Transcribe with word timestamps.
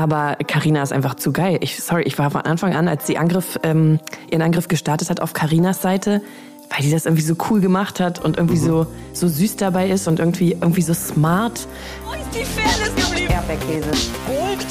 Aber 0.00 0.36
Karina 0.46 0.82
ist 0.82 0.94
einfach 0.94 1.14
zu 1.14 1.30
geil. 1.30 1.58
Ich, 1.60 1.82
sorry, 1.82 2.04
ich 2.04 2.18
war 2.18 2.30
von 2.30 2.40
Anfang 2.40 2.74
an, 2.74 2.88
als 2.88 3.06
sie 3.06 3.18
Angriff, 3.18 3.58
ähm, 3.62 4.00
ihren 4.30 4.40
Angriff 4.40 4.66
gestartet 4.66 5.10
hat 5.10 5.20
auf 5.20 5.34
Karinas 5.34 5.82
Seite, 5.82 6.22
weil 6.70 6.80
die 6.80 6.90
das 6.90 7.04
irgendwie 7.04 7.22
so 7.22 7.34
cool 7.50 7.60
gemacht 7.60 8.00
hat 8.00 8.24
und 8.24 8.38
irgendwie 8.38 8.58
mhm. 8.58 8.64
so, 8.64 8.86
so 9.12 9.28
süß 9.28 9.56
dabei 9.56 9.90
ist 9.90 10.08
und 10.08 10.18
irgendwie, 10.18 10.52
irgendwie 10.52 10.80
so 10.80 10.94
smart. 10.94 11.68
Wo 12.06 12.14
ist 12.14 12.22
die 12.32 12.46
Fairness 12.46 12.94
geblieben? 12.96 13.30
Erdbeerkäse. 13.30 13.90
Gold, 14.26 14.66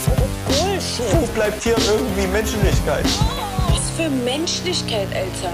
Bullshit. 0.47 1.21
Wo 1.21 1.27
bleibt 1.35 1.61
hier 1.61 1.75
irgendwie 1.77 2.25
Menschlichkeit? 2.31 3.05
Was 3.69 3.91
für 3.91 4.09
Menschlichkeit, 4.09 5.09
Alter. 5.13 5.53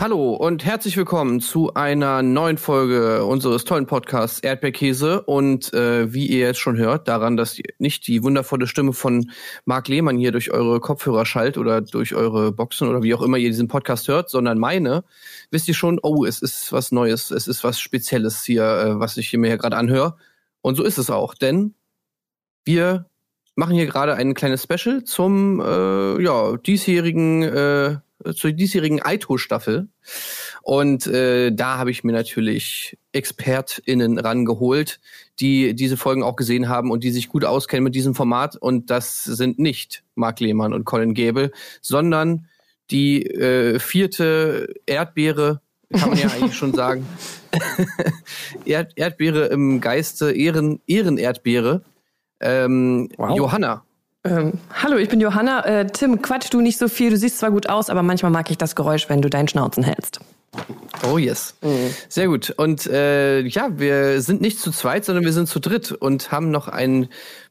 Hallo 0.00 0.34
und 0.34 0.64
herzlich 0.64 0.96
willkommen 0.96 1.40
zu 1.40 1.74
einer 1.74 2.22
neuen 2.22 2.56
Folge 2.56 3.24
unseres 3.24 3.64
tollen 3.64 3.86
Podcasts 3.86 4.38
Erdbeerkäse. 4.38 5.22
Und 5.22 5.74
äh, 5.74 6.14
wie 6.14 6.28
ihr 6.28 6.38
jetzt 6.38 6.60
schon 6.60 6.76
hört, 6.76 7.08
daran, 7.08 7.36
dass 7.36 7.60
nicht 7.78 8.06
die 8.06 8.22
wundervolle 8.22 8.68
Stimme 8.68 8.92
von 8.92 9.32
Marc 9.64 9.88
Lehmann 9.88 10.16
hier 10.16 10.30
durch 10.30 10.52
eure 10.52 10.78
Kopfhörer 10.78 11.26
schallt 11.26 11.58
oder 11.58 11.80
durch 11.80 12.14
eure 12.14 12.52
Boxen 12.52 12.86
oder 12.86 13.02
wie 13.02 13.12
auch 13.12 13.22
immer 13.22 13.38
ihr 13.38 13.48
diesen 13.48 13.66
Podcast 13.66 14.06
hört, 14.06 14.30
sondern 14.30 14.58
meine, 14.58 15.02
wisst 15.50 15.66
ihr 15.66 15.74
schon, 15.74 15.98
oh, 16.00 16.24
es 16.24 16.42
ist 16.42 16.72
was 16.72 16.92
Neues, 16.92 17.32
es 17.32 17.48
ist 17.48 17.64
was 17.64 17.80
Spezielles 17.80 18.44
hier, 18.44 18.62
äh, 18.62 19.00
was 19.00 19.16
ich 19.16 19.28
hier 19.28 19.40
mir 19.40 19.58
gerade 19.58 19.76
anhöre. 19.76 20.16
Und 20.60 20.76
so 20.76 20.84
ist 20.84 20.98
es 20.98 21.10
auch, 21.10 21.34
denn 21.34 21.74
wir 22.64 23.06
machen 23.56 23.74
hier 23.74 23.86
gerade 23.86 24.14
ein 24.14 24.34
kleines 24.34 24.62
Special 24.62 25.02
zum 25.02 25.58
äh, 25.60 26.22
ja, 26.22 26.56
diesjährigen 26.56 27.42
äh, 27.42 27.96
zur 28.34 28.52
diesjährigen 28.52 29.02
Aito-Staffel. 29.02 29.88
Und 30.62 31.06
äh, 31.06 31.52
da 31.52 31.78
habe 31.78 31.90
ich 31.90 32.04
mir 32.04 32.12
natürlich 32.12 32.98
ExpertInnen 33.12 34.18
rangeholt, 34.18 35.00
die 35.40 35.74
diese 35.74 35.96
Folgen 35.96 36.22
auch 36.22 36.36
gesehen 36.36 36.68
haben 36.68 36.90
und 36.90 37.04
die 37.04 37.10
sich 37.10 37.28
gut 37.28 37.44
auskennen 37.44 37.84
mit 37.84 37.94
diesem 37.94 38.14
Format. 38.14 38.56
Und 38.56 38.90
das 38.90 39.24
sind 39.24 39.58
nicht 39.58 40.02
Marc 40.14 40.40
Lehmann 40.40 40.72
und 40.72 40.84
Colin 40.84 41.14
Gäbel, 41.14 41.52
sondern 41.80 42.48
die 42.90 43.24
äh, 43.26 43.78
vierte 43.78 44.74
Erdbeere, 44.86 45.60
kann 45.92 46.10
man 46.10 46.18
ja 46.18 46.28
eigentlich 46.28 46.54
schon 46.54 46.74
sagen. 46.74 47.06
Erd 48.64 48.92
Erdbeere 48.96 49.46
im 49.46 49.80
Geiste, 49.80 50.32
Ehren, 50.32 50.80
Ehrenerdbeere. 50.86 51.82
Ähm, 52.40 53.08
wow. 53.16 53.36
Johanna. 53.36 53.84
Ähm, 54.28 54.52
hallo, 54.82 54.96
ich 54.96 55.08
bin 55.08 55.20
Johanna. 55.20 55.64
Äh, 55.64 55.86
Tim, 55.86 56.20
quatsch 56.20 56.48
du 56.50 56.60
nicht 56.60 56.78
so 56.78 56.88
viel. 56.88 57.10
Du 57.10 57.16
siehst 57.16 57.38
zwar 57.38 57.50
gut 57.50 57.68
aus, 57.68 57.88
aber 57.88 58.02
manchmal 58.02 58.30
mag 58.30 58.50
ich 58.50 58.58
das 58.58 58.76
Geräusch, 58.76 59.08
wenn 59.08 59.22
du 59.22 59.30
deinen 59.30 59.48
Schnauzen 59.48 59.82
hältst. 59.82 60.20
Oh 61.10 61.18
yes. 61.18 61.54
Mhm. 61.62 61.94
Sehr 62.08 62.26
gut. 62.26 62.50
Und 62.50 62.86
äh, 62.86 63.40
ja, 63.40 63.68
wir 63.78 64.20
sind 64.20 64.40
nicht 64.40 64.58
zu 64.58 64.70
zweit, 64.70 65.04
sondern 65.04 65.24
wir 65.24 65.32
sind 65.32 65.48
zu 65.48 65.60
dritt 65.60 65.92
und 65.92 66.30
haben 66.30 66.50
noch 66.50 66.68
einen 66.68 67.08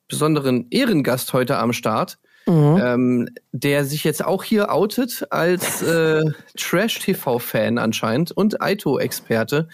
besonderen 0.08 0.68
Ehrengast 0.70 1.34
heute 1.34 1.58
am 1.58 1.74
Start, 1.74 2.20
mhm. 2.46 2.82
ähm, 2.84 3.30
der 3.52 3.86
sich 3.86 4.04
jetzt 4.04 4.24
auch 4.24 4.44
hier 4.44 4.72
outet 4.72 5.26
als 5.32 5.82
äh, 5.82 6.24
Trash-TV-Fan 6.58 7.78
anscheinend 7.78 8.32
und 8.32 8.62
Aito-Experte. 8.62 9.68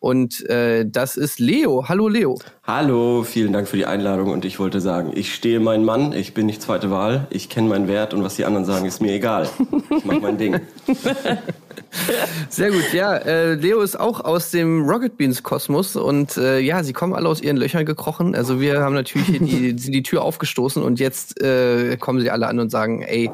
Und 0.00 0.48
äh, 0.48 0.86
das 0.88 1.18
ist 1.18 1.38
Leo. 1.38 1.84
Hallo 1.86 2.08
Leo. 2.08 2.38
Hallo, 2.62 3.22
vielen 3.22 3.52
Dank 3.52 3.68
für 3.68 3.76
die 3.76 3.84
Einladung. 3.84 4.30
Und 4.30 4.46
ich 4.46 4.58
wollte 4.58 4.80
sagen, 4.80 5.12
ich 5.14 5.34
stehe 5.34 5.60
meinen 5.60 5.84
Mann, 5.84 6.14
ich 6.14 6.32
bin 6.32 6.46
nicht 6.46 6.62
zweite 6.62 6.90
Wahl, 6.90 7.26
ich 7.28 7.50
kenne 7.50 7.68
meinen 7.68 7.86
Wert 7.86 8.14
und 8.14 8.24
was 8.24 8.34
die 8.36 8.46
anderen 8.46 8.64
sagen, 8.64 8.86
ist 8.86 9.02
mir 9.02 9.12
egal. 9.12 9.50
Ich 9.94 10.04
mache 10.06 10.20
mein 10.20 10.38
Ding. 10.38 10.58
Sehr 12.48 12.70
gut, 12.70 12.94
ja. 12.94 13.14
Äh, 13.14 13.54
Leo 13.56 13.82
ist 13.82 14.00
auch 14.00 14.20
aus 14.24 14.50
dem 14.50 14.88
Rocket 14.88 15.18
Beans 15.18 15.42
Kosmos 15.42 15.96
und 15.96 16.38
äh, 16.38 16.60
ja, 16.60 16.82
sie 16.82 16.94
kommen 16.94 17.12
alle 17.12 17.28
aus 17.28 17.42
ihren 17.42 17.58
Löchern 17.58 17.84
gekrochen. 17.84 18.34
Also 18.34 18.58
wir 18.58 18.80
haben 18.80 18.94
natürlich 18.94 19.38
die, 19.38 19.74
die 19.90 20.02
Tür 20.02 20.22
aufgestoßen 20.22 20.82
und 20.82 20.98
jetzt 20.98 21.42
äh, 21.42 21.98
kommen 21.98 22.20
sie 22.20 22.30
alle 22.30 22.46
an 22.46 22.58
und 22.58 22.70
sagen, 22.70 23.02
ey, 23.02 23.30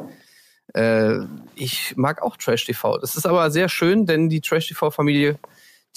äh, 0.75 1.20
ich 1.55 1.95
mag 1.97 2.23
auch 2.23 2.36
Trash 2.36 2.64
TV. 2.64 2.98
Das 2.98 3.14
ist 3.14 3.25
aber 3.25 3.53
sehr 3.53 3.69
schön, 3.69 4.05
denn 4.05 4.28
die 4.28 4.41
Trash 4.41 4.67
TV 4.67 4.91
Familie 4.91 5.39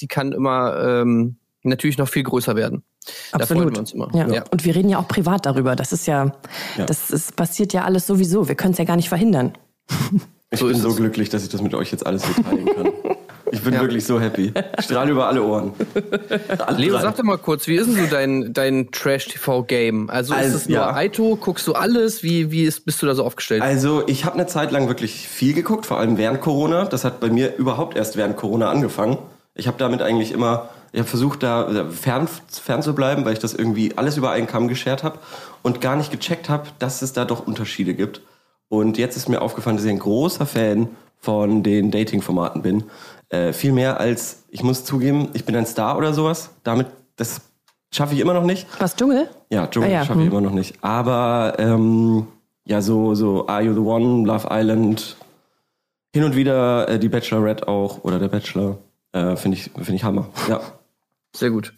die 0.01 0.07
kann 0.07 0.31
immer 0.31 0.77
ähm, 0.83 1.37
natürlich 1.63 1.97
noch 1.97 2.07
viel 2.09 2.23
größer 2.23 2.55
werden. 2.55 2.83
Absolut. 3.31 3.41
Da 3.41 3.45
freuen 3.45 3.71
wir 3.73 3.79
uns 3.79 3.93
immer. 3.93 4.09
Ja. 4.13 4.27
ja. 4.27 4.43
Und 4.51 4.65
wir 4.65 4.75
reden 4.75 4.89
ja 4.89 4.99
auch 4.99 5.07
privat 5.07 5.45
darüber. 5.45 5.75
Das 5.75 5.91
ist 5.91 6.05
ja, 6.05 6.31
ja. 6.77 6.85
das 6.85 7.11
ist, 7.11 7.35
passiert 7.35 7.73
ja 7.73 7.83
alles 7.83 8.07
sowieso. 8.07 8.47
Wir 8.47 8.55
können 8.55 8.73
es 8.73 8.77
ja 8.77 8.85
gar 8.85 8.95
nicht 8.95 9.09
verhindern. 9.09 9.53
Ich 10.51 10.59
so 10.59 10.67
bin 10.67 10.77
so 10.77 10.93
glücklich, 10.95 11.29
dass 11.29 11.43
ich 11.43 11.49
das 11.49 11.61
mit 11.61 11.73
euch 11.75 11.91
jetzt 11.91 12.05
alles 12.05 12.23
so 12.23 12.41
teilen 12.41 12.65
kann. 12.65 12.89
Ich 13.51 13.63
bin 13.63 13.73
ja. 13.73 13.81
wirklich 13.81 14.05
so 14.05 14.19
happy. 14.19 14.53
Ich 14.77 14.85
strahle 14.85 15.11
über 15.11 15.27
alle 15.27 15.41
Ohren. 15.41 15.73
Alle 16.59 16.77
Leo, 16.77 16.93
drei. 16.93 17.01
sag 17.01 17.15
doch 17.15 17.23
mal 17.23 17.37
kurz, 17.37 17.67
wie 17.67 17.77
ist 17.77 17.87
denn 17.87 17.95
so 17.95 18.05
dein, 18.05 18.53
dein 18.53 18.91
Trash-TV-Game? 18.91 20.09
Also, 20.09 20.33
also, 20.33 20.49
ist 20.49 20.63
es 20.63 20.69
nur. 20.69 20.95
Aito? 20.95 21.35
Guckst 21.35 21.65
du 21.67 21.73
alles? 21.73 22.21
Wie, 22.21 22.51
wie 22.51 22.63
ist, 22.65 22.85
bist 22.85 23.01
du 23.01 23.07
da 23.07 23.15
so 23.15 23.23
aufgestellt? 23.23 23.61
Also 23.61 24.03
ich 24.07 24.25
habe 24.25 24.35
eine 24.35 24.45
Zeit 24.45 24.71
lang 24.71 24.87
wirklich 24.87 25.27
viel 25.27 25.53
geguckt, 25.53 25.85
vor 25.87 25.97
allem 25.97 26.17
während 26.17 26.41
Corona. 26.41 26.85
Das 26.85 27.03
hat 27.03 27.19
bei 27.19 27.29
mir 27.29 27.55
überhaupt 27.55 27.97
erst 27.97 28.17
während 28.17 28.37
Corona 28.37 28.69
angefangen. 28.69 29.17
Ich 29.59 29.67
habe 29.67 29.77
damit 29.77 30.01
eigentlich 30.01 30.31
immer, 30.31 30.69
ich 30.91 30.99
habe 30.99 31.09
versucht, 31.09 31.43
da 31.43 31.85
fern, 31.91 32.27
fern 32.47 32.81
zu 32.81 32.95
bleiben, 32.95 33.25
weil 33.25 33.33
ich 33.33 33.39
das 33.39 33.53
irgendwie 33.53 33.97
alles 33.97 34.17
über 34.17 34.31
einen 34.31 34.47
Kamm 34.47 34.67
geschert 34.67 35.03
habe 35.03 35.19
und 35.61 35.81
gar 35.81 35.95
nicht 35.95 36.11
gecheckt 36.11 36.49
habe, 36.49 36.69
dass 36.79 37.01
es 37.01 37.13
da 37.13 37.25
doch 37.25 37.45
Unterschiede 37.45 37.93
gibt. 37.93 38.21
Und 38.69 38.97
jetzt 38.97 39.17
ist 39.17 39.29
mir 39.29 39.41
aufgefallen, 39.41 39.77
dass 39.77 39.85
ich 39.85 39.91
ein 39.91 39.99
großer 39.99 40.45
Fan 40.45 40.89
von 41.19 41.63
den 41.63 41.91
Dating-Formaten 41.91 42.61
bin. 42.61 42.85
Äh, 43.29 43.53
viel 43.53 43.73
mehr 43.73 43.99
als, 43.99 44.43
ich 44.49 44.63
muss 44.63 44.85
zugeben, 44.85 45.29
ich 45.33 45.45
bin 45.45 45.55
ein 45.55 45.65
Star 45.65 45.97
oder 45.97 46.13
sowas. 46.13 46.51
Damit, 46.63 46.87
das 47.15 47.41
schaffe 47.91 48.13
ich 48.13 48.19
immer 48.19 48.33
noch 48.33 48.43
nicht. 48.43 48.67
Was, 48.79 48.95
Dschungel? 48.95 49.29
Ja, 49.49 49.67
Dschungel 49.67 49.89
ah, 49.89 49.93
ja. 49.93 49.99
schaffe 50.01 50.19
hm. 50.19 50.21
ich 50.21 50.31
immer 50.31 50.41
noch 50.41 50.53
nicht. 50.53 50.83
Aber 50.83 51.55
ähm, 51.57 52.27
ja, 52.65 52.81
so, 52.81 53.15
so 53.15 53.47
Are 53.47 53.61
You 53.61 53.73
the 53.73 53.79
One, 53.79 54.25
Love 54.25 54.47
Island, 54.49 55.17
hin 56.13 56.23
und 56.23 56.35
wieder 56.35 56.87
äh, 56.87 56.99
die 56.99 57.09
Bachelorette 57.09 57.67
auch 57.67 58.03
oder 58.03 58.19
der 58.19 58.29
Bachelor. 58.29 58.77
Äh, 59.11 59.35
Finde 59.35 59.57
ich, 59.57 59.71
find 59.75 59.89
ich 59.89 60.03
Hammer. 60.03 60.29
Ja. 60.47 60.61
Sehr 61.35 61.51
gut. 61.51 61.73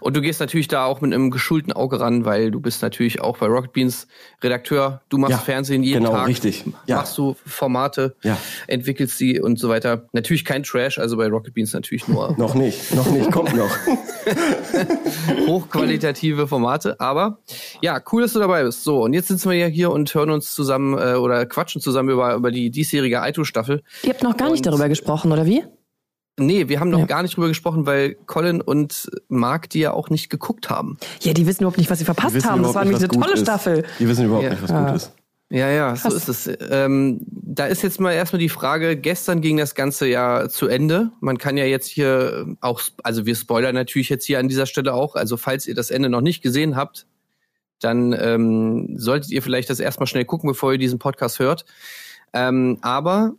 Und 0.00 0.16
du 0.16 0.20
gehst 0.20 0.40
natürlich 0.40 0.66
da 0.66 0.84
auch 0.84 1.00
mit 1.00 1.14
einem 1.14 1.30
geschulten 1.30 1.72
Auge 1.72 2.00
ran, 2.00 2.24
weil 2.24 2.50
du 2.50 2.58
bist 2.58 2.82
natürlich 2.82 3.20
auch 3.20 3.38
bei 3.38 3.46
Rocket 3.46 3.72
Beans 3.72 4.08
Redakteur. 4.42 5.00
Du 5.08 5.16
machst 5.16 5.30
ja, 5.30 5.38
Fernsehen 5.38 5.84
jeden 5.84 6.02
genau, 6.02 6.16
Tag. 6.16 6.26
richtig. 6.26 6.64
Ja. 6.86 6.96
Machst 6.96 7.16
du 7.16 7.36
Formate, 7.46 8.16
ja. 8.24 8.36
entwickelst 8.66 9.16
sie 9.16 9.40
und 9.40 9.60
so 9.60 9.68
weiter. 9.68 10.08
Natürlich 10.12 10.44
kein 10.44 10.64
Trash, 10.64 10.98
also 10.98 11.16
bei 11.16 11.28
Rocket 11.28 11.54
Beans 11.54 11.72
natürlich 11.72 12.08
nur. 12.08 12.34
noch 12.36 12.54
nicht, 12.54 12.94
noch 12.96 13.08
nicht, 13.08 13.30
kommt 13.30 13.54
noch. 13.54 13.70
Hochqualitative 15.46 16.48
Formate, 16.48 16.98
aber 16.98 17.38
ja, 17.80 18.02
cool, 18.10 18.22
dass 18.22 18.32
du 18.32 18.40
dabei 18.40 18.64
bist. 18.64 18.82
So, 18.82 19.04
und 19.04 19.12
jetzt 19.12 19.28
sitzen 19.28 19.50
wir 19.50 19.56
ja 19.56 19.66
hier 19.66 19.92
und 19.92 20.12
hören 20.12 20.30
uns 20.30 20.52
zusammen 20.52 20.98
äh, 20.98 21.14
oder 21.14 21.46
quatschen 21.46 21.80
zusammen 21.80 22.08
über, 22.08 22.34
über 22.34 22.50
die 22.50 22.70
diesjährige 22.70 23.22
Aito-Staffel. 23.22 23.84
Ihr 24.02 24.10
habt 24.10 24.24
noch 24.24 24.36
gar 24.36 24.48
und, 24.48 24.54
nicht 24.54 24.66
darüber 24.66 24.88
gesprochen, 24.88 25.30
oder 25.30 25.46
wie? 25.46 25.62
Nee, 26.38 26.68
wir 26.68 26.80
haben 26.80 26.90
noch 26.90 26.98
ja. 26.98 27.06
gar 27.06 27.22
nicht 27.22 27.36
drüber 27.36 27.48
gesprochen, 27.48 27.86
weil 27.86 28.14
Colin 28.26 28.60
und 28.60 29.10
Mark 29.28 29.70
die 29.70 29.80
ja 29.80 29.92
auch 29.92 30.10
nicht 30.10 30.28
geguckt 30.28 30.68
haben. 30.68 30.98
Ja, 31.22 31.32
die 31.32 31.46
wissen 31.46 31.62
überhaupt 31.62 31.78
nicht, 31.78 31.90
was 31.90 31.98
sie 31.98 32.04
verpasst 32.04 32.44
haben. 32.44 32.62
Das 32.62 32.74
war 32.74 32.84
nämlich 32.84 33.02
eine 33.02 33.08
tolle 33.08 33.34
ist. 33.34 33.40
Staffel. 33.40 33.84
Die 33.98 34.06
wissen 34.06 34.26
überhaupt 34.26 34.44
ja. 34.44 34.50
nicht, 34.50 34.62
was 34.62 34.70
ja. 34.70 34.86
gut 34.86 34.96
ist. 34.96 35.12
Ja, 35.48 35.70
ja, 35.70 35.92
Krass. 35.92 36.02
so 36.02 36.16
ist 36.16 36.28
es. 36.28 36.58
Ähm, 36.70 37.20
da 37.28 37.66
ist 37.66 37.82
jetzt 37.82 38.00
mal 38.00 38.12
erstmal 38.12 38.40
die 38.40 38.48
Frage, 38.48 38.96
gestern 38.96 39.40
ging 39.40 39.56
das 39.56 39.76
Ganze 39.76 40.08
ja 40.08 40.48
zu 40.48 40.66
Ende. 40.66 41.12
Man 41.20 41.38
kann 41.38 41.56
ja 41.56 41.64
jetzt 41.64 41.86
hier 41.86 42.56
auch, 42.60 42.80
also 43.04 43.26
wir 43.26 43.36
spoilern 43.36 43.74
natürlich 43.74 44.08
jetzt 44.08 44.24
hier 44.24 44.40
an 44.40 44.48
dieser 44.48 44.66
Stelle 44.66 44.92
auch. 44.92 45.14
Also 45.14 45.36
falls 45.36 45.66
ihr 45.66 45.74
das 45.74 45.90
Ende 45.90 46.08
noch 46.08 46.20
nicht 46.20 46.42
gesehen 46.42 46.74
habt, 46.74 47.06
dann 47.80 48.12
ähm, 48.12 48.98
solltet 48.98 49.30
ihr 49.30 49.42
vielleicht 49.42 49.70
das 49.70 49.78
erstmal 49.78 50.08
schnell 50.08 50.24
gucken, 50.24 50.48
bevor 50.48 50.72
ihr 50.72 50.78
diesen 50.78 50.98
Podcast 50.98 51.38
hört. 51.38 51.64
Ähm, 52.32 52.78
aber 52.80 53.34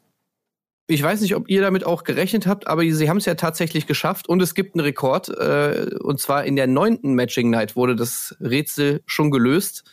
ich 0.87 1.03
weiß 1.03 1.21
nicht, 1.21 1.35
ob 1.35 1.49
ihr 1.49 1.61
damit 1.61 1.85
auch 1.85 2.05
gerechnet 2.05 2.47
habt, 2.47 2.67
aber 2.67 2.83
sie 2.89 3.09
haben 3.09 3.17
es 3.17 3.25
ja 3.25 3.35
tatsächlich 3.35 3.87
geschafft 3.87 4.29
und 4.29 4.41
es 4.41 4.55
gibt 4.55 4.75
einen 4.75 4.85
Rekord. 4.85 5.29
Äh, 5.29 5.97
und 5.99 6.19
zwar 6.19 6.45
in 6.45 6.55
der 6.55 6.67
neunten 6.67 7.13
Matching 7.13 7.49
Night 7.49 7.75
wurde 7.75 7.95
das 7.95 8.35
Rätsel 8.39 9.01
schon 9.05 9.29
gelöst. 9.29 9.83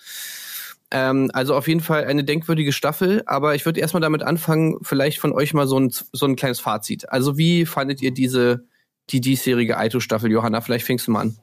Ähm, 0.92 1.30
also 1.32 1.56
auf 1.56 1.66
jeden 1.66 1.80
Fall 1.80 2.04
eine 2.04 2.22
denkwürdige 2.22 2.72
Staffel, 2.72 3.24
aber 3.26 3.56
ich 3.56 3.66
würde 3.66 3.80
erstmal 3.80 4.00
damit 4.00 4.22
anfangen, 4.22 4.78
vielleicht 4.82 5.18
von 5.18 5.32
euch 5.32 5.52
mal 5.52 5.66
so 5.66 5.80
ein, 5.80 5.92
so 6.12 6.26
ein 6.26 6.36
kleines 6.36 6.60
Fazit. 6.60 7.10
Also 7.10 7.36
wie 7.36 7.66
fandet 7.66 8.00
ihr 8.00 8.12
diese, 8.12 8.64
die 9.10 9.20
diesjährige 9.20 9.76
Aito-Staffel? 9.76 10.30
Johanna, 10.30 10.60
vielleicht 10.60 10.86
fängst 10.86 11.08
du 11.08 11.10
mal 11.10 11.22
an. 11.22 11.36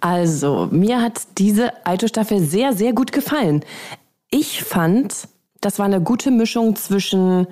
Also, 0.00 0.68
mir 0.70 1.02
hat 1.02 1.20
diese 1.36 1.84
Aito-Staffel 1.84 2.40
sehr, 2.40 2.72
sehr 2.72 2.94
gut 2.94 3.12
gefallen. 3.12 3.62
Ich 4.30 4.62
fand, 4.64 5.28
das 5.60 5.78
war 5.78 5.84
eine 5.84 6.00
gute 6.00 6.30
Mischung 6.30 6.76
zwischen 6.76 7.46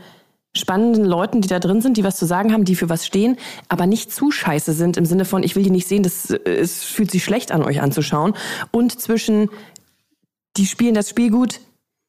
spannenden 0.58 1.04
Leuten, 1.04 1.40
die 1.40 1.48
da 1.48 1.58
drin 1.58 1.80
sind, 1.80 1.96
die 1.96 2.04
was 2.04 2.16
zu 2.16 2.26
sagen 2.26 2.52
haben, 2.52 2.64
die 2.64 2.74
für 2.74 2.88
was 2.88 3.06
stehen, 3.06 3.36
aber 3.68 3.86
nicht 3.86 4.12
zu 4.12 4.30
scheiße 4.30 4.72
sind 4.72 4.96
im 4.96 5.06
Sinne 5.06 5.24
von, 5.24 5.42
ich 5.42 5.56
will 5.56 5.62
die 5.62 5.70
nicht 5.70 5.88
sehen, 5.88 6.02
das, 6.02 6.30
es 6.30 6.84
fühlt 6.84 7.10
sich 7.10 7.24
schlecht 7.24 7.52
an, 7.52 7.62
euch 7.62 7.80
anzuschauen. 7.80 8.34
Und 8.70 9.00
zwischen, 9.00 9.50
die 10.56 10.66
spielen 10.66 10.94
das 10.94 11.08
Spiel 11.08 11.30
gut, 11.30 11.60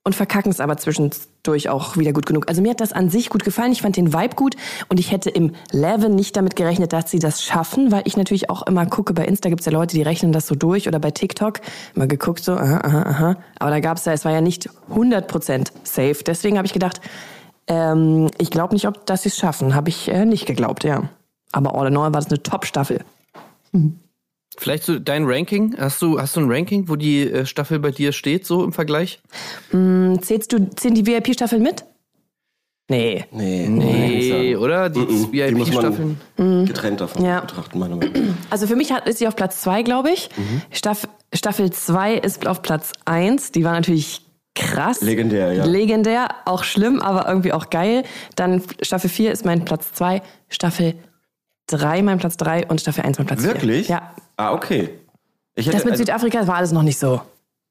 und 0.10 0.16
verkacken 0.16 0.52
es 0.52 0.60
aber 0.60 0.78
zwischendurch 0.78 1.70
auch 1.70 1.98
wieder 1.98 2.14
gut 2.14 2.26
genug. 2.26 2.48
Also 2.48 2.62
mir 2.62 2.72
hat 2.72 2.82
das 2.82 2.94
an 2.94 3.10
sich 3.10 3.30
gut 3.30 3.44
gefallen. 3.44 3.72
Ich 3.72 3.82
fand 3.82 3.98
den 3.98 4.14
Vibe 4.14 4.36
gut 4.36 4.56
und 4.88 5.00
ich 5.00 5.12
hätte 5.12 5.30
im 5.30 5.54
Leven 5.72 6.16
nicht 6.16 6.36
damit 6.36 6.56
gerechnet, 6.56 6.94
dass 6.94 7.12
sie 7.12 7.20
das 7.20 7.44
schaffen, 7.44 7.92
weil 7.92 8.04
ich 8.06 8.18
natürlich 8.18 8.50
auch 8.50 8.66
immer 8.66 8.86
gucke, 8.86 9.14
bei 9.14 9.26
Insta 9.26 9.50
gibt's 9.50 9.66
ja 9.66 9.72
Leute, 9.72 9.96
die 9.96 10.02
rechnen 10.02 10.32
das 10.32 10.48
so 10.48 10.56
durch 10.56 10.88
oder 10.88 11.00
bei 11.00 11.12
TikTok 11.12 11.60
immer 11.96 12.08
geguckt 12.08 12.44
so, 12.44 12.54
aha, 12.54 12.80
aha, 12.84 13.02
aha. 13.04 13.36
Aber 13.60 13.70
da 13.70 13.80
gab's 13.82 14.06
ja, 14.06 14.14
es 14.14 14.26
war 14.26 14.32
ja 14.32 14.42
nicht 14.42 14.70
100% 14.92 15.68
safe. 15.84 16.24
Deswegen 16.26 16.58
habe 16.58 16.66
ich 16.66 16.74
gedacht, 16.74 17.02
ähm, 17.70 18.30
ich 18.38 18.50
glaube 18.52 18.74
nicht, 18.74 18.88
ob 18.88 19.06
dass 19.06 19.24
sie 19.24 19.30
es 19.30 19.38
schaffen. 19.38 19.74
Habe 19.76 19.88
ich 19.90 20.10
äh, 20.10 20.26
nicht 20.26 20.46
geglaubt, 20.46 20.84
ja. 20.84 21.08
Aber 21.54 21.74
all 21.76 21.88
in 21.88 21.96
all 21.98 22.04
war 22.14 22.20
das 22.22 22.28
eine 22.28 22.44
Top-Staffel. 22.44 23.00
Vielleicht 24.58 24.84
so 24.84 25.00
dein 25.00 25.24
Ranking? 25.26 25.76
Hast 25.80 26.02
du, 26.02 26.20
hast 26.20 26.36
du 26.36 26.42
ein 26.42 26.52
Ranking, 26.52 26.90
wo 26.90 26.96
die 26.96 27.22
äh, 27.24 27.46
Staffel 27.46 27.80
bei 27.80 27.92
dir 27.92 28.12
steht, 28.12 28.46
so 28.46 28.64
im 28.64 28.74
Vergleich? 28.74 29.22
Hm, 29.72 30.20
Zählst 30.22 30.52
du, 30.52 30.70
zählen 30.76 30.96
die 30.96 31.06
VIP-Staffeln 31.06 31.62
mit? 31.64 31.86
Nee. 32.92 33.26
Nee, 33.32 33.68
Nee, 33.70 34.56
oder? 34.56 34.90
Die 34.90 35.00
Mhm. 35.00 35.32
Die 35.32 35.52
muss 35.56 35.68
VIP-Staffeln. 35.72 36.20
getrennt 36.66 37.00
davon 37.02 37.24
Ja. 37.24 37.42
betrachten, 37.42 37.78
meiner 37.80 37.96
Meinung 37.96 38.14
nach. 38.14 38.34
Also 38.50 38.66
für 38.66 38.76
mich 38.76 38.92
hat, 38.92 39.08
ist 39.08 39.20
sie 39.20 39.28
auf 39.28 39.36
Platz 39.36 39.62
zwei, 39.62 39.84
glaube 39.84 40.10
ich. 40.12 40.30
Staff, 40.72 41.08
Staffel 41.34 41.72
2 41.72 42.16
ist 42.16 42.48
auf 42.48 42.64
Platz 42.64 42.94
eins. 43.06 43.52
Die 43.52 43.64
war 43.64 43.74
natürlich 43.74 44.26
krass. 44.60 45.02
Legendär, 45.02 45.54
ja. 45.54 45.66
Legendär, 45.66 46.28
auch 46.46 46.64
schlimm, 46.64 47.02
aber 47.02 47.28
irgendwie 47.28 47.54
auch 47.54 47.70
geil. 47.70 48.04
Dann 48.36 48.62
Staffel 48.82 49.10
4 49.10 49.32
ist 49.32 49.46
mein 49.46 49.66
Platz 49.66 49.92
zwei. 49.94 50.22
Staffel 50.50 50.96
3 51.68 52.02
mein 52.02 52.18
Platz 52.18 52.38
drei 52.38 52.66
und 52.68 52.82
Staffel 52.82 53.04
1 53.04 53.18
mein 53.20 53.28
Platz 53.28 53.42
vier. 53.42 53.54
Wirklich? 53.54 53.88
Ja. 53.88 54.12
Ah, 54.38 54.54
okay. 54.54 54.90
Ich, 55.56 55.66
hätte, 55.68 55.76
Das 55.78 55.86
mit 55.86 55.92
also, 55.94 56.04
Südafrika 56.04 56.48
war 56.48 56.56
alles 56.56 56.72
noch 56.72 56.84
nicht 56.84 56.98
so. 56.98 57.22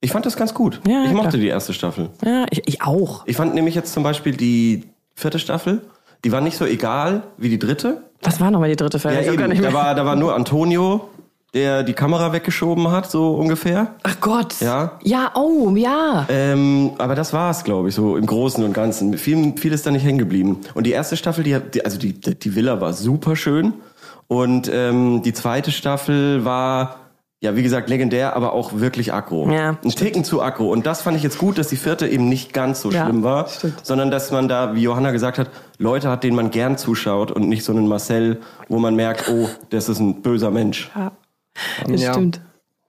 ich 0.01 0.13
fand 0.13 0.25
das 0.27 0.37
ganz 0.37 0.55
gut. 0.55 0.81
Ja, 0.87 1.05
ich 1.05 1.13
mochte 1.13 1.31
klar. 1.31 1.41
die 1.41 1.49
erste 1.49 1.73
Staffel. 1.73 2.11
Ja, 2.25 2.47
ich, 2.51 2.63
ich 2.67 2.83
auch. 2.83 3.27
Ich 3.27 3.37
fand 3.37 3.55
nämlich 3.55 3.75
jetzt 3.75 3.93
zum 3.93 4.03
Beispiel 4.03 4.37
die 4.37 4.85
vierte 5.15 5.39
Staffel, 5.39 5.83
die 6.25 6.33
war 6.33 6.41
nicht 6.41 6.57
so 6.57 6.65
egal 6.65 7.25
wie 7.37 7.49
die 7.49 7.59
dritte. 7.59 8.03
Was 8.23 8.41
war 8.41 8.51
nochmal 8.51 8.69
die 8.69 8.77
dritte 8.77 8.99
Folge? 8.99 9.25
Ja, 9.25 9.33
eben. 9.33 9.63
Da 9.63 9.73
war, 9.73 9.95
da 9.95 10.05
war 10.05 10.17
nur 10.17 10.35
Antonio, 10.35 11.09
der 11.55 11.83
die 11.83 11.95
Kamera 11.95 12.33
weggeschoben 12.33 12.91
hat, 12.91 13.11
so 13.11 13.35
ungefähr. 13.35 13.95
Ach 14.03 14.17
Gott. 14.21 14.57
Ja. 14.61 14.99
Ja, 15.03 15.33
oh, 15.35 15.71
ja. 15.77 16.27
Ähm, 16.29 16.91
aber 16.99 17.15
das 17.15 17.33
war's, 17.33 17.65
glaube 17.65 17.89
ich, 17.89 17.95
so 17.95 18.17
im 18.17 18.27
Großen 18.27 18.63
und 18.65 18.75
Ganzen. 18.75 19.17
Viel, 19.17 19.55
viel 19.57 19.73
ist 19.73 19.87
da 19.87 19.91
nicht 19.91 20.05
hängen 20.05 20.19
geblieben. 20.19 20.61
Und 20.75 20.85
die 20.87 20.93
erste 20.93 21.17
Staffel, 21.17 21.45
die, 21.45 21.55
hat- 21.55 21.75
die 21.75 21.85
also 21.85 21.99
die, 21.99 22.13
die 22.13 22.55
Villa 22.55 22.81
war 22.81 22.93
super 22.93 23.35
schön. 23.35 23.73
Und 24.27 24.71
ähm, 24.73 25.23
die 25.23 25.33
zweite 25.33 25.73
Staffel 25.73 26.45
war, 26.45 26.97
ja, 27.41 27.57
wie 27.57 27.63
gesagt, 27.63 27.89
legendär, 27.89 28.37
aber 28.37 28.53
auch 28.53 28.75
wirklich 28.75 29.15
aggro. 29.15 29.49
Ja, 29.51 29.79
Ein 29.83 29.91
Ticken 29.91 30.25
zu 30.25 30.43
aggro. 30.43 30.71
Und 30.71 30.85
das 30.85 31.01
fand 31.01 31.17
ich 31.17 31.23
jetzt 31.23 31.39
gut, 31.39 31.57
dass 31.57 31.69
die 31.69 31.77
vierte 31.77 32.07
eben 32.09 32.29
nicht 32.29 32.53
ganz 32.53 32.83
so 32.83 32.91
Ja, 32.91 33.05
schlimm 33.05 33.23
war, 33.23 33.49
stimmt. 33.49 33.87
sondern 33.87 34.11
dass 34.11 34.31
man 34.33 34.49
da, 34.49 34.75
wie 34.75 34.83
Johanna 34.83 35.13
gesagt 35.13 35.39
hat, 35.39 35.49
Leute 35.79 36.11
hat, 36.11 36.25
denen 36.25 36.37
man 36.37 36.51
gern 36.51 36.77
zuschaut 36.77 37.31
und 37.33 37.49
nicht 37.49 37.65
so 37.65 37.73
einen 37.73 37.89
Marcel, 37.89 38.41
wo 38.69 38.79
man 38.79 38.97
merkt, 38.97 39.31
oh, 39.31 39.49
das 39.71 39.89
ist 39.89 39.99
ein 40.01 40.21
böser 40.21 40.51
Mensch. 40.51 40.91
Das 41.87 42.03
Ja. 42.03 42.13
stimmt. 42.13 42.41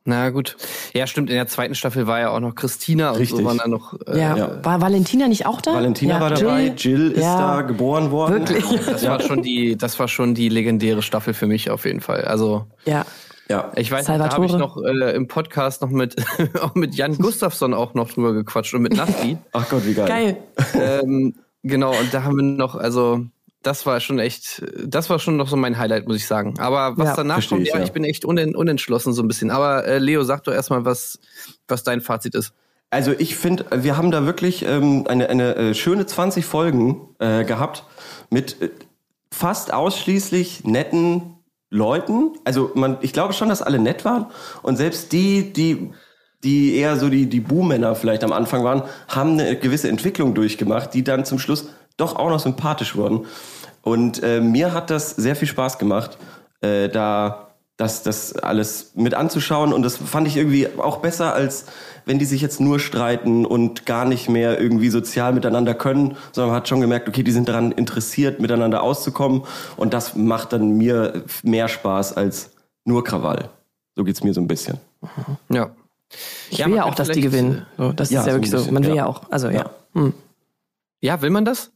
Na 0.06 0.30
gut. 0.31 0.57
Ja, 0.94 1.06
stimmt. 1.06 1.30
In 1.30 1.36
der 1.36 1.48
zweiten 1.48 1.75
Staffel 1.75 2.07
war 2.07 2.19
ja 2.19 2.30
auch 2.31 2.39
noch 2.39 2.56
Christina 2.56 3.10
und 3.10 3.16
so 3.16 3.19
Richtig. 3.21 3.45
waren 3.45 3.57
da 3.57 3.68
noch. 3.68 3.94
Äh, 4.07 4.18
Ja. 4.19 4.36
Ja. 4.38 4.66
War 4.66 4.81
Valentina 4.81 5.27
nicht 5.27 5.45
auch 5.45 5.62
da? 5.62 5.74
Valentina 5.74 6.16
ja, 6.16 6.21
war 6.21 6.30
dabei, 6.31 6.74
Jill, 6.75 7.12
ist 7.12 7.21
Ja. 7.21 7.38
da 7.57 7.62
geboren 7.62 8.10
worden. 8.10 8.48
Wirklich? 8.48 8.66
Das 8.86 9.06
war 9.06 9.21
schon 9.21 9.44
die, 9.44 9.75
das 9.77 10.00
war 10.00 10.07
schon 10.07 10.33
die 10.33 10.50
legendäre 10.50 11.01
Staffel 11.04 11.33
für 11.33 11.45
mich 11.48 11.69
auf 11.69 11.86
jeden 11.86 12.00
Fall. 12.01 12.21
Also 12.25 12.66
Ja. 12.86 13.06
Ja. 13.50 13.71
ich 13.75 13.92
weiß, 13.92 14.06
da 14.06 14.13
habe 14.13 14.24
Salvatore. 14.24 14.45
ich 14.48 14.54
noch 14.54 14.77
äh, 14.83 15.15
im 15.15 15.27
Podcast 15.27 15.81
noch 15.81 15.89
mit 15.89 16.15
auch 16.62 16.74
mit 16.75 16.95
Jan 16.95 17.15
Gustafsson 17.18 17.74
auch 17.75 17.94
noch 17.94 18.10
drüber 18.12 18.33
gequatscht 18.33 18.74
und 18.74 18.81
mit 18.81 18.95
Nasti. 18.95 19.38
Ach 19.51 19.68
Gott, 19.69 19.86
wie 19.86 19.94
geil. 19.94 20.07
Geil. 20.07 21.01
ähm, 21.04 21.36
genau, 21.62 21.92
und 21.92 22.12
da 22.13 22.24
haben 22.24 22.38
wir 22.38 22.44
noch, 22.44 22.75
also 22.75 23.25
das 23.62 23.86
war 23.86 24.00
schon 24.00 24.20
echt, 24.20 24.64
das 24.86 25.10
war 25.10 25.20
schon 25.20 25.36
noch 25.36 25.50
so 25.50 25.58
mein 25.58 25.78
Highlight, 25.78 26.08
muss 26.08 26.18
ich 26.18 26.28
sagen. 26.28 26.58
Aber 26.60 26.98
was 26.98 27.10
Ja, 27.10 27.16
danach 27.16 27.48
kommt, 27.48 27.64
ich, 27.64 27.74
ja, 27.74 27.80
ich 27.82 27.92
bin 27.92 28.04
echt 28.06 28.24
unen, 28.24 28.56
unentschlossen 28.56 29.14
so 29.14 29.22
ein 29.22 29.28
bisschen. 29.28 29.52
Aber 29.52 29.86
äh, 29.86 29.98
Leo, 29.98 30.24
sag 30.24 30.44
doch 30.46 30.54
erstmal, 30.54 30.86
was, 30.86 31.20
was 31.68 31.84
dein 31.84 32.02
Fazit 32.02 32.36
ist. 32.36 32.54
Also 32.90 33.14
ich 33.18 33.36
finde, 33.36 33.66
wir 33.72 33.98
haben 33.98 34.12
da 34.12 34.26
wirklich 34.26 34.66
ähm, 34.66 35.06
eine, 35.08 35.30
eine 35.30 35.56
äh, 35.56 35.74
schöne 35.74 36.06
20 36.06 36.46
Folgen 36.46 37.16
äh, 37.20 37.44
gehabt 37.44 37.84
mit 38.30 38.62
äh, 38.62 38.70
fast 39.32 39.74
ausschließlich 39.74 40.64
netten 40.64 41.36
Leuten. 41.70 42.32
Also 42.46 42.72
man, 42.74 42.98
ich 43.02 43.14
glaube 43.14 43.34
schon, 43.34 43.50
dass 43.50 43.62
alle 43.62 43.78
nett 43.78 44.06
waren. 44.06 44.28
Und 44.64 44.78
selbst 44.78 45.12
die, 45.12 45.54
die, 45.54 45.92
die 46.44 46.78
eher 46.78 46.98
so 46.98 47.10
die, 47.10 47.28
die 47.28 47.42
Buhmänner 47.42 47.94
vielleicht 47.94 48.24
am 48.24 48.32
Anfang 48.32 48.64
waren, 48.64 48.84
haben 49.08 49.34
eine 49.34 49.56
gewisse 49.56 49.90
Entwicklung 49.90 50.34
durchgemacht, 50.34 50.94
die 50.94 51.04
dann 51.04 51.26
zum 51.26 51.38
Schluss 51.38 51.68
doch 52.00 52.16
auch 52.16 52.30
noch 52.30 52.40
sympathisch 52.40 52.96
wurden. 52.96 53.25
Und 53.81 54.22
äh, 54.24 54.42
mir 54.42 54.74
hat 54.74 54.90
das 54.90 55.12
sehr 55.12 55.36
viel 55.36 55.48
Spaß 55.48 55.78
gemacht, 55.78 56.18
äh, 56.62 56.90
da 56.90 57.48
das, 57.78 58.04
das 58.04 58.36
alles 58.36 58.92
mit 58.96 59.13
anzuschauen. 59.13 59.72
Und 59.72 59.84
das 59.84 59.96
fand 59.98 60.28
ich 60.28 60.36
irgendwie 60.36 60.68
auch 60.78 60.98
besser, 60.98 61.34
als 61.34 61.66
wenn 62.06 62.19
die 62.19 62.25
sich 62.25 62.42
jetzt 62.42 62.60
nur 62.60 62.80
streiten 62.80 63.46
und 63.46 63.86
gar 63.86 64.04
nicht 64.04 64.28
mehr 64.28 64.60
irgendwie 64.60 64.90
sozial 64.90 65.31
miteinander 65.31 65.74
können, 65.74 66.18
sondern 66.34 66.50
man 66.50 66.57
hat 66.57 66.68
schon 66.68 66.81
gemerkt, 66.81 67.07
okay, 67.07 67.24
die 67.24 67.31
sind 67.31 67.48
daran 67.48 67.72
interessiert, 67.72 68.42
miteinander 68.42 68.84
auszukommen. 68.84 69.44
Und 69.78 69.94
das 69.94 70.16
macht 70.16 70.51
dann 70.51 70.78
mir 70.78 71.24
mehr 71.44 71.69
Spaß 71.69 72.18
als 72.18 72.51
nur 72.84 73.06
Krawall. 73.06 73.50
So 73.96 74.04
geht's 74.04 74.24
mir 74.24 74.34
so 74.34 74.42
ein 74.42 74.48
bisschen. 74.48 74.78
Ja. 75.50 75.69
Ich 76.50 76.57
Ja, 76.57 76.66
will 76.66 76.75
ja 76.75 76.84
auch, 76.84 76.96
dass 76.96 77.10
die 77.10 77.22
gewinnen. 77.22 77.66
So, 77.78 77.94
das 77.94 78.10
ja, 78.10 78.19
ist 78.22 78.25
ja 78.25 78.31
so 78.34 78.38
wirklich 78.38 78.51
so. 78.51 78.57
bisschen, 78.57 78.74
Man 78.74 78.84
will 78.84 78.90
ja. 78.90 78.96
ja 78.98 79.06
auch. 79.06 79.22
Also 79.30 79.50
ja. 79.50 79.69
Ja. 79.96 80.12
Ja, 81.01 81.22
will 81.22 81.30
man 81.30 81.46
das? 81.46 81.72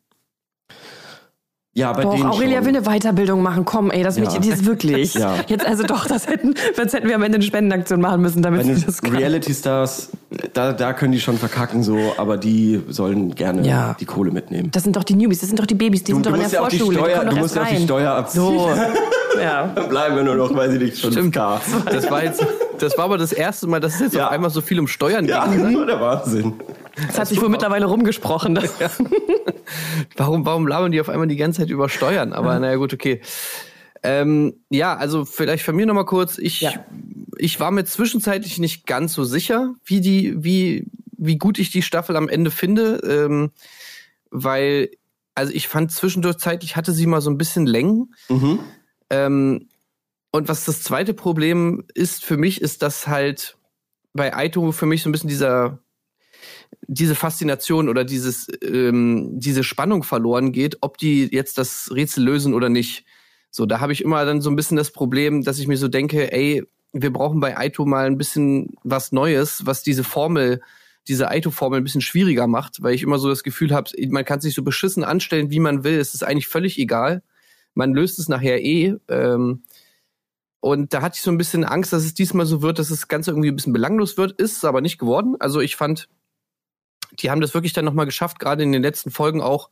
Ja, 1.75 1.91
bei 1.91 2.03
Doch, 2.03 2.13
denen 2.13 2.27
Aurelia 2.27 2.57
schon. 2.57 2.67
will 2.67 2.77
eine 2.77 2.85
Weiterbildung 2.85 3.41
machen. 3.41 3.65
Komm, 3.65 3.89
ey, 3.89 4.03
das 4.03 4.15
Ja. 4.17 4.23
Mädchen, 4.25 4.41
die 4.43 4.49
ist 4.49 4.65
wirklich. 4.65 5.13
Ja. 5.15 5.37
Jetzt 5.47 5.65
also 5.65 5.83
doch, 5.83 6.05
das 6.05 6.27
hätten, 6.27 6.53
das 6.75 6.93
hätten 6.93 7.07
wir 7.07 7.15
am 7.15 7.23
Ende 7.23 7.37
eine 7.37 7.43
Spendenaktion 7.43 7.99
machen 7.99 8.21
müssen, 8.21 8.43
damit 8.43 8.67
Bei 8.67 8.73
sie 8.75 8.85
das 8.85 9.01
kann. 9.01 9.15
Reality 9.15 9.53
Stars, 9.55 10.09
da, 10.53 10.71
da 10.73 10.93
können 10.93 11.13
die 11.13 11.19
schon 11.19 11.37
verkacken 11.39 11.81
so, 11.81 11.97
aber 12.17 12.37
die 12.37 12.79
sollen 12.89 13.33
gerne 13.33 13.67
Ja. 13.67 13.95
die 13.99 14.05
Kohle 14.05 14.29
mitnehmen. 14.29 14.69
Das 14.71 14.83
sind 14.83 14.95
doch 14.95 15.03
die 15.03 15.15
Newbies, 15.15 15.39
das 15.39 15.49
sind 15.49 15.59
doch 15.59 15.65
die 15.65 15.73
Babys, 15.73 16.03
die 16.03 16.11
Du, 16.11 16.17
sind 16.17 16.25
du 16.27 16.29
doch 16.29 16.35
in 16.35 16.41
musst 16.43 16.53
der 16.53 16.61
ja 16.61 16.67
die 16.69 16.77
Vorschule. 16.77 16.97
die 16.99 17.03
Steuer, 17.03 17.17
kommen 17.19 17.29
du 17.31 17.35
musst 17.37 17.55
ja 17.55 17.61
auch 17.63 17.67
die. 17.67 17.83
Steuer 17.83 18.11
abziehen. 18.13 18.41
So. 18.43 18.69
ja. 19.41 19.71
Dann 19.73 19.89
bleiben 19.89 20.15
wir 20.15 20.23
nur 20.23 20.35
noch, 20.35 20.55
weiß 20.55 20.73
ich 20.73 20.79
nicht, 20.79 21.03
5K. 21.03 21.59
Das 21.89 22.11
war 22.11 22.23
jetzt, 22.23 22.45
das 22.77 22.95
war 22.99 23.05
aber 23.05 23.17
das 23.17 23.33
erste 23.33 23.65
Mal, 23.65 23.79
dass 23.79 23.95
es 23.95 23.99
jetzt 23.99 24.15
Ja. 24.15 24.27
auf 24.27 24.31
einmal 24.31 24.51
so 24.51 24.61
viel 24.61 24.79
um 24.79 24.87
Steuern 24.87 25.25
Ja, 25.25 25.47
ging. 25.47 25.63
das 25.63 25.73
war 25.79 25.85
der 25.87 25.99
Wahnsinn. 26.01 26.53
Das 26.95 27.19
hat 27.19 27.27
sich 27.27 27.41
wohl 27.41 27.49
mittlerweile 27.49 27.85
rumgesprochen. 27.85 28.55
Das. 28.55 28.73
Warum, 30.15 30.45
warum 30.45 30.67
labern 30.67 30.91
die 30.91 31.01
auf 31.01 31.09
einmal 31.09 31.27
die 31.27 31.35
ganze 31.35 31.61
Zeit 31.61 31.69
über 31.69 31.89
Steuern? 31.89 32.33
Aber 32.33 32.59
naja, 32.59 32.75
gut, 32.75 32.93
okay. 32.93 33.21
Ähm, 34.03 34.55
ja, 34.69 34.95
also 34.95 35.25
vielleicht 35.25 35.63
von 35.63 35.75
mir 35.75 35.85
nochmal 35.85 36.05
kurz. 36.05 36.37
Ich, 36.37 36.61
Ja. 36.61 36.73
ich 37.37 37.59
war 37.59 37.71
mir 37.71 37.85
zwischenzeitlich 37.85 38.59
nicht 38.59 38.85
ganz 38.85 39.13
so 39.13 39.23
sicher, 39.23 39.73
wie 39.85 40.01
die, 40.01 40.43
wie, 40.43 40.85
wie 41.17 41.37
gut 41.37 41.57
ich 41.57 41.71
die 41.71 41.81
Staffel 41.81 42.15
am 42.17 42.27
Ende 42.29 42.51
finde, 42.51 42.97
ähm, 43.07 43.51
weil, 44.29 44.89
also 45.35 45.53
ich 45.53 45.67
fand 45.67 45.91
zwischendurch 45.91 46.37
zeitlich 46.37 46.75
hatte 46.75 46.91
sie 46.91 47.07
mal 47.07 47.21
so 47.21 47.29
ein 47.29 47.37
bisschen 47.37 47.65
Längen. 47.65 48.13
Mhm. 48.29 48.59
Ähm, 49.09 49.69
und 50.31 50.49
was 50.49 50.65
das 50.65 50.83
zweite 50.83 51.13
Problem 51.13 51.85
ist 51.93 52.25
für 52.25 52.37
mich, 52.37 52.61
ist, 52.61 52.81
dass 52.81 53.07
halt 53.07 53.57
bei 54.13 54.35
Aito 54.35 54.71
für 54.71 54.85
mich 54.85 55.01
so 55.03 55.09
ein 55.09 55.11
bisschen 55.11 55.29
dieser 55.29 55.79
diese 56.87 57.15
Faszination 57.15 57.89
oder 57.89 58.03
dieses 58.03 58.47
ähm, 58.61 59.31
diese 59.33 59.63
Spannung 59.63 60.03
verloren 60.03 60.51
geht, 60.51 60.77
ob 60.81 60.97
die 60.97 61.29
jetzt 61.31 61.57
das 61.57 61.91
Rätsel 61.93 62.23
lösen 62.23 62.53
oder 62.53 62.69
nicht. 62.69 63.05
So, 63.49 63.65
da 63.65 63.79
habe 63.79 63.93
ich 63.93 64.03
immer 64.03 64.25
dann 64.25 64.41
so 64.41 64.49
ein 64.49 64.55
bisschen 64.55 64.77
das 64.77 64.91
Problem, 64.91 65.43
dass 65.43 65.59
ich 65.59 65.67
mir 65.67 65.77
so 65.77 65.87
denke, 65.87 66.31
ey, 66.31 66.63
wir 66.93 67.11
brauchen 67.11 67.39
bei 67.39 67.57
Aito 67.57 67.85
mal 67.85 68.05
ein 68.05 68.17
bisschen 68.17 68.75
was 68.83 69.11
Neues, 69.11 69.65
was 69.65 69.83
diese 69.83 70.03
Formel, 70.03 70.61
diese 71.07 71.29
Aito-Formel 71.29 71.81
ein 71.81 71.83
bisschen 71.83 72.01
schwieriger 72.01 72.47
macht, 72.47 72.81
weil 72.81 72.93
ich 72.93 73.03
immer 73.03 73.17
so 73.17 73.29
das 73.29 73.43
Gefühl 73.43 73.73
habe, 73.73 73.91
man 74.09 74.25
kann 74.25 74.41
sich 74.41 74.53
so 74.53 74.63
beschissen 74.63 75.03
anstellen, 75.03 75.51
wie 75.51 75.59
man 75.59 75.83
will. 75.83 75.99
Es 75.99 76.13
ist 76.13 76.23
eigentlich 76.23 76.47
völlig 76.47 76.79
egal. 76.79 77.23
Man 77.73 77.93
löst 77.93 78.19
es 78.19 78.29
nachher 78.29 78.63
eh. 78.63 78.95
Ähm, 79.07 79.63
und 80.59 80.93
da 80.93 81.01
hatte 81.01 81.15
ich 81.17 81.21
so 81.21 81.31
ein 81.31 81.37
bisschen 81.37 81.65
Angst, 81.65 81.91
dass 81.91 82.05
es 82.05 82.13
diesmal 82.13 82.45
so 82.45 82.61
wird, 82.61 82.79
dass 82.79 82.87
das 82.87 83.07
Ganze 83.07 83.31
irgendwie 83.31 83.49
ein 83.49 83.55
bisschen 83.55 83.73
belanglos 83.73 84.17
wird. 84.17 84.39
Ist 84.39 84.57
es 84.57 84.65
aber 84.65 84.79
nicht 84.79 84.97
geworden. 84.97 85.35
Also 85.39 85.59
ich 85.59 85.75
fand, 85.75 86.07
die 87.23 87.31
haben 87.31 87.41
das 87.41 87.53
wirklich 87.53 87.73
dann 87.73 87.85
nochmal 87.85 88.05
geschafft, 88.05 88.39
gerade 88.39 88.63
in 88.63 88.71
den 88.71 88.83
letzten 88.83 89.09
Folgen 89.09 89.41
auch, 89.41 89.69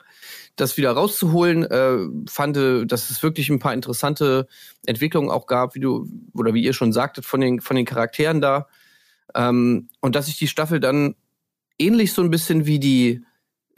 das 0.55 0.77
wieder 0.77 0.91
rauszuholen. 0.91 1.63
Äh, 1.65 1.97
fand, 2.27 2.55
dass 2.57 3.09
es 3.09 3.21
wirklich 3.21 3.49
ein 3.49 3.59
paar 3.59 3.73
interessante 3.73 4.47
Entwicklungen 4.85 5.29
auch 5.29 5.45
gab, 5.45 5.75
wie 5.75 5.81
du, 5.81 6.07
oder 6.33 6.53
wie 6.53 6.63
ihr 6.63 6.73
schon 6.73 6.93
sagtet, 6.93 7.25
von 7.25 7.41
den, 7.41 7.59
von 7.59 7.75
den 7.75 7.85
Charakteren 7.85 8.41
da. 8.41 8.67
Ähm, 9.35 9.89
und 9.99 10.15
dass 10.15 10.25
sich 10.27 10.37
die 10.37 10.47
Staffel 10.47 10.79
dann 10.79 11.15
ähnlich 11.77 12.13
so 12.13 12.21
ein 12.21 12.31
bisschen 12.31 12.65
wie 12.65 12.79
die 12.79 13.23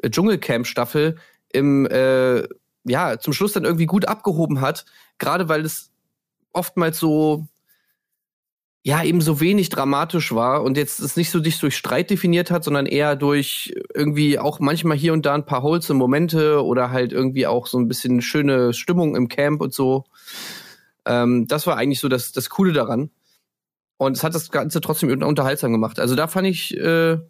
äh, 0.01 0.09
Dschungelcamp-Staffel 0.09 1.17
im, 1.51 1.85
äh, 1.87 2.43
ja, 2.83 3.19
zum 3.19 3.33
Schluss 3.33 3.53
dann 3.53 3.65
irgendwie 3.65 3.85
gut 3.85 4.07
abgehoben 4.07 4.61
hat, 4.61 4.85
gerade 5.17 5.49
weil 5.49 5.65
es 5.65 5.91
oftmals 6.51 6.99
so 6.99 7.47
ja 8.83 9.01
eben 9.01 9.21
so 9.21 9.39
wenig 9.39 9.69
dramatisch 9.69 10.33
war 10.35 10.61
und 10.61 10.75
jetzt 10.75 10.99
es 10.99 11.15
nicht 11.15 11.31
so 11.31 11.39
dich 11.39 11.57
durch 11.59 11.75
Streit 11.77 12.09
definiert 12.09 12.51
hat, 12.51 12.65
sondern 12.65 12.85
eher 12.85 13.15
durch 13.15 13.73
irgendwie 13.93 14.37
auch 14.37 14.59
manchmal 14.59 14.97
hier 14.97 15.13
und 15.13 15.25
da 15.25 15.33
ein 15.33 15.45
paar 15.45 15.63
wholesome 15.63 15.97
Momente 15.97 16.63
oder 16.63 16.91
halt 16.91 17.13
irgendwie 17.13 17.47
auch 17.47 17.65
so 17.65 17.79
ein 17.79 17.87
bisschen 17.87 18.21
schöne 18.21 18.73
Stimmung 18.73 19.15
im 19.15 19.29
Camp 19.29 19.61
und 19.61 19.73
so. 19.73 20.03
Ähm, 21.05 21.47
das 21.47 21.65
war 21.65 21.77
eigentlich 21.77 22.01
so 22.01 22.09
das, 22.09 22.33
das 22.33 22.49
Coole 22.49 22.73
daran. 22.73 23.09
Und 23.97 24.17
es 24.17 24.23
hat 24.23 24.35
das 24.35 24.51
Ganze 24.51 24.81
trotzdem 24.81 25.09
unterhaltsam 25.23 25.71
gemacht. 25.71 25.97
Also 25.97 26.15
da 26.15 26.27
fand 26.27 26.47
ich, 26.47 26.75
äh, 26.75 27.11
ja. 27.11 27.21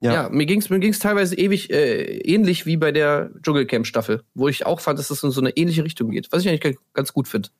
ja, 0.00 0.28
mir 0.30 0.46
ging's 0.46 0.70
mir 0.70 0.80
ging's 0.80 0.98
teilweise 0.98 1.36
ewig 1.36 1.70
äh, 1.70 2.20
ähnlich 2.20 2.64
wie 2.64 2.78
bei 2.78 2.90
der 2.90 3.30
Dschungelcamp-Staffel, 3.42 4.22
wo 4.32 4.48
ich 4.48 4.64
auch 4.64 4.80
fand, 4.80 4.98
dass 4.98 5.10
es 5.10 5.22
in 5.22 5.30
so 5.30 5.42
eine 5.42 5.50
ähnliche 5.50 5.84
Richtung 5.84 6.10
geht, 6.10 6.32
was 6.32 6.42
ich 6.42 6.48
eigentlich 6.48 6.78
ganz 6.94 7.12
gut 7.12 7.28
finde. 7.28 7.50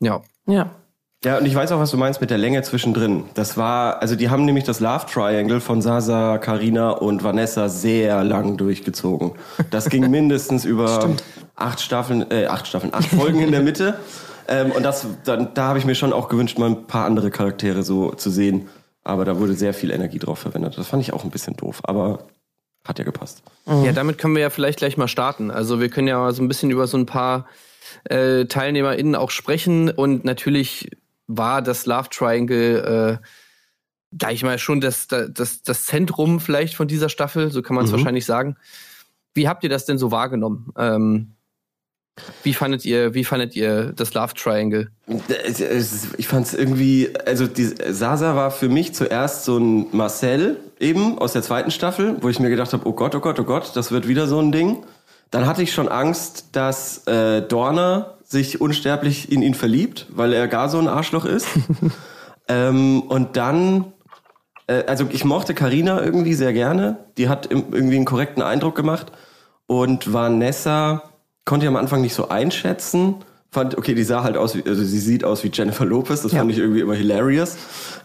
Ja. 0.00 0.22
Ja. 0.46 0.74
Ja, 1.24 1.38
und 1.38 1.46
ich 1.46 1.54
weiß 1.54 1.72
auch, 1.72 1.80
was 1.80 1.90
du 1.90 1.96
meinst 1.96 2.20
mit 2.20 2.30
der 2.30 2.38
Länge 2.38 2.62
zwischendrin. 2.62 3.24
Das 3.34 3.56
war, 3.56 4.00
also 4.00 4.14
die 4.14 4.30
haben 4.30 4.44
nämlich 4.44 4.62
das 4.62 4.78
Love 4.78 5.06
Triangle 5.12 5.60
von 5.60 5.82
Sasa, 5.82 6.38
Karina 6.38 6.90
und 6.90 7.24
Vanessa 7.24 7.68
sehr 7.68 8.22
lang 8.22 8.56
durchgezogen. 8.56 9.32
Das 9.70 9.88
ging 9.88 10.08
mindestens 10.12 10.64
über 10.64 11.10
acht 11.56 11.80
Staffeln, 11.80 12.30
äh, 12.30 12.46
acht 12.46 12.68
Staffeln, 12.68 12.94
acht 12.94 13.08
Folgen 13.08 13.40
in 13.40 13.50
der 13.50 13.62
Mitte. 13.62 13.98
Ähm, 14.46 14.70
und 14.70 14.84
das, 14.84 15.08
dann, 15.24 15.54
da 15.54 15.64
habe 15.64 15.80
ich 15.80 15.84
mir 15.84 15.96
schon 15.96 16.12
auch 16.12 16.28
gewünscht, 16.28 16.56
mal 16.56 16.70
ein 16.70 16.86
paar 16.86 17.04
andere 17.04 17.32
Charaktere 17.32 17.82
so 17.82 18.12
zu 18.12 18.30
sehen. 18.30 18.68
Aber 19.02 19.24
da 19.24 19.40
wurde 19.40 19.54
sehr 19.54 19.74
viel 19.74 19.90
Energie 19.90 20.20
drauf 20.20 20.38
verwendet. 20.38 20.78
Das 20.78 20.86
fand 20.86 21.02
ich 21.02 21.12
auch 21.12 21.24
ein 21.24 21.30
bisschen 21.30 21.56
doof, 21.56 21.80
aber 21.82 22.20
hat 22.84 22.98
ja 22.98 23.04
gepasst. 23.04 23.42
Ja, 23.66 23.92
damit 23.92 24.18
können 24.18 24.34
wir 24.34 24.42
ja 24.42 24.50
vielleicht 24.50 24.78
gleich 24.78 24.96
mal 24.96 25.08
starten. 25.08 25.50
Also 25.50 25.80
wir 25.80 25.88
können 25.88 26.06
ja 26.06 26.18
mal 26.18 26.32
so 26.32 26.42
ein 26.42 26.48
bisschen 26.48 26.70
über 26.70 26.86
so 26.86 26.96
ein 26.96 27.06
paar 27.06 27.46
äh, 28.04 28.44
TeilnehmerInnen 28.44 29.16
auch 29.16 29.30
sprechen 29.30 29.90
und 29.90 30.24
natürlich 30.24 30.90
war 31.28 31.62
das 31.62 31.86
Love 31.86 32.08
Triangle, 32.10 33.20
äh, 33.20 33.26
sag 34.20 34.32
ich 34.32 34.42
mal, 34.42 34.58
schon 34.58 34.80
das, 34.80 35.06
das, 35.06 35.62
das 35.62 35.84
Zentrum 35.84 36.40
vielleicht 36.40 36.74
von 36.74 36.88
dieser 36.88 37.08
Staffel, 37.08 37.52
so 37.52 37.62
kann 37.62 37.76
man 37.76 37.84
es 37.84 37.92
mhm. 37.92 37.98
wahrscheinlich 37.98 38.26
sagen. 38.26 38.56
Wie 39.34 39.48
habt 39.48 39.62
ihr 39.62 39.70
das 39.70 39.84
denn 39.84 39.98
so 39.98 40.10
wahrgenommen? 40.10 40.72
Ähm, 40.76 41.34
wie 42.42 42.54
fandet 42.54 42.84
ihr, 42.84 43.14
wie 43.14 43.24
fandet 43.24 43.54
ihr 43.54 43.92
das 43.92 44.14
Love 44.14 44.34
Triangle? 44.34 44.90
Ich 46.16 46.26
fand 46.26 46.46
es 46.46 46.54
irgendwie, 46.54 47.10
also 47.26 47.46
die, 47.46 47.66
Sasa 47.90 48.34
war 48.34 48.50
für 48.50 48.68
mich 48.68 48.94
zuerst 48.94 49.44
so 49.44 49.58
ein 49.58 49.86
Marcel 49.92 50.58
eben 50.80 51.18
aus 51.18 51.34
der 51.34 51.42
zweiten 51.42 51.70
Staffel, 51.70 52.16
wo 52.20 52.28
ich 52.28 52.40
mir 52.40 52.50
gedacht 52.50 52.72
habe, 52.72 52.88
oh 52.88 52.92
Gott, 52.92 53.14
oh 53.14 53.20
Gott, 53.20 53.38
oh 53.38 53.44
Gott, 53.44 53.72
das 53.74 53.92
wird 53.92 54.08
wieder 54.08 54.26
so 54.26 54.40
ein 54.40 54.50
Ding. 54.50 54.84
Dann 55.30 55.46
hatte 55.46 55.62
ich 55.62 55.72
schon 55.72 55.88
Angst, 55.88 56.48
dass 56.52 57.06
äh, 57.06 57.42
Dorner 57.42 58.17
sich 58.28 58.60
unsterblich 58.60 59.32
in 59.32 59.42
ihn 59.42 59.54
verliebt, 59.54 60.06
weil 60.10 60.34
er 60.34 60.48
gar 60.48 60.68
so 60.68 60.78
ein 60.78 60.86
Arschloch 60.86 61.24
ist. 61.24 61.48
ähm, 62.48 63.00
und 63.00 63.36
dann, 63.36 63.92
äh, 64.66 64.84
also 64.86 65.06
ich 65.10 65.24
mochte 65.24 65.54
Karina 65.54 66.02
irgendwie 66.02 66.34
sehr 66.34 66.52
gerne. 66.52 66.98
Die 67.16 67.30
hat 67.30 67.50
irgendwie 67.50 67.96
einen 67.96 68.04
korrekten 68.04 68.42
Eindruck 68.42 68.74
gemacht. 68.74 69.10
Und 69.66 70.12
Vanessa 70.12 71.04
konnte 71.46 71.64
ich 71.64 71.68
am 71.68 71.76
Anfang 71.76 72.02
nicht 72.02 72.14
so 72.14 72.28
einschätzen. 72.28 73.16
Fand, 73.50 73.78
okay, 73.78 73.94
die 73.94 74.04
sah 74.04 74.22
halt 74.22 74.36
aus, 74.36 74.54
wie, 74.54 74.62
also 74.66 74.84
sie 74.84 74.98
sieht 74.98 75.24
aus 75.24 75.42
wie 75.42 75.50
Jennifer 75.50 75.86
Lopez, 75.86 76.20
das 76.20 76.32
ja. 76.32 76.40
fand 76.40 76.52
ich 76.52 76.58
irgendwie 76.58 76.80
immer 76.80 76.94
hilarious. 76.94 77.56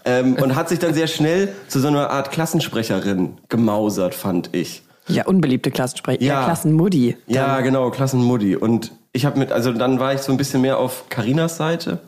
Ähm, 0.05 0.35
und 0.41 0.55
hat 0.55 0.69
sich 0.69 0.79
dann 0.79 0.93
sehr 0.93 1.07
schnell 1.07 1.49
zu 1.67 1.81
so 1.81 1.89
einer 1.89 2.09
Art 2.11 2.31
Klassensprecherin 2.31 3.33
gemausert, 3.49 4.15
fand 4.15 4.55
ich. 4.55 4.83
Ja, 5.09 5.25
unbeliebte 5.25 5.69
Klassensprecherin. 5.69 6.25
Ja, 6.25 6.45
Klassenmuddy. 6.45 7.17
Ja, 7.27 7.59
genau, 7.59 7.91
Klassenmuddy. 7.91 8.55
Und 8.55 8.93
ich 9.13 9.25
habe 9.25 9.39
mit, 9.39 9.51
also 9.51 9.71
dann 9.71 9.99
war 9.99 10.13
ich 10.13 10.21
so 10.21 10.31
ein 10.31 10.37
bisschen 10.37 10.61
mehr 10.61 10.79
auf 10.79 11.07
Karinas 11.09 11.57
Seite 11.57 11.99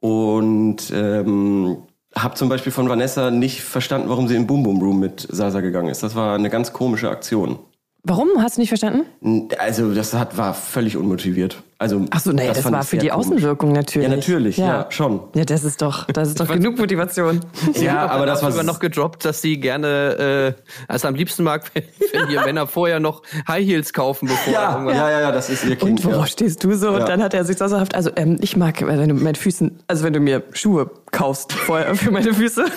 und 0.00 0.78
ähm, 0.92 1.78
habe 2.14 2.34
zum 2.34 2.48
Beispiel 2.48 2.72
von 2.72 2.88
Vanessa 2.88 3.30
nicht 3.30 3.62
verstanden, 3.62 4.08
warum 4.08 4.26
sie 4.26 4.36
in 4.36 4.46
Boom 4.46 4.62
Boom 4.62 4.80
Room 4.80 5.00
mit 5.00 5.26
Sasa 5.30 5.60
gegangen 5.60 5.88
ist. 5.88 6.02
Das 6.02 6.14
war 6.14 6.34
eine 6.34 6.50
ganz 6.50 6.72
komische 6.72 7.10
Aktion. 7.10 7.58
Warum? 8.02 8.28
Hast 8.38 8.56
du 8.56 8.60
nicht 8.60 8.68
verstanden? 8.68 9.48
Also 9.58 9.94
das 9.94 10.14
hat, 10.14 10.36
war 10.36 10.54
völlig 10.54 10.96
unmotiviert. 10.96 11.62
Also, 11.78 12.06
Ach 12.10 12.20
so, 12.20 12.32
nee, 12.32 12.46
das, 12.46 12.62
das 12.62 12.72
war 12.72 12.82
für 12.84 12.96
die 12.96 13.08
komisch. 13.08 13.26
Außenwirkung 13.26 13.72
natürlich. 13.72 14.08
Ja, 14.08 14.16
natürlich, 14.16 14.56
ja. 14.56 14.66
ja. 14.66 14.86
schon. 14.88 15.20
Ja, 15.34 15.44
das 15.44 15.62
ist 15.62 15.82
doch, 15.82 16.06
das 16.06 16.28
ist 16.28 16.40
doch 16.40 16.48
genug 16.48 16.78
Motivation. 16.78 17.40
ja, 17.74 18.06
aber 18.06 18.24
das 18.24 18.42
war 18.42 18.50
sogar 18.50 18.64
noch 18.64 18.78
gedroppt, 18.78 19.26
dass 19.26 19.42
sie 19.42 19.60
gerne, 19.60 20.54
äh, 20.56 20.62
also 20.88 21.08
am 21.08 21.14
liebsten 21.14 21.44
mag, 21.44 21.70
wenn 21.74 22.28
die 22.28 22.36
Männer 22.36 22.66
vorher 22.66 22.98
noch 22.98 23.22
High 23.46 23.66
Heels 23.66 23.92
kaufen, 23.92 24.26
bevor 24.26 24.54
ja. 24.54 24.82
Ja, 24.86 25.10
ja, 25.10 25.20
ja, 25.20 25.32
das 25.32 25.50
ist 25.50 25.64
ihr 25.64 25.76
Kind. 25.76 26.00
Und 26.00 26.04
worauf 26.06 26.20
ja. 26.20 26.26
stehst 26.26 26.64
du 26.64 26.72
so? 26.72 26.92
Und 26.92 27.08
dann 27.08 27.22
hat 27.22 27.34
er 27.34 27.44
sich 27.44 27.58
sauerhaft, 27.58 27.94
also 27.94 28.10
ähm, 28.16 28.38
ich 28.40 28.56
mag, 28.56 28.80
wenn 28.86 29.10
du 29.10 29.14
mit 29.14 29.36
Füßen, 29.36 29.78
also 29.86 30.02
wenn 30.02 30.14
du 30.14 30.20
mir 30.20 30.44
Schuhe 30.52 30.90
kaufst 31.16 31.54
vorher 31.54 31.94
für 31.94 32.10
meine 32.10 32.32
Füße. 32.34 32.64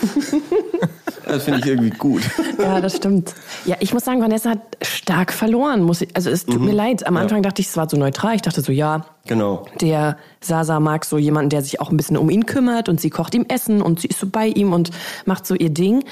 Das 1.25 1.43
finde 1.43 1.59
ich 1.59 1.67
irgendwie 1.67 1.91
gut. 1.91 2.23
Ja, 2.57 2.81
das 2.81 2.95
stimmt. 2.95 3.35
Ja, 3.63 3.75
ich 3.81 3.93
muss 3.93 4.03
sagen, 4.03 4.19
Vanessa 4.19 4.49
hat 4.49 4.61
stark 4.81 5.31
verloren. 5.31 5.83
Muss 5.83 6.01
ich, 6.01 6.15
also 6.15 6.31
es 6.31 6.47
tut 6.47 6.59
mhm. 6.59 6.65
mir 6.65 6.71
leid. 6.71 7.05
Am 7.05 7.17
Anfang 7.17 7.37
ja. 7.37 7.41
dachte 7.43 7.61
ich, 7.61 7.67
es 7.67 7.77
war 7.77 7.87
so 7.87 7.97
neutral. 7.97 8.33
Ich 8.33 8.41
dachte 8.41 8.61
so, 8.61 8.71
ja, 8.71 9.05
genau. 9.27 9.67
der 9.79 10.17
Sasa 10.41 10.79
mag 10.79 11.05
so 11.05 11.19
jemanden, 11.19 11.51
der 11.51 11.61
sich 11.61 11.79
auch 11.81 11.91
ein 11.91 11.97
bisschen 11.97 12.17
um 12.17 12.31
ihn 12.31 12.47
kümmert 12.47 12.89
und 12.89 12.99
sie 12.99 13.11
kocht 13.11 13.35
ihm 13.35 13.45
Essen 13.47 13.83
und 13.83 13.99
sie 13.99 14.07
ist 14.07 14.19
so 14.19 14.25
bei 14.27 14.47
ihm 14.47 14.73
und 14.73 14.89
macht 15.25 15.45
so 15.45 15.53
ihr 15.53 15.69
Ding. 15.69 16.03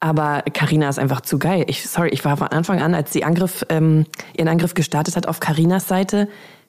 Aber 0.00 0.42
Karina 0.52 0.90
ist 0.90 0.98
einfach 0.98 1.22
zu 1.22 1.38
geil. 1.38 1.64
Ich, 1.66 1.88
sorry, 1.88 2.10
ich 2.10 2.22
war 2.26 2.36
von 2.36 2.48
Anfang 2.48 2.82
an, 2.82 2.94
als 2.94 3.10
sie 3.10 3.24
Angriff, 3.24 3.64
ähm, 3.70 4.04
ihren 4.36 4.48
Angriff 4.48 4.74
gestartet 4.74 5.16
hat 5.16 5.26
auf 5.26 5.40
Karinas 5.40 5.88
Seite, 5.88 6.28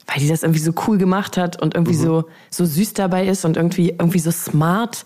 weil 0.10 0.20
die 0.20 0.28
das 0.28 0.44
irgendwie 0.44 0.60
so 0.60 0.74
cool 0.88 0.98
gemacht 0.98 1.38
hat 1.38 1.62
und 1.62 1.76
irgendwie 1.76 1.96
mhm. 1.96 2.02
so, 2.02 2.24
so 2.50 2.66
süß 2.66 2.94
dabei 2.94 3.28
ist 3.28 3.46
und 3.46 3.58
irgendwie, 3.58 3.90
irgendwie 3.90 4.20
so 4.20 4.32
smart. 4.32 5.06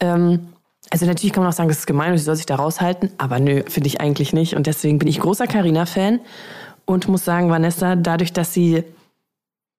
Ähm, 0.00 0.48
also 0.90 1.06
natürlich 1.06 1.32
kann 1.32 1.42
man 1.42 1.52
auch 1.52 1.56
sagen, 1.56 1.68
das 1.68 1.78
ist 1.78 1.86
gemein 1.86 2.12
und 2.12 2.18
sie 2.18 2.24
soll 2.24 2.36
sich 2.36 2.46
da 2.46 2.56
raushalten, 2.56 3.10
aber 3.18 3.40
nö, 3.40 3.62
finde 3.66 3.88
ich 3.88 4.00
eigentlich 4.00 4.32
nicht. 4.32 4.54
Und 4.54 4.66
deswegen 4.66 4.98
bin 4.98 5.08
ich 5.08 5.18
großer 5.18 5.46
Carina-Fan 5.46 6.20
und 6.84 7.08
muss 7.08 7.24
sagen, 7.24 7.50
Vanessa, 7.50 7.96
dadurch, 7.96 8.32
dass 8.32 8.52
sie 8.52 8.84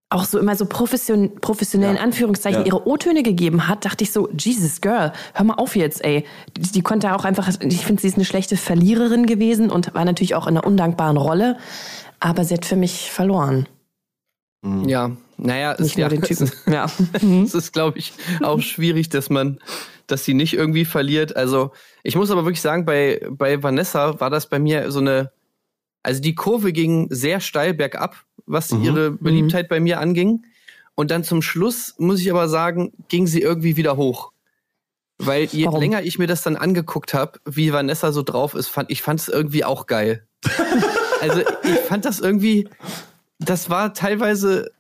auch 0.10 0.25
so 0.25 0.39
immer 0.39 0.55
so 0.55 0.65
profession 0.65 1.36
professionell 1.41 1.91
in 1.91 1.98
Anführungszeichen 1.98 2.62
ja. 2.62 2.67
ihre 2.67 2.88
O-Töne 2.88 3.24
gegeben 3.24 3.67
hat, 3.67 3.86
dachte 3.86 4.03
ich 4.03 4.12
so, 4.12 4.29
Jesus 4.38 4.82
Girl, 4.82 5.13
hör 5.34 5.46
mal 5.46 5.55
auf 5.55 5.75
jetzt, 5.75 6.03
ey. 6.03 6.25
Die, 6.58 6.72
die 6.72 6.82
konnte 6.82 7.15
auch 7.15 7.25
einfach, 7.25 7.48
ich 7.48 7.86
finde, 7.86 8.01
sie 8.01 8.08
ist 8.08 8.15
eine 8.15 8.25
schlechte 8.25 8.58
Verliererin 8.58 9.25
gewesen 9.25 9.72
und 9.72 9.94
war 9.94 10.05
natürlich 10.05 10.36
auch 10.36 10.48
in 10.48 10.58
einer 10.58 10.67
undankbaren 10.67 11.17
Rolle, 11.17 11.58
aber 12.20 12.44
sie 12.44 12.53
hat 12.53 12.65
für 12.65 12.75
mich 12.75 13.12
verloren. 13.12 13.67
Mhm. 14.65 14.89
Ja, 14.89 15.12
naja, 15.38 15.75
nicht 15.79 15.98
nur 15.98 16.05
ja, 16.05 16.10
den 16.10 16.22
Typen. 16.24 16.51
Ja, 16.65 16.88
es 17.43 17.53
ist, 17.53 17.72
glaube 17.74 18.00
ich, 18.00 18.13
auch 18.41 18.62
schwierig, 18.62 19.10
dass 19.10 19.29
man 19.29 19.60
dass 20.07 20.25
sie 20.25 20.34
nicht 20.34 20.53
irgendwie 20.53 20.86
verliert. 20.86 21.36
Also 21.36 21.72
ich 22.03 22.15
muss 22.15 22.31
aber 22.31 22.45
wirklich 22.45 22.62
sagen, 22.62 22.86
bei, 22.86 23.22
bei 23.29 23.62
Vanessa 23.62 24.19
war 24.19 24.29
das 24.29 24.48
bei 24.48 24.60
mir 24.60 24.91
so 24.91 25.00
eine, 25.00 25.31
also 26.03 26.22
die 26.22 26.36
Kurve 26.36 26.74
ging 26.74 27.07
sehr 27.10 27.39
steil 27.39 27.74
bergab, 27.74 28.24
was 28.45 28.72
mhm. 28.72 28.84
ihre 28.84 29.12
mhm. 29.12 29.17
Beliebtheit 29.19 29.65
mhm. 29.65 29.69
bei 29.69 29.79
mir 29.79 30.00
anging. 30.00 30.45
Und 30.95 31.12
dann 31.12 31.24
zum 31.24 31.41
Schluss, 31.41 31.95
muss 31.98 32.22
ich 32.22 32.31
aber 32.31 32.48
sagen, 32.48 32.93
ging 33.10 33.27
sie 33.27 33.41
irgendwie 33.41 33.75
wieder 33.75 33.98
hoch. 33.98 34.31
Weil 35.17 35.45
je 35.45 35.65
Warum? 35.65 35.79
länger 35.79 36.03
ich 36.03 36.19
mir 36.19 36.27
das 36.27 36.41
dann 36.41 36.57
angeguckt 36.57 37.13
habe, 37.13 37.39
wie 37.45 37.72
Vanessa 37.74 38.12
so 38.12 38.22
drauf 38.22 38.53
ist, 38.53 38.67
fand 38.67 38.91
ich 38.91 39.01
fand 39.01 39.22
es 39.22 39.27
irgendwie 39.27 39.63
auch 39.63 39.88
geil. 39.88 40.27
also 41.22 41.39
ich 41.39 41.79
fand 41.88 42.05
das 42.05 42.19
irgendwie, 42.19 42.67
das 43.39 43.69
war 43.69 43.93
teilweise 43.93 44.71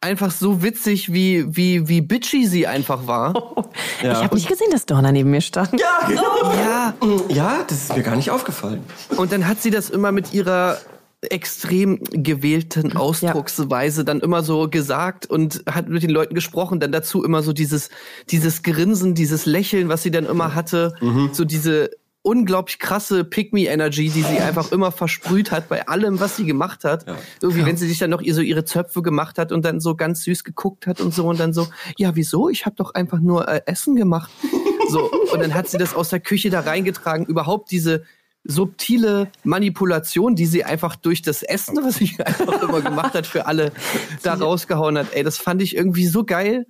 einfach 0.00 0.30
so 0.30 0.62
witzig, 0.62 1.12
wie, 1.12 1.44
wie, 1.56 1.88
wie 1.88 2.00
bitchy 2.00 2.46
sie 2.46 2.66
einfach 2.66 3.06
war. 3.06 3.34
Oh, 3.34 3.64
ja. 4.02 4.12
Ich 4.12 4.18
habe 4.18 4.34
nicht 4.34 4.48
gesehen, 4.48 4.70
dass 4.70 4.86
Donna 4.86 5.10
neben 5.12 5.30
mir 5.30 5.40
stand. 5.40 5.78
Ja, 5.78 6.06
genau. 6.06 6.52
Ja. 6.54 6.94
ja, 7.28 7.64
das 7.66 7.84
ist 7.84 7.96
mir 7.96 8.02
gar 8.02 8.16
nicht 8.16 8.30
aufgefallen. 8.30 8.82
Und 9.16 9.32
dann 9.32 9.48
hat 9.48 9.60
sie 9.60 9.70
das 9.70 9.90
immer 9.90 10.12
mit 10.12 10.32
ihrer 10.32 10.78
extrem 11.20 11.98
gewählten 12.12 12.96
Ausdrucksweise 12.96 14.02
ja. 14.02 14.04
dann 14.04 14.20
immer 14.20 14.44
so 14.44 14.68
gesagt 14.68 15.26
und 15.26 15.64
hat 15.68 15.88
mit 15.88 16.04
den 16.04 16.10
Leuten 16.10 16.34
gesprochen, 16.34 16.78
dann 16.78 16.92
dazu 16.92 17.24
immer 17.24 17.42
so 17.42 17.52
dieses 17.52 17.90
dieses 18.30 18.62
Grinsen, 18.62 19.16
dieses 19.16 19.44
Lächeln, 19.44 19.88
was 19.88 20.04
sie 20.04 20.12
dann 20.12 20.26
immer 20.26 20.54
hatte, 20.54 20.94
mhm. 21.00 21.30
so 21.32 21.44
diese 21.44 21.90
unglaublich 22.22 22.78
krasse 22.78 23.24
Pick-Me-Energy, 23.24 24.10
die 24.10 24.22
sie 24.22 24.38
einfach 24.40 24.72
immer 24.72 24.92
versprüht 24.92 25.50
hat 25.50 25.68
bei 25.68 25.88
allem, 25.88 26.20
was 26.20 26.36
sie 26.36 26.44
gemacht 26.44 26.84
hat. 26.84 27.06
Ja. 27.06 27.16
Irgendwie, 27.40 27.64
wenn 27.64 27.76
sie 27.76 27.88
sich 27.88 27.98
dann 27.98 28.10
noch 28.10 28.22
so 28.28 28.40
ihre 28.40 28.64
Zöpfe 28.64 29.02
gemacht 29.02 29.38
hat 29.38 29.52
und 29.52 29.64
dann 29.64 29.80
so 29.80 29.94
ganz 29.94 30.24
süß 30.24 30.44
geguckt 30.44 30.86
hat 30.86 31.00
und 31.00 31.14
so 31.14 31.26
und 31.26 31.40
dann 31.40 31.52
so, 31.52 31.68
ja, 31.96 32.16
wieso? 32.16 32.48
Ich 32.48 32.66
habe 32.66 32.76
doch 32.76 32.94
einfach 32.94 33.20
nur 33.20 33.48
äh, 33.48 33.62
Essen 33.66 33.96
gemacht. 33.96 34.30
so 34.90 35.10
und 35.10 35.40
dann 35.40 35.54
hat 35.54 35.68
sie 35.68 35.78
das 35.78 35.94
aus 35.94 36.10
der 36.10 36.20
Küche 36.20 36.50
da 36.50 36.60
reingetragen. 36.60 37.24
Überhaupt 37.26 37.70
diese 37.70 38.04
subtile 38.44 39.30
Manipulation, 39.44 40.34
die 40.34 40.46
sie 40.46 40.64
einfach 40.64 40.96
durch 40.96 41.22
das 41.22 41.42
Essen, 41.42 41.78
was 41.82 41.96
sie 41.96 42.16
einfach 42.24 42.62
immer 42.62 42.80
gemacht 42.80 43.14
hat, 43.14 43.26
für 43.26 43.46
alle 43.46 43.72
da 44.22 44.34
rausgehauen 44.34 44.98
hat. 44.98 45.12
Ey, 45.12 45.22
das 45.22 45.38
fand 45.38 45.62
ich 45.62 45.76
irgendwie 45.76 46.06
so 46.06 46.24
geil. 46.24 46.66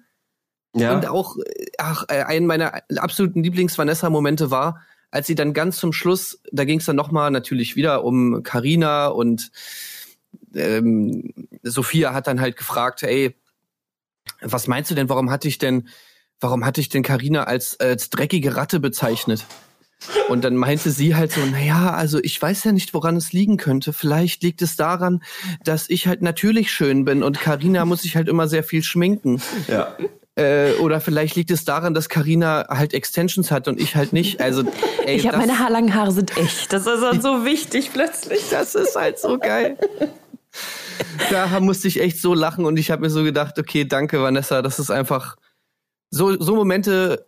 Ja. 0.74 0.94
Und 0.94 1.06
auch, 1.06 1.36
ach, 1.78 2.04
äh, 2.08 2.22
ein 2.24 2.46
meiner 2.46 2.82
absoluten 2.96 3.42
Lieblings-Vanessa-Momente 3.42 4.50
war, 4.50 4.82
als 5.10 5.26
sie 5.26 5.34
dann 5.34 5.54
ganz 5.54 5.78
zum 5.78 5.92
Schluss, 5.92 6.40
da 6.52 6.64
ging 6.64 6.78
es 6.78 6.86
dann 6.86 6.96
nochmal 6.96 7.30
natürlich 7.30 7.76
wieder 7.76 8.04
um 8.04 8.42
Karina 8.42 9.08
und 9.08 9.50
ähm, 10.54 11.32
Sophia 11.62 12.14
hat 12.14 12.26
dann 12.26 12.40
halt 12.40 12.56
gefragt, 12.56 13.02
ey, 13.02 13.36
was 14.40 14.66
meinst 14.66 14.90
du 14.90 14.94
denn, 14.94 15.08
warum 15.08 15.30
hatte 15.30 15.48
ich 15.48 15.58
denn 15.58 15.88
warum 16.40 16.64
hatte 16.64 16.80
ich 16.80 16.88
denn 16.88 17.02
Karina 17.02 17.44
als, 17.44 17.78
als 17.80 18.10
dreckige 18.10 18.56
Ratte 18.56 18.80
bezeichnet? 18.80 19.44
Und 20.28 20.44
dann 20.44 20.54
meinte 20.54 20.92
sie 20.92 21.16
halt 21.16 21.32
so, 21.32 21.44
naja, 21.44 21.90
also 21.90 22.20
ich 22.22 22.40
weiß 22.40 22.62
ja 22.64 22.72
nicht, 22.72 22.94
woran 22.94 23.16
es 23.16 23.32
liegen 23.32 23.56
könnte. 23.56 23.92
Vielleicht 23.92 24.44
liegt 24.44 24.62
es 24.62 24.76
daran, 24.76 25.24
dass 25.64 25.90
ich 25.90 26.06
halt 26.06 26.22
natürlich 26.22 26.70
schön 26.70 27.04
bin 27.04 27.24
und 27.24 27.40
Karina 27.40 27.84
muss 27.84 28.02
sich 28.02 28.14
halt 28.14 28.28
immer 28.28 28.46
sehr 28.46 28.62
viel 28.62 28.84
schminken. 28.84 29.42
Ja. 29.66 29.96
Äh, 30.38 30.74
oder 30.78 31.00
vielleicht 31.00 31.34
liegt 31.34 31.50
es 31.50 31.64
daran, 31.64 31.94
dass 31.94 32.08
Karina 32.08 32.66
halt 32.68 32.94
Extensions 32.94 33.50
hat 33.50 33.66
und 33.66 33.80
ich 33.80 33.96
halt 33.96 34.12
nicht. 34.12 34.40
Also, 34.40 34.62
ey, 35.04 35.16
Ich 35.16 35.26
habe 35.26 35.38
meine 35.38 35.58
haarlangen 35.58 35.92
Haare 35.94 36.12
sind 36.12 36.36
echt. 36.36 36.72
Das 36.72 36.86
ist 36.86 37.00
dann 37.00 37.20
so 37.20 37.44
wichtig 37.44 37.90
plötzlich. 37.92 38.42
Das 38.48 38.76
ist 38.76 38.94
halt 38.94 39.18
so 39.18 39.38
geil. 39.38 39.76
Da 41.30 41.58
musste 41.58 41.88
ich 41.88 42.00
echt 42.00 42.20
so 42.20 42.34
lachen 42.34 42.66
und 42.66 42.78
ich 42.78 42.92
habe 42.92 43.02
mir 43.02 43.10
so 43.10 43.24
gedacht, 43.24 43.58
okay, 43.58 43.84
danke 43.84 44.22
Vanessa, 44.22 44.62
das 44.62 44.78
ist 44.78 44.90
einfach 44.90 45.36
so 46.10 46.40
so 46.40 46.54
Momente. 46.54 47.26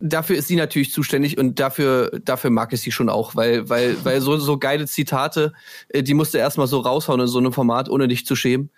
Dafür 0.00 0.36
ist 0.36 0.48
sie 0.48 0.56
natürlich 0.56 0.92
zuständig 0.92 1.38
und 1.38 1.60
dafür 1.60 2.10
dafür 2.24 2.50
mag 2.50 2.74
ich 2.74 2.82
sie 2.82 2.92
schon 2.92 3.08
auch, 3.08 3.36
weil 3.36 3.70
weil 3.70 3.96
weil 4.04 4.20
so 4.20 4.36
so 4.36 4.58
geile 4.58 4.86
Zitate, 4.86 5.54
äh, 5.88 6.02
die 6.02 6.14
musste 6.14 6.38
erstmal 6.38 6.66
so 6.66 6.80
raushauen 6.80 7.20
in 7.20 7.26
so 7.26 7.38
einem 7.38 7.54
Format, 7.54 7.88
ohne 7.88 8.06
dich 8.06 8.26
zu 8.26 8.36
schämen. 8.36 8.70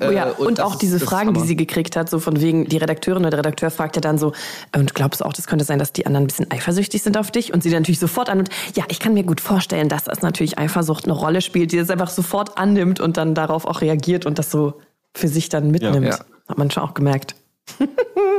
Oh 0.00 0.10
ja, 0.10 0.30
Äh, 0.30 0.32
und, 0.32 0.58
das 0.58 0.64
auch 0.66 0.72
ist- 0.74 0.82
diese 0.82 0.98
Fragen, 0.98 1.34
die 1.34 1.40
sie 1.40 1.56
gekriegt 1.56 1.94
hat, 1.96 2.08
so 2.08 2.18
von 2.20 2.40
wegen, 2.40 2.66
die 2.68 2.78
Redakteurin 2.78 3.22
oder 3.22 3.30
der 3.30 3.38
Redakteur 3.40 3.70
fragt 3.70 3.96
ja 3.96 4.00
dann 4.00 4.16
so, 4.18 4.32
und 4.74 4.94
glaubst 4.94 5.20
du 5.20 5.24
auch, 5.24 5.32
das 5.32 5.46
könnte 5.46 5.64
sein, 5.64 5.78
dass 5.78 5.92
die 5.92 6.06
anderen 6.06 6.24
ein 6.24 6.26
bisschen 6.28 6.50
eifersüchtig 6.50 7.02
sind 7.02 7.16
auf 7.18 7.30
dich? 7.30 7.52
Und 7.52 7.62
sie 7.62 7.70
dann 7.70 7.82
natürlich 7.82 7.98
sofort 8.00 8.28
annimmt, 8.30 8.48
ja, 8.74 8.84
ich 8.88 8.98
kann 8.98 9.14
mir 9.14 9.24
gut 9.24 9.40
vorstellen, 9.40 9.88
dass 9.88 10.04
das 10.04 10.22
natürlich 10.22 10.58
Eifersucht 10.58 11.04
eine 11.04 11.12
Rolle 11.12 11.42
spielt, 11.42 11.72
die 11.72 11.76
das 11.76 11.90
einfach 11.90 12.10
sofort 12.10 12.56
annimmt 12.58 12.98
und 13.00 13.16
dann 13.16 13.34
darauf 13.34 13.66
auch 13.66 13.80
reagiert 13.82 14.24
und 14.26 14.38
das 14.38 14.50
so 14.50 14.80
für 15.14 15.28
sich 15.28 15.48
dann 15.50 15.70
mitnimmt. 15.70 16.06
Ja. 16.06 16.18
Hat 16.48 16.58
man 16.58 16.70
schon 16.70 16.82
auch 16.82 16.94
gemerkt. 16.94 17.34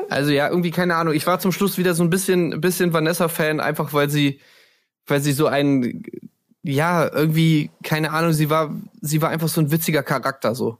Also 0.10 0.32
ja, 0.32 0.48
irgendwie 0.50 0.70
keine 0.70 0.96
Ahnung. 0.96 1.13
Ich 1.15 1.25
war 1.25 1.39
zum 1.39 1.51
Schluss 1.51 1.77
wieder 1.79 1.96
so 1.96 2.03
ein 2.03 2.10
bisschen, 2.12 2.62
bisschen 2.62 2.93
Vanessa-Fan, 2.93 3.60
einfach 3.60 3.91
weil 3.93 4.10
sie, 4.10 4.39
weil 5.08 5.22
sie 5.22 5.32
so 5.32 5.48
ein, 5.48 6.03
ja, 6.62 7.12
irgendwie 7.12 7.72
keine 7.84 8.12
Ahnung. 8.12 8.34
Sie 8.34 8.50
war, 8.50 8.75
sie 9.01 9.22
war 9.24 9.29
einfach 9.29 9.48
so 9.48 9.60
ein 9.62 9.72
witziger 9.72 10.03
Charakter 10.03 10.53
so. 10.53 10.77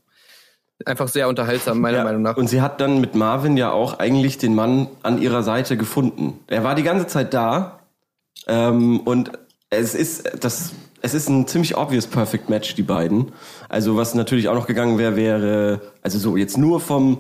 Einfach 0.86 1.08
sehr 1.08 1.30
unterhaltsam 1.30 1.80
meiner 1.80 2.00
Ja, 2.00 2.04
Meinung 2.04 2.22
nach. 2.24 2.36
Und 2.36 2.48
sie 2.50 2.62
hat 2.62 2.82
dann 2.82 3.00
mit 3.00 3.16
Marvin 3.16 3.56
ja 3.58 3.72
auch 3.72 4.00
eigentlich 4.00 4.38
den 4.38 4.54
Mann 4.56 4.88
an 5.02 5.22
ihrer 5.22 5.44
Seite 5.44 5.78
gefunden. 5.78 6.40
Er 6.48 6.64
war 6.64 6.76
die 6.76 6.84
ganze 6.84 7.08
Zeit 7.08 7.34
da. 7.34 7.80
Ähm, 8.48 9.00
und 9.02 9.32
es 9.70 9.96
ist 9.96 10.44
das, 10.44 10.72
es 11.02 11.14
ist 11.14 11.30
ein 11.30 11.48
ziemlich 11.48 11.78
obvious 11.78 12.08
Perfect 12.08 12.50
Match, 12.50 12.76
die 12.76 12.84
beiden. 12.84 13.32
Also 13.70 13.96
was 13.96 14.14
natürlich 14.14 14.50
auch 14.50 14.56
noch 14.56 14.68
gegangen 14.68 14.98
wäre, 14.98 15.16
wäre, 15.16 15.82
also 16.02 16.20
so 16.20 16.36
jetzt 16.38 16.58
nur 16.58 16.80
vom, 16.82 17.20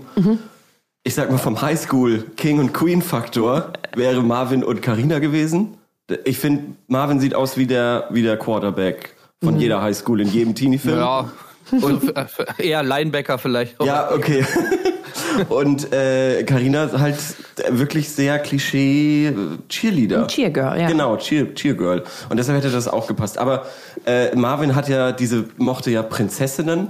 ich 1.03 1.15
sag 1.15 1.31
mal 1.31 1.37
vom 1.37 1.61
Highschool 1.61 2.23
King 2.35 2.59
und 2.59 2.73
Queen 2.73 3.01
Faktor 3.01 3.71
wäre 3.95 4.21
Marvin 4.23 4.63
und 4.63 4.81
Karina 4.81 5.19
gewesen. 5.19 5.77
Ich 6.25 6.37
finde, 6.37 6.75
Marvin 6.87 7.19
sieht 7.19 7.33
aus 7.33 7.55
wie 7.55 7.65
der, 7.65 8.07
wie 8.11 8.23
der 8.23 8.37
Quarterback 8.37 9.15
von 9.41 9.57
jeder 9.59 9.81
Highschool 9.81 10.19
in 10.21 10.27
jedem 10.27 10.53
Teenie-Film. 10.55 10.97
ja. 10.97 11.31
Und 11.71 12.13
eher 12.59 12.83
Linebacker 12.83 13.37
vielleicht. 13.37 13.81
Ja, 13.83 14.11
okay. 14.11 14.45
Und 15.49 15.91
äh, 15.93 16.43
Carina 16.43 16.83
ist 16.85 16.97
halt 16.97 17.15
wirklich 17.69 18.09
sehr 18.09 18.37
Klischee 18.39 19.27
äh, 19.27 19.33
Cheerleader. 19.69 20.27
Cheergirl, 20.27 20.79
ja. 20.79 20.87
Genau, 20.87 21.17
Cheer, 21.17 21.53
Cheergirl. 21.55 22.03
Und 22.29 22.37
deshalb 22.37 22.57
hätte 22.59 22.71
das 22.71 22.87
auch 22.87 23.07
gepasst. 23.07 23.37
Aber 23.37 23.65
äh, 24.05 24.35
Marvin 24.35 24.75
hat 24.75 24.89
ja 24.89 25.11
diese, 25.11 25.45
mochte 25.57 25.89
ja 25.91 26.03
Prinzessinnen 26.03 26.89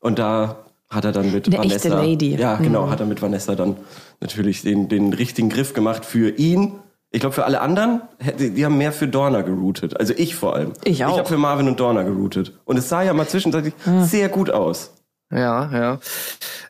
und 0.00 0.18
da 0.18 0.56
hat 0.90 1.04
er 1.04 1.12
dann 1.12 1.32
mit 1.32 1.46
Eine 1.46 1.58
Vanessa. 1.58 1.74
echte 1.76 1.88
Lady. 1.90 2.34
Ja, 2.36 2.56
genau, 2.56 2.86
Mhm. 2.86 2.90
hat 2.90 3.00
er 3.00 3.06
mit 3.06 3.20
Vanessa 3.22 3.54
dann 3.54 3.76
natürlich 4.20 4.62
den, 4.62 4.88
den 4.88 5.12
richtigen 5.12 5.48
Griff 5.48 5.72
gemacht 5.74 6.04
für 6.04 6.30
ihn. 6.30 6.72
Ich 7.10 7.20
glaube, 7.20 7.34
für 7.34 7.44
alle 7.46 7.60
anderen, 7.62 8.02
die 8.38 8.64
haben 8.64 8.76
mehr 8.76 8.92
für 8.92 9.08
Dorna 9.08 9.40
geroutet. 9.40 9.98
Also 9.98 10.12
ich 10.16 10.34
vor 10.34 10.54
allem. 10.54 10.72
Ich 10.84 11.04
auch. 11.04 11.12
Ich 11.12 11.18
habe 11.18 11.28
für 11.28 11.38
Marvin 11.38 11.66
und 11.68 11.80
Dorna 11.80 12.02
geroutet. 12.02 12.58
Und 12.66 12.76
es 12.76 12.88
sah 12.88 13.02
ja 13.02 13.14
mal 13.14 13.26
zwischenzeitlich 13.26 13.72
sehr 14.02 14.28
gut 14.28 14.50
aus. 14.50 14.92
Ja, 15.30 15.70
ja. 15.72 15.98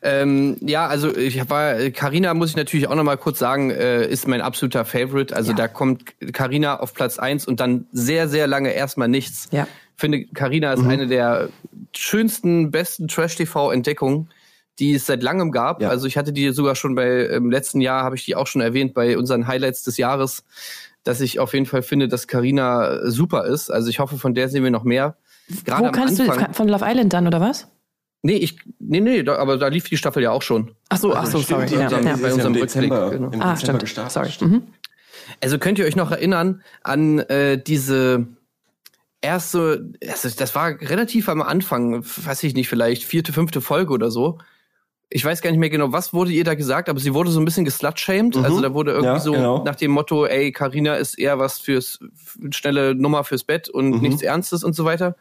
Ähm, 0.01 0.57
ja, 0.61 0.87
also 0.87 1.15
ich 1.15 1.49
war 1.49 1.75
Carina 1.91 2.33
muss 2.33 2.49
ich 2.51 2.55
natürlich 2.57 2.87
auch 2.87 2.95
noch 2.95 3.03
mal 3.03 3.17
kurz 3.17 3.39
sagen, 3.39 3.69
äh, 3.69 4.05
ist 4.05 4.27
mein 4.27 4.41
absoluter 4.41 4.83
Favorite. 4.85 5.35
Also 5.35 5.51
Ja. 5.51 5.57
da 5.57 5.67
kommt 5.69 6.13
Carina 6.33 6.79
auf 6.79 6.93
Platz 6.93 7.19
eins 7.19 7.45
und 7.45 7.59
dann 7.59 7.87
sehr 7.91 8.27
sehr 8.27 8.47
lange 8.47 8.71
erstmal 8.73 9.07
nichts. 9.07 9.47
Ja. 9.51 9.63
Ich 9.95 10.01
finde 10.01 10.25
Carina 10.33 10.71
ist 10.73 10.85
eine 10.85 11.07
der 11.07 11.49
schönsten, 11.95 12.71
besten 12.71 13.07
Trash 13.07 13.35
TV 13.35 13.71
Entdeckungen, 13.71 14.29
die 14.79 14.93
es 14.95 15.05
seit 15.05 15.21
langem 15.23 15.51
gab. 15.51 15.81
Ja. 15.81 15.89
Also 15.89 16.07
ich 16.07 16.17
hatte 16.17 16.33
die 16.33 16.51
sogar 16.51 16.75
schon 16.75 16.95
bei 16.95 17.25
im 17.25 17.51
letzten 17.51 17.81
Jahr 17.81 18.03
habe 18.03 18.15
ich 18.15 18.25
die 18.25 18.35
auch 18.35 18.47
schon 18.47 18.61
erwähnt 18.61 18.93
bei 18.93 19.17
unseren 19.17 19.47
Highlights 19.47 19.83
des 19.83 19.97
Jahres, 19.97 20.43
dass 21.03 21.21
ich 21.21 21.39
auf 21.39 21.53
jeden 21.53 21.65
Fall 21.65 21.81
finde, 21.81 22.07
dass 22.07 22.27
Carina 22.27 23.09
super 23.09 23.45
ist. 23.45 23.69
Also 23.69 23.89
ich 23.89 23.99
hoffe, 23.99 24.17
von 24.17 24.33
der 24.33 24.49
sehen 24.49 24.63
wir 24.63 24.71
noch 24.71 24.83
mehr. 24.83 25.17
Gerade 25.65 25.83
Wo 25.83 25.87
am 25.87 25.91
kannst 25.93 26.19
Anfang. 26.21 26.47
du, 26.47 26.53
von 26.53 26.67
Love 26.67 26.85
Island 26.87 27.13
dann, 27.13 27.27
oder 27.27 27.41
was? 27.41 27.67
Nee, 28.21 28.33
ich, 28.33 28.59
nee, 28.79 28.99
nee, 28.99 29.23
da, 29.23 29.37
aber 29.37 29.57
da 29.57 29.67
lief 29.67 29.87
die 29.89 29.97
Staffel 29.97 30.21
ja 30.21 30.31
auch 30.31 30.41
schon. 30.41 30.75
Ach 30.89 30.97
so, 30.97 31.13
ach 31.15 31.25
so, 31.25 31.39
sorry. 31.39 31.67
Ja, 31.73 31.89
ja. 31.89 32.17
bei 32.17 32.33
unserem 32.33 32.53
im 32.53 32.61
Rückblick, 32.61 32.89
Dezember, 32.89 33.09
genau. 33.11 33.29
im 33.31 33.41
Ah, 33.41 33.53
Dezember 33.53 33.57
stimmt. 33.57 33.79
gestartet. 33.79 34.11
Sorry. 34.11 34.31
Stimmt. 34.31 34.51
Mhm. 34.51 34.63
Also 35.41 35.57
könnt 35.57 35.79
ihr 35.79 35.85
euch 35.85 35.95
noch 35.95 36.11
erinnern 36.11 36.61
an 36.83 37.19
äh, 37.19 37.61
diese 37.61 38.27
erste, 39.21 39.91
also 40.07 40.29
das 40.37 40.55
war 40.55 40.69
relativ 40.81 41.29
am 41.29 41.41
Anfang, 41.41 42.03
weiß 42.03 42.43
ich 42.43 42.53
nicht, 42.55 42.67
vielleicht 42.67 43.03
vierte, 43.03 43.31
fünfte 43.33 43.61
Folge 43.61 43.93
oder 43.93 44.11
so. 44.11 44.39
Ich 45.11 45.25
weiß 45.25 45.41
gar 45.41 45.49
nicht 45.49 45.59
mehr 45.59 45.71
genau, 45.71 45.91
was 45.91 46.13
wurde 46.13 46.31
ihr 46.31 46.43
da 46.43 46.53
gesagt, 46.53 46.87
aber 46.87 46.99
sie 46.99 47.13
wurde 47.15 47.31
so 47.31 47.39
ein 47.39 47.45
bisschen 47.45 47.65
geslutshamed. 47.65 48.37
Also 48.37 48.61
da 48.61 48.73
wurde 48.75 48.91
irgendwie 48.91 49.07
Ja, 49.13 49.19
so 49.19 49.31
genau. 49.31 49.63
nach 49.63 49.75
dem 49.75 49.89
Motto, 49.91 50.25
ey, 50.27 50.51
Karina 50.51 50.95
ist 50.95 51.17
eher 51.17 51.39
was 51.39 51.59
fürs 51.59 51.97
schnelle 52.51 52.93
Nummer 52.93 53.23
fürs 53.23 53.43
Bett 53.43 53.69
und 53.69 54.01
nichts 54.03 54.21
Ernstes 54.21 54.63
und 54.63 54.73
so 54.75 54.85
weiter. 54.85 55.15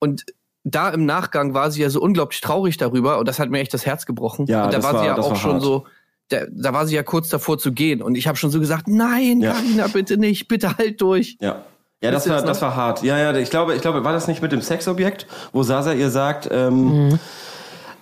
Und 0.00 0.24
da 0.64 0.90
im 0.90 1.06
Nachgang 1.06 1.54
war 1.54 1.70
sie 1.70 1.82
ja 1.82 1.88
so 1.90 2.00
unglaublich 2.00 2.40
traurig 2.40 2.76
darüber 2.76 3.18
und 3.18 3.28
das 3.28 3.38
hat 3.38 3.48
mir 3.50 3.60
echt 3.60 3.72
das 3.72 3.86
Herz 3.86 4.06
gebrochen. 4.06 4.46
Ja, 4.46 4.64
und 4.64 4.72
da 4.72 4.78
das 4.78 4.84
war, 4.84 4.94
war- 4.94 5.00
sie 5.00 5.06
ja 5.06 5.18
auch 5.18 5.36
schon 5.36 5.52
hart. 5.54 5.62
so, 5.62 5.86
da, 6.28 6.40
da 6.50 6.72
war 6.72 6.86
sie 6.86 6.94
ja 6.96 7.02
kurz 7.02 7.28
davor 7.28 7.58
zu 7.58 7.72
gehen 7.72 8.02
und 8.02 8.14
ich 8.16 8.26
habe 8.26 8.36
schon 8.36 8.50
so 8.50 8.60
gesagt, 8.60 8.88
nein, 8.88 9.40
Ja. 9.40 9.52
Karina, 9.52 9.86
bitte 9.86 10.16
nicht, 10.16 10.48
bitte 10.48 10.76
halt 10.76 11.00
durch. 11.00 11.36
Ja. 11.40 11.64
Ja, 12.02 12.10
das 12.10 12.28
war, 12.28 12.40
das 12.42 12.62
war 12.62 12.74
hart. 12.76 13.02
Ja, 13.02 13.18
ja, 13.18 13.36
ich 13.36 13.50
glaube, 13.50 13.74
ich 13.74 13.82
glaube, 13.82 14.02
war 14.04 14.12
das 14.14 14.26
nicht 14.26 14.40
mit 14.40 14.52
dem 14.52 14.62
Sexobjekt, 14.62 15.26
wo 15.52 15.62
Sasa 15.62 15.92
ihr 15.92 16.08
sagt, 16.10 16.48
ähm, 16.50 17.18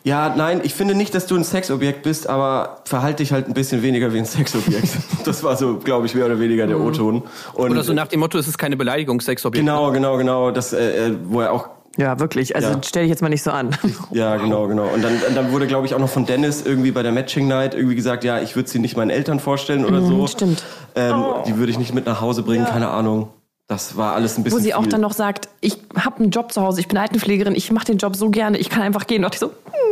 ja, 0.09 0.35
nein, 0.37 0.61
ich 0.65 0.75
finde 0.75 0.95
nicht, 0.95 1.15
dass 1.15 1.27
du 1.27 1.37
ein 1.37 1.45
Sexobjekt 1.45 2.03
bist, 2.03 2.29
aber 2.29 2.81
verhalte 2.85 3.23
dich 3.23 3.33
halt 3.33 3.47
ein 3.47 3.55
bisschen 3.55 3.83
weniger 3.83 4.13
wie 4.13 4.19
ein 4.19 4.25
Sexobjekt. 4.25 4.89
das 5.25 5.43
war 5.45 5.57
so, 5.57 5.77
glaube 5.77 6.07
ich, 6.07 6.15
mehr 6.15 6.27
oder 6.27 6.41
weniger 6.41 6.67
der 6.67 6.81
O-Ton. 6.81 7.23
Und 7.55 7.71
Oder 7.71 7.85
so 7.85 7.93
nach 7.93 8.09
dem 8.09 8.21
Motto, 8.21 8.39
es 8.39 8.49
ist 8.49 8.59
keine 8.59 8.77
Beleidigung, 8.77 9.21
Sexobjekt. 9.21 9.65
genau, 9.65 9.91
genau, 9.93 10.17
genau, 10.17 10.51
das, 10.51 10.73
äh, 10.73 11.09
äh, 11.09 11.17
wo 11.25 11.41
er 11.43 11.53
auch 11.53 11.69
Ja, 11.97 12.19
wirklich. 12.21 12.55
Also 12.57 12.69
Ja. 12.71 12.81
stell 12.85 13.03
dich 13.03 13.11
jetzt 13.11 13.23
mal 13.23 13.29
nicht 13.29 13.43
so 13.43 13.51
an. 13.51 13.77
Ja, 14.13 14.37
genau, 14.37 14.67
genau. 14.69 14.87
Und 14.89 15.03
dann, 15.03 15.13
dann 15.35 15.53
wurde, 15.53 15.67
glaube 15.67 15.87
ich, 15.87 15.95
auch 15.95 15.99
noch 15.99 16.09
von 16.09 16.25
Dennis 16.27 16.63
irgendwie 16.65 16.93
bei 16.93 17.03
der 17.03 17.13
Matching 17.13 17.47
Night 17.49 17.75
irgendwie 17.75 17.97
gesagt, 17.97 18.25
ja, 18.25 18.41
ich 18.41 18.57
würde 18.57 18.69
sie 18.69 18.79
nicht 18.79 18.97
meinen 18.97 19.11
Eltern 19.11 19.41
vorstellen 19.41 19.85
oder 19.85 20.01
so. 20.01 20.15
Mhm, 20.15 20.27
stimmt. 20.29 20.63
Ähm, 20.95 21.25
Die 21.47 21.57
würde 21.59 21.71
ich 21.73 21.79
nicht 21.79 21.93
mit 21.95 22.07
nach 22.07 22.21
Hause 22.21 22.43
bringen, 22.43 22.65
keine 22.67 22.89
Ahnung. 22.89 23.29
Das 23.67 23.99
war 23.99 24.15
alles 24.15 24.39
ein 24.39 24.45
bisschen 24.45 24.59
Wo 24.59 24.63
sie 24.63 24.73
auch 24.73 24.83
viel. 24.85 24.93
dann 24.93 25.03
noch 25.03 25.13
sagt, 25.13 25.51
ich 25.61 25.77
habe 25.95 26.21
einen 26.21 26.31
Job 26.31 26.53
zu 26.53 26.63
Hause, 26.63 26.81
ich 26.81 26.89
bin 26.89 26.97
Altenpflegerin, 26.97 27.55
ich 27.55 27.71
mache 27.71 27.85
den 27.85 27.99
Job 27.99 28.17
so 28.17 28.31
gerne, 28.31 28.57
ich 28.57 28.71
kann 28.71 28.81
einfach 28.83 29.07
gehen. 29.07 29.25
Und 29.27 29.35
ich 29.35 29.39
so, 29.41 29.49
mm, 29.49 29.88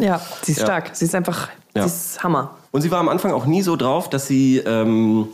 ja, 0.00 0.20
sie 0.42 0.52
ist 0.52 0.62
stark, 0.62 0.90
sie 0.94 1.04
ist 1.04 1.14
einfach, 1.14 1.48
sie 1.74 1.80
ist 1.80 2.22
Hammer. 2.22 2.56
Und 2.70 2.82
sie 2.82 2.90
war 2.90 3.00
am 3.00 3.08
Anfang 3.08 3.32
auch 3.32 3.46
nie 3.46 3.62
so 3.62 3.76
drauf, 3.76 4.08
dass 4.10 4.26
sie, 4.26 4.58
ähm, 4.58 5.28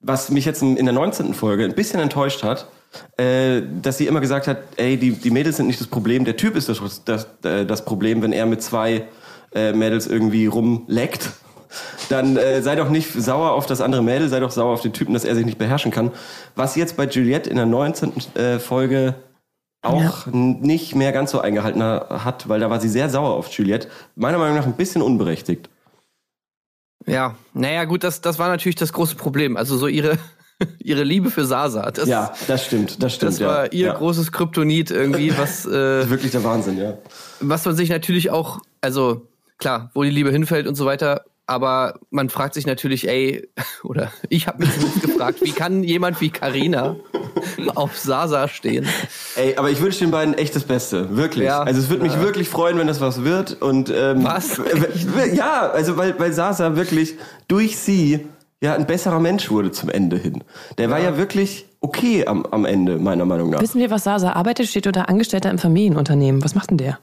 was 0.00 0.30
mich 0.30 0.44
jetzt 0.44 0.62
in 0.62 0.76
in 0.76 0.86
der 0.86 0.94
19. 0.94 1.34
Folge 1.34 1.64
ein 1.64 1.74
bisschen 1.74 2.00
enttäuscht 2.00 2.42
hat, 2.42 2.68
äh, 3.16 3.62
dass 3.82 3.98
sie 3.98 4.06
immer 4.06 4.20
gesagt 4.20 4.46
hat, 4.46 4.58
ey, 4.76 4.96
die, 4.96 5.12
die 5.12 5.30
Mädels 5.30 5.56
sind 5.56 5.66
nicht 5.66 5.80
das 5.80 5.86
Problem, 5.86 6.24
der 6.24 6.36
Typ 6.36 6.56
ist 6.56 6.68
das, 6.68 6.80
das, 7.04 7.26
äh, 7.44 7.64
das 7.64 7.84
Problem, 7.84 8.22
wenn 8.22 8.32
er 8.32 8.46
mit 8.46 8.62
zwei 8.62 9.06
äh, 9.54 9.72
Mädels 9.72 10.06
irgendwie 10.06 10.46
rumleckt. 10.46 11.30
Dann 12.08 12.36
äh, 12.36 12.62
sei 12.62 12.74
doch 12.74 12.88
nicht 12.88 13.12
sauer 13.12 13.52
auf 13.52 13.66
das 13.66 13.80
andere 13.80 14.02
Mädel, 14.02 14.28
sei 14.28 14.40
doch 14.40 14.50
sauer 14.50 14.72
auf 14.72 14.82
den 14.82 14.92
Typen, 14.92 15.14
dass 15.14 15.24
er 15.24 15.36
sich 15.36 15.44
nicht 15.44 15.58
beherrschen 15.58 15.92
kann. 15.92 16.10
Was 16.56 16.74
jetzt 16.74 16.96
bei 16.96 17.06
Juliette 17.06 17.48
in 17.48 17.56
der 17.56 17.66
19. 17.66 18.12
Äh, 18.34 18.58
Folge 18.58 19.14
auch 19.82 20.26
n- 20.26 20.60
nicht 20.60 20.94
mehr 20.94 21.12
ganz 21.12 21.30
so 21.30 21.40
eingehalten 21.40 21.82
ha- 21.82 22.24
hat, 22.24 22.48
weil 22.48 22.60
da 22.60 22.68
war 22.70 22.80
sie 22.80 22.88
sehr 22.88 23.08
sauer 23.10 23.30
auf 23.30 23.48
Juliette. 23.50 23.88
Meiner 24.14 24.38
Meinung 24.38 24.56
nach 24.56 24.66
ein 24.66 24.74
bisschen 24.74 25.02
unberechtigt. 25.02 25.70
Ja, 27.06 27.34
naja, 27.54 27.84
gut, 27.84 28.04
das, 28.04 28.20
das 28.20 28.38
war 28.38 28.48
natürlich 28.48 28.76
das 28.76 28.92
große 28.92 29.16
Problem. 29.16 29.56
Also 29.56 29.76
so 29.78 29.86
ihre, 29.86 30.18
ihre 30.78 31.02
Liebe 31.02 31.30
für 31.30 31.44
Sasa. 31.44 31.90
Das, 31.90 32.08
Ja, 32.08 32.32
das 32.46 32.66
stimmt, 32.66 33.02
das 33.02 33.14
stimmt. 33.14 33.32
das 33.32 33.40
war 33.40 33.64
ja. 33.66 33.72
ihr 33.72 33.86
ja. 33.86 33.94
großes 33.94 34.32
Kryptonit 34.32 34.90
irgendwie, 34.90 35.32
was, 35.38 35.64
äh, 35.66 36.10
wirklich 36.10 36.32
der 36.32 36.44
Wahnsinn, 36.44 36.78
ja. 36.78 36.98
was 37.40 37.64
man 37.64 37.74
sich 37.74 37.88
natürlich 37.88 38.30
auch, 38.30 38.60
also 38.82 39.26
klar, 39.58 39.90
wo 39.94 40.02
die 40.02 40.10
Liebe 40.10 40.30
hinfällt 40.30 40.66
und 40.66 40.74
so 40.74 40.84
weiter, 40.84 41.24
aber 41.50 41.98
man 42.10 42.30
fragt 42.30 42.54
sich 42.54 42.64
natürlich, 42.64 43.08
ey, 43.08 43.48
oder 43.82 44.12
ich 44.28 44.46
habe 44.46 44.64
mich 44.64 44.70
gefragt, 45.02 45.40
wie 45.42 45.50
kann 45.50 45.82
jemand 45.82 46.20
wie 46.20 46.30
Karina 46.30 46.96
auf 47.74 47.98
Sasa 47.98 48.46
stehen? 48.46 48.86
Ey, 49.34 49.56
aber 49.56 49.70
ich 49.70 49.80
wünsche 49.80 49.98
den 49.98 50.12
beiden 50.12 50.34
echt 50.34 50.54
das 50.54 50.62
Beste, 50.62 51.16
wirklich. 51.16 51.46
Ja. 51.46 51.62
Also 51.62 51.80
es 51.80 51.88
würde 51.88 52.04
mich 52.04 52.20
wirklich 52.20 52.48
freuen, 52.48 52.78
wenn 52.78 52.86
das 52.86 53.00
was 53.00 53.24
wird. 53.24 53.60
Und 53.60 53.90
ähm, 53.90 54.22
Was? 54.22 54.60
Ja, 55.34 55.70
also 55.70 55.96
weil, 55.96 56.16
weil 56.20 56.32
Sasa 56.32 56.76
wirklich 56.76 57.16
durch 57.48 57.76
sie 57.76 58.28
ja 58.60 58.74
ein 58.74 58.86
besserer 58.86 59.18
Mensch 59.18 59.50
wurde 59.50 59.72
zum 59.72 59.90
Ende 59.90 60.16
hin. 60.16 60.44
Der 60.78 60.88
war 60.88 61.00
ja 61.00 61.16
wirklich 61.16 61.66
okay 61.80 62.26
am, 62.26 62.46
am 62.46 62.64
Ende, 62.64 62.98
meiner 62.98 63.24
Meinung 63.24 63.50
nach. 63.50 63.60
Wissen 63.60 63.80
wir, 63.80 63.90
was 63.90 64.04
Sasa 64.04 64.34
arbeitet? 64.34 64.68
Steht 64.68 64.86
oder 64.86 65.08
Angestellter 65.08 65.50
im 65.50 65.58
Familienunternehmen. 65.58 66.44
Was 66.44 66.54
macht 66.54 66.70
denn 66.70 66.78
der? 66.78 66.98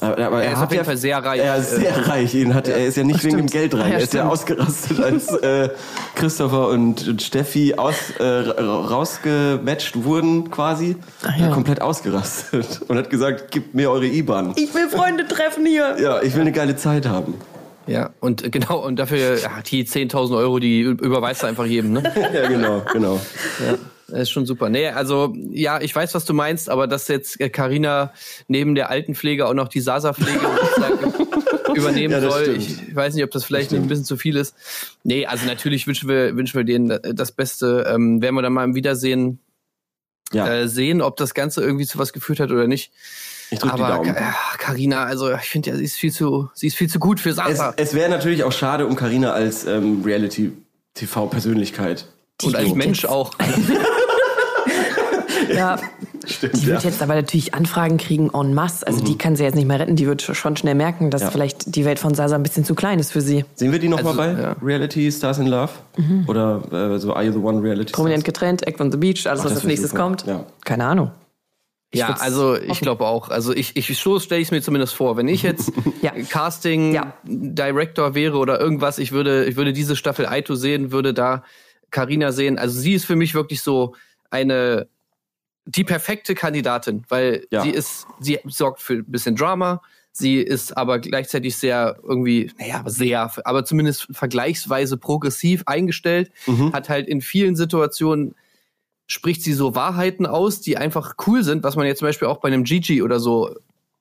Aber, 0.00 0.18
aber 0.18 0.42
Er 0.42 0.52
ist 0.52 0.56
hat 0.58 0.64
auf 0.66 0.70
jeden 0.72 0.80
ja- 0.80 0.84
Fall 0.84 0.96
sehr 0.96 1.18
reich. 1.24 1.40
Er 1.40 1.56
ist 1.56 1.70
sehr 1.70 2.08
reich. 2.08 2.34
Ihn 2.34 2.54
hat, 2.54 2.68
Er 2.68 2.86
ist 2.86 2.96
ja 2.96 3.04
nicht 3.04 3.22
wegen 3.24 3.36
dem 3.38 3.46
Geld 3.46 3.74
reich. 3.74 3.88
Ja, 3.88 3.94
er 3.94 3.98
ist 4.00 4.14
ja 4.14 4.20
stimmt. 4.20 4.32
ausgerastet, 4.32 5.00
als 5.02 5.28
äh, 5.28 5.68
Christopher 6.14 6.68
und, 6.68 7.08
und 7.08 7.22
Steffi 7.22 7.74
aus, 7.74 7.94
äh, 8.18 8.22
ra- 8.24 8.86
rausgematcht 8.86 10.04
wurden 10.04 10.50
quasi. 10.50 10.96
Ach 11.26 11.36
ja. 11.36 11.46
Er 11.46 11.52
komplett 11.52 11.80
ausgerastet 11.82 12.80
und 12.88 12.96
hat 12.98 13.10
gesagt, 13.10 13.50
gebt 13.50 13.74
mir 13.74 13.90
eure 13.90 14.06
IBAN. 14.06 14.52
Ich 14.56 14.74
will 14.74 14.88
Freunde 14.88 15.26
treffen 15.26 15.66
hier. 15.66 15.96
Ja, 16.00 16.22
ich 16.22 16.34
will 16.34 16.42
eine 16.42 16.52
geile 16.52 16.76
Zeit 16.76 17.06
haben. 17.06 17.34
Ja, 17.86 18.10
und 18.20 18.44
äh, 18.44 18.50
genau, 18.50 18.78
und 18.86 18.96
dafür, 19.00 19.38
ja, 19.40 19.50
die 19.68 19.84
10.000 19.84 20.36
Euro, 20.36 20.60
die 20.60 20.82
überweist 20.82 21.42
du 21.42 21.48
einfach 21.48 21.64
jedem, 21.66 21.94
ne? 21.94 22.02
Ja, 22.32 22.46
genau, 22.48 22.82
genau. 22.92 23.20
Das 24.12 24.20
ist 24.22 24.30
schon 24.30 24.44
super. 24.46 24.68
Nee, 24.68 24.88
also, 24.88 25.34
ja, 25.50 25.80
ich 25.80 25.94
weiß, 25.96 26.12
was 26.14 26.24
du 26.26 26.34
meinst, 26.34 26.68
aber 26.68 26.86
dass 26.86 27.08
jetzt 27.08 27.40
äh, 27.40 27.48
Carina 27.48 28.12
neben 28.46 28.74
der 28.74 28.90
Altenpflege 28.90 29.46
auch 29.46 29.54
noch 29.54 29.68
die 29.68 29.80
Sasa-Pflege 29.80 30.38
übernehmen 31.74 32.12
Ja, 32.12 32.20
das 32.20 32.34
soll. 32.34 32.60
stimmt. 32.60 32.82
Ich 32.88 32.94
weiß 32.94 33.14
nicht, 33.14 33.24
ob 33.24 33.30
das 33.30 33.44
vielleicht 33.46 33.70
nicht 33.72 33.80
ein 33.80 33.88
bisschen 33.88 34.04
zu 34.04 34.18
viel 34.18 34.36
ist. 34.36 34.54
Nee, 35.02 35.24
also 35.24 35.46
natürlich 35.46 35.86
wünschen 35.86 36.10
wir, 36.10 36.36
wünschen 36.36 36.58
wir 36.58 36.64
denen 36.64 36.98
das 37.14 37.32
Beste. 37.32 37.90
Ähm, 37.92 38.20
werden 38.20 38.34
wir 38.34 38.42
dann 38.42 38.52
mal 38.52 38.64
im 38.64 38.74
Wiedersehen 38.74 39.38
Ja, 40.32 40.46
äh, 40.46 40.68
sehen, 40.68 41.00
ob 41.00 41.16
das 41.16 41.32
Ganze 41.32 41.62
irgendwie 41.62 41.86
zu 41.86 41.98
was 41.98 42.12
geführt 42.12 42.38
hat 42.40 42.50
oder 42.50 42.66
nicht. 42.66 42.92
ich 43.50 43.60
drücke 43.60 43.76
die 43.76 43.82
Aber. 43.82 44.02
Karina, 44.58 45.04
also 45.04 45.32
ich 45.32 45.40
finde 45.48 45.70
ja, 45.70 45.76
sie 45.76 45.84
ist 45.84 45.96
viel 45.96 46.12
zu, 46.12 46.50
sie 46.52 46.66
ist 46.66 46.76
viel 46.76 46.90
zu 46.90 46.98
gut 46.98 47.18
für 47.18 47.30
Es, 47.30 47.36
Sasa. 47.36 47.72
es 47.78 47.94
wäre 47.94 48.10
natürlich 48.10 48.44
auch 48.44 48.52
schade 48.52 48.86
um 48.86 48.94
Karina 48.94 49.32
als 49.32 49.64
ähm, 49.66 50.02
Reality-TV-Persönlichkeit. 50.04 52.08
und 52.42 52.56
als 52.56 52.74
Mensch 52.74 53.04
auch. 53.06 53.32
Ja, 55.54 55.78
Stimmt, 56.26 56.54
die 56.56 56.66
wird 56.66 56.82
ja. 56.84 56.88
jetzt 56.90 57.02
aber 57.02 57.14
natürlich 57.14 57.54
Anfragen 57.54 57.96
kriegen 57.98 58.30
en 58.32 58.54
masse. 58.54 58.86
Also 58.86 59.02
die 59.04 59.18
kann 59.18 59.36
sie 59.36 59.42
jetzt 59.44 59.54
nicht 59.54 59.66
mehr 59.66 59.78
retten. 59.80 59.96
Die 59.96 60.06
wird 60.06 60.22
schon 60.22 60.56
schnell 60.56 60.74
merken, 60.74 61.10
dass 61.10 61.22
Ja. 61.22 61.30
vielleicht 61.30 61.74
die 61.74 61.84
Welt 61.84 61.98
von 61.98 62.14
Sasa 62.14 62.36
ein 62.36 62.42
bisschen 62.42 62.64
zu 62.64 62.74
klein 62.74 62.98
ist 62.98 63.12
für 63.12 63.20
sie. 63.20 63.44
Sehen 63.54 63.72
wir 63.72 63.78
die 63.78 63.88
noch 63.88 63.98
Also, 63.98 64.12
mal 64.14 64.34
bei 64.34 64.40
ja. 64.42 64.56
Reality 64.62 65.10
Stars 65.10 65.38
in 65.38 65.46
Love? 65.48 65.70
Oder 66.28 66.62
äh, 66.94 66.98
so 66.98 67.12
Are 67.14 67.24
You 67.24 67.32
the 67.32 67.38
One 67.38 67.62
Reality 67.62 67.92
Prominent 67.92 68.24
getrennt, 68.24 68.66
Act 68.66 68.80
on 68.80 68.90
the 68.92 68.98
Beach, 68.98 69.26
alles, 69.26 69.40
Ach, 69.40 69.46
was 69.46 69.52
als 69.56 69.64
nächstes 69.64 69.90
super. 69.90 70.02
kommt. 70.02 70.26
Ja. 70.26 70.44
Keine 70.64 70.84
Ahnung. 70.84 71.10
Ja, 71.94 72.08
würd's 72.08 72.22
also 72.22 72.56
ich 72.56 72.80
glaube 72.80 73.04
auch. 73.04 73.28
Also 73.28 73.52
ich, 73.54 73.76
ich 73.76 73.98
so 73.98 74.18
stelle 74.18 74.40
ich 74.40 74.48
es 74.48 74.52
mir 74.52 74.62
zumindest 74.62 74.94
vor. 74.94 75.16
Wenn 75.18 75.28
ich 75.28 75.42
jetzt 75.42 75.70
Ja. 76.02 76.12
Casting 76.30 76.94
Ja. 76.94 77.12
Director 77.24 78.14
wäre 78.14 78.38
oder 78.38 78.58
irgendwas, 78.60 78.98
ich 78.98 79.12
würde, 79.12 79.44
ich 79.44 79.56
würde 79.56 79.72
diese 79.74 79.94
Staffel 79.96 80.24
Aito 80.26 80.54
sehen, 80.54 80.90
würde 80.92 81.12
da 81.12 81.42
Karina 81.90 82.32
sehen. 82.32 82.58
Also 82.58 82.80
sie 82.80 82.94
ist 82.94 83.04
für 83.04 83.16
mich 83.16 83.34
wirklich 83.34 83.60
so 83.60 83.94
eine 84.30 84.86
die 85.64 85.84
perfekte 85.84 86.34
Kandidatin, 86.34 87.04
weil 87.08 87.46
Ja. 87.50 87.62
sie 87.62 87.70
ist, 87.70 88.06
sie 88.20 88.38
sorgt 88.46 88.80
für 88.80 88.94
ein 88.94 89.04
bisschen 89.06 89.36
Drama. 89.36 89.80
Sie 90.14 90.36
ist 90.38 90.76
aber 90.76 90.98
gleichzeitig 90.98 91.56
sehr 91.56 91.96
irgendwie, 92.02 92.50
naja, 92.58 92.82
sehr, 92.86 93.30
aber 93.46 93.64
zumindest 93.64 94.08
vergleichsweise 94.10 94.96
progressiv 94.98 95.62
eingestellt, 95.66 96.30
Mhm. 96.46 96.72
hat 96.72 96.88
halt 96.88 97.08
in 97.08 97.20
vielen 97.22 97.56
Situationen 97.56 98.34
spricht 99.06 99.42
sie 99.42 99.52
so 99.52 99.74
Wahrheiten 99.74 100.26
aus, 100.26 100.60
die 100.60 100.76
einfach 100.76 101.14
cool 101.26 101.42
sind, 101.44 101.62
was 101.64 101.76
man 101.76 101.86
jetzt 101.86 101.98
zum 102.00 102.08
Beispiel 102.08 102.28
auch 102.28 102.38
bei 102.38 102.48
einem 102.48 102.64
Gigi 102.64 103.02
oder 103.02 103.20
so, 103.20 103.54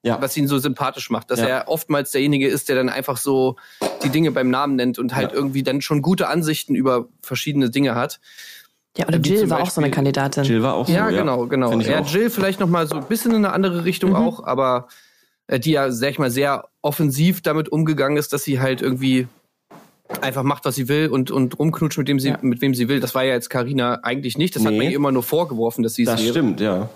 Ja. 0.03 0.21
was 0.21 0.35
ihn 0.37 0.47
so 0.47 0.57
sympathisch 0.57 1.09
macht, 1.09 1.31
dass 1.31 1.39
Ja. 1.39 1.47
er 1.47 1.67
oftmals 1.67 2.11
derjenige 2.11 2.47
ist, 2.47 2.69
der 2.69 2.75
dann 2.75 2.89
einfach 2.89 3.17
so 3.17 3.55
die 4.03 4.09
Dinge 4.09 4.31
beim 4.31 4.49
Namen 4.49 4.75
nennt 4.75 4.99
und 4.99 5.13
halt 5.15 5.31
irgendwie 5.33 5.63
dann 5.63 5.81
schon 5.81 6.01
gute 6.01 6.27
Ansichten 6.27 6.75
über 6.75 7.07
verschiedene 7.21 7.69
Dinge 7.69 7.95
hat. 7.95 8.19
Ja, 8.97 9.07
oder 9.07 9.17
Jill 9.19 9.49
war 9.49 9.61
auch 9.61 9.69
so 9.69 9.79
eine 9.81 9.89
Kandidatin. 9.91 10.43
Jill 10.43 10.63
war 10.63 10.73
auch 10.73 10.85
so. 10.87 10.93
Ja, 10.93 11.09
genau, 11.09 11.47
genau. 11.47 11.79
Ich 11.79 11.87
Ja, 11.87 11.99
auch. 12.01 12.07
Jill 12.07 12.29
vielleicht 12.29 12.59
noch 12.59 12.67
mal 12.67 12.87
so 12.87 12.95
ein 12.95 13.05
bisschen 13.05 13.31
in 13.31 13.37
eine 13.45 13.53
andere 13.53 13.85
Richtung 13.85 14.15
auch, 14.15 14.43
aber 14.43 14.87
äh, 15.47 15.59
die 15.59 15.71
ja, 15.71 15.91
sag 15.91 16.09
ich 16.09 16.19
mal, 16.19 16.29
sehr 16.31 16.67
offensiv 16.81 17.41
damit 17.41 17.69
umgegangen 17.69 18.17
ist, 18.17 18.33
dass 18.33 18.43
sie 18.43 18.59
halt 18.59 18.81
irgendwie 18.81 19.27
einfach 20.19 20.43
macht, 20.43 20.65
was 20.65 20.75
sie 20.75 20.89
will 20.89 21.07
und, 21.07 21.31
und 21.31 21.57
rumknutscht, 21.57 21.97
mit 21.97 22.09
dem 22.09 22.19
sie, 22.19 22.29
Ja. 22.29 22.37
mit 22.41 22.59
wem 22.61 22.73
sie 22.75 22.89
will. 22.89 22.99
Das 22.99 23.15
war 23.15 23.23
ja 23.23 23.33
jetzt 23.33 23.49
Carina 23.49 23.99
eigentlich 24.03 24.37
nicht. 24.37 24.57
Das 24.57 24.65
hat 24.65 24.71
Nee. 24.73 24.77
man 24.79 24.87
ihr 24.87 24.95
immer 24.95 25.11
nur 25.13 25.23
vorgeworfen, 25.23 25.83
dass 25.83 25.93
sie 25.93 26.03
es 26.03 26.09
Das 26.09 26.19
wäre. 26.21 26.31
stimmt, 26.31 26.59
ja. 26.59 26.89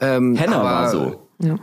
Ähm, 0.00 0.36
Henna 0.36 0.56
aber- 0.60 0.64
war 0.64 0.88
so. 0.90 1.28
Ja. 1.40 1.56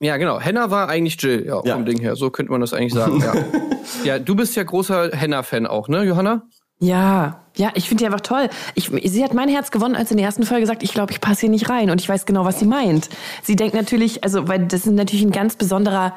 Ja, 0.00 0.18
genau. 0.18 0.38
Henna 0.38 0.70
war 0.70 0.90
eigentlich 0.90 1.16
Jill, 1.22 1.46
ja, 1.46 1.62
Ja. 1.64 1.72
vom 1.74 1.86
Ding 1.86 1.98
her. 1.98 2.16
So 2.16 2.28
könnte 2.28 2.52
man 2.52 2.60
das 2.60 2.74
eigentlich 2.74 2.92
sagen, 2.92 3.20
ja. 3.20 3.32
ja, 4.04 4.18
du 4.18 4.34
bist 4.34 4.54
ja 4.54 4.62
großer 4.62 5.10
Henna-Fan 5.12 5.66
auch, 5.66 5.88
ne, 5.88 6.02
Johanna? 6.04 6.42
Ja, 6.78 7.40
ja, 7.56 7.70
ich 7.74 7.88
finde 7.88 8.02
die 8.02 8.06
einfach 8.06 8.20
toll. 8.20 8.50
Ich, 8.74 8.90
sie 9.04 9.24
hat 9.24 9.32
mein 9.32 9.48
Herz 9.48 9.70
gewonnen, 9.70 9.96
als 9.96 10.10
sie 10.10 10.12
in 10.14 10.18
der 10.18 10.26
ersten 10.26 10.44
Folge 10.44 10.66
sagt, 10.66 10.82
ich 10.82 10.92
glaube, 10.92 11.12
ich 11.12 11.20
passe 11.20 11.42
hier 11.42 11.48
nicht 11.48 11.70
rein 11.70 11.90
und 11.90 12.00
ich 12.00 12.08
weiß 12.08 12.26
genau, 12.26 12.44
was 12.44 12.58
sie 12.58 12.66
meint. 12.66 13.08
Sie 13.42 13.56
denkt 13.56 13.74
natürlich, 13.74 14.24
also, 14.24 14.46
weil 14.46 14.66
das 14.66 14.86
ist 14.86 14.92
natürlich 14.92 15.24
ein 15.24 15.32
ganz 15.32 15.56
besonderer 15.56 16.14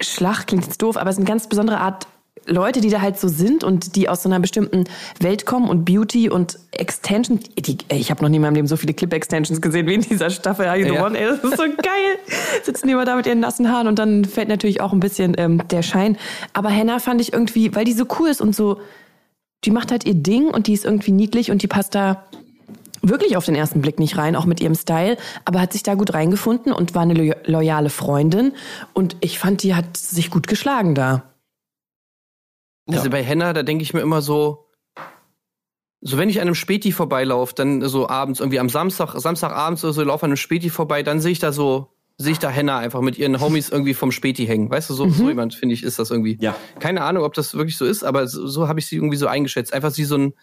Schlag, 0.00 0.46
klingt 0.46 0.64
jetzt 0.64 0.80
doof, 0.80 0.96
aber 0.96 1.10
es 1.10 1.16
ist 1.16 1.20
eine 1.20 1.28
ganz 1.28 1.48
besondere 1.48 1.78
Art 1.78 2.06
Leute, 2.46 2.80
die 2.80 2.88
da 2.88 3.02
halt 3.02 3.18
so 3.18 3.28
sind 3.28 3.62
und 3.62 3.96
die 3.96 4.08
aus 4.08 4.22
so 4.22 4.28
einer 4.30 4.40
bestimmten 4.40 4.84
Welt 5.20 5.44
kommen 5.44 5.68
und 5.68 5.84
Beauty 5.84 6.30
und 6.30 6.58
Extension. 6.72 7.40
Die, 7.58 7.76
ey, 7.88 7.98
ich 7.98 8.10
habe 8.10 8.22
noch 8.22 8.30
nie 8.30 8.36
in 8.36 8.42
meinem 8.42 8.54
Leben 8.54 8.66
so 8.66 8.76
viele 8.76 8.94
Clip-Extensions 8.94 9.60
gesehen 9.60 9.86
wie 9.86 9.94
in 9.94 10.00
dieser 10.00 10.30
Staffel 10.30 10.66
Are 10.66 10.78
You 10.78 10.86
the 10.86 10.94
Ja. 10.94 11.04
One? 11.04 11.18
Ey, 11.18 11.26
das 11.26 11.44
ist 11.44 11.56
so 11.58 11.64
geil. 11.64 12.18
Sitzen 12.62 12.86
die 12.86 12.94
immer 12.94 13.04
da 13.04 13.16
mit 13.16 13.26
ihren 13.26 13.40
nassen 13.40 13.70
Haaren 13.70 13.86
und 13.86 13.98
dann 13.98 14.24
fällt 14.24 14.48
natürlich 14.48 14.80
auch 14.80 14.94
ein 14.94 15.00
bisschen 15.00 15.34
ähm, 15.36 15.68
der 15.68 15.82
Schein. 15.82 16.16
Aber 16.54 16.70
Hannah 16.74 16.98
fand 16.98 17.20
ich 17.20 17.34
irgendwie, 17.34 17.74
weil 17.74 17.84
die 17.84 17.92
so 17.92 18.06
cool 18.18 18.30
ist 18.30 18.40
und 18.40 18.56
so 18.56 18.80
die 19.64 19.70
macht 19.70 19.90
halt 19.90 20.04
ihr 20.04 20.14
Ding 20.14 20.48
und 20.48 20.66
die 20.66 20.72
ist 20.72 20.84
irgendwie 20.84 21.12
niedlich 21.12 21.50
und 21.50 21.62
die 21.62 21.66
passt 21.68 21.94
da 21.94 22.24
wirklich 23.02 23.36
auf 23.36 23.46
den 23.46 23.54
ersten 23.54 23.80
Blick 23.80 23.98
nicht 23.98 24.18
rein, 24.18 24.36
auch 24.36 24.44
mit 24.44 24.60
ihrem 24.60 24.74
Style, 24.74 25.16
aber 25.44 25.60
hat 25.60 25.72
sich 25.72 25.82
da 25.82 25.94
gut 25.94 26.12
reingefunden 26.12 26.72
und 26.72 26.94
war 26.94 27.02
eine 27.02 27.14
lo 27.14 27.34
loyale 27.46 27.90
Freundin 27.90 28.52
und 28.92 29.16
ich 29.20 29.38
fand, 29.38 29.62
die 29.62 29.74
hat 29.74 29.96
sich 29.96 30.30
gut 30.30 30.46
geschlagen 30.46 30.94
da. 30.94 31.24
Also 32.88 33.08
bei 33.08 33.22
Henna, 33.22 33.52
da 33.52 33.62
denke 33.62 33.82
ich 33.82 33.94
mir 33.94 34.00
immer 34.00 34.20
so, 34.20 34.66
so 36.00 36.18
wenn 36.18 36.28
ich 36.28 36.40
an 36.40 36.48
einem 36.48 36.54
Späti 36.54 36.92
vorbeilaufe, 36.92 37.54
dann 37.54 37.86
so 37.88 38.08
abends, 38.08 38.40
irgendwie 38.40 38.58
am 38.58 38.68
Samstag, 38.68 39.14
Samstagabends 39.14 39.84
oder 39.84 39.92
so, 39.92 40.02
laufe 40.02 40.24
an 40.24 40.30
einem 40.30 40.36
Späti 40.36 40.70
vorbei, 40.70 41.02
dann 41.02 41.20
sehe 41.20 41.32
ich 41.32 41.38
da 41.38 41.52
so, 41.52 41.92
sehe 42.22 42.32
ich 42.32 42.38
da 42.38 42.50
Henna 42.50 42.78
einfach 42.78 43.00
mit 43.00 43.16
ihren 43.18 43.40
Homies 43.40 43.70
irgendwie 43.70 43.94
vom 43.94 44.12
Späti 44.12 44.46
hängen. 44.46 44.68
Weißt 44.70 44.90
du, 44.90 44.94
so, 44.94 45.08
so 45.08 45.28
jemand, 45.28 45.54
finde 45.54 45.74
ich, 45.74 45.82
ist 45.82 45.98
das 45.98 46.10
irgendwie. 46.10 46.36
Ja. 46.40 46.54
Keine 46.78 47.02
Ahnung, 47.02 47.24
ob 47.24 47.32
das 47.34 47.54
wirklich 47.54 47.78
so 47.78 47.86
ist, 47.86 48.04
aber 48.04 48.26
so, 48.28 48.46
so 48.46 48.68
habe 48.68 48.78
ich 48.78 48.86
sie 48.86 48.96
irgendwie 48.96 49.16
so 49.16 49.26
eingeschätzt. 49.26 49.72
Einfach 49.72 49.90
sie 49.90 50.04
so 50.04 50.16
ein, 50.18 50.34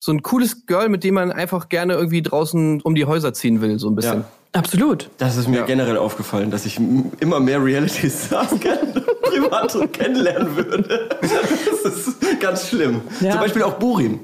so 0.00 0.10
ein 0.12 0.22
cooles 0.22 0.66
Girl, 0.66 0.88
mit 0.88 1.04
dem 1.04 1.14
man 1.14 1.30
einfach 1.30 1.68
gerne 1.68 1.94
irgendwie 1.94 2.22
draußen 2.22 2.80
um 2.80 2.94
die 2.94 3.04
Häuser 3.04 3.32
ziehen 3.34 3.60
will, 3.60 3.78
so 3.78 3.88
ein 3.88 3.94
bisschen. 3.94 4.20
Ja. 4.20 4.24
Absolut. 4.52 5.10
Das 5.18 5.36
ist 5.36 5.46
mir 5.46 5.58
Ja. 5.58 5.64
generell 5.66 5.96
aufgefallen, 5.96 6.50
dass 6.50 6.66
ich 6.66 6.80
immer 7.20 7.38
mehr 7.38 7.62
Reality-Stars 7.62 8.56
privat 9.22 9.70
so 9.70 9.86
kennenlernen 9.86 10.56
würde. 10.56 11.08
Das 11.20 11.84
ist 11.84 12.40
ganz 12.40 12.68
schlimm. 12.68 13.00
Ja. 13.20 13.30
Zum 13.32 13.40
Beispiel 13.42 13.62
auch 13.62 13.74
Burim. 13.74 14.18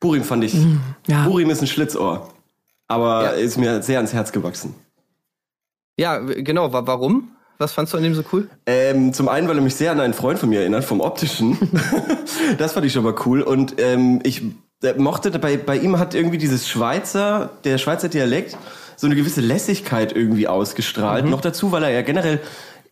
Burim 0.00 0.24
fand 0.24 0.42
ich. 0.42 0.56
ja. 1.06 1.26
Burim 1.28 1.48
ist 1.50 1.60
ein 1.60 1.68
Schlitzohr. 1.68 2.28
Aber 2.88 3.22
Ja. 3.22 3.30
ist 3.30 3.56
mir 3.56 3.82
sehr 3.82 3.98
ans 3.98 4.12
Herz 4.12 4.32
gewachsen. 4.32 4.74
Ja, 5.98 6.18
genau. 6.18 6.72
Wa 6.72 6.86
warum? 6.86 7.28
Was 7.58 7.72
fandst 7.72 7.92
du 7.92 7.96
an 7.98 8.02
dem 8.02 8.14
so 8.14 8.22
cool? 8.32 8.48
Ähm, 8.66 9.12
zum 9.12 9.28
einen, 9.28 9.46
weil 9.48 9.56
er 9.56 9.62
mich 9.62 9.76
sehr 9.76 9.92
an 9.92 10.00
einen 10.00 10.14
Freund 10.14 10.38
von 10.38 10.48
mir 10.48 10.60
erinnert, 10.60 10.84
vom 10.84 11.00
Optischen. 11.00 11.56
das 12.58 12.72
fand 12.72 12.86
ich 12.86 12.92
schon 12.92 13.04
mal 13.04 13.14
cool. 13.24 13.42
Und 13.42 13.80
ähm, 13.80 14.20
ich 14.24 14.42
mochte, 14.96 15.30
bei, 15.38 15.56
bei 15.58 15.76
ihm 15.76 15.98
hat 15.98 16.14
irgendwie 16.14 16.38
dieses 16.38 16.68
Schweizer, 16.68 17.50
der 17.64 17.78
Schweizer 17.78 18.08
Dialekt, 18.08 18.56
so 18.96 19.06
eine 19.06 19.14
gewisse 19.16 19.40
Lässigkeit 19.40 20.12
irgendwie 20.14 20.48
ausgestrahlt. 20.48 21.26
Noch 21.26 21.40
dazu, 21.40 21.70
weil 21.72 21.84
er 21.84 21.90
ja 21.90 22.02
generell 22.02 22.40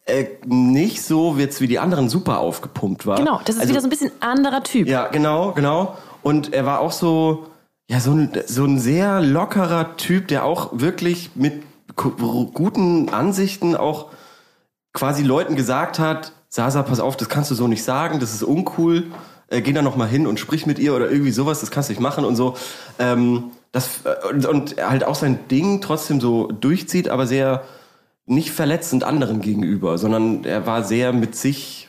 äh, 0.07 0.27
nicht 0.47 1.03
so 1.03 1.37
jetzt 1.37 1.61
wie 1.61 1.67
die 1.67 1.79
anderen 1.79 2.09
super 2.09 2.39
aufgepumpt 2.39 3.07
war. 3.07 3.17
Genau, 3.17 3.41
das 3.45 3.57
ist 3.57 3.63
Also- 3.63 3.73
wieder 3.73 3.81
so 3.81 3.87
ein 3.89 3.91
bisschen 3.91 4.13
anderer 4.21 4.63
Typ. 4.63 4.87
Ja, 4.87 5.09
genau, 5.09 5.53
genau. 5.53 5.97
Und 6.23 6.53
er 6.53 6.65
war 6.67 6.81
auch 6.81 6.93
so, 6.93 7.47
ja, 7.89 7.99
so 7.99 8.13
ein, 8.13 8.31
so 8.47 8.65
ein 8.65 8.79
sehr 8.79 9.21
lockerer 9.21 9.97
Typ, 9.97 10.29
der 10.29 10.45
auch 10.45 10.71
wirklich 10.73 11.31
mit 11.35 11.63
guten 11.97 13.09
Ansichten 13.09 13.77
auch 13.77 14.11
quasi 14.93 15.23
Leuten 15.23 15.57
gesagt 15.57 15.99
hat, 15.99 16.33
Sasa, 16.49 16.83
pass 16.83 16.99
auf, 16.99 17.17
das 17.17 17.29
kannst 17.29 17.51
du 17.53 17.55
so 17.55 17.69
nicht 17.69 17.85
sagen, 17.85 18.19
das 18.19 18.35
ist 18.35 18.43
uncool. 18.43 19.07
Äh, 19.47 19.61
geh 19.61 19.73
da 19.73 19.83
noch 19.83 19.97
mal 19.97 20.09
hin 20.09 20.27
und 20.27 20.41
sprich 20.41 20.67
mit 20.67 20.81
ihr 20.81 20.95
oder 20.95 21.11
irgendwie 21.11 21.31
sowas, 21.31 21.61
das 21.61 21.71
kannst 21.71 21.89
du 21.89 21.93
nicht 21.93 22.01
machen 22.01 22.25
und 22.25 22.35
so. 22.35 22.57
Ähm, 22.99 23.53
das, 23.71 24.01
äh, 24.05 24.29
und, 24.29 24.47
und 24.47 24.79
er 24.79 24.91
halt 24.91 25.05
auch 25.05 25.15
sein 25.15 25.47
Ding 25.49 25.81
trotzdem 25.81 26.21
so 26.21 26.49
durchzieht, 26.49 27.09
aber 27.09 27.27
sehr 27.27 27.63
nicht 28.27 28.51
verletzend 28.51 29.05
anderen 29.05 29.41
gegenüber, 29.41 29.97
sondern 29.99 30.45
er 30.45 30.67
war 30.67 30.83
sehr 30.85 31.13
mit 31.13 31.37
sich. 31.37 31.89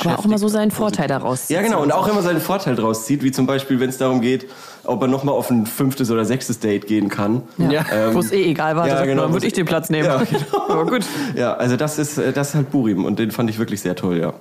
Aber 0.00 0.18
auch 0.18 0.24
mal 0.26 0.36
so 0.38 0.48
seinen 0.48 0.70
Vorteil 0.70 1.08
daraus. 1.08 1.48
Ja, 1.48 1.62
genau. 1.62 1.82
Und 1.82 1.92
auch 1.92 2.06
immer 2.08 2.20
seinen 2.20 2.40
Vorteil 2.42 2.76
draus 2.76 3.06
zieht, 3.06 3.22
wie 3.22 3.32
zum 3.32 3.46
Beispiel, 3.46 3.80
wenn 3.80 3.88
es 3.88 3.96
darum 3.96 4.20
geht, 4.20 4.46
ob 4.84 5.00
er 5.00 5.08
nochmal 5.08 5.34
auf 5.34 5.50
ein 5.50 5.64
fünftes 5.64 6.10
oder 6.10 6.26
sechstes 6.26 6.58
Date 6.58 6.86
gehen 6.86 7.08
kann. 7.08 7.42
Ja. 7.56 7.86
Ähm, 7.90 8.14
Wo 8.14 8.20
es 8.20 8.30
eh 8.30 8.44
egal 8.50 8.76
war, 8.76 8.86
ja, 8.86 8.96
dann 8.96 9.06
genau. 9.08 9.32
würde 9.32 9.46
ich 9.46 9.54
den 9.54 9.64
Platz 9.64 9.88
nehmen. 9.88 10.04
Ja, 10.06 10.18
genau. 10.30 10.68
Aber 10.68 10.84
gut. 10.86 11.04
Ja, 11.34 11.54
also 11.54 11.76
das 11.76 11.98
ist, 11.98 12.18
äh, 12.18 12.32
das 12.34 12.50
ist 12.50 12.54
halt 12.54 12.70
Burim 12.70 13.06
und 13.06 13.18
den 13.18 13.30
fand 13.30 13.48
ich 13.48 13.58
wirklich 13.58 13.80
sehr 13.80 13.96
toll, 13.96 14.18
ja. 14.18 14.34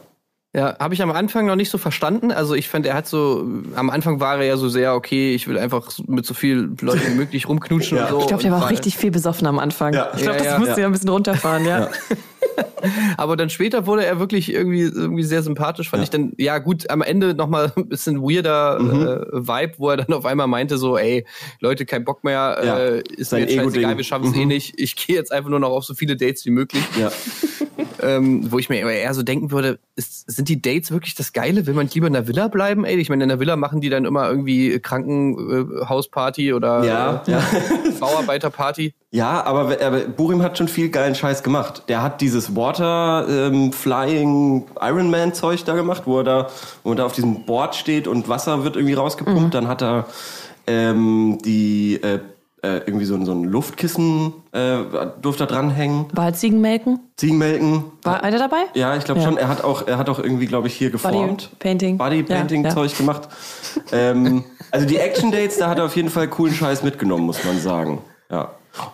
Ja, 0.55 0.75
habe 0.79 0.93
ich 0.93 1.01
am 1.01 1.12
Anfang 1.12 1.45
noch 1.45 1.55
nicht 1.55 1.69
so 1.69 1.77
verstanden. 1.77 2.31
Also 2.31 2.55
ich 2.55 2.67
fand, 2.67 2.86
er 2.86 2.95
hat 2.95 3.05
so, 3.05 3.45
am 3.75 3.89
Anfang 3.89 4.19
war 4.19 4.38
er 4.38 4.45
ja 4.45 4.57
so 4.57 4.69
sehr, 4.69 4.95
okay, 4.95 5.36
ich 5.36 5.47
will 5.47 5.57
einfach 5.57 5.91
mit 6.07 6.25
so 6.25 6.33
viel 6.33 6.71
Leuten 6.81 7.01
wie 7.05 7.15
möglich 7.15 7.47
rumknutschen 7.47 7.97
Ja. 7.99 8.05
und 8.05 8.10
so. 8.12 8.19
Ich 8.21 8.27
glaube, 8.27 8.43
der 8.43 8.51
war 8.53 8.63
auch 8.65 8.69
richtig 8.71 8.97
viel 8.97 9.12
besoffen 9.12 9.45
am 9.45 9.60
Anfang. 9.60 9.93
Ja. 9.93 10.10
Ich 10.15 10.23
glaube, 10.23 10.38
Ja, 10.39 10.43
das 10.43 10.53
ja. 10.53 10.60
musste 10.60 10.73
Ja. 10.75 10.79
ja 10.79 10.86
ein 10.88 10.91
bisschen 10.93 11.10
runterfahren, 11.10 11.65
ja. 11.65 11.89
Aber 13.18 13.36
dann 13.36 13.50
später 13.50 13.86
wurde 13.88 14.06
er 14.06 14.20
wirklich 14.20 14.52
irgendwie, 14.54 14.82
irgendwie 14.82 15.24
sehr 15.24 15.44
sympathisch, 15.44 15.90
fand 15.90 16.02
Ja. 16.02 16.04
ich 16.06 16.10
dann, 16.10 16.34
ja 16.38 16.58
gut, 16.60 16.90
am 16.90 17.02
Ende 17.02 17.34
nochmal 17.34 17.72
ein 17.76 17.90
bisschen 17.90 18.22
weirder 18.22 18.80
Mhm. 18.80 19.02
äh, 19.08 19.48
Vibe, 19.48 19.74
wo 19.78 19.90
er 19.90 19.98
dann 19.98 20.13
auf 20.13 20.26
einmal 20.26 20.48
meinte 20.48 20.78
so, 20.78 20.98
ey, 20.98 21.26
Leute, 21.60 21.86
kein 21.86 22.04
Bock 22.06 22.24
mehr, 22.24 22.60
Ja. 22.63 22.78
äh, 22.80 23.04
ist 23.18 23.30
Sein 23.32 23.42
mir 23.44 23.50
jetzt 23.52 23.56
scheißegal, 23.63 23.98
wir 23.98 24.04
schaffen 24.04 24.28
es 24.30 24.36
eh 24.36 24.42
Mhm. 24.42 24.48
nicht. 24.48 24.80
Ich 24.80 24.96
gehe 24.96 25.16
jetzt 25.16 25.32
einfach 25.32 25.50
nur 25.50 25.60
noch 25.60 25.70
auf 25.72 25.84
so 25.86 25.94
viele 25.94 26.16
Dates 26.18 26.46
wie 26.46 26.52
möglich. 26.52 26.84
Ja. 27.00 27.12
Ähm, 28.00 28.52
wo 28.52 28.60
ich 28.60 28.70
mir 28.70 28.80
eher 28.88 29.13
so 29.16 29.24
denken 29.24 29.50
würde, 29.52 29.80
ist, 29.96 30.30
sind 30.30 30.50
die 30.50 30.62
Dates 30.62 30.92
wirklich 30.92 31.16
das 31.16 31.34
Geile? 31.34 31.66
Will 31.66 31.74
man 31.74 31.88
lieber 31.92 32.06
in 32.06 32.13
der 32.13 32.28
Villa 32.28 32.48
bleiben? 32.48 32.86
Ey, 32.86 32.96
ich 32.98 33.10
meine, 33.10 33.24
in 33.24 33.30
der 33.30 33.40
Villa 33.40 33.56
machen 33.56 33.82
die 33.82 33.90
dann 33.90 34.06
immer 34.06 34.30
irgendwie 34.30 34.80
Krankenhausparty 34.80 36.54
oder 36.54 36.84
Ja, 36.84 37.24
äh, 37.28 37.32
ja. 37.32 37.44
Bauarbeiterparty. 38.00 38.94
Ja, 39.12 39.44
aber, 39.44 39.78
aber 39.82 40.00
Burim 40.02 40.44
hat 40.44 40.58
schon 40.58 40.68
viel 40.68 40.90
geilen 40.90 41.16
Scheiß 41.16 41.42
gemacht. 41.42 41.84
Der 41.88 42.04
hat 42.04 42.22
dieses 42.22 42.54
Water 42.67 43.25
ähm, 43.30 43.71
Flying 43.71 44.65
Iron 44.82 45.10
Man 45.10 45.34
Zeug 45.34 45.63
da 45.63 45.73
gemacht, 45.75 46.03
wo 46.06 46.17
er 46.19 46.23
da, 46.25 46.47
wo 46.84 46.91
er 46.91 46.95
da 46.97 47.06
auf 47.06 47.13
diesem 47.13 47.45
Board 47.45 47.75
steht 47.75 48.08
und 48.08 48.27
Wasser 48.27 48.63
wird 48.65 48.75
irgendwie 48.75 48.93
rausgepumpt. 48.95 49.53
Dann 49.53 49.67
hat 49.69 49.82
er 49.82 50.06
ähm, 50.67 51.38
die 51.45 51.95
äh, 52.03 52.19
äh, 52.63 52.80
irgendwie 52.86 53.06
so, 53.06 53.15
ein- 53.15 53.25
so 53.25 53.32
ein 53.32 53.43
Luftkissen 53.45 54.34
äh, 54.51 54.77
durfte 55.21 55.43
er 55.45 55.47
dranhängen. 55.47 56.08
War 56.12 56.25
halt 56.25 56.36
Ziegenmelken? 56.38 56.99
Ziegenmelken. 57.15 57.86
War 58.03 58.23
einer 58.23 58.39
dabei? 58.39 58.58
Ja, 58.73 58.95
ich 58.97 59.06
glaube 59.06 59.21
Ja. 59.21 59.27
schon. 59.27 59.38
Er 59.38 59.47
hat 59.47 59.63
auch, 59.63 59.88
er 59.88 59.97
hat 59.97 60.10
auch 60.10 60.19
irgendwie, 60.19 60.47
glaube 60.47 60.67
ich, 60.67 60.73
hier 60.73 60.89
geformt. 60.89 61.51
Painting. 61.60 61.97
Body 61.97 62.23
Painting 62.23 62.63
Ja, 62.63 62.69
ja. 62.69 62.75
Zeug 62.75 62.97
gemacht. 62.97 63.30
ähm, 63.93 64.43
also 64.71 64.86
die 64.88 64.97
Action 64.97 65.32
Dates, 65.32 65.58
da 65.60 65.69
hat 65.69 65.77
er 65.77 65.86
auf 65.86 65.95
jeden 65.95 66.10
Fall 66.10 66.27
coolen 66.27 66.53
Scheiß 66.53 66.84
mitgenommen, 66.84 67.25
muss 67.27 67.43
man 67.45 67.60
sagen. 67.60 67.99
Ja. 68.30 68.49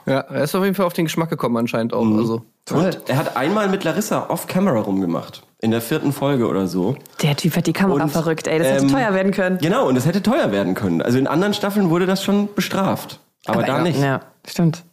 Ja, 0.06 0.20
er 0.20 0.44
ist 0.44 0.56
auf 0.56 0.64
jeden 0.64 0.76
Fall 0.76 0.86
auf 0.86 0.94
den 0.94 1.06
Geschmack 1.06 1.30
gekommen 1.30 1.58
anscheinend 1.58 1.94
auch. 1.94 2.04
Mhm. 2.04 2.18
Also. 2.20 2.42
Und 2.72 2.98
er 3.10 3.18
hat 3.18 3.36
einmal 3.38 3.68
mit 3.70 3.84
Larissa 3.84 4.30
off-camera 4.30 4.80
rumgemacht. 4.82 5.44
In 5.60 5.72
der 5.72 5.82
vierten 5.82 6.12
Folge 6.14 6.48
oder 6.48 6.68
so. 6.68 6.96
Der 7.22 7.36
Typ 7.36 7.56
hat 7.56 7.68
die 7.68 7.74
Kamera 7.74 8.04
Und, 8.04 8.10
verrückt, 8.10 8.48
ey. 8.48 8.60
Das 8.60 8.68
hätte 8.68 8.84
ähm, 8.84 8.92
teuer 8.92 9.14
werden 9.14 9.32
können. 9.32 9.58
Genau, 9.60 9.88
und 9.88 9.96
es 9.96 10.06
hätte 10.06 10.22
teuer 10.22 10.52
werden 10.52 10.74
können. 10.74 11.02
Also 11.02 11.18
in 11.18 11.28
anderen 11.28 11.54
Staffeln 11.54 11.90
wurde 11.90 12.06
das 12.06 12.24
schon 12.24 12.54
bestraft. 12.54 13.20
Aber, 13.46 13.64
da 13.64 13.78
ja, 13.78 13.84
nicht. 13.84 14.00
Ja, 14.00 14.22
stimmt. 14.48 14.84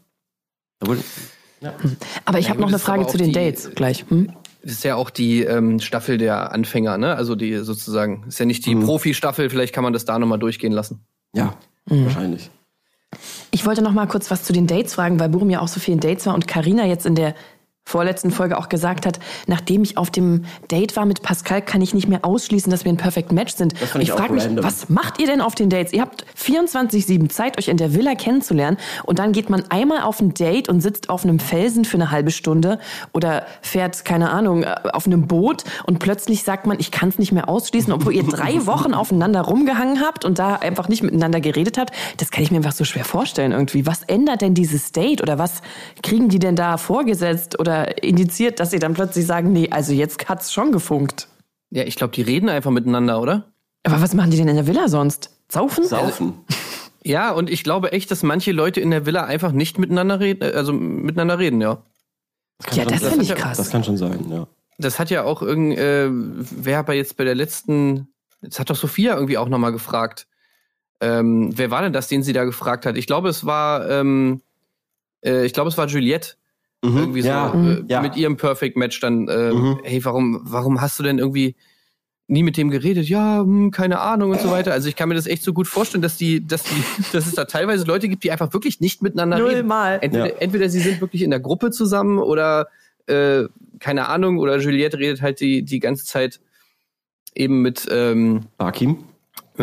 Wurde, 0.81 1.03
Aber 2.25 2.39
ich 2.39 2.47
Ja, 2.47 2.51
habe 2.51 2.61
noch 2.61 2.69
eine 2.69 2.73
das 2.77 2.85
aber 2.87 2.97
Frage 2.97 3.07
zu 3.09 3.19
den 3.19 3.29
die- 3.29 3.33
Dates 3.33 3.71
gleich. 3.75 4.05
Hm? 4.09 4.33
Das 4.63 4.73
ist 4.73 4.85
ja 4.85 4.95
auch 4.97 5.11
die 5.11 5.43
ähm, 5.43 5.81
Staffel 5.81 6.19
der 6.19 6.53
Anfänger, 6.53 6.99
ne? 6.99 7.15
Also 7.17 7.35
die 7.35 7.57
sozusagen, 7.59 8.25
ist 8.29 8.39
ja 8.39 8.45
nicht 8.47 8.67
die 8.67 8.75
Profi-Staffel, 8.75 9.49
vielleicht 9.49 9.75
kann 9.75 9.85
man 9.85 9.93
das 9.93 10.05
da 10.05 10.19
nochmal 10.19 10.39
durchgehen 10.39 10.73
lassen. 10.73 11.05
ja, 11.33 11.55
Mhm. 11.87 12.05
wahrscheinlich. 12.05 12.51
Ich 13.51 13.67
wollte 13.67 13.83
noch 13.83 13.93
mal 13.93 14.07
kurz 14.07 14.31
was 14.31 14.45
zu 14.45 14.53
den 14.53 14.67
Dates 14.67 14.95
fragen, 14.95 15.19
weil 15.19 15.29
Burum 15.29 15.51
ja 15.51 15.61
auch 15.61 15.69
so 15.69 15.81
viel 15.81 15.95
in 15.95 16.01
Dates 16.01 16.27
war 16.27 16.35
und 16.35 16.47
Karina 16.47 16.87
jetzt 16.87 17.07
in 17.07 17.15
der 17.15 17.35
vorletzten 17.91 18.31
Folge 18.31 18.57
auch 18.57 18.69
gesagt 18.69 19.05
hat, 19.05 19.19
nachdem 19.47 19.83
ich 19.83 19.99
auf 19.99 20.11
dem 20.11 20.45
Date 20.71 20.95
war 20.97 21.07
mit 21.07 21.23
Pascal, 21.23 21.61
kann 21.61 21.83
ich 21.83 21.93
nicht 21.93 22.07
mehr 22.07 22.25
ausschließen, 22.25 22.71
dass 22.71 22.85
wir 22.85 22.93
ein 22.93 22.97
Perfect 22.97 23.33
Match 23.33 23.55
sind. 23.55 23.75
ich 23.81 23.95
ich 23.97 24.13
frage 24.13 24.33
mich, 24.33 24.45
random. 24.45 24.65
was 24.65 24.89
macht 24.89 25.21
ihr 25.21 25.27
denn 25.27 25.41
auf 25.41 25.57
den 25.57 25.71
Dates? 25.71 25.93
Ihr 25.93 26.01
habt 26.01 26.25
24-7 26.41 27.29
Zeit, 27.31 27.59
euch 27.59 27.67
in 27.69 27.79
der 27.79 27.93
Villa 27.95 28.15
kennenzulernen 28.15 28.77
und 29.05 29.19
dann 29.19 29.33
geht 29.33 29.51
man 29.51 29.65
einmal 29.71 30.03
auf 30.03 30.21
ein 30.21 30.35
Date 30.35 30.69
und 30.69 30.81
sitzt 30.81 31.11
auf 31.11 31.25
einem 31.25 31.41
Felsen 31.41 31.85
für 31.85 31.97
eine 31.97 32.13
halbe 32.13 32.31
Stunde 32.31 32.79
oder 33.13 33.45
fährt, 33.61 34.05
keine 34.05 34.31
Ahnung, 34.31 34.63
äh, 34.63 34.77
auf 34.93 35.07
einem 35.07 35.27
Boot 35.27 35.65
und 35.85 35.99
plötzlich 35.99 36.45
sagt 36.45 36.67
man, 36.67 36.79
ich 36.79 36.93
kann 36.93 37.09
es 37.09 37.19
nicht 37.19 37.33
mehr 37.33 37.49
ausschließen, 37.49 37.93
obwohl 37.93 38.15
ihr 38.15 38.25
drei 38.25 38.67
Wochen 38.67 38.95
aufeinander 38.95 39.41
rumgehangen 39.41 40.01
habt 40.01 40.25
und 40.25 40.39
da 40.39 40.57
einfach 40.57 40.89
nicht 40.89 41.03
miteinander 41.03 41.41
geredet 41.41 41.77
habt. 41.77 41.93
Das 42.19 42.31
kann 42.31 42.45
ich 42.45 42.53
mir 42.53 42.59
einfach 42.59 42.73
so 42.73 42.85
schwer 42.85 43.05
vorstellen 43.05 43.51
irgendwie. 43.51 43.85
Was 43.85 44.05
ändert 44.05 44.43
denn 44.43 44.55
dieses 44.55 44.93
Date 44.93 45.23
oder 45.23 45.39
was 45.39 45.63
kriegen 46.05 46.29
die 46.29 46.39
denn 46.39 46.55
da 46.55 46.77
vorgesetzt 46.77 47.59
oder 47.59 47.70
indiziert, 48.03 48.61
dass 48.61 48.71
sie 48.71 48.79
dann 48.79 48.95
plötzlich 48.95 49.27
sagen, 49.27 49.53
nee, 49.53 49.69
also 49.71 49.93
jetzt 49.93 50.29
hat's 50.29 50.53
schon 50.53 50.73
gefunkt. 50.73 51.29
Ja, 51.71 51.85
ich 51.85 51.97
glaube, 51.97 52.13
die 52.15 52.23
reden 52.23 52.49
einfach 52.49 52.71
miteinander, 52.71 53.21
oder? 53.21 53.53
Aber 53.85 54.01
was 54.03 54.15
machen 54.15 54.31
die 54.31 54.37
denn 54.37 54.49
in 54.49 54.57
der 54.57 54.67
Villa 54.67 54.89
sonst? 54.89 55.31
Saufen? 55.49 55.85
Saufen. 55.85 56.35
Ja, 57.03 57.33
und 57.33 57.49
ich 57.49 57.65
glaube 57.65 57.93
echt, 57.93 58.11
dass 58.11 58.23
manche 58.23 58.53
Leute 58.53 58.81
in 58.81 58.91
der 58.91 59.07
Villa 59.07 59.25
einfach 59.25 59.53
nicht 59.53 59.79
miteinander 59.79 60.21
reden, 60.21 60.43
äh, 60.43 60.53
also 60.55 60.73
miteinander 60.73 61.39
reden, 61.39 61.61
ja. 61.61 61.83
ja, 62.73 62.85
das 62.85 63.03
finde 63.03 63.25
ich 63.25 63.31
hat 63.31 63.39
ja- 63.39 63.45
krass. 63.45 63.57
Das 63.57 63.71
kann 63.71 63.85
schon 63.85 63.97
sein, 63.97 64.27
ja. 64.31 64.47
Das 64.79 64.99
hat 64.99 65.11
ja 65.11 65.25
auch 65.25 65.43
irgend, 65.43 65.79
äh, 65.79 66.09
wer 66.11 66.79
aber 66.79 66.95
jetzt 66.95 67.17
bei 67.17 67.25
der 67.25 67.35
letzten, 67.35 68.09
das 68.43 68.59
hat 68.59 68.71
doch 68.71 68.77
Sophia 68.77 69.15
irgendwie 69.15 69.39
auch 69.39 69.49
nochmal 69.49 69.73
gefragt. 69.73 70.27
Ähm, 71.01 71.57
wer 71.57 71.71
war 71.71 71.83
denn 71.83 71.93
das, 71.93 72.09
den 72.09 72.23
sie 72.23 72.33
da 72.33 72.45
gefragt 72.45 72.85
hat? 72.87 72.97
Ich 72.97 73.07
glaube, 73.07 73.29
es 73.29 73.47
war, 73.47 73.89
ähm, 73.89 74.43
äh, 75.25 75.45
ich 75.45 75.53
glaube, 75.53 75.69
es 75.69 75.79
war 75.79 75.87
Juliette. 75.87 76.35
Mhm. 76.83 76.97
Irgendwie 76.97 77.21
ja. 77.21 77.53
so 77.53 77.59
äh, 77.59 77.85
ja. 77.89 78.01
mit 78.01 78.17
ihrem 78.17 78.37
Perfect 78.37 78.77
Match 78.77 79.01
dann, 79.01 79.29
äh, 79.29 79.53
Mhm. 79.53 79.81
hey, 79.83 80.05
warum, 80.05 80.41
warum 80.45 80.81
hast 80.81 80.99
du 80.99 81.03
denn 81.03 81.19
irgendwie 81.19 81.55
nie 82.27 82.43
mit 82.43 82.57
dem 82.57 82.71
geredet? 82.71 83.07
Ja, 83.09 83.41
hm, 83.41 83.71
keine 83.71 84.01
Ahnung 84.01 84.31
und 84.31 84.41
so 84.41 84.51
weiter. 84.51 84.73
Also 84.73 84.89
ich 84.89 84.97
kann 84.97 85.09
mir 85.09 85.15
das 85.15 85.27
echt 85.27 85.43
so 85.43 85.53
gut 85.53 85.67
vorstellen, 85.69 86.01
dass 86.01 86.17
die, 86.17 86.47
dass 86.47 86.63
die, 86.63 86.71
dass 87.13 87.27
es 87.27 87.35
da 87.35 87.45
teilweise 87.45 87.85
Leute 87.85 88.09
gibt, 88.09 88.25
die 88.25 88.31
einfach 88.33 88.53
wirklich 88.55 88.81
nicht 88.81 89.03
miteinander 89.03 89.39
Null 89.39 89.49
reden. 89.51 89.69
Mal. 89.69 89.99
Entweder, 90.01 90.29
Ja. 90.29 90.37
entweder 90.39 90.69
sie 90.71 90.81
sind 90.81 91.01
wirklich 91.01 91.23
in 91.23 91.31
der 91.31 91.41
Gruppe 91.41 91.71
zusammen 91.71 92.19
oder 92.19 92.69
äh, 93.07 93.45
keine 93.81 94.09
Ahnung, 94.09 94.39
oder 94.39 94.59
Juliette 94.59 94.99
redet 94.99 95.21
halt 95.23 95.41
die, 95.41 95.63
die 95.63 95.81
ganze 95.81 96.05
Zeit 96.05 96.41
eben 97.35 97.61
mit, 97.63 97.89
ähm, 97.91 98.43
Barkim. 98.57 99.05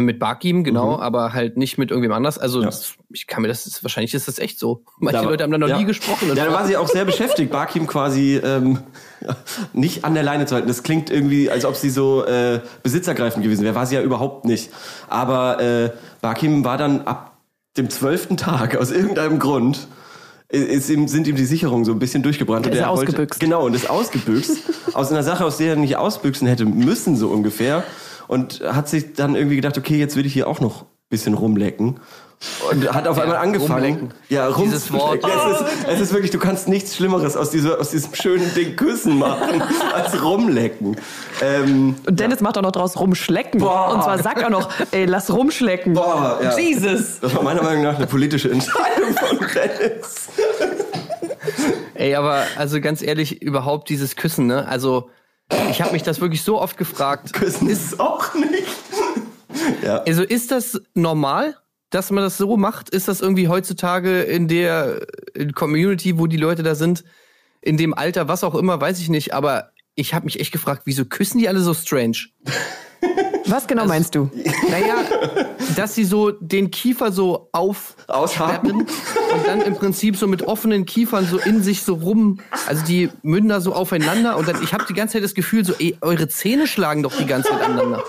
Mit 0.05 0.19
Barkim, 0.19 0.63
genau, 0.63 0.95
Mhm. 0.97 1.01
aber 1.01 1.33
halt 1.33 1.57
nicht 1.57 1.77
mit 1.77 1.91
irgendwem 1.91 2.11
anders. 2.13 2.37
Also 2.37 2.59
Ja. 2.59 2.65
das, 2.67 2.93
ich 3.11 3.27
kann 3.27 3.41
mir 3.41 3.47
das, 3.47 3.83
wahrscheinlich 3.83 4.13
ist 4.13 4.27
das 4.27 4.39
echt 4.39 4.59
so. 4.59 4.83
Manche 4.99 5.21
Da 5.21 5.29
Leute 5.29 5.43
haben 5.43 5.51
da 5.51 5.57
noch 5.57 5.67
ja. 5.67 5.77
nie 5.77 5.85
gesprochen. 5.85 6.27
Ja, 6.29 6.35
da 6.35 6.51
war 6.53 6.65
sie 6.67 6.77
auch 6.77 6.87
sehr 6.87 7.05
beschäftigt, 7.11 7.51
Barkim 7.51 7.87
quasi 7.87 8.35
ähm, 8.43 8.79
nicht 9.73 10.05
an 10.05 10.13
der 10.13 10.23
Leine 10.23 10.45
zu 10.45 10.55
halten. 10.55 10.67
Das 10.67 10.83
klingt 10.83 11.09
irgendwie, 11.09 11.49
als 11.49 11.65
ob 11.65 11.75
sie 11.75 11.89
so 11.89 12.25
äh, 12.25 12.59
besitzergreifend 12.83 13.43
gewesen 13.43 13.63
wäre. 13.63 13.75
War 13.75 13.85
sie 13.85 13.95
ja 13.95 14.01
überhaupt 14.01 14.45
nicht. 14.45 14.69
Aber 15.07 15.59
äh, 15.61 15.91
Barkim 16.21 16.63
war 16.65 16.77
dann 16.77 17.01
ab 17.01 17.37
dem 17.77 17.89
zwölften 17.89 18.37
Tag 18.37 18.75
aus 18.77 18.91
irgendeinem 18.91 19.39
Grund 19.39 19.87
ihm, 20.51 21.07
sind 21.09 21.27
ihm 21.27 21.35
die 21.35 21.45
Sicherungen 21.45 21.83
so 21.85 21.91
ein 21.91 21.99
bisschen 21.99 22.23
durchgebrannt. 22.23 22.65
Ist 22.67 22.71
und 22.71 22.77
er 22.77 22.87
wollte- 22.89 23.01
ausgebüxt. 23.01 23.39
Genau, 23.39 23.65
und 23.65 23.75
ist 23.75 23.89
ausgebüxt. 23.89 24.59
aus 24.93 25.11
einer 25.11 25.21
Sache, 25.23 25.43
aus 25.45 25.57
der 25.57 25.71
er 25.71 25.75
nicht 25.75 25.97
ausbüchsen 25.97 26.47
hätte 26.47 26.65
müssen, 26.65 27.15
so 27.17 27.27
ungefähr. 27.27 27.83
Und 28.27 28.61
hat 28.61 28.89
sich 28.89 29.13
dann 29.13 29.35
irgendwie 29.35 29.55
gedacht, 29.55 29.77
okay, 29.77 29.97
jetzt 29.97 30.15
will 30.15 30.25
ich 30.25 30.33
hier 30.33 30.47
auch 30.47 30.59
noch 30.59 30.81
ein 30.83 30.87
bisschen 31.09 31.33
rumlecken. 31.33 31.99
Und 32.69 32.93
hat 32.93 33.07
auf 33.07 33.17
einmal 33.17 33.37
angefangen. 33.37 33.83
rumlecken. 33.83 34.13
Ja, 34.29 34.47
rum 34.47 34.65
Dieses 34.65 34.93
Wort. 34.93 35.23
Es 35.23 35.59
ist, 35.59 35.87
es 35.87 35.99
ist 36.01 36.13
wirklich, 36.13 36.29
du 36.29 36.37
kannst 36.37 36.67
nichts 36.67 36.95
Schlimmeres 36.95 37.35
aus, 37.35 37.49
dieser, 37.49 37.79
aus 37.79 37.89
diesem 37.89 38.13
schönen 38.13 38.53
Ding 38.53 38.75
Küssen 38.75 39.17
machen, 39.17 39.63
als 39.95 40.21
rumlecken. 40.21 40.97
Ähm, 41.41 41.95
Und 42.05 42.19
Dennis 42.19 42.41
macht 42.41 42.55
auch 42.59 42.61
noch 42.61 42.71
draus 42.73 42.99
rumschlecken. 42.99 43.59
Boah. 43.59 43.91
Und 43.91 44.03
zwar 44.03 44.21
sagt 44.21 44.39
er 44.39 44.51
noch, 44.51 44.69
ey, 44.91 45.05
lass 45.05 45.33
rumschlecken. 45.33 45.93
boah, 45.95 46.39
ja. 46.43 46.55
Jesus. 46.55 47.19
Das 47.21 47.33
war 47.33 47.41
meiner 47.41 47.63
Meinung 47.63 47.81
nach 47.83 47.95
eine 47.95 48.05
politische 48.05 48.51
Entscheidung 48.51 49.15
von 49.15 49.39
Dennis. 49.39 50.27
Ey, 51.95 52.13
aber 52.13 52.43
also 52.55 52.79
ganz 52.81 53.01
ehrlich, 53.01 53.41
überhaupt 53.41 53.89
dieses 53.89 54.15
Küssen, 54.15 54.45
ne? 54.45 54.67
Also 54.67 55.09
ich 55.69 55.81
habe 55.81 55.93
mich 55.93 56.03
das 56.03 56.21
wirklich 56.21 56.43
so 56.43 56.61
oft 56.61 56.77
gefragt. 56.77 57.33
Küssen 57.33 57.69
ist 57.69 57.99
auch 57.99 58.33
nicht. 58.33 58.67
Ja. 59.83 60.03
Also 60.03 60.23
ist 60.23 60.51
das 60.51 60.81
normal, 60.93 61.57
dass 61.89 62.11
man 62.11 62.23
das 62.23 62.37
so 62.37 62.57
macht? 62.57 62.89
Ist 62.89 63.07
das 63.07 63.21
irgendwie 63.21 63.47
heutzutage 63.47 64.21
in 64.21 64.47
der 64.47 65.05
Community, 65.55 66.19
wo 66.19 66.27
die 66.27 66.37
Leute 66.37 66.63
da 66.63 66.75
sind, 66.75 67.03
in 67.61 67.77
dem 67.77 67.93
Alter, 67.93 68.27
was 68.27 68.43
auch 68.43 68.55
immer, 68.55 68.79
weiß 68.79 68.99
ich 68.99 69.09
nicht, 69.09 69.33
aber 69.33 69.71
ich 69.95 70.13
habe 70.13 70.25
mich 70.25 70.39
echt 70.39 70.51
gefragt, 70.51 70.83
wieso 70.85 71.05
küssen 71.05 71.39
die 71.39 71.49
alle 71.49 71.59
so 71.59 71.73
strange? 71.73 72.17
Was 73.45 73.67
genau 73.67 73.85
meinst 73.85 74.15
du? 74.15 74.29
Naja, 74.69 74.95
dass 75.75 75.95
sie 75.95 76.03
so 76.03 76.31
den 76.31 76.71
Kiefer 76.71 77.11
so 77.11 77.49
auf 77.51 77.95
Aushaben. 78.07 78.81
und 78.81 78.87
dann 79.47 79.61
im 79.61 79.75
Prinzip 79.75 80.17
so 80.17 80.27
mit 80.27 80.43
offenen 80.43 80.85
Kiefern 80.85 81.25
so 81.25 81.37
in 81.37 81.61
sich 81.63 81.83
so 81.83 81.93
rum, 81.95 82.39
also 82.67 82.83
die 82.85 83.09
Münder 83.21 83.61
so 83.61 83.73
aufeinander 83.73 84.37
und 84.37 84.47
dann, 84.47 84.61
ich 84.63 84.73
habe 84.73 84.85
die 84.89 84.93
ganze 84.93 85.13
Zeit 85.13 85.23
das 85.23 85.33
Gefühl 85.33 85.63
so, 85.63 85.73
ey, 85.79 85.97
eure 86.01 86.27
Zähne 86.27 86.67
schlagen 86.67 87.03
doch 87.03 87.15
die 87.15 87.25
ganze 87.25 87.49
Zeit 87.49 87.61
aneinander. 87.61 88.03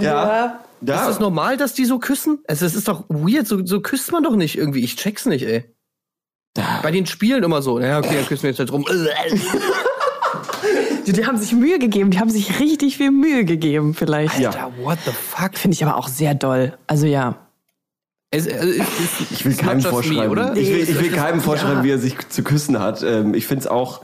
Ja. 0.00 0.60
Ist 0.80 0.88
Ja. 0.88 1.06
das 1.06 1.18
normal, 1.20 1.56
dass 1.56 1.72
die 1.74 1.86
so 1.86 1.98
küssen? 1.98 2.40
Also 2.46 2.66
es 2.66 2.74
ist 2.74 2.86
doch 2.88 3.04
weird, 3.08 3.46
so, 3.48 3.64
so 3.64 3.80
küsst 3.80 4.12
man 4.12 4.22
doch 4.22 4.36
nicht 4.36 4.56
irgendwie. 4.58 4.84
Ich 4.84 4.96
check's 4.96 5.26
nicht, 5.26 5.44
ey. 5.46 5.64
Bei 6.82 6.90
den 6.90 7.06
Spielen 7.06 7.42
immer 7.42 7.60
so, 7.62 7.78
naja, 7.78 7.98
okay, 7.98 8.14
dann 8.14 8.26
küssen 8.26 8.44
wir 8.44 8.50
jetzt 8.50 8.58
halt 8.58 8.72
rum. 8.72 8.84
Die, 11.06 11.12
die 11.12 11.24
haben 11.26 11.38
sich 11.38 11.52
Mühe 11.52 11.78
gegeben, 11.78 12.10
die 12.10 12.18
haben 12.18 12.30
sich 12.30 12.58
richtig 12.60 12.96
viel 12.96 13.10
Mühe 13.10 13.44
gegeben, 13.44 13.94
vielleicht. 13.94 14.38
Ja. 14.40 14.70
What 14.82 14.98
the 15.04 15.12
fuck? 15.12 15.56
Finde 15.56 15.74
ich 15.74 15.84
aber 15.84 15.96
auch 15.96 16.08
sehr 16.08 16.34
doll. 16.34 16.76
Also 16.86 17.06
ja. 17.06 17.36
Es, 18.30 18.46
also, 18.48 18.68
es, 18.68 19.20
es, 19.20 19.30
Ich 19.30 19.44
will 19.44 19.54
keinem 19.54 19.74
just 19.78 19.86
me, 19.86 19.90
vorschreiben. 19.92 20.30
oder? 20.30 20.56
Ich 20.56 20.68
will, 20.68 20.78
ich 20.82 21.00
will 21.00 21.10
keinem 21.12 21.40
vorschreiben, 21.40 21.78
ja. 21.78 21.84
wie 21.84 21.90
er 21.90 21.98
sich 21.98 22.16
zu 22.28 22.42
küssen 22.42 22.80
hat. 22.80 23.02
Ähm, 23.02 23.34
ich 23.34 23.46
finde 23.46 23.60
es 23.60 23.66
auch 23.68 24.02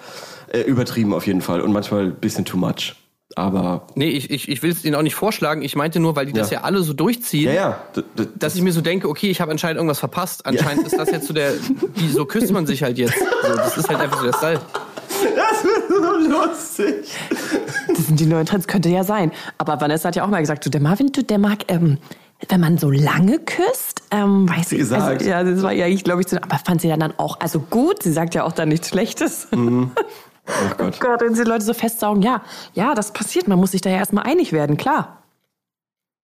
äh, 0.52 0.60
übertrieben 0.60 1.12
auf 1.12 1.26
jeden 1.26 1.40
Fall 1.40 1.60
und 1.60 1.72
manchmal 1.72 2.04
ein 2.04 2.14
bisschen 2.14 2.44
too 2.44 2.56
much. 2.56 2.94
Aber 3.34 3.86
Nee, 3.94 4.10
ich, 4.10 4.30
ich, 4.30 4.48
ich 4.48 4.62
will 4.62 4.70
es 4.70 4.84
Ihnen 4.84 4.94
auch 4.94 5.00
nicht 5.02 5.14
vorschlagen. 5.14 5.62
Ich 5.62 5.74
meinte 5.74 5.98
nur, 6.00 6.14
weil 6.16 6.26
die 6.26 6.34
das 6.34 6.50
Ja. 6.50 6.58
ja 6.58 6.64
alle 6.64 6.82
so 6.82 6.92
durchziehen. 6.92 7.46
ja, 7.46 7.52
ja. 7.54 7.78
d- 7.96 8.28
dass 8.38 8.54
ich 8.54 8.60
mir 8.62 8.72
so 8.72 8.82
denke, 8.82 9.08
okay, 9.08 9.30
ich 9.30 9.40
habe 9.40 9.50
anscheinend 9.50 9.78
irgendwas 9.78 9.98
verpasst. 9.98 10.44
Anscheinend 10.44 10.86
ist 10.86 10.96
das 10.98 11.10
jetzt 11.10 11.26
so 11.26 11.32
der, 11.34 11.54
wie, 11.94 12.08
so 12.08 12.26
küsst 12.26 12.52
man 12.52 12.66
sich 12.66 12.82
halt 12.82 12.98
jetzt. 12.98 13.18
So, 13.18 13.56
das 13.56 13.76
ist 13.78 13.88
halt 13.88 14.00
einfach 14.00 14.18
so 14.20 14.26
der 14.26 14.34
Style. 14.36 14.60
So 16.00 16.28
lustig. 16.28 17.16
Das 17.88 18.06
sind 18.06 18.20
die 18.20 18.26
neuen 18.26 18.46
Trends, 18.46 18.66
könnte 18.66 18.88
ja 18.88 19.04
sein. 19.04 19.32
Aber 19.58 19.80
Vanessa 19.80 20.08
hat 20.08 20.16
ja 20.16 20.24
auch 20.24 20.28
mal 20.28 20.40
gesagt, 20.40 20.64
du, 20.64 20.70
der 20.70 20.80
Marvin, 20.80 21.12
du, 21.12 21.22
der 21.22 21.38
mag, 21.38 21.64
ähm, 21.68 21.98
wenn 22.48 22.60
man 22.60 22.78
so 22.78 22.90
lange 22.90 23.38
küsst, 23.38 24.02
ähm, 24.10 24.48
weiß 24.48 24.72
ich 24.72 24.78
gesagt. 24.78 25.02
Also, 25.02 25.28
ja, 25.28 25.44
das 25.44 25.62
war 25.62 25.72
ja, 25.72 25.86
ich 25.86 26.04
glaube 26.04 26.22
ich, 26.22 26.28
so, 26.28 26.36
aber 26.36 26.58
fand 26.58 26.80
sie 26.80 26.88
dann, 26.88 27.00
dann 27.00 27.14
auch, 27.18 27.40
also 27.40 27.60
gut, 27.60 28.02
sie 28.02 28.12
sagt 28.12 28.34
ja 28.34 28.44
auch 28.44 28.52
dann 28.52 28.68
nichts 28.68 28.88
Schlechtes. 28.88 29.48
Oh 29.52 29.88
Gott. 30.76 30.98
Gott, 31.00 31.20
wenn 31.20 31.34
sie 31.34 31.44
Leute 31.44 31.64
so 31.64 31.74
festsaugen, 31.74 32.22
ja, 32.22 32.42
ja, 32.74 32.94
das 32.94 33.12
passiert, 33.12 33.48
man 33.48 33.58
muss 33.58 33.72
sich 33.72 33.80
da 33.80 33.90
ja 33.90 33.98
erstmal 33.98 34.24
einig 34.24 34.52
werden, 34.52 34.76
klar. 34.76 35.22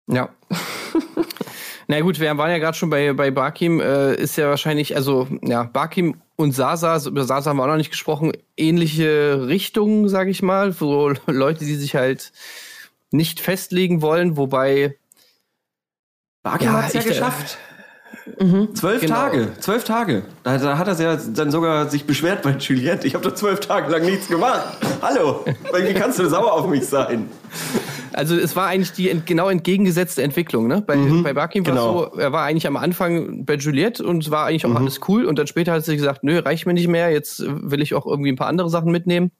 Ja. 0.08 0.30
Na 1.88 2.00
gut, 2.00 2.20
wir 2.20 2.38
waren 2.38 2.50
ja 2.50 2.58
gerade 2.58 2.78
schon 2.78 2.90
bei, 2.90 3.14
bei 3.14 3.30
Barkim, 3.32 3.80
äh, 3.80 4.16
ist 4.16 4.38
ja 4.38 4.50
wahrscheinlich, 4.50 4.96
also 4.96 5.28
ja, 5.42 5.64
Barkim 5.64 6.16
und 6.36 6.52
Sasa, 6.52 7.00
über 7.08 7.24
Sasa 7.24 7.50
haben 7.50 7.58
wir 7.58 7.64
auch 7.64 7.68
noch 7.68 7.78
nicht 7.78 7.92
gesprochen, 7.92 8.34
ähnliche 8.58 9.48
Richtungen, 9.48 10.10
sage 10.10 10.32
ich 10.32 10.42
mal, 10.42 10.74
so 10.74 11.14
Leute, 11.28 11.66
die 11.66 11.76
sich 11.76 11.96
halt 11.96 12.32
nicht 13.12 13.40
festlegen 13.40 14.02
wollen, 14.02 14.38
wobei 14.38 14.98
Barkim 16.44 16.68
Ja, 16.68 16.84
hat 16.84 16.94
es 16.94 17.06
ja 17.06 17.12
ich, 17.12 17.58
geschafft. 18.26 18.78
Zwölf 18.78 19.02
Genau. 19.02 19.16
Tage, 19.16 19.54
zwölf 19.60 19.84
Tage. 19.84 20.24
Da, 20.44 20.58
da 20.58 20.78
hat 20.78 20.88
er 20.88 21.00
ja 21.00 21.16
dann 21.16 21.52
sogar 21.52 21.90
sich 21.90 22.06
beschwert 22.06 22.42
bei 22.42 22.52
Juliette. 22.52 23.08
Ich 23.08 23.14
habe 23.14 23.24
doch 23.24 23.36
zwölf 23.36 23.60
Tage 23.60 23.92
lang 23.92 24.06
nichts 24.06 24.28
gemacht. 24.28 24.78
Hallo, 25.02 25.46
wie 25.46 25.94
kannst 25.94 26.20
du 26.20 26.28
sauer 26.28 26.54
auf 26.54 26.68
mich 26.68 26.86
sein? 26.86 27.30
Also 28.14 28.36
es 28.36 28.56
war 28.56 28.68
eigentlich 28.68 28.94
die 28.94 29.10
ent 29.10 29.26
genau 29.26 29.50
entgegengesetzte 29.50 30.24
Entwicklung. 30.24 30.68
Ne? 30.68 30.82
Bei, 30.82 30.96
bei 30.96 31.34
Barkim 31.34 31.66
war 31.66 31.74
genau. 31.74 32.04
es 32.06 32.14
so, 32.14 32.20
er 32.20 32.32
war 32.32 32.46
eigentlich 32.46 32.66
am 32.66 32.78
Anfang 32.78 33.46
bei 33.46 33.56
Juliette 33.56 34.06
und 34.06 34.24
es 34.24 34.32
war 34.32 34.46
eigentlich 34.46 34.66
auch 34.66 34.74
alles 34.74 35.02
cool. 35.10 35.26
Und 35.26 35.38
dann 35.38 35.48
später 35.48 35.74
hat 35.74 35.84
sie 35.84 35.98
gesagt, 35.98 36.24
nö, 36.24 36.40
reicht 36.40 36.66
mir 36.66 36.74
nicht 36.74 36.88
mehr, 36.88 37.12
jetzt 37.12 37.44
will 37.46 37.82
ich 37.82 37.94
auch 37.94 38.06
irgendwie 38.06 38.32
ein 38.32 38.38
paar 38.38 38.48
andere 38.48 38.70
Sachen 38.70 38.92
mitnehmen. 38.92 39.32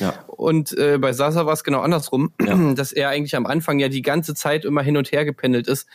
Ja. 0.00 0.14
Und 0.26 0.76
äh, 0.76 0.98
bei 0.98 1.12
Sasa 1.12 1.46
war 1.46 1.52
es 1.52 1.62
genau 1.62 1.80
andersrum, 1.80 2.32
dass 2.74 2.92
er 2.92 3.10
eigentlich 3.10 3.36
am 3.36 3.46
Anfang 3.46 3.78
ja 3.78 3.88
die 3.88 4.02
ganze 4.02 4.34
Zeit 4.34 4.64
immer 4.64 4.82
hin 4.82 4.96
und 4.96 5.12
her 5.12 5.24
gependelt 5.24 5.68
ist. 5.68 5.86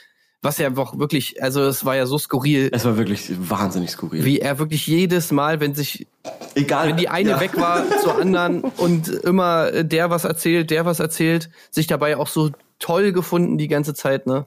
Was 0.41 0.58
ja 0.58 0.69
auch 0.78 0.97
wirklich, 0.97 1.43
also 1.43 1.63
es 1.63 1.84
war 1.84 1.97
ja 1.97 2.06
so 2.06 2.17
skurril, 2.17 2.69
Es 2.71 2.86
war 2.86 2.95
wirklich 2.97 3.30
wahnsinnig 3.49 3.91
skurril. 3.91 4.23
wie 4.23 4.39
er 4.39 4.58
wirklich 4.58 4.88
jedes 4.88 5.32
Mal, 5.32 5.60
wenn 5.60 5.75
sich 5.75 6.08
Egal. 6.56 6.88
wenn 6.88 6.97
die 6.97 7.10
eine 7.10 7.32
ja. 7.32 7.39
weg 7.41 7.58
war 7.58 7.84
zur 8.02 8.17
anderen 8.17 8.62
und 8.62 9.10
immer 9.10 9.73
äh, 9.73 9.84
der 9.86 10.10
was 10.10 10.23
erzählt, 10.23 10.71
der 10.71 10.86
was 10.86 10.99
erzählt, 11.02 11.49
sich 11.71 11.88
dabei 11.88 12.15
auch 12.15 12.28
so 12.28 12.52
toll 12.80 13.12
gefunden 13.12 13.58
die 13.58 13.67
ganze 13.67 13.93
Zeit, 13.93 14.28
ne? 14.28 14.45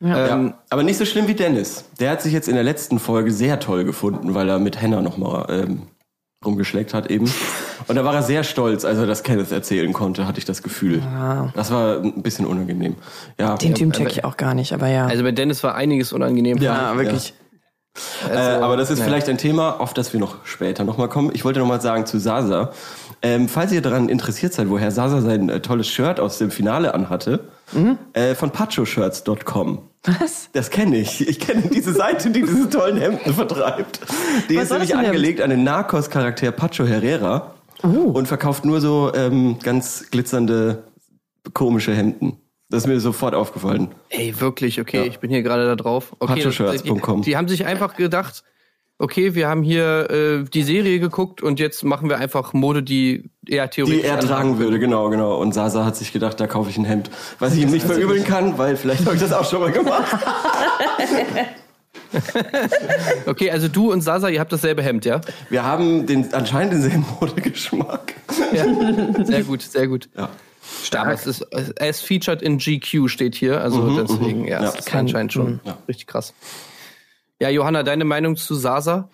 Ja, 0.00 0.28
Ähm, 0.28 0.54
aber 0.70 0.82
nicht 0.82 0.96
so 0.96 1.04
schlimm 1.04 1.28
wie 1.28 1.34
Dennis. 1.34 1.84
Der 2.00 2.10
hat 2.10 2.22
sich 2.22 2.32
jetzt 2.32 2.48
in 2.48 2.54
der 2.54 2.64
letzten 2.64 2.98
Folge 2.98 3.30
sehr 3.30 3.60
toll 3.60 3.84
gefunden, 3.84 4.34
weil 4.34 4.48
er 4.48 4.58
mit 4.58 4.80
Henna 4.80 5.02
nochmal 5.02 5.46
ähm, 5.50 5.82
rumgeschleckt 6.44 6.94
hat 6.94 7.10
eben. 7.10 7.30
Und 7.88 7.96
da 7.96 8.04
war 8.04 8.14
er 8.14 8.22
sehr 8.22 8.44
stolz, 8.44 8.84
als 8.84 8.98
er 8.98 9.06
das 9.06 9.22
Kenneth 9.22 9.50
erzählen 9.52 9.92
konnte, 9.92 10.26
hatte 10.26 10.38
ich 10.38 10.44
das 10.44 10.62
Gefühl. 10.62 11.02
Das 11.54 11.70
war 11.70 11.98
ein 12.00 12.22
bisschen 12.22 12.46
unangenehm. 12.46 12.96
Ja, 13.38 13.56
Den 13.56 13.74
Typen 13.74 13.92
check 13.92 14.08
ich 14.10 14.24
auch 14.24 14.36
gar 14.36 14.54
nicht, 14.54 14.72
aber 14.72 14.88
ja. 14.88 15.06
Also 15.06 15.22
bei 15.22 15.32
Dennis 15.32 15.62
war 15.62 15.74
einiges 15.74 16.12
unangenehm. 16.12 16.58
Ja, 16.58 16.96
wirklich. 16.96 17.34
äh, 18.30 18.36
aber 18.36 18.76
das 18.76 18.90
ist 18.90 18.98
naja. 18.98 19.08
vielleicht 19.10 19.28
ein 19.28 19.38
Thema, 19.38 19.80
auf 19.80 19.94
das 19.94 20.12
wir 20.12 20.20
noch 20.20 20.36
später 20.44 20.84
nochmal 20.84 21.08
kommen. 21.08 21.30
Ich 21.34 21.44
wollte 21.44 21.58
nochmal 21.60 21.80
sagen 21.80 22.06
zu 22.06 22.18
Sasa. 22.18 22.70
Ähm, 23.22 23.48
falls 23.48 23.72
ihr 23.72 23.82
daran 23.82 24.08
interessiert 24.08 24.54
seid, 24.54 24.70
woher 24.70 24.90
Sasa 24.90 25.20
sein 25.20 25.48
äh, 25.50 25.60
tolles 25.60 25.88
Shirt 25.88 26.20
aus 26.20 26.38
dem 26.38 26.50
Finale 26.50 26.94
anhatte, 26.94 27.48
Mhm. 27.72 27.98
äh, 28.14 28.34
von 28.34 28.50
pachoshirts.com. 28.50 29.82
Was? 30.04 30.48
Das 30.54 30.70
kenne 30.70 30.96
ich. 30.98 31.28
Ich 31.28 31.38
kenne 31.40 31.62
diese 31.72 31.92
Seite, 31.92 32.30
die 32.30 32.40
diese 32.40 32.68
tollen 32.70 32.96
Hemden 32.96 33.34
vertreibt. 33.34 34.00
Die 34.48 34.56
Was 34.56 34.64
ist 34.64 34.70
nämlich 34.72 34.96
angelegt 34.96 35.40
an 35.42 35.50
den 35.50 35.62
Narcos-Charakter 35.62 36.50
Pacho 36.52 36.84
Herrera 36.86 37.54
Oh. 37.82 38.10
und 38.12 38.26
verkauft 38.28 38.64
nur 38.64 38.80
so 38.80 39.12
ähm, 39.14 39.58
ganz 39.62 40.10
glitzernde, 40.10 40.84
komische 41.54 41.94
Hemden. 41.94 42.36
Das 42.68 42.82
ist 42.84 42.86
mir 42.86 43.00
sofort 43.00 43.34
aufgefallen. 43.34 43.88
Ey, 44.10 44.38
wirklich, 44.40 44.80
okay, 44.80 44.98
Ja. 44.98 45.04
ich 45.04 45.18
bin 45.18 45.30
hier 45.30 45.42
gerade 45.42 45.66
da 45.66 45.74
drauf. 45.76 46.14
Okay, 46.20 46.42
das- 46.42 46.82
die, 46.82 47.20
die 47.22 47.36
haben 47.36 47.48
sich 47.48 47.66
einfach 47.66 47.96
gedacht, 47.96 48.44
okay, 48.98 49.34
wir 49.34 49.48
haben 49.48 49.62
hier 49.62 50.10
äh, 50.10 50.44
die 50.44 50.62
Serie 50.62 51.00
geguckt 51.00 51.42
und 51.42 51.58
jetzt 51.58 51.82
machen 51.84 52.08
wir 52.08 52.18
einfach 52.18 52.52
Mode, 52.52 52.82
die 52.82 53.30
er 53.48 53.70
theoretisch 53.70 54.02
Die 54.02 54.06
er 54.06 54.20
tragen 54.20 54.58
würde, 54.58 54.78
genau, 54.78 55.08
genau. 55.08 55.38
Und 55.38 55.52
Sasa 55.52 55.84
hat 55.84 55.96
sich 55.96 56.12
gedacht, 56.12 56.38
da 56.38 56.46
kaufe 56.46 56.70
ich 56.70 56.76
ein 56.76 56.84
Hemd. 56.84 57.10
Was 57.38 57.54
ich 57.54 57.62
ihm 57.62 57.70
nicht 57.70 57.86
verübeln 57.86 58.22
kann, 58.24 58.58
weil 58.58 58.76
vielleicht 58.76 59.04
habe 59.06 59.16
ich 59.16 59.22
das 59.22 59.32
auch 59.32 59.48
schon 59.48 59.60
mal 59.62 59.72
gemacht. 59.72 60.04
Okay, 63.26 63.50
also 63.50 63.68
du 63.68 63.92
und 63.92 64.00
Sasa, 64.02 64.28
ihr 64.28 64.40
habt 64.40 64.52
dasselbe 64.52 64.82
Hemd, 64.82 65.04
ja? 65.04 65.20
Wir 65.48 65.64
haben 65.64 66.06
den, 66.06 66.32
anscheinend 66.34 66.72
denselben 66.74 67.04
Modegeschmack. 67.20 68.14
Ja. 68.52 69.24
Sehr 69.24 69.42
gut, 69.44 69.62
sehr 69.62 69.88
gut. 69.88 70.08
Ja. 70.16 70.28
Aber 70.96 71.12
es 71.12 71.26
ist 71.26 71.46
as 71.80 72.00
featured 72.00 72.42
in 72.42 72.58
GQ 72.58 73.08
steht 73.08 73.34
hier, 73.34 73.60
also 73.60 74.00
deswegen, 74.02 74.44
ja, 74.46 74.62
Ja. 74.62 74.68
es 74.68 74.76
ist 74.86 74.94
anscheinend 74.94 75.32
schon 75.32 75.60
Ja. 75.64 75.78
richtig 75.88 76.06
krass. 76.06 76.32
Ja, 77.40 77.48
Johanna, 77.48 77.82
deine 77.82 78.04
Meinung 78.04 78.36
zu 78.36 78.54
Sasa? 78.54 79.08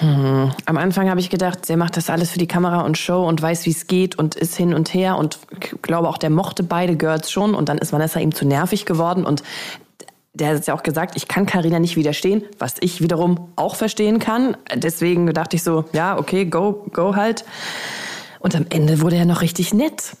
Am 0.00 0.76
Anfang 0.78 1.10
habe 1.10 1.20
ich 1.20 1.28
gedacht, 1.28 1.68
der 1.68 1.76
macht 1.76 1.96
das 1.96 2.08
alles 2.08 2.30
für 2.30 2.38
die 2.38 2.46
Kamera 2.46 2.80
und 2.80 2.96
Show 2.96 3.24
und 3.26 3.40
weiß, 3.42 3.66
wie 3.66 3.70
es 3.70 3.86
geht 3.86 4.18
und 4.18 4.34
ist 4.34 4.56
hin 4.56 4.72
und 4.74 4.94
her 4.94 5.16
und 5.18 5.38
ich 5.60 5.74
glaube 5.82 6.08
auch, 6.08 6.16
der 6.18 6.30
mochte 6.30 6.62
beide 6.62 6.96
Girls 6.96 7.30
schon 7.30 7.54
und 7.54 7.68
dann 7.68 7.78
ist 7.78 7.92
Vanessa 7.92 8.18
ihm 8.18 8.34
zu 8.34 8.46
nervig 8.46 8.86
geworden 8.86 9.24
und 9.26 9.42
der 10.34 10.48
hat 10.48 10.56
jetzt 10.56 10.68
ja 10.68 10.74
auch 10.74 10.82
gesagt, 10.82 11.14
ich 11.16 11.28
kann 11.28 11.46
Karina 11.46 11.78
nicht 11.78 11.96
widerstehen, 11.96 12.44
was 12.58 12.74
ich 12.80 13.02
wiederum 13.02 13.52
auch 13.56 13.76
verstehen 13.76 14.18
kann. 14.18 14.56
Deswegen 14.74 15.26
dachte 15.32 15.56
ich 15.56 15.62
so, 15.62 15.84
ja, 15.92 16.18
okay, 16.18 16.46
go, 16.46 16.86
go 16.92 17.16
halt. 17.16 17.44
Und 18.38 18.56
am 18.56 18.66
Ende 18.70 19.00
wurde 19.00 19.16
er 19.16 19.26
noch 19.26 19.42
richtig 19.42 19.74
nett. 19.74 20.16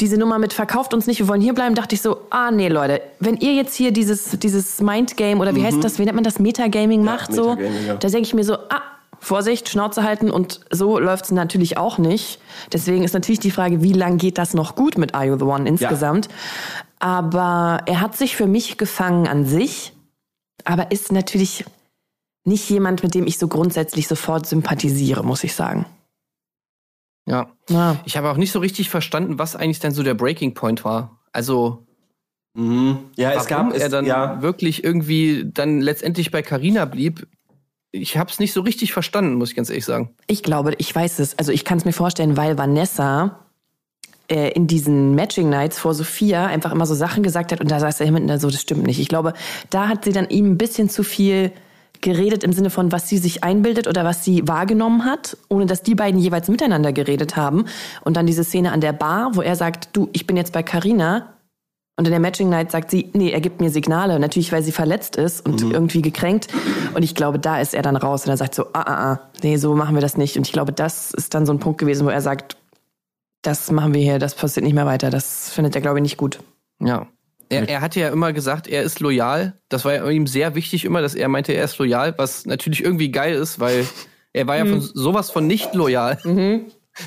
Diese 0.00 0.16
Nummer 0.16 0.38
mit 0.38 0.54
verkauft 0.54 0.94
uns 0.94 1.06
nicht, 1.06 1.18
wir 1.18 1.28
wollen 1.28 1.42
hier 1.42 1.52
bleiben, 1.52 1.74
dachte 1.74 1.94
ich 1.94 2.00
so, 2.00 2.22
ah 2.30 2.50
nee, 2.50 2.68
Leute, 2.68 3.02
wenn 3.18 3.36
ihr 3.36 3.52
jetzt 3.52 3.74
hier 3.74 3.92
dieses, 3.92 4.38
dieses 4.38 4.80
Mindgame 4.80 5.38
oder 5.40 5.54
wie 5.54 5.62
heißt 5.62 5.84
das, 5.84 5.98
wie 5.98 6.04
nennt 6.04 6.14
man 6.14 6.24
das, 6.24 6.38
Metagaming 6.38 7.04
macht 7.04 7.34
so, 7.34 7.50
Metagaming, 7.50 7.86
ja. 7.86 7.94
da 7.96 8.08
denke 8.08 8.26
ich 8.26 8.32
mir 8.32 8.44
so, 8.44 8.54
ah, 8.54 8.80
Vorsicht, 9.20 9.68
Schnauze 9.68 10.02
halten 10.02 10.30
und 10.30 10.60
so 10.70 10.98
läuft 10.98 11.26
es 11.26 11.30
natürlich 11.30 11.76
auch 11.76 11.98
nicht. 11.98 12.40
Deswegen 12.72 13.04
ist 13.04 13.12
natürlich 13.12 13.38
die 13.38 13.50
Frage, 13.50 13.82
wie 13.82 13.92
lang 13.92 14.16
geht 14.16 14.38
das 14.38 14.54
noch 14.54 14.74
gut 14.74 14.98
mit 14.98 15.14
Are 15.14 15.26
You 15.26 15.38
The 15.38 15.44
One 15.44 15.68
insgesamt? 15.68 16.28
Aber 16.98 17.82
er 17.86 18.00
hat 18.00 18.16
sich 18.16 18.34
für 18.34 18.46
mich 18.46 18.78
gefangen 18.78 19.28
an 19.28 19.44
sich, 19.44 19.92
aber 20.64 20.90
ist 20.90 21.12
natürlich 21.12 21.64
nicht 22.44 22.68
jemand, 22.70 23.02
mit 23.02 23.14
dem 23.14 23.26
ich 23.26 23.38
so 23.38 23.46
grundsätzlich 23.46 24.08
sofort 24.08 24.46
sympathisiere, 24.46 25.22
muss 25.22 25.44
ich 25.44 25.54
sagen. 25.54 25.86
Ja. 27.26 27.50
Ja. 27.68 27.96
Ich 28.06 28.16
habe 28.16 28.30
auch 28.30 28.38
nicht 28.38 28.52
so 28.52 28.58
richtig 28.58 28.88
verstanden, 28.90 29.38
was 29.38 29.54
eigentlich 29.54 29.80
denn 29.80 29.92
so 29.92 30.02
der 30.02 30.14
Breaking 30.14 30.54
Point 30.54 30.84
war. 30.84 31.20
Also, 31.32 31.86
Mhm. 32.54 33.10
Ja, 33.16 33.30
es 33.30 33.50
warum 33.50 33.68
gab 33.68 33.76
es, 33.76 33.82
er 33.82 33.88
dann 33.88 34.06
ja, 34.06 34.42
wirklich 34.42 34.82
irgendwie 34.82 35.48
dann 35.52 35.80
letztendlich 35.80 36.30
bei 36.30 36.42
Carina 36.42 36.84
blieb. 36.84 37.26
Ich 37.92 38.16
habe 38.16 38.30
es 38.30 38.38
nicht 38.38 38.52
so 38.52 38.60
richtig 38.60 38.92
verstanden, 38.92 39.34
muss 39.34 39.50
ich 39.50 39.56
ganz 39.56 39.68
ehrlich 39.68 39.84
sagen. 39.84 40.10
Ich 40.26 40.42
glaube, 40.42 40.74
ich 40.78 40.94
weiß 40.94 41.18
es. 41.18 41.38
Also 41.38 41.52
ich 41.52 41.64
kann 41.64 41.78
es 41.78 41.84
mir 41.84 41.92
vorstellen, 41.92 42.36
weil 42.36 42.56
Vanessa 42.56 43.46
äh, 44.28 44.52
in 44.52 44.66
diesen 44.66 45.14
Matching 45.16 45.48
Nights 45.48 45.78
vor 45.78 45.92
Sophia 45.92 46.46
einfach 46.46 46.72
immer 46.72 46.86
so 46.86 46.94
Sachen 46.94 47.22
gesagt 47.22 47.50
hat 47.52 47.60
und 47.60 47.70
da 47.70 47.80
saß 47.80 48.00
er 48.00 48.06
hinten 48.06 48.38
so, 48.38 48.48
das 48.48 48.60
stimmt 48.60 48.86
nicht. 48.86 49.00
Ich 49.00 49.08
glaube, 49.08 49.34
da 49.70 49.88
hat 49.88 50.04
sie 50.04 50.12
dann 50.12 50.28
ihm 50.28 50.52
ein 50.52 50.58
bisschen 50.58 50.88
zu 50.88 51.02
viel 51.02 51.52
geredet 52.00 52.44
im 52.44 52.52
Sinne 52.52 52.70
von, 52.70 52.92
was 52.92 53.08
sie 53.08 53.18
sich 53.18 53.44
einbildet 53.44 53.86
oder 53.86 54.04
was 54.04 54.24
sie 54.24 54.46
wahrgenommen 54.46 55.04
hat, 55.04 55.36
ohne 55.48 55.66
dass 55.66 55.82
die 55.82 55.94
beiden 55.94 56.20
jeweils 56.20 56.48
miteinander 56.48 56.92
geredet 56.92 57.36
haben. 57.36 57.66
Und 58.02 58.16
dann 58.16 58.26
diese 58.26 58.44
Szene 58.44 58.72
an 58.72 58.80
der 58.80 58.92
Bar, 58.92 59.34
wo 59.34 59.42
er 59.42 59.56
sagt, 59.56 59.90
du, 59.92 60.08
ich 60.12 60.26
bin 60.26 60.36
jetzt 60.36 60.52
bei 60.52 60.62
Carina. 60.62 61.34
Und 62.00 62.06
in 62.06 62.12
der 62.12 62.20
Matching 62.20 62.48
Night 62.48 62.70
sagt 62.70 62.90
sie, 62.90 63.10
nee, 63.12 63.28
er 63.28 63.42
gibt 63.42 63.60
mir 63.60 63.68
Signale. 63.68 64.18
Natürlich, 64.18 64.52
weil 64.52 64.62
sie 64.62 64.72
verletzt 64.72 65.16
ist 65.16 65.46
und 65.46 65.60
irgendwie 65.60 66.00
gekränkt. 66.00 66.48
Und 66.94 67.02
ich 67.02 67.14
glaube, 67.14 67.38
da 67.38 67.60
ist 67.60 67.74
er 67.74 67.82
dann 67.82 67.94
raus 67.94 68.24
und 68.24 68.30
er 68.30 68.38
sagt 68.38 68.54
so, 68.54 68.68
ah, 68.72 68.80
ah, 68.80 69.12
ah, 69.12 69.30
nee, 69.42 69.58
so 69.58 69.74
machen 69.74 69.94
wir 69.94 70.00
das 70.00 70.16
nicht. 70.16 70.38
Und 70.38 70.46
ich 70.46 70.52
glaube, 70.54 70.72
das 70.72 71.10
ist 71.10 71.34
dann 71.34 71.44
so 71.44 71.52
ein 71.52 71.58
Punkt 71.58 71.78
gewesen, 71.78 72.06
wo 72.06 72.08
er 72.08 72.22
sagt, 72.22 72.56
das 73.42 73.70
machen 73.70 73.92
wir 73.92 74.00
hier, 74.00 74.18
das 74.18 74.34
passiert 74.34 74.64
nicht 74.64 74.72
mehr 74.72 74.86
weiter. 74.86 75.10
Das 75.10 75.50
findet 75.50 75.74
er, 75.74 75.82
glaube 75.82 75.98
ich, 75.98 76.02
nicht 76.02 76.16
gut. 76.16 76.38
Ja. 76.82 77.06
Er, 77.50 77.68
er 77.68 77.82
hatte 77.82 78.00
ja 78.00 78.08
immer 78.08 78.32
gesagt, 78.32 78.66
er 78.66 78.82
ist 78.82 79.00
loyal. 79.00 79.60
Das 79.68 79.84
war 79.84 79.92
ja 79.92 80.08
ihm 80.08 80.26
sehr 80.26 80.54
wichtig 80.54 80.86
immer, 80.86 81.02
dass 81.02 81.14
er 81.14 81.28
meinte, 81.28 81.52
er 81.52 81.66
ist 81.66 81.76
loyal, 81.76 82.14
was 82.16 82.46
natürlich 82.46 82.82
irgendwie 82.82 83.10
geil 83.10 83.34
ist, 83.34 83.60
weil 83.60 83.86
er 84.32 84.46
war 84.46 84.56
ja 84.56 84.64
von 84.64 84.80
sowas 84.80 85.30
von 85.30 85.46
nicht 85.46 85.74
loyal. 85.74 86.16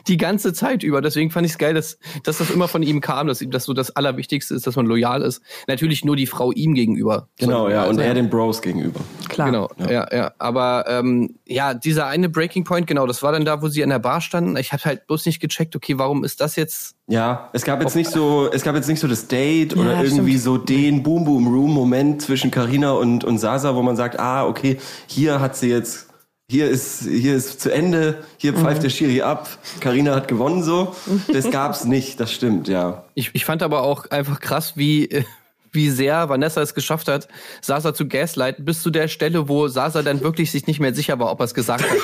Die 0.07 0.17
ganze 0.17 0.53
Zeit 0.53 0.83
über. 0.83 1.01
Deswegen 1.01 1.31
fand 1.31 1.45
ich 1.45 1.53
es 1.53 1.57
geil, 1.57 1.73
dass, 1.73 1.97
dass 2.23 2.37
das 2.37 2.49
immer 2.49 2.67
von 2.67 2.83
ihm 2.83 3.01
kam, 3.01 3.27
dass 3.27 3.41
ihm 3.41 3.51
das 3.51 3.63
so 3.65 3.73
das 3.73 3.95
Allerwichtigste 3.95 4.53
ist, 4.55 4.65
dass 4.67 4.75
man 4.75 4.85
loyal 4.85 5.21
ist. 5.21 5.41
Natürlich 5.67 6.05
nur 6.05 6.15
die 6.15 6.27
Frau 6.27 6.51
ihm 6.51 6.73
gegenüber. 6.73 7.27
Genau, 7.39 7.69
ja, 7.69 7.83
und 7.83 7.89
Also- 7.89 8.01
er 8.01 8.13
den 8.13 8.29
Bros 8.29 8.61
gegenüber. 8.61 8.99
Klar. 9.29 9.47
Genau, 9.51 9.69
ja, 9.89 10.07
ja. 10.15 10.31
Aber 10.37 10.85
ähm, 10.87 11.35
ja, 11.45 11.73
dieser 11.73 12.07
eine 12.07 12.29
Breaking 12.29 12.63
Point, 12.63 12.87
genau, 12.87 13.07
das 13.07 13.23
war 13.23 13.31
dann 13.31 13.45
da, 13.45 13.61
wo 13.61 13.67
sie 13.67 13.83
an 13.83 13.89
der 13.89 13.99
Bar 13.99 14.21
standen. 14.21 14.57
Ich 14.57 14.71
habe 14.73 14.83
halt 14.83 15.07
bloß 15.07 15.25
nicht 15.25 15.39
gecheckt, 15.39 15.75
okay, 15.75 15.97
warum 15.97 16.23
ist 16.23 16.41
das 16.41 16.55
jetzt? 16.55 16.95
Ja, 17.07 17.49
es 17.53 17.63
gab 17.63 17.81
jetzt 17.81 17.95
nicht 17.95 18.09
so, 18.09 18.49
es 18.51 18.63
gab 18.63 18.75
jetzt 18.75 18.87
nicht 18.87 18.99
so 18.99 19.07
das 19.07 19.27
Date 19.27 19.75
oder 19.75 19.91
Ja, 19.93 20.03
irgendwie 20.03 20.31
stimmt. 20.39 20.43
so 20.43 20.57
den 20.57 21.03
Boom 21.03 21.25
Boom 21.25 21.47
Room 21.47 21.71
Moment 21.73 22.21
zwischen 22.21 22.49
Karina 22.51 22.91
und 22.93 23.23
und 23.25 23.37
Sasa, 23.39 23.75
wo 23.75 23.81
man 23.81 23.95
sagt, 23.97 24.19
ah, 24.19 24.45
okay, 24.45 24.77
hier 25.07 25.41
hat 25.41 25.55
sie 25.57 25.69
jetzt 25.69 26.07
hier 26.53 26.69
ist 26.69 27.01
hier 27.07 27.35
ist 27.35 27.61
zu 27.61 27.73
Ende, 27.73 28.23
hier 28.37 28.53
pfeift 28.53 28.77
Mhm. 28.77 28.83
der 28.83 28.89
Schiri 28.91 29.21
ab, 29.23 29.49
Karina 29.79 30.13
hat 30.13 30.27
gewonnen 30.27 30.61
so. 30.61 30.95
Das 31.27 31.49
gab's 31.49 31.83
nicht, 31.95 32.19
das 32.19 32.31
stimmt, 32.31 32.67
ja. 32.67 33.05
Ich, 33.15 33.31
ich 33.33 33.43
fand 33.43 33.63
aber 33.63 33.81
auch 33.81 34.11
einfach 34.11 34.39
krass, 34.39 34.73
wie 34.75 35.25
wie 35.71 35.89
sehr 35.89 36.29
Vanessa 36.29 36.61
es 36.61 36.75
geschafft 36.75 37.07
hat, 37.07 37.27
Sasa 37.61 37.95
zu 37.95 38.07
gaslighten, 38.07 38.65
bis 38.65 38.83
zu 38.83 38.91
der 38.91 39.07
Stelle, 39.07 39.49
wo 39.49 39.67
Sasa 39.67 40.03
dann 40.03 40.21
wirklich 40.21 40.51
sich 40.51 40.67
nicht 40.67 40.79
mehr 40.79 40.93
sicher 40.93 41.17
war, 41.17 41.31
ob 41.31 41.39
er 41.39 41.45
es 41.45 41.55
gesagt 41.55 41.83
hat. 41.89 41.97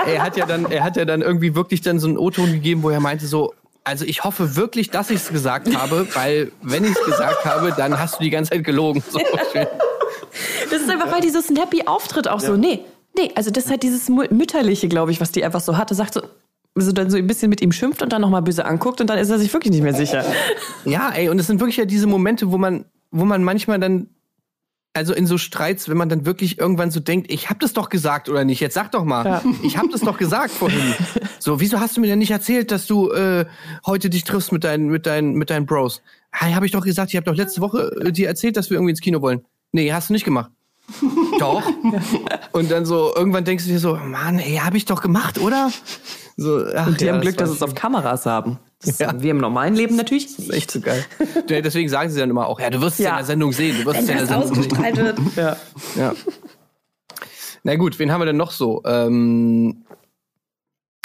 er 0.06 0.22
hat 0.22 0.38
ja 0.38 0.46
dann, 0.46 0.70
er 0.70 0.82
hat 0.82 0.96
ja 0.96 1.04
dann 1.04 1.20
irgendwie 1.20 1.54
wirklich 1.54 1.82
dann 1.82 2.00
so 2.00 2.08
einen 2.08 2.16
O-Ton 2.16 2.50
gegeben, 2.50 2.82
wo 2.82 2.88
er 2.88 3.00
meinte 3.00 3.26
so, 3.26 3.52
also 3.84 4.06
ich 4.06 4.24
hoffe 4.24 4.56
wirklich, 4.56 4.88
dass 4.88 5.10
ich 5.10 5.16
es 5.16 5.28
gesagt 5.28 5.76
habe, 5.76 6.08
weil 6.14 6.52
wenn 6.62 6.84
ich 6.84 6.92
es 6.92 7.04
gesagt 7.04 7.44
habe, 7.44 7.74
dann 7.76 7.98
hast 7.98 8.18
du 8.18 8.24
die 8.24 8.30
ganze 8.30 8.52
Zeit 8.52 8.64
gelogen. 8.64 9.04
So 9.10 9.18
schön. 9.52 9.66
Das 10.70 10.80
ist 10.80 10.88
einfach, 10.88 11.12
weil 11.12 11.20
die 11.20 11.30
so 11.30 11.42
snappy 11.42 11.82
auftritt 11.86 12.28
auch 12.28 12.40
so. 12.40 12.56
Nee, 12.56 12.80
nee, 13.16 13.30
also 13.34 13.50
das 13.50 13.64
ist 13.64 13.70
halt 13.70 13.82
dieses 13.82 14.08
Mütterliche, 14.08 14.88
glaube 14.88 15.10
ich, 15.10 15.20
was 15.20 15.32
die 15.32 15.44
einfach 15.44 15.60
so 15.60 15.76
hatte. 15.76 15.94
Sagt 15.94 16.14
so, 16.14 16.22
so 16.74 16.92
dann 16.92 17.10
so 17.10 17.16
ein 17.16 17.26
bisschen 17.26 17.48
mit 17.50 17.60
ihm 17.60 17.72
schimpft 17.72 18.02
und 18.02 18.12
dann 18.12 18.20
nochmal 18.20 18.42
böse 18.42 18.64
anguckt 18.64 19.00
und 19.00 19.08
dann 19.08 19.18
ist 19.18 19.30
er 19.30 19.38
sich 19.38 19.52
wirklich 19.52 19.72
nicht 19.72 19.82
mehr 19.82 19.94
sicher. 19.94 20.24
Ja, 20.84 21.10
ey, 21.10 21.28
und 21.28 21.38
es 21.38 21.46
sind 21.48 21.58
wirklich 21.60 21.76
ja 21.78 21.84
diese 21.84 22.06
Momente, 22.06 22.52
wo 22.52 22.58
man, 22.58 22.84
wo 23.10 23.24
man 23.24 23.42
manchmal 23.42 23.80
dann, 23.80 24.08
also 24.94 25.12
in 25.12 25.26
so 25.26 25.36
Streits, 25.36 25.88
wenn 25.88 25.96
man 25.96 26.08
dann 26.08 26.24
wirklich 26.26 26.58
irgendwann 26.58 26.90
so 26.90 27.00
denkt, 27.00 27.30
ich 27.32 27.50
hab 27.50 27.58
das 27.60 27.72
doch 27.72 27.88
gesagt 27.88 28.28
oder 28.28 28.44
nicht, 28.44 28.60
jetzt 28.60 28.74
sag 28.74 28.92
doch 28.92 29.04
mal, 29.04 29.24
Ja. 29.26 29.42
ich 29.62 29.76
hab 29.76 29.90
das 29.90 30.00
doch 30.02 30.16
gesagt 30.18 30.50
vorhin. 30.52 30.94
So, 31.38 31.60
wieso 31.60 31.78
hast 31.78 31.96
du 31.96 32.00
mir 32.00 32.08
denn 32.08 32.18
nicht 32.18 32.32
erzählt, 32.32 32.72
dass 32.72 32.86
du 32.88 33.10
äh, 33.12 33.44
heute 33.84 34.10
dich 34.10 34.24
triffst 34.24 34.50
mit 34.52 34.64
deinen, 34.64 34.88
mit 34.88 35.06
deinen, 35.06 35.34
mit 35.34 35.50
deinen 35.50 35.64
Bros? 35.64 36.02
Hey, 36.32 36.54
hab 36.54 36.64
ich 36.64 36.72
doch 36.72 36.84
gesagt, 36.84 37.10
ich 37.12 37.16
hab 37.16 37.24
doch 37.24 37.36
letzte 37.36 37.60
Woche 37.60 37.92
äh, 38.00 38.10
dir 38.10 38.26
erzählt, 38.26 38.56
dass 38.56 38.68
wir 38.68 38.78
irgendwie 38.78 38.90
ins 38.90 39.00
Kino 39.00 39.20
wollen. 39.22 39.44
Nee, 39.70 39.92
hast 39.92 40.08
du 40.08 40.12
nicht 40.14 40.24
gemacht. 40.24 40.50
Doch. 41.38 41.62
Und 42.52 42.70
dann 42.70 42.86
so, 42.86 43.12
irgendwann 43.14 43.44
denkst 43.44 43.64
du 43.64 43.70
dir 43.70 43.78
so, 43.80 43.96
Mann, 43.96 44.38
ey, 44.38 44.56
hab 44.56 44.74
ich 44.74 44.84
doch 44.84 45.02
gemacht, 45.02 45.38
oder? 45.38 45.70
So, 46.36 46.64
ach, 46.74 46.86
Und 46.88 47.00
die 47.00 47.06
ja, 47.06 47.12
haben 47.14 47.20
Glück, 47.22 47.36
dass 47.36 47.50
es 47.50 47.62
auf 47.62 47.74
Kameras 47.74 48.26
haben. 48.26 48.58
Das 48.84 48.98
Ja. 48.98 49.08
haben 49.08 49.22
wir 49.22 49.30
im 49.30 49.38
normalen 49.38 49.74
Leben 49.74 49.96
natürlich 49.96 50.26
Das 50.36 50.46
ist 50.46 50.52
echt 50.52 50.70
so 50.70 50.80
geil. 50.80 51.04
Ja, 51.48 51.60
Deswegen 51.60 51.88
sagen 51.88 52.10
sie 52.10 52.20
dann 52.20 52.30
immer 52.30 52.46
auch, 52.46 52.60
ja, 52.60 52.68
du 52.70 52.80
wirst 52.80 52.98
es 53.00 53.04
Ja. 53.04 53.10
in 53.12 53.16
der 53.16 53.24
Sendung 53.26 53.52
sehen, 53.52 53.76
du 53.78 53.86
wirst 53.86 54.00
es 54.02 54.08
in 54.08 54.16
der 54.18 54.26
Sendung 54.26 54.54
sehen. 54.54 54.96
wird. 54.96 55.18
Ja. 55.36 55.56
Ja. 55.96 56.12
Na 57.62 57.74
gut, 57.76 57.98
wen 57.98 58.12
haben 58.12 58.20
wir 58.20 58.26
denn 58.26 58.36
noch 58.36 58.52
so? 58.52 58.82
Ähm, 58.84 59.84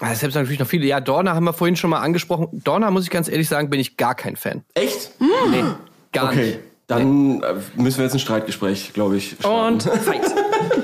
ah, 0.01 0.13
selbst 0.13 0.35
natürlich 0.35 0.59
noch 0.59 0.67
viele. 0.67 0.85
Ja, 0.85 0.99
Dorna 0.99 1.33
haben 1.33 1.45
wir 1.45 1.53
vorhin 1.53 1.75
schon 1.75 1.89
mal 1.89 1.99
angesprochen. 2.01 2.47
Dorna, 2.51 2.91
muss 2.91 3.03
ich 3.05 3.09
ganz 3.09 3.27
ehrlich 3.29 3.47
sagen, 3.47 3.69
bin 3.69 3.79
ich 3.79 3.97
gar 3.97 4.13
kein 4.15 4.35
Fan. 4.35 4.63
Echt? 4.75 5.11
Nee, 5.19 5.63
gar 6.11 6.29
Okay, 6.29 6.59
dann 6.91 7.41
äh, 7.41 7.55
müssen 7.75 7.99
wir 7.99 8.05
jetzt 8.05 8.13
ein 8.13 8.19
Streitgespräch, 8.19 8.91
glaube 8.93 9.15
ich. 9.15 9.37
starten. 9.39 9.73
Und 9.73 9.83
fight. 10.03 10.35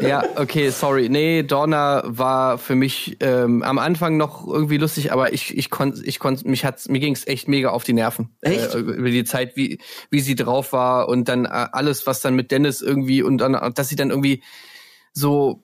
Ja, 0.02 0.24
okay, 0.36 0.70
sorry. 0.70 1.10
Nee, 1.10 1.44
Dorna 1.44 2.04
war 2.06 2.58
für 2.58 2.76
mich 2.76 3.18
ähm, 3.20 3.62
am 3.62 3.78
Anfang 3.78 4.16
noch 4.16 4.48
irgendwie 4.48 4.78
lustig, 4.78 5.12
aber 5.12 5.34
ich, 5.34 5.58
ich 5.58 5.70
konnte, 5.70 6.04
ich 6.06 6.20
konnte, 6.20 6.48
mich 6.48 6.64
hat's, 6.64 6.88
mir 6.88 7.00
ging's 7.00 7.28
echt 7.28 7.48
mega 7.48 7.70
auf 7.70 7.84
die 7.84 7.94
Nerven. 7.94 8.30
Echt? 8.42 8.74
Äh, 8.74 8.80
über 8.80 9.10
die 9.10 9.26
Zeit, 9.26 9.58
wie, 9.58 9.80
wie 10.10 10.22
sie 10.22 10.36
drauf 10.36 10.72
war 10.72 11.10
und 11.10 11.28
dann 11.28 11.46
äh, 11.46 11.50
alles, 11.50 12.08
was 12.08 12.22
dann 12.22 12.36
mit 12.36 12.52
Dennis 12.52 12.82
irgendwie 12.82 13.22
und 13.22 13.40
dann, 13.40 13.74
dass 13.74 13.90
sie 13.90 13.96
dann 13.96 14.10
irgendwie 14.10 14.44
so 15.12 15.64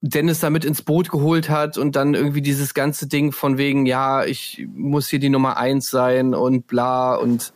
Dennis 0.00 0.40
da 0.40 0.50
mit 0.50 0.64
ins 0.64 0.82
Boot 0.82 1.10
geholt 1.10 1.48
hat 1.48 1.78
und 1.78 1.94
dann 1.94 2.14
irgendwie 2.14 2.42
dieses 2.42 2.74
ganze 2.74 3.06
Ding 3.06 3.30
von 3.30 3.58
wegen, 3.58 3.86
ja, 3.86 4.24
ich 4.24 4.66
muss 4.74 5.08
hier 5.08 5.20
die 5.20 5.30
Nummer 5.30 5.56
eins 5.56 5.88
sein 5.88 6.34
und 6.34 6.66
bla 6.66 7.14
und 7.14 7.52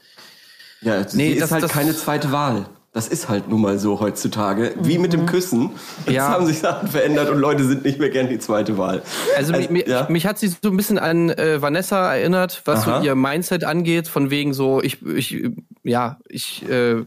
Ja, 0.80 1.04
Nee, 1.12 1.32
ist 1.32 1.42
das- 1.42 1.50
halt 1.52 1.62
das- 1.64 1.72
keine 1.72 1.94
zweite 1.96 2.32
Wahl. 2.32 2.66
Das 2.94 3.06
ist 3.06 3.28
halt 3.28 3.48
nun 3.48 3.60
mal 3.60 3.78
so 3.78 4.00
heutzutage. 4.00 4.74
Wie 4.80 4.98
mit 4.98 5.12
dem 5.12 5.26
Küssen. 5.26 5.70
Jetzt 6.06 6.14
Ja. 6.14 6.28
haben 6.30 6.46
sich 6.46 6.58
Sachen 6.58 6.88
verändert 6.88 7.28
und 7.30 7.38
Leute 7.38 7.64
sind 7.64 7.84
nicht 7.84 7.98
mehr 8.00 8.08
gern 8.08 8.28
die 8.28 8.38
zweite 8.38 8.78
Wahl. 8.78 9.02
Also, 9.36 9.52
Also, 9.52 9.70
mich, 9.70 9.86
ja. 9.86 10.06
mich 10.08 10.26
hat 10.26 10.38
sie 10.38 10.48
so 10.48 10.56
ein 10.70 10.76
bisschen 10.76 10.98
an 10.98 11.28
äh, 11.30 11.60
Vanessa 11.60 12.14
erinnert, 12.14 12.62
was 12.64 12.80
Aha. 12.86 13.00
so 13.00 13.06
ihr 13.06 13.14
Mindset 13.14 13.64
angeht, 13.64 14.08
von 14.08 14.30
wegen 14.30 14.54
so, 14.54 14.82
ich, 14.82 15.02
ich 15.06 15.36
ja, 15.84 16.18
ich 16.28 16.68
äh, 16.68 17.04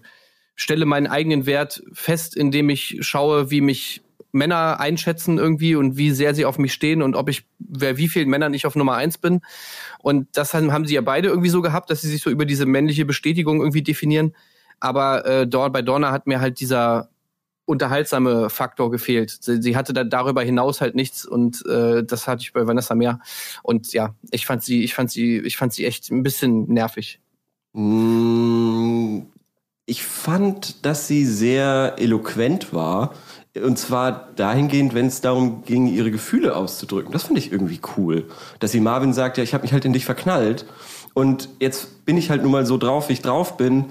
stelle 0.55 0.85
meinen 0.85 1.07
eigenen 1.07 1.45
Wert 1.47 1.81
fest, 1.93 2.37
indem 2.37 2.69
ich 2.69 2.97
schaue, 3.01 3.49
wie 3.49 3.61
mich 3.61 4.01
Männer 4.31 4.79
einschätzen 4.79 5.37
irgendwie 5.37 5.75
und 5.75 5.97
wie 5.97 6.11
sehr 6.11 6.33
sie 6.35 6.45
auf 6.45 6.57
mich 6.57 6.73
stehen 6.73 7.01
und 7.01 7.15
ob 7.15 7.29
ich, 7.29 7.45
wer 7.59 7.97
wie 7.97 8.07
vielen 8.07 8.29
Männern 8.29 8.53
ich 8.53 8.65
auf 8.65 8.75
Nummer 8.75 8.95
eins 8.95 9.17
bin. 9.17 9.41
Und 9.99 10.27
das 10.33 10.53
haben, 10.53 10.85
sie 10.85 10.95
ja 10.95 11.01
beide 11.01 11.29
irgendwie 11.29 11.49
so 11.49 11.61
gehabt, 11.61 11.89
dass 11.89 12.01
sie 12.01 12.09
sich 12.09 12.21
so 12.21 12.29
über 12.29 12.45
diese 12.45 12.65
männliche 12.65 13.05
Bestätigung 13.05 13.59
irgendwie 13.59 13.83
definieren. 13.83 14.35
Aber 14.79 15.25
äh, 15.25 15.47
dort 15.47 15.73
bei 15.73 15.81
Donna 15.81 16.11
hat 16.11 16.27
mir 16.27 16.39
halt 16.41 16.59
dieser 16.59 17.09
unterhaltsame 17.65 18.49
Faktor 18.49 18.91
gefehlt. 18.91 19.37
Sie, 19.41 19.61
sie 19.61 19.77
hatte 19.77 19.93
da 19.93 20.03
darüber 20.03 20.41
hinaus 20.43 20.81
halt 20.81 20.95
nichts 20.95 21.25
und 21.25 21.65
äh, 21.67 22.03
das 22.03 22.27
hatte 22.27 22.41
ich 22.41 22.53
bei 22.53 22.65
Vanessa 22.67 22.95
mehr. 22.95 23.19
Und 23.63 23.93
ja, 23.93 24.15
ich 24.31 24.45
fand 24.45 24.63
sie, 24.63 24.83
ich 24.83 24.93
fand 24.93 25.11
sie, 25.11 25.37
ich 25.39 25.57
fand 25.57 25.73
sie 25.73 25.85
echt 25.85 26.09
ein 26.11 26.23
bisschen 26.23 26.67
nervig. 26.67 27.19
Mm, 27.73 29.21
Ich 29.85 30.03
fand, 30.03 30.85
dass 30.85 31.07
sie 31.07 31.25
sehr 31.25 31.95
eloquent 31.97 32.73
war. 32.73 33.13
Und 33.55 33.77
zwar 33.77 34.29
dahingehend, 34.35 34.93
wenn 34.93 35.07
es 35.07 35.19
darum 35.19 35.63
ging, 35.63 35.87
ihre 35.87 36.09
Gefühle 36.09 36.55
auszudrücken. 36.55 37.11
Das 37.11 37.23
fand 37.23 37.37
ich 37.37 37.51
irgendwie 37.51 37.81
cool. 37.97 38.25
Dass 38.59 38.71
sie 38.71 38.79
Marvin 38.79 39.13
sagt, 39.13 39.37
ja, 39.37 39.43
ich 39.43 39.53
habe 39.53 39.63
mich 39.63 39.73
halt 39.73 39.83
in 39.83 39.93
dich 39.93 40.05
verknallt. 40.05 40.65
Und 41.13 41.49
jetzt 41.59 42.05
bin 42.05 42.17
ich 42.17 42.29
halt 42.29 42.43
nun 42.43 42.51
mal 42.51 42.65
so 42.65 42.77
drauf, 42.77 43.09
wie 43.09 43.13
ich 43.13 43.21
drauf 43.21 43.57
bin. 43.57 43.85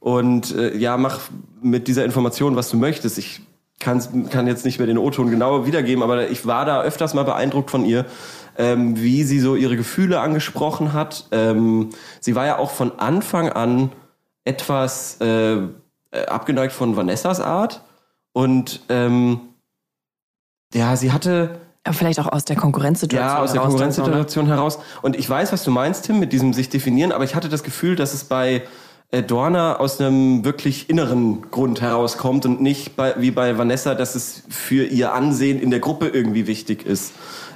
Und 0.00 0.54
äh, 0.54 0.76
ja, 0.76 0.98
mach 0.98 1.20
mit 1.62 1.88
dieser 1.88 2.04
Information, 2.04 2.56
was 2.56 2.68
du 2.68 2.76
möchtest. 2.76 3.16
Ich 3.16 3.40
kann's, 3.80 4.10
kann 4.30 4.46
jetzt 4.46 4.64
nicht 4.64 4.78
mehr 4.78 4.86
den 4.86 4.98
O-Ton 4.98 5.30
genau 5.30 5.66
wiedergeben, 5.66 6.02
aber 6.02 6.28
ich 6.28 6.46
war 6.46 6.64
da 6.64 6.82
öfters 6.82 7.14
mal 7.14 7.24
beeindruckt 7.24 7.70
von 7.70 7.84
ihr, 7.84 8.04
ähm, 8.58 9.00
wie 9.00 9.22
sie 9.24 9.40
so 9.40 9.56
ihre 9.56 9.76
Gefühle 9.76 10.20
angesprochen 10.20 10.92
hat. 10.92 11.26
Ähm, 11.32 11.90
sie 12.20 12.34
war 12.34 12.46
ja 12.46 12.58
auch 12.58 12.70
von 12.70 12.98
Anfang 12.98 13.48
an 13.50 13.92
etwas 14.44 15.18
äh, 15.20 15.56
äh, 15.56 16.26
abgeneigt 16.26 16.72
von 16.72 16.96
Vanessas 16.96 17.40
Art. 17.40 17.82
Und 18.36 18.80
ähm, 18.90 19.40
ja, 20.74 20.94
sie 20.96 21.10
hatte 21.10 21.58
Aber 21.84 21.94
vielleicht 21.94 22.20
auch 22.20 22.30
aus 22.30 22.44
der 22.44 22.54
Konkurrenzsituation. 22.54 23.26
ja, 23.26 23.42
aus 23.42 23.52
der 23.52 23.62
heraus 23.62 23.72
so, 23.72 23.78
ne? 23.78 23.88
Konkurrenzsituation 23.88 24.46
heraus. 24.46 24.78
Und 25.00 25.16
ich 25.16 25.28
weiß, 25.30 25.54
was 25.54 25.64
du 25.64 25.70
meinst, 25.70 26.04
Tim, 26.04 26.20
mit 26.20 26.34
diesem 26.34 26.52
sich 26.52 26.68
definieren, 26.68 27.12
aber 27.12 27.24
ich 27.24 27.34
hatte 27.34 27.48
das 27.48 27.62
Gefühl, 27.62 27.96
dass 27.96 28.12
es 28.12 28.24
bei 28.24 28.64
äh, 29.10 29.22
Dorna 29.22 29.76
aus 29.76 29.98
einem 30.02 30.44
wirklich 30.44 30.90
inneren 30.90 31.50
Grund 31.50 31.80
herauskommt 31.80 32.44
und 32.44 32.60
nicht 32.60 32.94
bei, 32.94 33.14
wie 33.16 33.30
bei 33.30 33.56
Vanessa, 33.56 33.94
dass 33.94 34.14
es 34.14 34.42
für 34.50 34.84
ihr 34.84 35.14
Ansehen 35.14 35.58
in 35.58 35.70
der 35.70 35.80
Gruppe 35.80 36.08
irgendwie 36.08 36.46
wichtig 36.46 36.84
ist. 36.84 37.14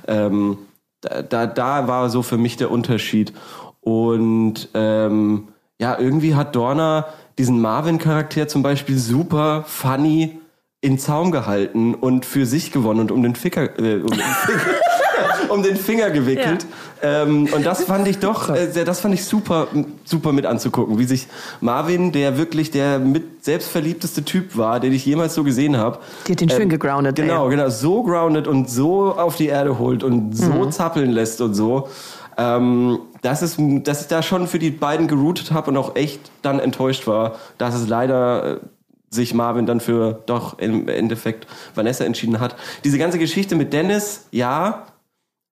Ähm, 0.08 0.56
da, 1.02 1.20
da, 1.20 1.46
da 1.46 1.88
war 1.88 2.08
so 2.08 2.22
für 2.22 2.38
mich 2.38 2.56
der 2.56 2.70
Unterschied. 2.70 3.34
Und 3.82 4.70
ähm, 4.72 5.48
ja, 5.78 5.98
irgendwie 5.98 6.36
hat 6.36 6.56
Dorna 6.56 7.04
diesen 7.36 7.60
Marvin-Charakter 7.60 8.48
zum 8.48 8.62
Beispiel 8.62 8.96
super 8.96 9.64
funny 9.66 10.40
in 10.82 10.98
Zaum 10.98 11.30
gehalten 11.30 11.94
und 11.94 12.24
für 12.24 12.46
sich 12.46 12.72
gewonnen 12.72 13.00
und 13.00 13.12
um 13.12 13.22
den 13.22 13.34
Ficker, 13.36 13.78
äh, 13.78 13.96
um 13.96 14.08
den 14.08 14.20
Finger, 14.20 14.60
um 15.50 15.62
den 15.62 15.76
Finger 15.76 16.10
gewickelt. 16.10 16.64
Ähm, 17.02 17.48
und 17.54 17.66
das 17.66 17.84
fand 17.84 18.08
ich 18.08 18.18
doch, 18.18 18.48
äh, 18.48 18.84
das 18.84 19.00
fand 19.00 19.12
ich 19.12 19.24
super, 19.26 19.68
super 20.04 20.32
mit 20.32 20.46
anzugucken, 20.46 20.98
wie 20.98 21.04
sich 21.04 21.26
Marvin, 21.60 22.12
der 22.12 22.38
wirklich 22.38 22.70
der 22.70 22.98
mit 22.98 23.44
selbstverliebteste 23.44 24.24
Typ 24.24 24.56
war, 24.56 24.80
den 24.80 24.94
ich 24.94 25.04
jemals 25.04 25.34
so 25.34 25.44
gesehen 25.44 25.76
habe. 25.76 25.98
Die 26.26 26.32
hat 26.32 26.40
den 26.40 26.48
schön 26.48 26.70
gegroundet, 26.70 27.18
ey. 27.18 27.26
Genau, 27.26 27.48
genau, 27.48 27.68
so 27.68 28.02
grounded 28.02 28.46
und 28.46 28.70
so 28.70 29.14
auf 29.14 29.36
die 29.36 29.48
Erde 29.48 29.78
holt 29.78 30.02
und 30.02 30.34
so 30.34 30.50
Mhm. 30.52 30.72
zappeln 30.72 31.10
lässt 31.10 31.42
und 31.42 31.52
so. 31.52 31.88
Ähm, 32.38 33.00
das 33.20 33.42
ist, 33.42 33.58
dass 33.84 34.00
ich 34.00 34.06
da 34.08 34.22
schon 34.22 34.46
für 34.46 34.58
die 34.58 34.70
beiden 34.70 35.08
geroutet 35.08 35.52
habe 35.52 35.70
und 35.70 35.76
auch 35.76 35.94
echt 35.94 36.20
dann 36.40 36.58
enttäuscht 36.58 37.06
war, 37.06 37.34
dass 37.58 37.74
es 37.74 37.86
leider 37.86 38.56
äh, 38.56 38.60
sich 39.10 39.34
Marvin 39.34 39.66
dann 39.66 39.80
für 39.80 40.22
doch 40.26 40.58
im 40.58 40.88
Endeffekt 40.88 41.46
Vanessa 41.74 42.04
entschieden 42.04 42.40
hat. 42.40 42.56
Diese 42.84 42.98
ganze 42.98 43.18
Geschichte 43.18 43.56
mit 43.56 43.72
Dennis, 43.72 44.26
ja, 44.30 44.86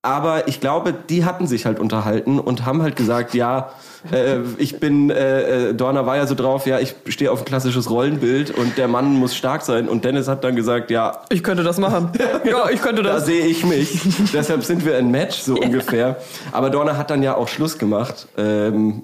aber 0.03 0.47
ich 0.47 0.61
glaube, 0.61 0.95
die 0.95 1.25
hatten 1.25 1.49
sich 1.49 1.67
halt 1.67 1.81
unterhalten 1.81 2.39
und 2.39 2.65
haben 2.65 2.83
halt 2.83 2.95
gesagt, 2.95 3.35
ja, 3.35 3.71
äh, 4.13 4.39
ich 4.59 4.79
bin, 4.79 5.11
äh, 5.11 5.71
äh, 5.71 5.75
Dorner 5.75 6.07
war 6.07 6.17
ja 6.17 6.27
so 6.29 6.37
drauf, 6.37 6.67
ja, 6.69 6.79
ich 6.79 6.95
stehe 7.09 7.33
auf 7.33 7.41
ein 7.41 7.45
klassisches 7.45 7.91
Rollenbild 7.91 8.53
und 8.53 8.79
der 8.79 8.87
Mann 8.87 9.17
muss 9.17 9.35
stark 9.35 9.63
sein. 9.63 9.89
Und 9.89 10.05
Dennis 10.05 10.29
hat 10.29 10.45
dann 10.45 10.55
gesagt, 10.55 10.93
ja, 10.93 11.23
Ich 11.31 11.43
könnte 11.43 11.65
das 11.65 11.79
machen. 11.79 12.13
ja, 12.45 12.71
ich 12.71 12.81
könnte 12.81 13.03
da 13.03 13.15
das. 13.15 13.27
sehe 13.27 13.45
ich 13.45 13.67
mich. 13.67 14.01
Deshalb 14.33 14.63
sind 14.63 14.87
wir 14.87 14.97
ein 14.97 15.11
Match, 15.11 15.41
so 15.41 15.57
ungefähr. 15.61 16.17
Aber 16.53 16.71
Dorner 16.71 16.97
hat 16.97 17.11
dann 17.11 17.25
ja 17.25 17.35
auch 17.35 17.49
Schluss 17.49 17.77
gemacht. 17.77 18.29
Ähm, 18.39 19.03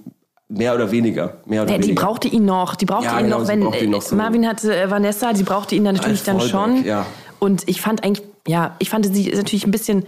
mehr 0.48 0.74
oder 0.74 0.90
weniger. 0.90 1.38
Mehr 1.46 1.62
oder 1.62 1.72
Ja, 1.72 1.78
die 1.78 1.84
weniger. 1.84 2.02
brauchte 2.02 2.28
ihn 2.28 2.44
noch. 2.44 2.74
Die 2.76 2.84
brauchte 2.86 3.06
Ja, 3.06 3.18
ihn 3.18 3.24
genau, 3.24 3.40
noch, 3.40 3.48
wenn 3.48 3.62
ihn 3.72 3.90
noch 3.90 4.02
so. 4.02 4.14
äh, 4.14 4.18
Marvin 4.18 4.46
hatte 4.46 4.76
äh, 4.76 4.90
Vanessa, 4.90 5.32
die 5.32 5.42
brauchte 5.42 5.74
ihn 5.74 5.84
dann 5.84 5.96
natürlich 5.96 6.22
dann 6.22 6.40
schon. 6.40 6.84
ja. 6.84 7.06
Und 7.40 7.68
ich 7.68 7.80
fand 7.80 8.04
eigentlich, 8.04 8.26
ja, 8.46 8.74
ich 8.78 8.88
fand 8.90 9.04
sie 9.14 9.30
natürlich 9.34 9.66
ein 9.66 9.70
bisschen 9.70 10.04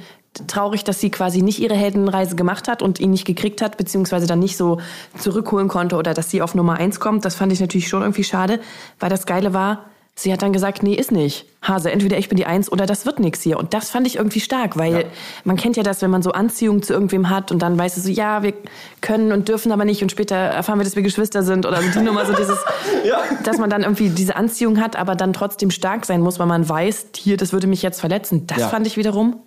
traurig, 0.46 0.84
dass 0.84 1.00
sie 1.00 1.10
quasi 1.10 1.42
nicht 1.42 1.58
ihre 1.60 1.74
Heldenreise 1.74 2.36
gemacht 2.36 2.68
hat 2.68 2.82
und 2.82 3.00
ihn 3.00 3.10
nicht 3.10 3.24
gekriegt 3.26 3.60
hat, 3.62 3.76
beziehungsweise 3.78 4.26
dann 4.26 4.38
nicht 4.38 4.56
so 4.56 4.80
zurückholen 5.18 5.68
konnte 5.68 5.96
oder 5.96 6.12
dass 6.14 6.30
sie 6.30 6.42
auf 6.42 6.54
Nummer 6.54 6.74
eins 6.74 7.00
kommt. 7.00 7.24
Das 7.24 7.34
fand 7.34 7.52
ich 7.52 7.60
natürlich 7.60 7.88
schon 7.88 8.02
irgendwie 8.02 8.24
schade, 8.24 8.60
weil 9.00 9.08
das 9.10 9.26
Geile 9.26 9.54
war, 9.54 9.86
sie 10.18 10.32
hat 10.32 10.40
dann 10.42 10.52
gesagt, 10.52 10.82
nee, 10.82 10.94
ist 10.94 11.12
nicht. 11.12 11.44
Hase, 11.62 11.90
entweder 11.92 12.16
ich 12.16 12.28
bin 12.28 12.36
die 12.36 12.46
Eins 12.46 12.72
oder 12.72 12.86
das 12.86 13.04
wird 13.04 13.18
nix 13.20 13.42
hier. 13.42 13.58
Und 13.58 13.74
das 13.74 13.90
fand 13.90 14.06
ich 14.06 14.16
irgendwie 14.16 14.40
stark, 14.40 14.76
weil 14.78 14.92
Ja. 14.94 15.02
man 15.44 15.56
kennt 15.56 15.76
ja 15.76 15.82
das, 15.82 16.00
wenn 16.00 16.10
man 16.10 16.22
so 16.22 16.32
Anziehung 16.32 16.82
zu 16.82 16.92
irgendwem 16.94 17.28
hat 17.28 17.52
und 17.52 17.60
dann 17.60 17.76
weiß 17.78 17.96
es 17.98 18.04
so, 18.04 18.10
ja, 18.10 18.42
wir 18.42 18.54
können 19.02 19.30
und 19.32 19.48
dürfen 19.48 19.72
aber 19.72 19.84
nicht 19.84 20.02
und 20.02 20.10
später 20.10 20.34
erfahren 20.36 20.78
wir, 20.78 20.84
dass 20.84 20.96
wir 20.96 21.02
Geschwister 21.02 21.42
sind 21.42 21.66
oder 21.66 21.80
die 21.82 21.98
Nummer 22.00 22.24
so 22.24 22.32
dieses, 22.34 22.58
Ja. 23.04 23.18
dass 23.44 23.58
man 23.58 23.68
dann 23.68 23.82
irgendwie 23.82 24.08
diese 24.08 24.36
Anziehung 24.36 24.80
hat, 24.80 24.96
aber 24.96 25.16
dann 25.16 25.32
trotzdem 25.34 25.70
stark 25.70 26.06
sein 26.06 26.20
muss, 26.22 26.38
weil 26.38 26.46
man 26.46 26.66
weiß, 26.68 27.08
hier, 27.16 27.36
das 27.36 27.52
würde 27.52 27.66
mich 27.66 27.82
jetzt 27.82 28.00
verletzen. 28.00 28.46
Das 28.46 28.58
Ja. 28.58 28.68
fand 28.68 28.86
ich 28.86 28.96
wiederum 28.96 29.42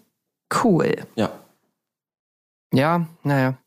cool. 0.64 0.94
Ja. 1.16 1.32
Ja, 2.74 3.08
naja. 3.24 3.58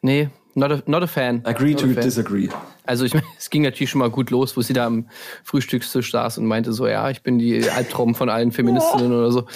Nee, 0.00 0.30
not 0.54 0.72
a, 0.72 0.82
not 0.86 1.02
a 1.02 1.06
fan. 1.06 1.42
Agree 1.44 1.72
Not 1.72 1.80
to 1.80 1.86
a 1.90 1.94
fan. 1.94 2.02
disagree. 2.02 2.48
Also 2.90 3.04
ich, 3.04 3.12
es 3.38 3.48
ging 3.50 3.62
natürlich 3.62 3.88
schon 3.90 4.00
mal 4.00 4.10
gut 4.10 4.30
los, 4.30 4.56
wo 4.56 4.62
sie 4.62 4.72
da 4.72 4.84
am 4.84 5.08
Frühstückstisch 5.44 6.10
saß 6.10 6.38
und 6.38 6.46
meinte 6.46 6.72
so, 6.72 6.86
ja, 6.88 7.08
ich 7.08 7.22
bin 7.22 7.38
die 7.38 7.70
Albtraum 7.70 8.14
von 8.16 8.28
allen 8.28 8.50
Feministinnen 8.52 9.12
oder 9.12 9.30
so. 9.30 9.46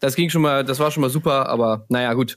Das 0.00 0.14
ging 0.14 0.28
schon 0.28 0.42
mal, 0.42 0.64
das 0.64 0.78
war 0.78 0.90
schon 0.90 1.00
mal 1.00 1.10
super, 1.10 1.48
aber 1.48 1.86
naja, 1.88 2.12
gut. 2.12 2.36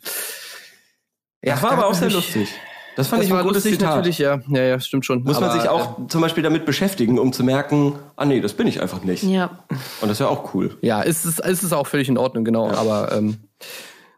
Ja, 1.43 1.54
Das 1.56 1.64
war 1.64 1.72
aber 1.74 1.88
auch 1.88 1.93
sehr 1.93 2.10
lustig. 2.10 2.50
Das 2.95 3.10
fand 3.10 3.22
Das 3.22 3.28
ich 3.28 3.34
ein 3.36 3.43
gutes 3.43 3.64
lustig 3.66 3.74
Zitat. 3.74 3.95
natürlich, 3.98 4.18
ja. 4.18 4.39
Ja, 4.48 4.64
ja, 4.64 4.80
stimmt 4.80 5.06
schon. 5.06 5.22
Muss 5.24 5.39
man 5.39 5.52
Aber, 5.52 5.60
sich 5.60 5.70
auch 5.70 6.08
zum 6.08 6.22
Beispiel 6.22 6.41
damit 6.41 6.66
beschäftigen, 6.66 7.20
um 7.20 7.32
zu 7.32 7.43
merken, 7.43 7.93
ah 8.16 8.26
nee, 8.26 8.41
das 8.41 8.54
bin 8.54 8.66
ich 8.66 8.82
einfach 8.82 9.04
nicht. 9.04 9.22
Ja. 9.22 9.60
Und 10.02 10.08
das 10.08 10.12
ist 10.14 10.20
ja 10.20 10.28
auch 10.30 10.56
cool. 10.56 10.78
Äh, 10.82 10.88
ja, 10.88 11.02
ist 11.02 11.26
es, 11.26 11.38
ist 11.38 11.62
es 11.62 11.74
auch 11.74 11.86
völlig 11.86 12.10
in 12.10 12.18
Ordnung, 12.18 12.43
genau. 12.43 12.72
Aber 12.72 13.12
ähm, 13.12 13.38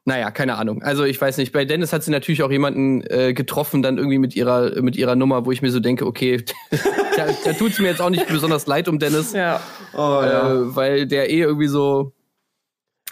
naja, 0.09 0.31
keine 0.31 0.57
Ahnung. 0.57 0.81
Also 0.81 1.03
ich 1.03 1.21
weiß 1.21 1.37
nicht. 1.37 1.51
Bei 1.51 1.65
Dennis 1.65 1.93
hat 1.93 2.03
sie 2.03 2.09
natürlich 2.09 2.41
auch 2.41 2.49
jemanden 2.49 3.01
äh, 3.01 3.35
getroffen, 3.35 3.83
dann 3.83 3.99
irgendwie 3.99 4.17
mit 4.17 4.35
ihrer 4.35 4.81
mit 4.81 4.95
ihrer 4.95 5.15
Nummer, 5.15 5.45
wo 5.45 5.51
ich 5.51 5.61
mir 5.61 5.69
so 5.69 5.79
denke, 5.79 6.07
okay, 6.07 6.43
da, 7.15 7.27
da 7.45 7.53
tut's 7.53 7.77
mir 7.77 7.89
jetzt 7.89 8.01
auch 8.01 8.09
nicht 8.09 8.27
besonders 8.27 8.65
leid 8.65 8.87
um 8.87 8.97
Dennis, 8.97 9.33
Ja. 9.33 9.61
Oh, 9.93 10.21
äh, 10.23 10.75
weil 10.75 11.05
der 11.05 11.29
eh 11.29 11.41
irgendwie 11.41 11.67
so 11.67 12.11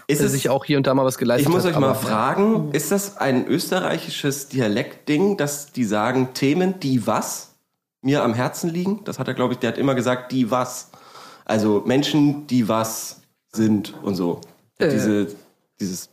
Ist 0.07 0.21
es, 0.21 0.31
sich 0.31 0.49
auch 0.49 0.65
hier 0.65 0.77
und 0.77 0.87
da 0.87 0.95
mal 0.95 1.05
was 1.05 1.19
geleistet 1.19 1.47
ich 1.47 1.53
muss 1.53 1.65
hat. 1.65 1.73
euch 1.73 1.79
mal 1.79 1.93
fragen, 1.93 2.71
ist 2.71 2.91
das 2.91 3.17
ein 3.17 3.45
österreichisches 3.45 4.47
Dialektding, 4.47 5.37
dass 5.37 5.71
die 5.71 5.83
sagen 5.83 6.29
Themen, 6.33 6.79
die 6.79 7.05
was 7.05 7.53
mir 8.01 8.23
am 8.23 8.33
Herzen 8.33 8.71
liegen? 8.71 9.03
Das 9.03 9.19
hat 9.19 9.27
er, 9.27 9.35
glaube 9.35 9.53
ich, 9.53 9.59
der 9.59 9.69
hat 9.69 9.77
immer 9.77 9.93
gesagt, 9.93 10.31
die 10.31 10.49
was. 10.49 10.89
Also 11.45 11.83
Menschen, 11.85 12.47
die 12.47 12.67
was 12.67 13.21
sind 13.53 13.93
und 14.01 14.15
so. 14.15 14.41
Äh. 14.79 14.89
Diese, 14.89 15.27
dieses. 15.79 16.09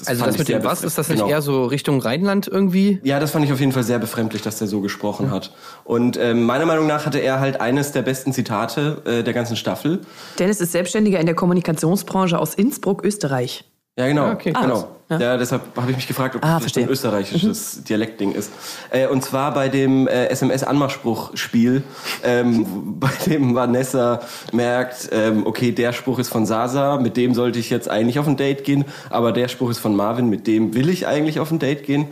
Das 0.00 0.08
Also 0.08 0.24
das 0.24 0.38
mit 0.38 0.48
dem 0.48 0.64
was, 0.64 0.82
befre- 0.82 0.86
ist 0.86 0.98
das 0.98 1.08
nicht 1.08 1.18
genau. 1.18 1.30
eher 1.30 1.42
so 1.42 1.64
Richtung 1.64 2.00
Rheinland 2.00 2.48
irgendwie? 2.48 2.98
Ja, 3.04 3.20
das 3.20 3.30
fand 3.30 3.44
ich 3.44 3.52
auf 3.52 3.60
jeden 3.60 3.72
Fall 3.72 3.84
sehr 3.84 3.98
befremdlich, 3.98 4.42
dass 4.42 4.58
der 4.58 4.66
so 4.66 4.80
gesprochen 4.80 5.30
hat. 5.30 5.52
Und 5.84 6.16
ähm, 6.16 6.42
meiner 6.44 6.66
Meinung 6.66 6.86
nach 6.86 7.06
hatte 7.06 7.18
er 7.18 7.40
halt 7.40 7.60
eines 7.60 7.92
der 7.92 8.02
besten 8.02 8.32
Zitate 8.32 9.02
äh, 9.04 9.22
der 9.22 9.32
ganzen 9.32 9.56
Staffel. 9.56 10.00
Dennis 10.38 10.60
ist 10.60 10.72
Selbstständiger 10.72 11.20
in 11.20 11.26
der 11.26 11.34
Kommunikationsbranche 11.36 12.38
aus 12.38 12.54
Innsbruck, 12.54 13.04
Österreich. 13.04 13.64
Ja, 13.98 14.06
genau. 14.06 14.24
Ah, 14.26 14.32
okay, 14.32 14.52
genau. 14.52 14.68
krass. 14.68 14.86
Ja. 15.10 15.18
Ja. 15.18 15.36
deshalb 15.36 15.62
habe 15.76 15.90
ich 15.90 15.96
mich 15.96 16.06
gefragt, 16.06 16.36
ob 16.36 16.44
Ah, 16.44 16.54
das 16.54 16.62
verstehe. 16.62 16.84
ein 16.84 16.88
österreichisches 16.88 17.82
Dialektding 17.82 18.30
ist. 18.32 18.52
Äh, 18.90 19.08
und 19.08 19.24
zwar 19.24 19.52
bei 19.52 19.68
dem 19.68 20.06
äh, 20.06 20.26
SMS-Anmachspruch-Spiel, 20.28 21.82
ähm, 22.22 22.64
bei 23.00 23.10
dem 23.26 23.54
Vanessa 23.56 24.20
merkt, 24.52 25.08
ähm, 25.12 25.46
okay, 25.46 25.72
der 25.72 25.92
Spruch 25.92 26.20
ist 26.20 26.28
von 26.28 26.46
Sasa, 26.46 26.98
mit 26.98 27.16
dem 27.16 27.34
sollte 27.34 27.58
ich 27.58 27.70
jetzt 27.70 27.90
eigentlich 27.90 28.20
auf 28.20 28.28
ein 28.28 28.36
Date 28.36 28.62
gehen, 28.62 28.84
aber 29.10 29.32
der 29.32 29.48
Spruch 29.48 29.70
ist 29.70 29.78
von 29.80 29.96
Marvin, 29.96 30.28
mit 30.28 30.46
dem 30.46 30.74
will 30.74 30.88
ich 30.88 31.08
eigentlich 31.08 31.40
auf 31.40 31.50
ein 31.50 31.58
Date 31.58 31.82
gehen. 31.84 32.06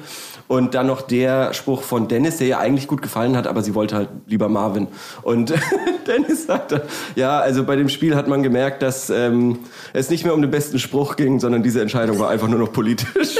Und 0.49 0.74
dann 0.74 0.86
noch 0.86 1.03
der 1.03 1.53
Spruch 1.53 1.82
von 1.82 2.09
Dennis, 2.09 2.38
der 2.38 2.46
ihr 2.46 2.59
eigentlich 2.59 2.88
gut 2.88 3.03
gefallen 3.03 3.36
hat, 3.36 3.46
aber 3.46 3.62
sie 3.62 3.74
wollte 3.74 3.96
halt 3.96 4.09
lieber 4.26 4.49
Marvin. 4.49 4.88
Und 5.22 5.53
Dennis 6.07 6.46
sagte, 6.46 6.82
ja, 7.16 7.38
also 7.38 7.64
bei 7.64 7.76
dem 7.76 7.90
Spiel 7.90 8.16
hat 8.16 8.28
man 8.28 8.42
gemerkt, 8.42 8.80
dass 8.82 9.11
ähm, 9.11 9.59
es 9.92 10.09
nicht 10.09 10.24
mehr 10.24 10.32
um 10.32 10.40
den 10.40 10.51
besten 10.51 10.78
Spruch 10.78 11.16
ging, 11.16 11.38
sondern 11.38 11.62
diese 11.62 11.82
Entscheidung 11.82 12.18
war 12.18 12.30
einfach 12.30 12.49
nur 12.49 12.59
noch 12.59 12.72
politisch. 12.72 13.36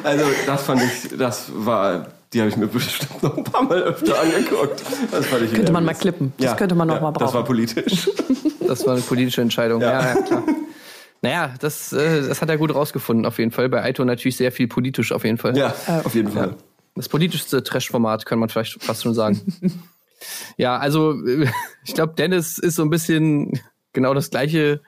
also 0.04 0.24
das 0.46 0.62
fand 0.62 0.82
ich, 0.82 1.16
das 1.16 1.46
war, 1.54 2.08
die 2.34 2.40
habe 2.40 2.50
ich 2.50 2.56
mir 2.58 2.66
bestimmt 2.66 3.22
noch 3.22 3.34
ein 3.34 3.44
paar 3.44 3.62
Mal 3.62 3.82
öfter 3.82 4.20
angeguckt. 4.20 4.82
Das 5.10 5.24
fand 5.26 5.42
ich 5.42 5.54
Könnte 5.54 5.72
man 5.72 5.86
mal 5.86 5.94
klippen. 5.94 6.34
Das 6.38 6.54
könnte 6.58 6.74
man 6.74 6.88
noch 6.88 6.96
ja, 6.96 7.00
mal 7.00 7.12
Das 7.12 7.22
war 7.22 7.32
brauchen. 7.32 7.46
politisch. 7.46 8.10
Das 8.66 8.86
war 8.86 8.92
eine 8.92 9.02
politische 9.02 9.40
Entscheidung. 9.40 9.80
Ja. 9.80 10.00
Ja, 10.02 10.14
ja, 10.14 10.20
klar. 10.22 10.42
Naja, 11.20 11.54
das, 11.60 11.92
äh, 11.92 12.26
das 12.26 12.42
hat 12.42 12.48
er 12.48 12.58
gut 12.58 12.74
rausgefunden, 12.74 13.26
auf 13.26 13.38
jeden 13.38 13.50
Fall. 13.50 13.68
Bei 13.68 13.82
Aito 13.82 14.04
natürlich 14.04 14.36
sehr 14.36 14.52
viel 14.52 14.68
politisch, 14.68 15.12
auf 15.12 15.24
jeden 15.24 15.38
Fall. 15.38 15.56
ja, 15.56 15.74
auf 16.04 16.14
jeden 16.14 16.30
Fall. 16.30 16.54
Das 16.94 17.08
politischste 17.08 17.62
Trash-Format, 17.62 18.26
kann 18.26 18.38
man 18.38 18.48
vielleicht 18.48 18.82
fast 18.82 19.02
schon 19.02 19.14
sagen. 19.14 19.40
ja, 20.56 20.76
also 20.78 21.12
äh, 21.24 21.48
ich 21.84 21.94
glaube, 21.94 22.14
Dennis 22.16 22.58
ist 22.58 22.76
so 22.76 22.82
ein 22.82 22.90
bisschen 22.90 23.60
genau 23.92 24.14
das 24.14 24.30
gleiche 24.30 24.80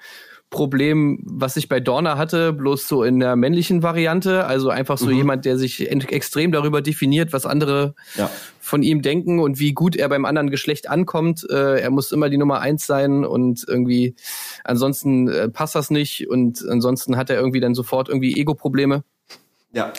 Problem, 0.50 1.20
was 1.24 1.56
ich 1.56 1.68
bei 1.68 1.78
Dorna 1.78 2.18
hatte, 2.18 2.52
bloß 2.52 2.88
so 2.88 3.04
in 3.04 3.20
der 3.20 3.36
männlichen 3.36 3.84
Variante. 3.84 4.46
Also 4.46 4.68
einfach 4.68 4.98
so 4.98 5.08
jemand, 5.10 5.44
der 5.44 5.56
sich 5.56 5.88
extrem 5.90 6.50
darüber 6.50 6.82
definiert, 6.82 7.32
was 7.32 7.46
andere 7.46 7.94
Ja. 8.16 8.28
von 8.60 8.82
ihm 8.82 9.00
denken 9.00 9.38
und 9.38 9.60
wie 9.60 9.72
gut 9.72 9.94
er 9.94 10.08
beim 10.08 10.24
anderen 10.24 10.50
Geschlecht 10.50 10.90
ankommt. 10.90 11.46
Äh, 11.48 11.80
er 11.80 11.90
muss 11.90 12.10
immer 12.10 12.28
die 12.28 12.36
Nummer 12.36 12.60
eins 12.60 12.84
sein 12.84 13.24
und 13.24 13.64
irgendwie 13.68 14.16
ansonsten 14.64 15.28
äh, 15.28 15.48
passt 15.48 15.76
das 15.76 15.90
nicht 15.90 16.28
und 16.28 16.66
ansonsten 16.68 17.16
hat 17.16 17.30
er 17.30 17.36
irgendwie 17.36 17.60
dann 17.60 17.76
sofort 17.76 18.08
irgendwie 18.08 18.36
Ego-Probleme. 18.36 19.04
Ja. 19.72 19.92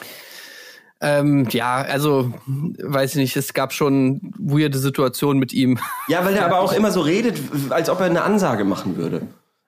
Ähm, 1.04 1.47
ja, 1.49 1.78
also 1.78 2.32
weiß 2.45 3.12
ich 3.12 3.18
nicht, 3.18 3.36
es 3.38 3.54
gab 3.54 3.74
schon 3.74 4.34
weirde 4.38 4.78
Situationen 4.78 5.39
mit 5.39 5.52
ihm. 5.54 5.80
Ja, 6.10 6.24
weil 6.26 6.36
er 6.36 6.45
aber 6.52 6.60
auch 6.60 6.74
immer 6.74 6.91
so 6.91 7.02
redet, 7.02 7.39
als 7.70 7.89
ob 7.89 8.02
er 8.02 8.06
eine 8.08 8.22
Ansage 8.22 8.66
machen 8.66 8.97
würde. 8.97 9.22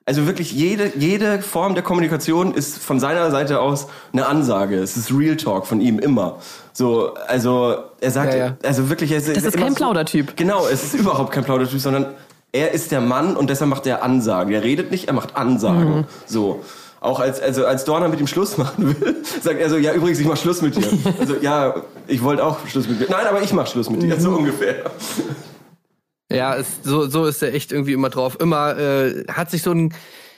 Also 0.06 0.26
wirklich 0.26 0.52
jede, 0.52 0.92
jede 0.98 1.40
Form 1.40 1.74
der 1.74 1.82
Kommunikation 1.82 2.52
ist 2.52 2.76
von 2.78 3.00
seiner 3.00 3.30
Seite 3.30 3.60
aus 3.60 3.86
eine 4.12 4.26
Ansage. 4.26 4.76
Es 4.78 4.98
ist 4.98 5.10
Real 5.10 5.36
Talk 5.36 5.66
von 5.66 5.80
ihm 5.80 5.98
immer. 5.98 6.40
So, 6.74 7.14
also 7.26 7.76
er 8.00 8.10
sagt, 8.10 8.34
Ja, 8.34 8.38
ja. 8.38 8.56
also 8.62 8.90
wirklich, 8.90 9.10
er 9.12 9.20
Das 9.20 9.28
ist 9.42 9.56
kein 9.56 9.74
Plaudertyp. 9.74 10.36
Genau, 10.36 10.66
es 10.66 10.84
ist 10.84 10.94
überhaupt 10.94 11.32
kein 11.32 11.44
Plaudertyp, 11.44 11.80
sondern 11.80 12.06
er 12.52 12.72
ist 12.72 12.92
der 12.92 13.00
Mann 13.00 13.34
und 13.34 13.48
deshalb 13.48 13.70
macht 13.70 13.86
er 13.86 14.02
Ansagen. 14.02 14.52
Er 14.52 14.62
redet 14.62 14.90
nicht, 14.90 15.08
er 15.08 15.14
macht 15.14 15.36
Ansagen. 15.36 15.96
Mhm. 16.00 16.04
So. 16.26 16.60
Auch 17.00 17.20
als, 17.20 17.40
also 17.40 17.64
als 17.66 17.84
Dorner 17.84 18.08
mit 18.08 18.20
ihm 18.20 18.26
Schluss 18.26 18.58
machen 18.58 18.86
will, 19.00 19.16
sagt 19.42 19.58
er 19.58 19.70
so, 19.70 19.76
ja, 19.78 19.92
übrigens, 19.94 20.20
ich 20.20 20.26
mach 20.26 20.36
Schluss 20.36 20.60
mit 20.60 20.76
dir. 20.76 20.84
Also, 21.18 21.36
ja, 21.40 21.74
ich 22.06 22.22
wollte 22.22 22.44
auch 22.44 22.58
Schluss 22.66 22.86
mit 22.88 23.00
dir. 23.00 23.06
Nein, 23.10 23.26
aber 23.26 23.40
ich 23.42 23.52
mach 23.54 23.66
Schluss 23.66 23.88
mit 23.88 24.02
dir, 24.02 24.20
so 24.20 24.30
Mhm. 24.32 24.36
ungefähr. 24.36 24.84
Ja, 26.30 26.56
es, 26.56 26.82
so, 26.82 27.06
so 27.08 27.26
ist 27.26 27.42
er 27.42 27.54
echt 27.54 27.72
irgendwie 27.72 27.92
immer 27.92 28.10
drauf. 28.10 28.38
Immer 28.40 28.78
äh, 28.78 29.24
hat 29.28 29.50
sich 29.50 29.62
so 29.62 29.72
ein, 29.72 29.94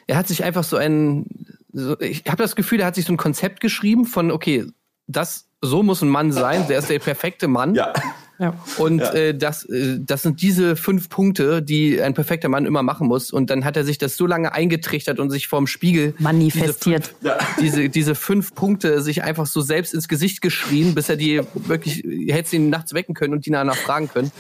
er 0.07 0.16
hat 0.16 0.28
sich 0.28 0.45
einfach 0.45 0.64
so 0.64 0.76
ein, 0.76 1.26
so, 1.72 1.99
ich 2.01 2.24
habe 2.26 2.43
das 2.43 2.57
Gefühl, 2.57 2.80
er 2.80 2.87
hat 2.87 2.95
sich 2.95 3.05
so 3.05 3.12
ein 3.12 3.18
Konzept 3.18 3.61
geschrieben 3.61 4.05
von, 4.05 4.30
okay, 4.30 4.66
das, 5.07 5.49
so 5.61 5.82
muss 5.82 6.03
ein 6.03 6.09
Mann 6.09 6.32
sein, 6.32 6.66
der 6.68 6.78
ist 6.78 6.91
der 6.91 6.99
perfekte 6.99 7.49
Mann. 7.49 7.74
Ja. 7.74 7.93
Ja. 8.39 8.55
Und 8.78 8.99
Ja. 8.99 9.12
äh, 9.12 9.34
das, 9.37 9.64
äh, 9.64 9.99
das 10.01 10.22
sind 10.22 10.43
diese 10.43 10.76
fünf 10.76 11.09
Punkte, 11.09 11.62
die 11.62 12.01
ein 12.03 12.14
perfekter 12.14 12.49
Mann 12.49 12.66
immer 12.66 12.82
machen 12.82 13.09
muss. 13.09 13.30
Und 13.32 13.51
dann 13.51 13.64
hat 13.64 13.76
er 13.76 13.84
sich 13.84 13.99
das 13.99 14.16
so 14.16 14.26
lange 14.26 14.53
eingetrichtert 14.53 15.18
und 15.18 15.30
sich 15.30 15.49
vorm 15.49 15.66
Spiegel 15.66 16.14
Manifestiert. 16.18 17.14
Diese 17.22 17.32
fünf, 17.32 17.57
diese, 17.61 17.89
diese 17.89 18.14
fünf 18.14 18.55
Punkte 18.55 19.01
sich 19.01 19.22
einfach 19.22 19.47
so 19.47 19.61
selbst 19.61 19.95
ins 19.95 20.09
Gesicht 20.09 20.43
geschrien, 20.43 20.95
bis 20.95 21.09
er 21.09 21.16
die 21.16 21.41
wirklich, 21.55 22.05
hätte 22.28 22.51
sie 22.51 22.57
ihn 22.57 22.70
nachts 22.70 22.93
wecken 22.93 23.14
können 23.14 23.32
und 23.32 23.47
die 23.47 23.51
danach 23.51 23.76
fragen 23.76 24.09
können. 24.09 24.30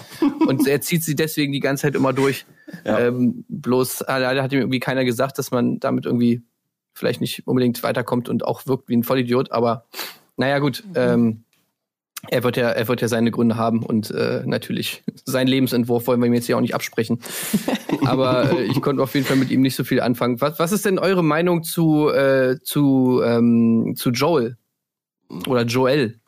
Und 0.46 0.66
er 0.68 0.80
zieht 0.80 1.02
sie 1.02 1.14
deswegen 1.14 1.52
die 1.52 1.60
ganze 1.60 1.82
Zeit 1.82 1.94
immer 1.94 2.12
durch. 2.12 2.44
Ja. 2.84 2.98
Ähm, 2.98 3.44
bloß 3.48 4.04
leider 4.08 4.42
hat 4.42 4.52
ihm 4.52 4.58
irgendwie 4.60 4.80
keiner 4.80 5.04
gesagt, 5.04 5.38
dass 5.38 5.50
man 5.50 5.80
damit 5.80 6.04
irgendwie 6.04 6.42
vielleicht 6.92 7.20
nicht 7.20 7.46
unbedingt 7.46 7.82
weiterkommt 7.82 8.28
und 8.28 8.44
auch 8.44 8.66
wirkt 8.66 8.88
wie 8.88 8.96
ein 8.96 9.04
Vollidiot. 9.04 9.52
Aber 9.52 9.86
naja, 10.36 10.58
gut. 10.58 10.84
Ähm, 10.94 11.44
Er 12.28 12.42
wird 12.42 12.56
ja, 12.56 12.70
er 12.70 12.88
wird 12.88 13.00
ja 13.02 13.08
seine 13.08 13.30
Gründe 13.30 13.56
haben 13.56 13.82
und 13.84 14.10
äh, 14.10 14.42
natürlich 14.46 15.04
seinen 15.24 15.46
Lebensentwurf 15.48 16.06
wollen 16.06 16.20
wir 16.20 16.26
ihm 16.26 16.34
jetzt 16.34 16.48
ja 16.48 16.56
auch 16.56 16.60
nicht 16.60 16.74
absprechen. 16.74 17.20
Aber 18.04 18.50
äh, 18.58 18.64
ich 18.64 18.80
konnte 18.82 19.02
auf 19.02 19.14
jeden 19.14 19.26
Fall 19.26 19.36
mit 19.36 19.50
ihm 19.50 19.60
nicht 19.62 19.76
so 19.76 19.84
viel 19.84 20.00
anfangen. 20.00 20.40
Was, 20.40 20.58
was 20.58 20.72
ist 20.72 20.84
denn 20.84 20.98
eure 20.98 21.22
Meinung 21.22 21.62
zu 21.62 22.08
äh, 22.10 22.56
zu 22.62 23.22
ähm, 23.24 23.94
zu 23.96 24.10
Joel 24.10 24.56
oder 25.46 25.62
Joel? 25.64 26.20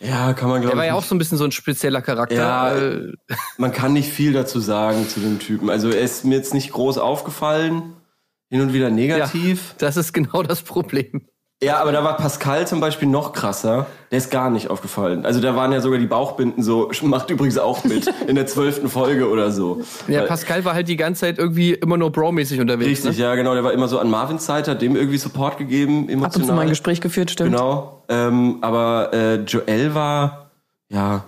Ja, 0.00 0.34
kann 0.34 0.50
man 0.50 0.60
Der 0.60 0.68
glaube 0.70 0.76
war 0.78 0.84
ich. 0.84 0.88
ja 0.88 0.94
auch 0.94 1.02
so 1.02 1.14
ein 1.14 1.18
bisschen 1.18 1.38
so 1.38 1.44
ein 1.44 1.52
spezieller 1.52 2.02
Charakter. 2.02 2.34
Ja, 2.36 2.76
Äh, 2.76 3.12
man 3.58 3.72
kann 3.72 3.92
nicht 3.92 4.10
viel 4.10 4.32
dazu 4.32 4.60
sagen 4.60 5.08
zu 5.08 5.20
dem 5.20 5.38
Typen. 5.38 5.70
Also 5.70 5.88
er 5.90 6.00
ist 6.02 6.24
mir 6.24 6.36
jetzt 6.36 6.54
nicht 6.54 6.70
groß 6.72 6.98
aufgefallen, 6.98 7.94
hin 8.50 8.60
und 8.60 8.72
wieder 8.72 8.90
negativ. 8.90 9.74
das 9.78 9.96
ist 9.96 10.12
genau 10.12 10.42
das 10.42 10.62
Problem. 10.62 11.26
Ja, 11.62 11.78
aber 11.78 11.90
da 11.90 12.04
war 12.04 12.18
Pascal 12.18 12.66
zum 12.66 12.80
Beispiel 12.80 13.08
noch 13.08 13.32
krasser. 13.32 13.86
Der 14.10 14.18
ist 14.18 14.30
gar 14.30 14.50
nicht 14.50 14.68
aufgefallen. 14.68 15.24
Also 15.24 15.40
da 15.40 15.56
waren 15.56 15.72
ja 15.72 15.80
sogar 15.80 15.98
die 15.98 16.06
Bauchbinden 16.06 16.62
so, 16.62 16.90
macht 17.02 17.30
übrigens 17.30 17.56
auch 17.56 17.82
mit 17.84 18.06
in 18.26 18.34
der 18.34 18.46
zwölften 18.46 18.90
Folge 18.90 19.30
oder 19.30 19.50
so. 19.50 19.82
Ja, 20.06 20.24
Pascal 20.24 20.66
war 20.66 20.74
halt 20.74 20.88
die 20.88 20.96
ganze 20.96 21.22
Zeit 21.22 21.38
irgendwie 21.38 21.72
immer 21.72 21.96
nur 21.96 22.12
Bro-mäßig 22.12 22.60
unterwegs. 22.60 22.90
Richtig, 22.90 23.16
ne? 23.18 23.24
ja, 23.24 23.34
genau. 23.36 23.54
Der 23.54 23.64
war 23.64 23.72
immer 23.72 23.88
so 23.88 23.98
an 23.98 24.10
Marvins 24.10 24.44
Seite, 24.44 24.72
hat 24.72 24.82
dem 24.82 24.96
irgendwie 24.96 25.16
Support 25.16 25.56
gegeben, 25.56 26.10
emotional. 26.10 26.26
Ab 26.26 26.36
und 26.36 26.44
zu 26.44 26.52
mal 26.52 26.60
ein 26.62 26.68
Gespräch 26.68 27.00
geführt, 27.00 27.30
stimmt. 27.30 27.52
Genau. 27.52 28.02
Ähm, 28.10 28.58
aber 28.60 29.14
äh, 29.14 29.36
Joel 29.36 29.94
war, 29.94 30.50
ja, 30.90 31.24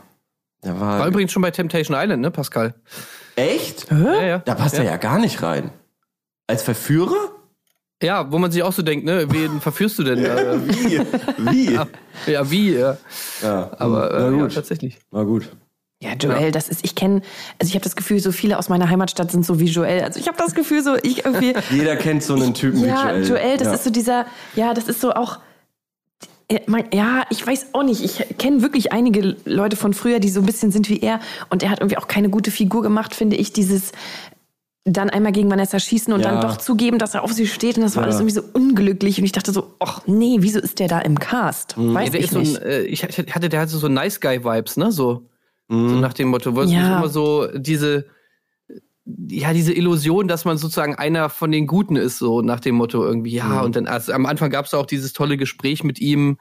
der 0.64 0.78
war, 0.80 0.98
War 0.98 1.06
übrigens 1.06 1.32
schon 1.32 1.42
bei 1.42 1.50
Temptation 1.50 1.96
Island, 1.98 2.20
ne, 2.20 2.30
Pascal? 2.30 2.74
echt? 3.36 3.90
Ja, 3.90 4.22
ja. 4.22 4.38
Da 4.40 4.54
passt 4.54 4.76
ja. 4.76 4.82
er 4.82 4.90
ja 4.90 4.96
gar 4.96 5.18
nicht 5.18 5.42
rein. 5.42 5.70
Als 6.46 6.62
Verführer? 6.62 7.30
Ja, 8.02 8.30
wo 8.30 8.38
man 8.38 8.50
sich 8.52 8.62
auch 8.62 8.72
so 8.72 8.82
denkt, 8.82 9.04
ne, 9.04 9.26
wen 9.28 9.60
verführst 9.60 9.98
du 9.98 10.04
denn? 10.04 10.24
Äh, 10.24 10.56
Wie? 10.66 11.00
Wie? 11.38 12.30
ja, 12.32 12.50
wie? 12.50 12.74
Ja. 12.74 12.96
Ja, 13.42 13.70
Aber 13.78 14.08
na 14.12 14.18
äh, 14.18 14.22
ja, 14.30 14.42
gut. 14.42 14.54
tatsächlich. 14.54 14.98
War 15.10 15.24
gut. 15.24 15.48
Ja, 16.00 16.10
Joel, 16.14 16.52
das 16.52 16.68
ist, 16.68 16.84
ich 16.84 16.94
kenne, 16.94 17.22
also 17.58 17.68
ich 17.68 17.74
habe 17.74 17.82
das 17.82 17.96
Gefühl, 17.96 18.20
so 18.20 18.30
viele 18.30 18.56
aus 18.58 18.68
meiner 18.68 18.88
Heimatstadt 18.88 19.32
sind 19.32 19.44
so 19.44 19.58
wie 19.58 19.64
Joel. 19.64 20.02
Also 20.04 20.20
ich 20.20 20.28
habe 20.28 20.38
das 20.38 20.54
Gefühl, 20.54 20.84
so 20.84 20.94
ich 21.02 21.24
irgendwie. 21.24 21.54
Jeder 21.70 21.96
kennt 21.96 22.22
so 22.22 22.34
einen 22.36 22.54
Typen 22.54 22.84
ja, 22.84 23.08
wie 23.16 23.26
Joel. 23.26 23.28
Joel, 23.28 23.56
das 23.56 23.66
ja. 23.66 23.74
ist 23.74 23.82
so 23.84 23.90
dieser, 23.90 24.26
ja, 24.54 24.74
das 24.74 24.86
ist 24.88 25.00
so 25.00 25.12
auch. 25.12 25.40
äh, 26.46 26.60
Ja, 26.94 27.24
ich 27.30 27.44
weiß 27.44 27.70
auch 27.74 27.82
nicht. 27.82 28.04
Ich 28.04 28.38
kenne 28.38 28.62
wirklich 28.62 28.92
einige 28.92 29.34
Leute 29.44 29.74
von 29.74 29.92
früher, 29.92 30.20
die 30.20 30.28
so 30.28 30.38
ein 30.38 30.46
bisschen 30.46 30.70
sind 30.70 30.88
wie 30.88 31.00
er. 31.00 31.18
Und 31.50 31.64
er 31.64 31.70
hat 31.70 31.80
irgendwie 31.80 31.98
auch 31.98 32.06
keine 32.06 32.28
gute 32.30 32.52
Figur 32.52 32.82
gemacht, 32.82 33.12
finde 33.12 33.34
ich. 33.34 33.52
Dieses 33.52 33.90
dann 34.92 35.10
einmal 35.10 35.32
gegen 35.32 35.50
Vanessa 35.50 35.78
schießen 35.78 36.12
und 36.12 36.20
Ja. 36.20 36.30
dann 36.32 36.40
doch 36.40 36.56
zugeben, 36.56 36.98
dass 36.98 37.14
er 37.14 37.22
auf 37.24 37.32
sie 37.32 37.46
steht. 37.46 37.76
Und 37.76 37.82
das 37.82 37.96
war 37.96 38.02
Ja. 38.02 38.06
alles 38.08 38.20
irgendwie 38.20 38.34
so 38.34 38.42
unglücklich. 38.52 39.18
Und 39.18 39.24
ich 39.24 39.32
dachte 39.32 39.52
so, 39.52 39.74
ach 39.80 40.02
nee, 40.06 40.36
wieso 40.40 40.58
ist 40.60 40.78
der 40.78 40.88
da 40.88 40.98
im 41.00 41.18
Cast? 41.18 41.76
Mhm. 41.76 41.94
Weiß 41.94 42.06
Ja, 42.06 42.10
der 42.12 42.20
ich 42.20 42.30
so 42.30 42.38
ein, 42.38 42.44
nicht. 42.44 42.62
äh, 42.62 42.82
ich 42.84 43.02
hatte, 43.04 43.48
der 43.48 43.60
hatte 43.60 43.76
so 43.76 43.88
Nice 43.88 44.20
Guy 44.20 44.44
Vibes, 44.44 44.76
ne, 44.76 44.90
so, 44.92 45.28
so 45.68 45.74
Mhm. 45.76 46.00
nach 46.00 46.12
dem 46.14 46.28
Motto, 46.28 46.54
wo 46.56 46.62
es 46.62 46.70
immer 46.72 47.08
so 47.08 47.46
diese, 47.54 48.06
ja, 49.30 49.52
diese 49.54 49.72
Illusion, 49.72 50.28
dass 50.28 50.44
man 50.44 50.58
sozusagen 50.58 50.94
einer 50.94 51.30
von 51.30 51.50
den 51.50 51.66
Guten 51.66 51.96
ist, 51.96 52.18
so 52.18 52.42
nach 52.42 52.60
dem 52.60 52.74
Motto 52.74 53.04
irgendwie, 53.04 53.32
ja, 53.32 53.44
Mhm. 53.46 53.60
und 53.62 53.76
dann, 53.76 53.86
also 53.86 54.12
am 54.12 54.26
Anfang 54.26 54.50
gab 54.50 54.66
es 54.66 54.74
auch 54.74 54.86
dieses 54.86 55.12
tolle 55.14 55.36
Gespräch 55.36 55.82
mit 55.84 55.98
ihm, 56.00 56.38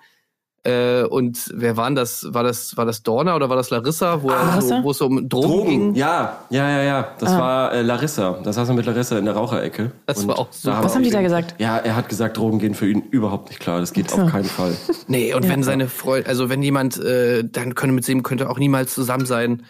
äh, 0.68 1.04
und 1.04 1.50
wer 1.54 1.78
waren 1.78 1.96
das? 1.96 2.28
War 2.34 2.44
das, 2.44 2.76
war 2.76 2.86
das 2.86 3.02
Dorna 3.02 3.36
oder 3.36 3.50
war 3.50 3.56
das 3.56 3.70
Larissa, 3.70 4.22
wo, 4.22 4.30
Larissa? 4.30 4.80
so, 4.80 4.84
wo 4.84 4.92
es 4.92 4.98
so 4.98 5.06
um 5.06 5.30
Drogen, 5.30 5.48
Drogen, 5.48 5.70
ging? 5.70 5.96
ja, 5.96 6.40
ja, 6.50 6.70
ja, 6.70 6.84
ja. 6.84 7.08
Das 7.20 7.32
war 7.32 7.72
äh, 7.72 7.82
Larissa. 7.84 8.40
Das 8.44 8.56
saß 8.56 8.68
er 8.70 8.76
mit 8.76 8.86
Larissa 8.86 9.18
in 9.18 9.24
der 9.24 9.36
Raucherecke. 9.36 9.92
Das 10.06 10.20
Und 10.20 10.28
war 10.28 10.40
auch 10.40 10.50
haben 10.66 10.84
Was 10.84 10.94
haben 10.94 11.04
die 11.04 11.10
da 11.10 11.22
gesagt? 11.22 11.56
Ja, 11.58 11.78
er 11.78 11.96
hat 11.96 12.10
gesagt, 12.10 12.36
Drogen 12.36 12.60
gehen 12.60 12.76
für 12.76 12.90
ihn 12.90 13.02
überhaupt 13.12 13.48
nicht 13.48 13.62
klar. 13.62 13.80
Das 13.80 13.94
geht 13.94 14.10
So. 14.10 14.22
auf 14.22 14.32
keinen 14.32 14.46
Fall. 14.46 14.76
Nee, 15.08 15.34
und 15.34 15.48
wenn 15.48 15.64
seine 15.64 15.88
Freund, 15.88 16.28
also 16.28 16.50
wenn 16.50 16.62
jemand, 16.62 16.98
äh, 17.00 17.44
dann 17.46 17.76
könnte 17.76 17.96
mit 17.96 18.06
dem 18.08 18.24
könnte 18.24 18.50
auch 18.50 18.60
niemals 18.60 18.94
zusammen 18.94 19.26
sein 19.26 19.64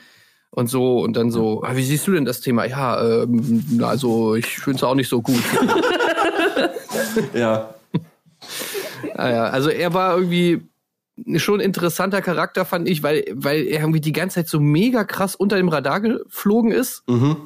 und 0.50 0.68
so 0.68 1.00
und 1.00 1.16
dann 1.16 1.30
so, 1.30 1.62
ah, 1.64 1.76
wie 1.76 1.84
siehst 1.84 2.08
du 2.08 2.14
denn 2.14 2.26
das 2.26 2.42
Thema? 2.42 2.66
Ja, 2.66 3.00
ähm, 3.24 3.84
also 3.84 4.34
ich 4.34 4.48
finde 4.48 4.78
es 4.78 4.84
auch 4.84 4.96
nicht 4.96 5.10
so 5.10 5.22
gut. 5.22 5.44
ja. 7.36 7.70
ah, 9.16 9.30
ja, 9.30 9.44
also 9.46 9.70
er 9.70 9.94
war 9.94 10.16
irgendwie 10.18 10.62
schon 11.38 11.60
interessanter 11.60 12.22
Charakter, 12.22 12.66
fand 12.66 12.88
ich, 12.88 13.04
weil, 13.04 13.26
weil 13.34 13.66
er 13.66 13.82
irgendwie 13.82 14.02
die 14.02 14.12
ganze 14.12 14.36
Zeit 14.36 14.48
so 14.48 14.60
mega 14.60 15.04
krass 15.04 15.36
unter 15.36 15.58
dem 15.58 15.70
Radar 15.70 16.00
geflogen 16.02 16.72
ist. 16.72 17.04
Mhm. 17.08 17.38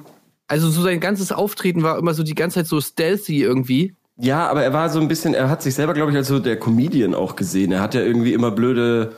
Also 0.47 0.69
so 0.69 0.81
sein 0.81 0.99
ganzes 0.99 1.31
Auftreten 1.31 1.81
war 1.83 1.97
immer 1.97 2.13
so 2.13 2.23
die 2.23 2.35
ganze 2.35 2.55
Zeit 2.55 2.67
so 2.67 2.81
stealthy 2.81 3.41
irgendwie. 3.41 3.95
Ja, 4.17 4.49
aber 4.49 4.63
er 4.63 4.73
war 4.73 4.89
so 4.89 4.99
ein 4.99 5.07
bisschen, 5.07 5.33
er 5.33 5.49
hat 5.49 5.61
sich 5.63 5.73
selber, 5.73 5.93
glaube 5.93 6.11
ich, 6.11 6.17
als 6.17 6.27
so 6.27 6.39
der 6.39 6.59
Comedian 6.59 7.15
auch 7.15 7.35
gesehen. 7.35 7.71
Er 7.71 7.81
hat 7.81 7.95
ja 7.95 8.01
irgendwie 8.01 8.33
immer 8.33 8.51
blöde 8.51 9.13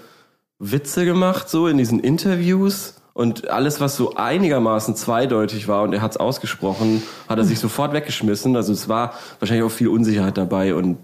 Witze 0.60 1.06
gemacht, 1.06 1.50
so 1.50 1.68
in 1.68 1.78
diesen 1.78 2.00
Interviews. 2.00 2.96
Und 3.14 3.50
alles, 3.50 3.80
was 3.80 3.96
so 3.96 4.16
einigermaßen 4.16 4.96
zweideutig 4.96 5.68
war 5.68 5.84
und 5.84 5.94
er 5.94 6.02
hat 6.02 6.12
es 6.12 6.18
ausgesprochen, 6.18 7.04
hat 7.30 7.38
er 7.38 7.44
sich 7.44 7.60
sofort 7.60 7.94
weggeschmissen. 7.94 8.56
Also 8.56 8.74
es 8.74 8.90
war 8.90 9.14
wahrscheinlich 9.40 9.66
auch 9.66 9.72
viel 9.72 9.88
Unsicherheit 9.88 10.38
dabei 10.38 10.74
und 10.74 10.98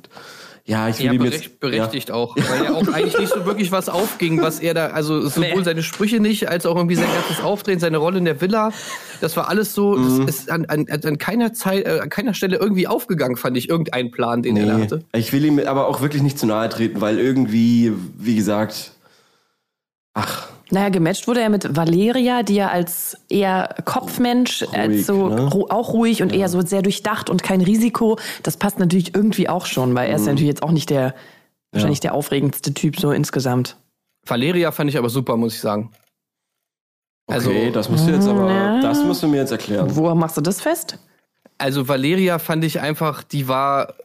ja, 0.70 0.88
ich 0.88 0.99
will 0.99 1.05
Ja, 1.05 1.24
jetzt 1.24 1.59
berechtigt 1.59 2.11
auch, 2.11 2.36
weil 2.38 2.63
ja 2.63 2.74
auch 2.74 2.88
eigentlich 2.93 3.17
nicht 3.17 3.34
so 3.34 3.45
wirklich 3.45 3.72
was 3.72 3.89
aufging, 3.89 4.41
was 4.41 4.59
er 4.59 4.74
da, 4.74 4.88
also 4.88 5.28
sowohl 5.28 5.57
Nee. 5.57 5.63
seine 5.63 5.82
Sprüche 5.84 6.20
nicht, 6.20 6.47
als 6.47 6.65
auch 6.65 6.76
irgendwie 6.76 6.95
sein 6.95 7.07
ganzes 7.13 7.43
Auftreten, 7.43 7.80
seine 7.80 7.97
Rolle 7.97 8.20
in 8.20 8.26
der 8.26 8.39
Villa, 8.39 8.72
das 9.20 9.36
war 9.36 9.49
alles 9.49 9.74
so, 9.74 9.95
Mhm. 9.97 10.26
das 10.28 10.36
ist 10.36 10.51
an, 10.51 10.65
an, 10.65 10.86
an 10.89 11.17
keiner 11.17 11.53
Zeit, 11.53 11.86
äh, 11.86 11.99
an 12.01 12.09
keiner 12.09 12.34
Stelle 12.36 12.57
irgendwie 12.57 12.88
aufgegangen, 12.88 13.36
fand 13.36 13.57
ich, 13.57 13.67
irgendein 13.67 14.11
Plan, 14.11 14.43
den 14.43 14.55
er 14.57 14.65
da 14.67 14.76
Nee, 14.78 14.84
hatte. 14.84 15.03
ich 15.15 15.34
will 15.34 15.43
ihm 15.43 15.57
aber 15.59 15.88
auch 15.88 16.01
wirklich 16.01 16.22
nicht 16.22 16.38
zu 16.38 16.45
nahe 16.45 16.70
treten, 16.70 17.01
weil 17.01 17.17
irgendwie, 17.20 17.91
wie 18.17 18.36
gesagt, 18.36 18.91
ach, 20.13 20.49
Naja, 20.72 20.89
gematcht 20.89 21.28
wurde 21.28 21.41
er 21.41 21.49
mit 21.49 21.76
Valeria, 21.76 22.43
die 22.43 22.55
ja 22.55 22.70
als 22.70 23.17
eher 23.30 23.76
Kopfmensch, 23.86 24.63
als 24.72 25.07
so 25.07 25.30
ne? 25.30 25.47
ru 25.49 25.65
auch 25.70 25.93
ruhig 25.93 26.22
und 26.22 26.32
eher 26.32 26.47
so 26.47 26.61
sehr 26.61 26.82
durchdacht 26.84 27.30
und 27.30 27.41
kein 27.41 27.61
Risiko. 27.61 28.20
Das 28.43 28.57
passt 28.57 28.78
natürlich 28.78 29.15
irgendwie 29.15 29.49
auch 29.49 29.65
schon, 29.65 29.95
weil 29.95 30.09
er 30.09 30.15
Mhm. 30.17 30.22
ist 30.22 30.28
natürlich 30.28 30.47
jetzt 30.47 30.63
auch 30.63 30.72
nicht 30.72 30.89
der, 30.91 31.15
wahrscheinlich 31.72 31.99
der 32.01 32.13
aufregendste 32.13 32.74
Typ 32.74 32.99
so 32.99 33.11
insgesamt. 33.11 33.78
Valeria 34.28 34.72
fand 34.72 34.89
ich 34.91 34.97
aber 34.97 35.09
super, 35.09 35.38
muss 35.38 35.55
ich 35.55 35.59
sagen. 35.61 35.91
Also, 37.28 37.49
okay, 37.51 37.72
das 37.72 37.89
musst 37.89 38.07
du 38.07 38.11
jetzt 38.11 38.28
aber, 38.28 38.49
Ja. 38.51 38.80
das 38.82 39.03
musst 39.03 39.22
du 39.24 39.28
mir 39.28 39.38
jetzt 39.38 39.51
erklären. 39.51 39.95
Wo 39.95 40.13
machst 40.15 40.38
du 40.38 40.41
das 40.41 40.61
fest? 40.61 40.97
Also 41.57 41.88
Valeria 41.88 42.39
fand 42.39 42.63
ich 42.63 42.80
einfach, 42.80 43.24
die 43.24 43.47
war 43.47 43.95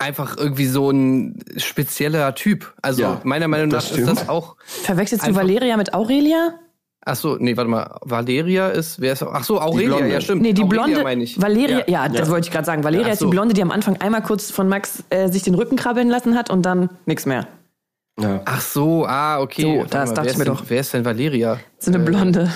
einfach 0.00 0.36
irgendwie 0.36 0.66
so 0.66 0.90
ein 0.90 1.38
spezieller 1.56 2.34
Typ. 2.34 2.74
Also 2.82 3.02
Ja, 3.02 3.20
meiner 3.24 3.48
Meinung 3.48 3.68
nach 3.68 3.82
das 3.82 3.92
ist 3.96 4.08
das 4.08 4.28
auch. 4.28 4.56
Verwechselst 4.64 5.26
du 5.26 5.34
Valeria 5.34 5.76
mit 5.76 5.94
Aurelia? 5.94 6.54
Ach 7.06 7.16
so, 7.16 7.36
nee, 7.38 7.56
warte 7.56 7.70
mal. 7.70 7.98
Valeria 8.02 8.68
ist, 8.68 9.00
wer 9.00 9.12
ist? 9.14 9.22
Ach 9.22 9.42
so, 9.44 9.60
Aurelia, 9.60 10.04
ja 10.06 10.20
stimmt. 10.20 10.42
Nee, 10.42 10.52
die 10.52 10.62
Aurelia 10.62 10.84
blonde. 10.84 11.02
meine 11.02 11.22
ich. 11.24 11.40
Valeria, 11.40 11.84
ja, 11.88 12.08
das 12.08 12.28
Ja. 12.28 12.34
wollte 12.34 12.46
ich 12.48 12.52
gerade 12.52 12.66
sagen. 12.66 12.84
Valeria 12.84 13.06
Ach 13.08 13.12
ist 13.12 13.20
die 13.20 13.24
so. 13.24 13.30
Blonde, 13.30 13.54
die 13.54 13.62
am 13.62 13.70
Anfang 13.70 13.96
einmal 13.98 14.22
kurz 14.22 14.50
von 14.50 14.68
Max 14.68 15.02
äh, 15.10 15.28
sich 15.28 15.42
den 15.42 15.54
Rücken 15.54 15.76
krabbeln 15.76 16.08
lassen 16.10 16.36
hat 16.36 16.50
und 16.50 16.62
dann 16.62 16.90
nichts 17.06 17.24
mehr. 17.24 17.46
Ja. 18.20 18.42
Ach 18.44 18.60
so, 18.60 19.06
ah, 19.06 19.40
okay. 19.40 19.62
So, 19.62 19.84
das 19.88 20.10
mal, 20.10 20.14
dachte 20.14 20.16
wer 20.16 20.24
ich 20.24 20.30
ist 20.32 20.38
mir 20.38 20.44
denn, 20.44 20.54
doch. 20.54 20.64
Wer 20.68 20.80
ist 20.80 20.92
denn 20.92 21.04
Valeria? 21.06 21.60
So 21.78 21.90
eine 21.90 22.00
Blonde. 22.00 22.50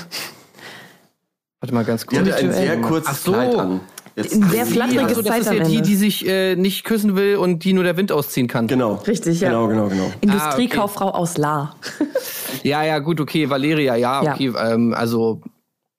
Warte 1.61 1.75
mal 1.75 1.85
ganz 1.85 2.03
Die 2.07 2.17
kurz. 2.17 2.29
hatte 2.31 2.37
ein 2.45 2.53
sehr 2.53 2.81
kurzes 2.83 3.09
Ach 3.09 3.17
so. 3.17 3.33
Kleid 3.33 3.55
an. 3.55 3.81
Jetzt 4.17 4.35
Ein 4.35 4.49
sehr 4.51 4.65
flatteriges 4.67 5.09
Also, 5.09 5.23
das 5.23 5.31
Zeit 5.33 5.41
ist 5.41 5.53
ja 5.53 5.65
die, 5.65 5.83
die 5.83 5.97
sich 5.97 6.27
äh, 6.29 6.55
nicht 6.55 6.85
küssen 6.85 7.17
will 7.17 7.37
und 7.37 7.65
die 7.65 7.73
nur 7.73 7.83
der 7.83 7.97
Wind 7.97 8.13
ausziehen 8.13 8.47
kann. 8.47 8.69
Genau. 8.69 8.95
Richtig, 9.07 9.41
ja. 9.41 9.49
Genau, 9.49 9.67
genau, 9.67 9.89
genau. 9.89 10.13
Industriekauffrau 10.21 11.11
aus 11.11 11.37
La. 11.37 11.75
Ja, 12.63 12.83
ja, 12.85 12.99
gut, 13.01 13.21
okay, 13.21 13.51
Valeria, 13.51 13.97
ja, 13.97 14.23
Ja. 14.23 14.33
okay. 14.35 14.53
Ähm, 14.57 14.95
also, 14.95 15.43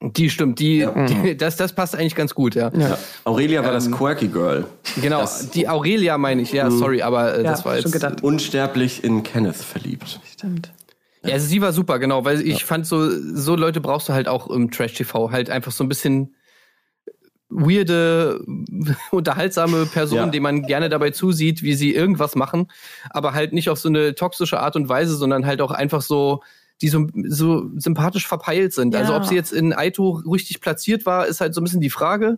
die 0.01 0.29
stimmt, 0.29 0.59
die, 0.59 0.87
die 1.09 1.37
das, 1.37 1.57
das 1.57 1.73
passt 1.73 1.95
eigentlich 1.95 2.15
ganz 2.15 2.33
gut, 2.33 2.55
ja. 2.55 2.71
Ja. 2.75 2.97
Aurelia 3.25 3.61
war 3.61 3.67
Ähm, 3.69 3.73
das 3.75 3.91
Quirky 3.91 4.29
Girl. 4.29 4.65
Genau, 5.01 5.21
Das- 5.21 5.49
die 5.51 5.67
Aurelia 5.67 6.17
meine 6.17 6.41
ich, 6.41 6.51
ja, 6.53 6.71
sorry, 6.71 7.01
aber 7.01 7.35
äh, 7.37 7.43
Ja, 7.43 7.51
das 7.51 7.65
war 7.65 7.75
jetzt. 7.77 7.91
gedacht. 7.91 8.23
Unsterblich 8.23 9.03
in 9.03 9.23
Kenneth 9.23 9.55
verliebt. 9.57 10.19
Stimmt. 10.31 10.71
Ja, 11.23 11.33
also 11.33 11.45
sie 11.47 11.61
war 11.61 11.73
super, 11.73 11.99
genau, 11.99 12.23
weil 12.23 12.41
ich 12.41 12.63
fand 12.65 12.87
so, 12.87 13.09
so 13.09 13.55
Leute 13.55 13.81
brauchst 13.81 14.09
du 14.09 14.13
halt 14.13 14.27
auch 14.27 14.49
im 14.49 14.71
Trash-TV, 14.71 15.31
halt 15.31 15.49
einfach 15.49 15.71
so 15.71 15.83
ein 15.83 15.89
bisschen 15.89 16.35
weirde, 17.55 18.43
unterhaltsame 19.11 19.85
Personen, 19.85 20.25
Ja. 20.25 20.29
denen 20.31 20.43
man 20.43 20.61
gerne 20.63 20.89
dabei 20.89 21.11
zusieht, 21.11 21.63
wie 21.63 21.73
sie 21.73 21.93
irgendwas 21.93 22.35
machen, 22.35 22.67
aber 23.09 23.33
halt 23.33 23.53
nicht 23.53 23.69
auf 23.69 23.79
so 23.79 23.89
eine 23.89 24.15
toxische 24.15 24.59
Art 24.59 24.75
und 24.75 24.89
Weise, 24.89 25.15
sondern 25.15 25.45
halt 25.45 25.61
auch 25.61 25.71
einfach 25.71 26.01
so, 26.01 26.41
die 26.81 26.89
so, 26.89 27.07
so 27.27 27.69
sympathisch 27.77 28.27
verpeilt 28.27 28.73
sind. 28.73 28.93
Ja. 28.93 28.99
Also 29.01 29.15
ob 29.15 29.25
sie 29.25 29.35
jetzt 29.35 29.53
in 29.53 29.73
Aito 29.73 30.21
richtig 30.29 30.59
platziert 30.61 31.05
war, 31.05 31.25
ist 31.27 31.39
halt 31.41 31.53
so 31.53 31.61
ein 31.61 31.63
bisschen 31.63 31.81
die 31.81 31.89
Frage. 31.89 32.37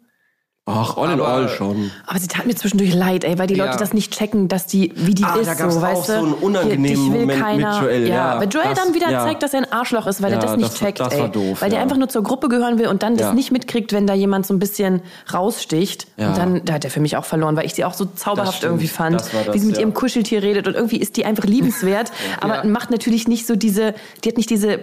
Ach, 0.70 0.98
all 0.98 1.06
in 1.14 1.20
Aber- 1.22 1.30
all 1.30 1.48
schon. 1.48 1.92
Aber 2.06 2.20
sie 2.20 2.28
tat 2.28 2.46
mir 2.46 2.54
zwischendurch 2.54 2.94
leid, 2.94 3.24
ey, 3.24 3.40
weil 3.40 3.48
die 3.48 3.56
Ja. 3.56 3.66
Leute 3.68 3.78
das 3.78 3.94
nicht 3.94 4.14
checken, 4.14 4.50
dass 4.50 4.68
die, 4.68 4.92
wie 4.96 5.16
die 5.16 5.24
Ah, 5.24 5.36
ist, 5.38 5.48
da 5.48 5.54
gab's 5.54 5.76
so, 5.76 5.80
auch 5.80 5.84
weißt 5.84 6.10
du? 6.10 6.14
so 6.14 6.20
einen 6.20 6.34
unangenehmen 6.34 6.86
Hier, 7.04 7.12
Moment 7.12 7.28
mit 7.28 7.40
keiner. 7.40 7.82
Joel, 7.82 8.08
ja, 8.10 8.40
wenn 8.42 8.50
Joel 8.50 8.66
das- 8.74 8.80
dann 8.84 8.94
wieder 8.94 9.10
ja. 9.10 9.24
zeigt, 9.24 9.44
dass 9.44 9.54
er 9.54 9.60
ein 9.62 9.72
Arschloch 9.72 10.06
ist, 10.08 10.22
weil 10.22 10.34
er 10.34 10.40
Ja, 10.40 10.46
das 10.46 10.58
nicht 10.58 10.70
das 10.72 10.78
checkt, 10.80 11.00
das 11.00 11.14
ey. 11.14 11.30
doof, 11.30 11.62
weil 11.62 11.70
der 11.70 11.80
ja. 11.80 11.84
einfach 11.84 11.96
nur 11.96 12.10
zur 12.10 12.22
Gruppe 12.22 12.50
gehören 12.50 12.78
will 12.80 12.88
und 12.88 13.02
dann 13.02 13.16
das 13.16 13.28
Ja. 13.28 13.34
nicht 13.34 13.52
mitkriegt, 13.54 13.94
wenn 13.94 14.06
da 14.08 14.14
jemand 14.14 14.46
so 14.46 14.54
ein 14.54 14.60
bisschen 14.60 15.02
raussticht. 15.34 16.08
Ja. 16.18 16.28
Und 16.30 16.38
dann, 16.38 16.66
da 16.66 16.74
hat 16.74 16.84
er 16.84 16.92
für 16.92 17.00
mich 17.00 17.16
auch 17.16 17.26
verloren, 17.26 17.56
weil 17.56 17.66
ich 17.66 17.74
sie 17.74 17.86
auch 17.86 17.94
so 17.94 18.04
zauberhaft 18.04 18.64
irgendwie 18.64 18.90
fand, 18.90 19.22
Das 19.22 19.34
war 19.34 19.44
das, 19.44 19.56
wie 19.56 19.60
sie 19.60 19.68
mit 19.68 19.76
ja. 19.78 19.82
ihrem 19.84 19.94
Kuscheltier 19.94 20.44
redet 20.44 20.68
und 20.68 20.76
irgendwie 20.76 20.98
ist 20.98 21.16
die 21.16 21.24
einfach 21.26 21.46
liebenswert, 21.46 22.12
aber 22.42 22.58
Ja. 22.58 22.64
macht 22.66 22.92
natürlich 22.92 23.28
nicht 23.30 23.48
so 23.48 23.56
diese, 23.56 23.94
die 24.24 24.30
hat 24.30 24.36
nicht 24.36 24.50
diese 24.50 24.80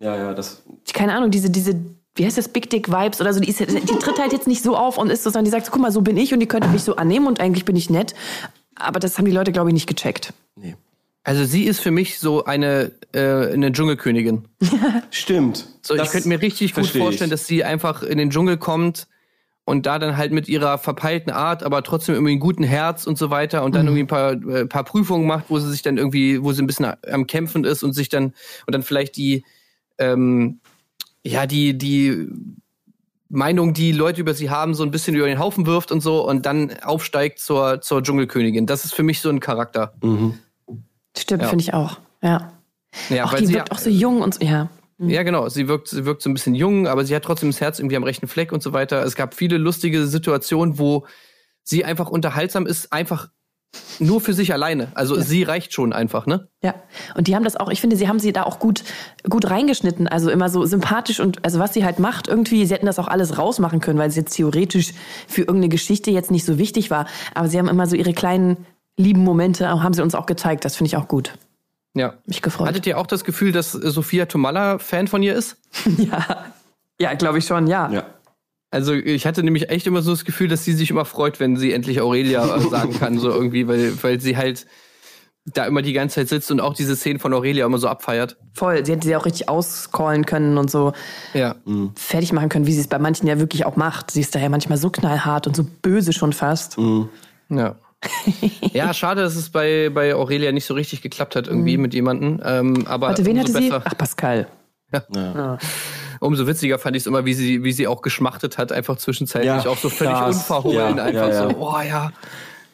Ja, 0.00 0.16
ja, 0.16 0.32
das. 0.32 0.62
keine 0.94 1.14
Ahnung, 1.16 1.32
diese, 1.32 1.50
diese, 1.50 1.74
wie 2.18 2.26
heißt 2.26 2.36
das, 2.38 2.48
Big 2.48 2.68
Dick 2.70 2.88
Vibes 2.90 3.20
oder 3.20 3.32
so, 3.32 3.40
die, 3.40 3.48
ist, 3.48 3.60
die 3.60 3.98
tritt 3.98 4.18
halt 4.18 4.32
jetzt 4.32 4.46
nicht 4.46 4.62
so 4.62 4.76
auf 4.76 4.98
und 4.98 5.10
ist 5.10 5.22
so, 5.22 5.30
sondern 5.30 5.44
die 5.46 5.50
sagt 5.50 5.66
so, 5.66 5.72
guck 5.72 5.80
mal, 5.80 5.92
so 5.92 6.00
bin 6.02 6.16
ich 6.16 6.32
und 6.34 6.40
die 6.40 6.46
könnte 6.46 6.68
mich 6.68 6.82
so 6.82 6.96
annehmen 6.96 7.26
und 7.26 7.40
eigentlich 7.40 7.64
bin 7.64 7.76
ich 7.76 7.88
nett. 7.90 8.14
Aber 8.74 9.00
das 9.00 9.18
haben 9.18 9.24
die 9.24 9.30
Leute, 9.32 9.52
glaube 9.52 9.70
ich, 9.70 9.74
nicht 9.74 9.86
gecheckt. 9.88 10.32
Nee. 10.56 10.76
Also 11.24 11.44
sie 11.44 11.64
ist 11.64 11.80
für 11.80 11.90
mich 11.90 12.18
so 12.20 12.44
eine, 12.44 12.92
äh, 13.12 13.52
eine 13.52 13.70
Dschungelkönigin. 13.72 14.44
Stimmt. 15.10 15.66
So, 15.82 15.94
ich 15.94 16.08
könnte 16.10 16.28
mir 16.28 16.40
richtig 16.40 16.72
gut 16.74 16.84
versteh 16.84 16.98
ich. 16.98 17.04
vorstellen, 17.04 17.30
dass 17.30 17.46
sie 17.46 17.64
einfach 17.64 18.02
in 18.02 18.18
den 18.18 18.30
Dschungel 18.30 18.56
kommt 18.56 19.08
und 19.64 19.84
da 19.84 19.98
dann 19.98 20.16
halt 20.16 20.32
mit 20.32 20.48
ihrer 20.48 20.78
verpeilten 20.78 21.30
Art, 21.30 21.62
aber 21.62 21.82
trotzdem 21.82 22.14
irgendwie 22.14 22.32
einen 22.32 22.40
guten 22.40 22.62
Herz 22.64 23.06
und 23.06 23.18
so 23.18 23.28
weiter 23.30 23.62
und 23.64 23.74
dann 23.74 23.82
Mhm. 23.82 23.96
irgendwie 23.98 24.02
ein 24.04 24.06
paar, 24.06 24.32
äh, 24.60 24.66
paar 24.66 24.84
Prüfungen 24.84 25.26
macht, 25.26 25.46
wo 25.50 25.58
sie 25.58 25.70
sich 25.70 25.82
dann 25.82 25.98
irgendwie, 25.98 26.42
wo 26.42 26.52
sie 26.52 26.62
ein 26.62 26.66
bisschen 26.66 26.92
am 27.12 27.26
Kämpfen 27.26 27.64
ist 27.64 27.82
und 27.82 27.92
sich 27.92 28.08
dann 28.08 28.32
und 28.66 28.74
dann 28.74 28.82
vielleicht 28.82 29.16
die, 29.16 29.44
ähm, 29.98 30.60
ja, 31.24 31.46
die, 31.46 31.76
die 31.76 32.28
Meinung, 33.28 33.74
die 33.74 33.92
Leute 33.92 34.20
über 34.20 34.34
sie 34.34 34.50
haben, 34.50 34.74
so 34.74 34.82
ein 34.82 34.90
bisschen 34.90 35.14
über 35.14 35.26
den 35.26 35.38
Haufen 35.38 35.66
wirft 35.66 35.92
und 35.92 36.00
so 36.00 36.26
und 36.26 36.46
dann 36.46 36.78
aufsteigt 36.82 37.38
zur, 37.40 37.80
zur 37.80 38.02
Dschungelkönigin. 38.02 38.66
Das 38.66 38.84
ist 38.84 38.94
für 38.94 39.02
mich 39.02 39.20
so 39.20 39.28
ein 39.28 39.40
Charakter. 39.40 39.92
Stimmt, 41.16 41.42
Ja. 41.42 41.48
finde 41.48 41.62
ich 41.62 41.74
auch. 41.74 41.98
Ja. 42.22 42.52
Ja, 43.10 43.24
auch 43.24 43.32
weil 43.32 43.40
die 43.40 43.46
sie 43.46 43.54
wirkt 43.54 43.70
auch 43.72 43.78
so 43.78 43.90
jung 43.90 44.22
und 44.22 44.34
so, 44.34 44.44
ja. 44.44 44.70
Ja, 45.00 45.22
genau. 45.22 45.48
Sie 45.48 45.68
wirkt, 45.68 45.88
sie 45.88 46.04
wirkt 46.04 46.22
so 46.22 46.30
ein 46.30 46.34
bisschen 46.34 46.54
jung, 46.56 46.88
aber 46.88 47.04
sie 47.04 47.14
hat 47.14 47.22
trotzdem 47.22 47.50
das 47.50 47.60
Herz 47.60 47.78
irgendwie 47.78 47.96
am 47.96 48.02
rechten 48.02 48.26
Fleck 48.26 48.50
und 48.50 48.62
so 48.62 48.72
weiter. 48.72 49.04
Es 49.04 49.14
gab 49.14 49.34
viele 49.34 49.56
lustige 49.56 50.06
Situationen, 50.06 50.78
wo 50.78 51.06
sie 51.62 51.84
einfach 51.84 52.08
unterhaltsam 52.08 52.66
ist, 52.66 52.92
einfach 52.92 53.28
nur 53.98 54.20
für 54.20 54.32
sich 54.32 54.52
alleine. 54.52 54.88
Also 54.94 55.20
sie 55.20 55.42
reicht 55.42 55.72
schon 55.72 55.92
einfach, 55.92 56.26
ne? 56.26 56.48
Ja, 56.62 56.74
und 57.14 57.26
die 57.26 57.34
haben 57.34 57.44
das 57.44 57.56
auch, 57.56 57.68
ich 57.68 57.80
finde, 57.80 57.96
sie 57.96 58.08
haben 58.08 58.18
sie 58.18 58.32
da 58.32 58.44
auch 58.44 58.58
gut, 58.58 58.84
gut 59.28 59.50
reingeschnitten, 59.50 60.08
also 60.08 60.30
immer 60.30 60.48
so 60.48 60.64
sympathisch 60.64 61.20
und 61.20 61.44
also 61.44 61.58
was 61.58 61.74
sie 61.74 61.84
halt 61.84 61.98
macht, 61.98 62.28
irgendwie, 62.28 62.64
sie 62.64 62.74
hätten 62.74 62.86
das 62.86 62.98
auch 62.98 63.08
alles 63.08 63.38
rausmachen 63.38 63.80
können, 63.80 63.98
weil 63.98 64.08
es 64.08 64.16
jetzt 64.16 64.36
theoretisch 64.36 64.92
für 65.26 65.42
irgendeine 65.42 65.68
Geschichte 65.68 66.10
jetzt 66.10 66.30
nicht 66.30 66.44
so 66.44 66.58
wichtig 66.58 66.90
war. 66.90 67.06
Aber 67.34 67.48
sie 67.48 67.58
haben 67.58 67.68
immer 67.68 67.86
so 67.86 67.96
ihre 67.96 68.12
kleinen 68.12 68.66
lieben 68.96 69.22
Momente, 69.22 69.68
haben 69.68 69.94
sie 69.94 70.02
uns 70.02 70.14
auch 70.14 70.26
gezeigt. 70.26 70.64
Das 70.64 70.76
finde 70.76 70.88
ich 70.88 70.96
auch 70.96 71.08
gut. 71.08 71.34
Ja. 71.94 72.14
Mich 72.26 72.42
gefreut. 72.42 72.68
Hattet 72.68 72.86
ihr 72.86 72.98
auch 72.98 73.06
das 73.06 73.24
Gefühl, 73.24 73.52
dass 73.52 73.72
Sophia 73.72 74.26
Tomalla 74.26 74.78
Fan 74.78 75.08
von 75.08 75.22
ihr 75.22 75.34
ist? 75.34 75.56
ja, 75.98 76.46
ja 77.00 77.14
glaube 77.14 77.38
ich 77.38 77.46
schon, 77.46 77.66
ja. 77.66 77.90
Ja. 77.90 78.04
Also 78.70 78.92
ich 78.92 79.26
hatte 79.26 79.42
nämlich 79.42 79.70
echt 79.70 79.86
immer 79.86 80.02
so 80.02 80.10
das 80.10 80.24
Gefühl, 80.24 80.48
dass 80.48 80.64
sie 80.64 80.72
sich 80.74 80.90
immer 80.90 81.04
freut, 81.06 81.40
wenn 81.40 81.56
sie 81.56 81.72
endlich 81.72 82.00
Aurelia 82.00 82.58
sagen 82.70 82.98
kann, 82.98 83.18
so 83.18 83.30
irgendwie, 83.30 83.66
weil, 83.66 83.92
weil 84.02 84.20
sie 84.20 84.36
halt 84.36 84.66
da 85.46 85.64
immer 85.64 85.80
die 85.80 85.94
ganze 85.94 86.16
Zeit 86.16 86.28
sitzt 86.28 86.50
und 86.50 86.60
auch 86.60 86.74
diese 86.74 86.94
Szenen 86.94 87.18
von 87.18 87.32
Aurelia 87.32 87.64
immer 87.64 87.78
so 87.78 87.88
abfeiert. 87.88 88.36
Voll. 88.52 88.84
Sie 88.84 88.92
hätte 88.92 89.06
sie 89.06 89.16
auch 89.16 89.24
richtig 89.24 89.48
auscallen 89.48 90.26
können 90.26 90.58
und 90.58 90.70
so 90.70 90.92
Ja. 91.32 91.54
fertig 91.96 92.34
machen 92.34 92.50
können, 92.50 92.66
wie 92.66 92.72
sie 92.74 92.80
es 92.80 92.86
bei 92.88 92.98
manchen 92.98 93.26
ja 93.26 93.38
wirklich 93.38 93.64
auch 93.64 93.76
macht. 93.76 94.10
Sie 94.10 94.20
ist 94.20 94.34
daher 94.34 94.50
manchmal 94.50 94.76
so 94.76 94.90
knallhart 94.90 95.46
und 95.46 95.56
so 95.56 95.64
böse 95.80 96.12
schon 96.12 96.34
fast. 96.34 96.76
Ja. 97.48 97.76
ja, 98.74 98.92
schade, 98.92 99.22
dass 99.22 99.34
es 99.36 99.48
bei, 99.48 99.88
bei 99.88 100.14
Aurelia 100.14 100.52
nicht 100.52 100.66
so 100.66 100.74
richtig 100.74 101.00
geklappt 101.00 101.34
hat, 101.34 101.48
irgendwie 101.48 101.78
mit 101.78 101.94
jemandem. 101.94 102.40
Ähm, 102.44 102.86
aber 102.86 103.06
Mhm. 103.06 103.10
Warte, 103.12 103.24
wen 103.24 103.38
hatte 103.38 103.48
umso 103.48 103.58
sie? 103.60 103.70
besser, 103.70 103.82
Ach, 103.86 103.96
Pascal. 103.96 104.46
Umso 106.20 106.46
witziger 106.46 106.78
fand 106.78 106.96
ich 106.96 107.02
es 107.02 107.06
immer, 107.06 107.24
wie 107.24 107.34
sie, 107.34 107.64
wie 107.64 107.72
sie 107.72 107.86
auch 107.86 108.02
geschmachtet 108.02 108.58
hat, 108.58 108.72
einfach 108.72 108.96
zwischenzeitlich 108.96 109.46
Ja, 109.64 109.70
auch 109.70 109.78
so 109.78 109.88
völlig 109.88 110.14
krass. 110.14 110.36
unverhohlen, 110.36 110.96
Ja, 110.98 111.04
einfach 111.04 111.28
ja, 111.28 111.50
so, 111.50 111.56
oh 111.58 111.80
ja. 111.80 112.10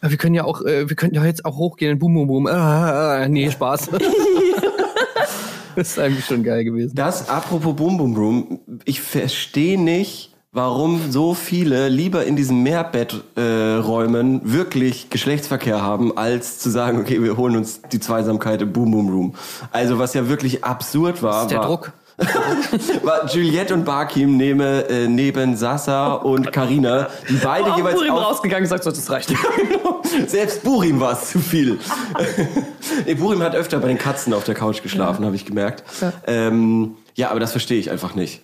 Wir 0.00 0.16
können 0.18 0.34
ja 0.34 0.44
auch, 0.44 0.60
äh, 0.62 0.88
wir 0.88 0.96
könnten 0.96 1.14
ja 1.16 1.24
jetzt 1.24 1.44
auch 1.46 1.56
hochgehen 1.56 1.98
Boom 1.98 2.14
Boom 2.14 2.26
Boom. 2.26 2.46
Ah, 2.46 3.26
nee, 3.28 3.50
Spaß. 3.50 3.88
das 5.76 5.88
ist 5.88 5.98
eigentlich 5.98 6.24
schon 6.26 6.42
geil 6.42 6.64
gewesen. 6.64 6.94
Das, 6.94 7.28
apropos 7.28 7.74
Boom 7.74 7.96
Boom 7.96 8.14
Room, 8.16 8.60
ich 8.84 9.00
verstehe 9.00 9.80
nicht, 9.80 10.34
warum 10.52 11.10
so 11.10 11.34
viele 11.34 11.88
lieber 11.88 12.24
in 12.26 12.36
diesen 12.36 12.62
Mehrbetträumen 12.62 14.40
äh, 14.42 14.52
wirklich 14.52 15.10
Geschlechtsverkehr 15.10 15.82
haben, 15.82 16.16
als 16.16 16.58
zu 16.58 16.70
sagen, 16.70 17.00
okay, 17.00 17.22
wir 17.22 17.36
holen 17.36 17.56
uns 17.56 17.80
die 17.90 17.98
Zweisamkeit 18.00 18.62
im 18.62 18.72
Boom 18.72 18.90
Boom 18.92 19.08
Room. 19.08 19.34
Also 19.72 19.98
was 19.98 20.14
ja 20.14 20.28
wirklich 20.28 20.64
absurd 20.64 21.22
war, 21.22 21.32
Das 21.32 21.42
ist 21.44 21.50
der 21.52 21.58
war, 21.60 21.66
Druck. 21.66 21.92
War 23.02 23.26
Juliette 23.28 23.74
und 23.74 23.84
Barkim 23.84 24.36
neben, 24.36 24.60
äh, 24.60 25.08
neben 25.08 25.56
Sasa 25.56 26.14
und 26.14 26.52
Karina, 26.52 27.08
die 27.28 27.34
beide 27.42 27.72
Oh, 27.72 27.76
jeweils 27.76 27.96
Burim 27.96 28.12
auf, 28.12 28.30
rausgegangen 28.30 28.64
und 28.64 28.68
sagt 28.68 28.84
so, 28.84 28.90
das 28.90 29.10
reicht. 29.10 29.32
Selbst 30.26 30.62
Burim 30.62 31.00
war 31.00 31.12
es 31.12 31.30
zu 31.30 31.40
viel. 31.40 31.78
nee, 33.06 33.14
Burim 33.14 33.42
hat 33.42 33.54
öfter 33.54 33.80
bei 33.80 33.88
den 33.88 33.98
Katzen 33.98 34.32
auf 34.32 34.44
der 34.44 34.54
Couch 34.54 34.82
geschlafen, 34.82 35.24
habe 35.24 35.34
ich 35.34 35.44
gemerkt. 35.44 35.82
Ja. 36.00 36.12
Ähm, 36.26 36.96
ja, 37.14 37.30
aber 37.30 37.40
das 37.40 37.50
verstehe 37.50 37.78
ich 37.78 37.90
einfach 37.90 38.14
nicht. 38.14 38.42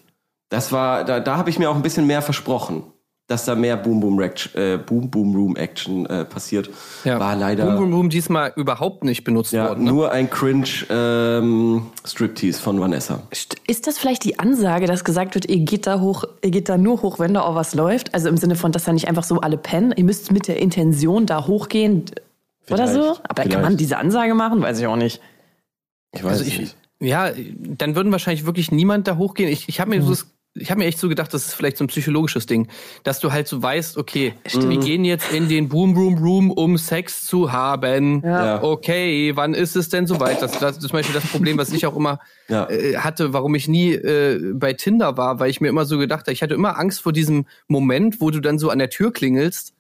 Das 0.49 0.73
war, 0.73 1.05
da, 1.05 1.21
da 1.21 1.37
habe 1.37 1.51
ich 1.51 1.59
mir 1.59 1.71
auch 1.71 1.77
ein 1.77 1.83
bisschen 1.83 2.07
mehr 2.07 2.23
versprochen, 2.23 2.85
dass 3.31 3.45
da 3.45 3.55
mehr 3.55 3.77
Boom 3.77 4.01
Boom, 4.01 4.19
Rect- 4.19 4.55
äh, 4.57 4.77
Boom, 4.77 5.09
Boom 5.09 5.35
Room 5.37 5.55
Action 5.57 6.05
äh, 6.07 6.25
passiert. 6.25 6.69
War 7.05 7.37
leider 7.37 7.65
Boom 7.67 7.77
Boom 7.77 7.91
Boom 7.93 8.11
diesmal 8.11 8.53
überhaupt 8.57 9.05
nicht 9.05 9.23
benutzt 9.23 9.53
ja, 9.53 9.69
worden. 9.69 9.85
Ne? 9.85 9.91
nur 9.93 10.11
ein 10.11 10.29
cringe 10.29 10.67
ähm, 10.91 11.87
Striptease 12.05 12.61
von 12.61 12.81
Vanessa. 12.81 13.23
Ist 13.69 13.87
das 13.87 13.99
vielleicht 13.99 14.25
die 14.25 14.41
Ansage, 14.41 14.87
dass 14.87 15.05
gesagt 15.05 15.37
wird, 15.37 15.49
ihr 15.49 15.61
geht 15.61 15.87
da 15.87 16.01
hoch, 16.01 16.25
ihr 16.43 16.51
geht 16.51 16.69
da 16.69 16.77
nur 16.77 17.03
hoch, 17.03 17.21
wenn 17.21 17.33
da 17.35 17.43
auch 17.43 17.55
was 17.55 17.75
läuft? 17.75 18.15
Also 18.15 18.29
im 18.29 18.37
Sinne 18.37 18.57
von, 18.57 18.73
dass 18.73 18.85
da 18.85 18.93
nicht 18.93 19.07
einfach 19.07 19.25
so 19.25 19.41
alle 19.41 19.57
pennen. 19.59 19.95
Ihr 19.97 20.05
müsst 20.05 20.33
mit 20.33 20.49
der 20.49 20.59
Intention 20.59 21.27
da 21.27 21.47
hochgehen 21.47 22.07
oder 22.69 22.89
so? 22.89 23.01
Vielleicht, 23.01 23.21
Aber 23.31 23.35
kann 23.43 23.45
vielleicht. 23.45 23.63
man 23.63 23.77
diese 23.77 23.97
Ansage 23.99 24.35
machen? 24.35 24.61
Weiß 24.61 24.81
ich 24.81 24.87
auch 24.89 24.97
nicht. 24.97 25.21
Ich 26.13 26.25
weiß 26.25 26.33
Also 26.33 26.43
es 26.43 26.49
ich, 26.49 26.59
nicht. 26.59 26.77
ja, 27.01 27.31
dann 27.79 27.95
würden 27.95 28.11
wahrscheinlich 28.11 28.45
wirklich 28.45 28.73
niemand 28.73 29.07
da 29.07 29.17
hochgehen. 29.17 29.49
Ich, 29.49 29.69
ich 29.69 29.79
habe 29.79 29.91
mir 29.91 30.03
so 30.03 30.11
das 30.11 30.27
ich 30.55 30.71
habe 30.71 30.81
mir 30.81 30.87
echt 30.87 30.99
so 30.99 31.09
gedacht, 31.09 31.33
das 31.33 31.47
ist 31.47 31.55
vielleicht 31.55 31.77
so 31.77 31.85
ein 31.85 31.87
psychologisches 31.87 32.47
Ding, 32.47 32.69
dass 33.05 33.21
du 33.21 33.33
halt 33.33 33.47
so 33.47 33.63
weißt, 33.63 33.97
okay, 33.97 34.35
wir 34.53 34.79
gehen 34.79 35.05
jetzt 35.05 35.33
in 35.33 35.49
den 35.49 35.69
Boom 35.69 35.97
Room 35.97 36.19
Room, 36.19 36.51
um 36.51 36.77
Sex 36.77 37.25
zu 37.25 37.53
haben. 37.53 38.23
Ja. 38.25 38.61
Okay, 38.63 39.33
wann 39.37 39.55
ist 39.55 39.77
es 39.77 39.91
denn 39.91 40.09
soweit? 40.09 40.43
Das, 40.43 40.59
das 40.59 40.79
ist 40.79 40.83
zum 40.83 40.91
Beispiel 40.91 41.15
das 41.15 41.27
Problem, 41.27 41.57
was 41.57 41.73
ich 41.73 41.87
auch 41.87 41.97
immer 41.97 42.19
Ja. 42.49 42.69
äh, 42.69 42.97
hatte, 42.97 43.33
warum 43.33 43.55
ich 43.55 43.69
nie 43.69 43.93
äh, 43.93 44.53
bei 44.55 44.73
Tinder 44.73 45.17
war, 45.17 45.39
weil 45.39 45.51
ich 45.51 45.61
mir 45.61 45.69
immer 45.69 45.85
so 45.85 45.99
gedacht 45.99 46.23
habe, 46.23 46.33
ich 46.33 46.43
hatte 46.43 46.55
immer 46.55 46.79
Angst 46.79 47.01
vor 47.01 47.13
diesem 47.13 47.47
Moment, 47.69 48.21
wo 48.21 48.31
du 48.31 48.41
dann 48.41 48.59
so 48.59 48.71
an 48.71 48.79
der 48.81 48.91
Tür 48.91 49.13
klingelst 49.13 49.75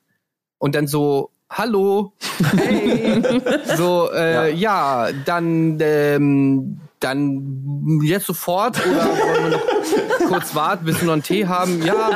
und 0.58 0.74
dann 0.76 0.86
so 0.86 1.30
Hallo, 1.52 2.12
hey, 2.56 3.20
so 3.76 4.08
äh, 4.14 4.54
ja. 4.54 5.08
dann 5.24 5.78
ähm, 5.80 6.78
dann 7.00 8.00
jetzt 8.02 8.26
sofort 8.26 8.76
oder 8.86 9.04
wollen 9.06 9.44
wir 9.44 9.50
noch 9.58 10.28
kurz 10.28 10.54
warten, 10.54 10.84
bis 10.84 11.00
wir 11.00 11.06
noch 11.06 11.14
einen 11.14 11.22
Tee 11.22 11.46
haben? 11.46 11.82
Ja, 11.84 12.10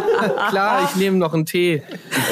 klar, 0.50 0.88
ich 0.90 0.96
nehme 0.96 1.16
noch 1.16 1.32
einen 1.34 1.46
Tee. 1.46 1.82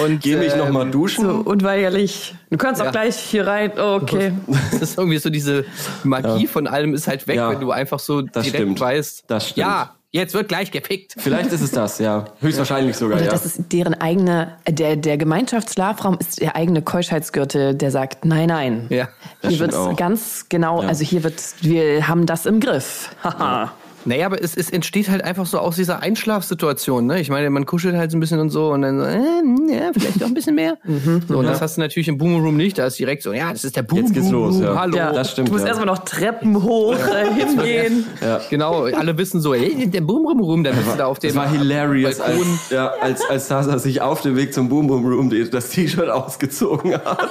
Und 0.05 0.21
Geh 0.23 0.37
mich 0.37 0.53
ähm, 0.53 0.59
noch 0.59 0.71
mal 0.71 0.91
duschen. 0.91 1.25
So 1.25 1.35
unweigerlich. 1.37 2.35
Du 2.51 2.59
kannst 2.59 2.81
Ja. 2.81 2.89
auch 2.89 2.93
gleich 2.93 3.17
hier 3.17 3.47
rein. 3.47 3.73
Oh, 3.79 3.99
okay. 4.03 4.33
Das 4.71 4.83
ist 4.83 4.99
irgendwie 4.99 5.19
so 5.19 5.31
diese 5.31 5.65
Magie 6.05 6.47
von 6.47 6.67
allem 6.67 6.95
ist 6.95 7.09
halt 7.09 7.27
weg, 7.27 7.37
Ja. 7.37 7.51
wenn 7.51 7.61
du 7.61 7.71
einfach 7.71 7.99
so 7.99 8.21
Das 8.23 8.45
direkt 8.45 8.63
stimmt. 8.63 8.81
weißt. 8.81 9.25
Das 9.27 9.45
stimmt. 9.49 9.57
Ja, 9.59 9.95
jetzt 10.13 10.35
wird 10.35 10.49
gleich 10.49 10.71
gefickt. 10.71 11.15
Vielleicht 11.19 11.53
ist 11.53 11.61
es 11.63 11.73
das, 11.73 11.99
ja. 11.99 12.27
Höchstwahrscheinlich 12.41 12.97
sogar, 12.97 13.17
Oder 13.19 13.27
ja. 13.27 13.33
das 13.33 13.45
ist 13.45 13.73
deren 13.73 13.95
eigene, 14.01 14.57
der, 14.69 14.97
der 14.97 15.17
Gemeinschaftsschlafraum 15.19 16.19
ist 16.21 16.41
der 16.41 16.55
eigene 16.55 16.83
Keuschheitsgürtel, 16.83 17.75
der 17.75 17.91
sagt, 17.91 18.25
nein, 18.25 18.49
nein. 18.49 18.87
Ja. 18.91 19.09
Das 19.41 19.51
Hier 19.53 19.61
wird 19.61 19.75
auch. 19.75 19.97
ganz 19.97 20.47
genau, 20.49 20.83
Ja. 20.83 20.89
also 20.89 21.03
hier 21.05 21.25
wird, 21.25 21.43
wir 21.63 22.07
haben 22.09 22.27
das 22.27 22.47
im 22.47 22.61
Griff. 22.61 23.11
Haha. 23.25 23.73
Naja, 24.05 24.27
aber 24.27 24.43
es, 24.43 24.57
es 24.57 24.71
entsteht 24.71 25.09
halt 25.09 25.23
einfach 25.23 25.47
so 25.47 25.59
aus 25.59 25.77
dieser 25.77 26.01
Einschlafsituation. 26.01 27.07
Ne? 27.07 27.21
Ich 27.21 27.31
meine, 27.31 27.51
man 27.51 27.67
kuschelt 27.67 27.95
halt 27.97 28.11
so 28.11 28.17
ein 28.17 28.21
bisschen 28.21 28.41
und 28.41 28.51
so 28.51 28.71
und 28.73 28.83
dann 28.83 28.99
so, 28.99 29.05
äh, 29.07 29.75
ja, 29.75 29.91
vielleicht 29.93 30.21
noch 30.21 30.27
ein 30.27 30.35
bisschen 30.35 30.55
mehr. 30.57 30.77
so, 31.29 31.39
und 31.39 31.47
das 31.47 31.61
hast 31.61 31.77
du 31.77 31.81
natürlich 31.83 32.09
im 32.09 32.19
Boom 32.19 32.43
Room 32.43 32.57
nicht. 32.57 32.79
Da 32.79 32.87
ist 32.87 32.99
direkt 32.99 33.23
so, 33.23 33.33
ja, 33.33 33.53
das 33.53 33.65
ist 33.65 33.77
der 33.77 33.83
Boom 33.83 33.99
Jetzt 34.01 34.15
geht's 34.15 34.27
Boom 34.31 34.35
los, 34.35 34.55
Room, 34.57 34.63
ja. 34.65 34.81
hallo. 34.81 34.97
Ja, 34.97 35.13
das 35.13 35.31
stimmt, 35.31 35.49
Du 35.49 35.53
musst 35.53 35.65
ja. 35.65 35.69
erstmal 35.69 35.87
noch 35.87 35.99
Treppen 36.05 36.63
hoch 36.63 36.95
äh, 36.95 37.33
hingehen. 37.35 38.07
Genau, 38.51 38.85
alle 38.85 39.17
wissen 39.19 39.41
so, 39.41 39.55
ey, 39.55 39.87
der 39.89 40.01
Boom 40.01 40.27
Room 40.27 40.41
Room, 40.41 40.65
dann 40.65 40.75
bist 40.77 40.93
du 40.93 40.97
da 40.99 41.07
auf 41.07 41.19
dem 41.19 41.29
Das 41.29 41.37
war 41.37 41.49
hilarious, 41.49 42.21
als, 42.21 42.41
ja, 42.71 42.89
als, 43.01 43.23
als 43.29 43.49
Sasa 43.49 43.79
sich 43.79 44.01
auf 44.01 44.21
dem 44.23 44.37
Weg 44.37 44.53
zum 44.55 44.69
Boom 44.69 44.87
Boom 44.87 45.07
Room 45.07 45.31
die- 45.31 45.49
das 45.49 45.69
T-Shirt 45.71 46.09
ausgezogen 46.09 46.95
hat. 46.95 47.29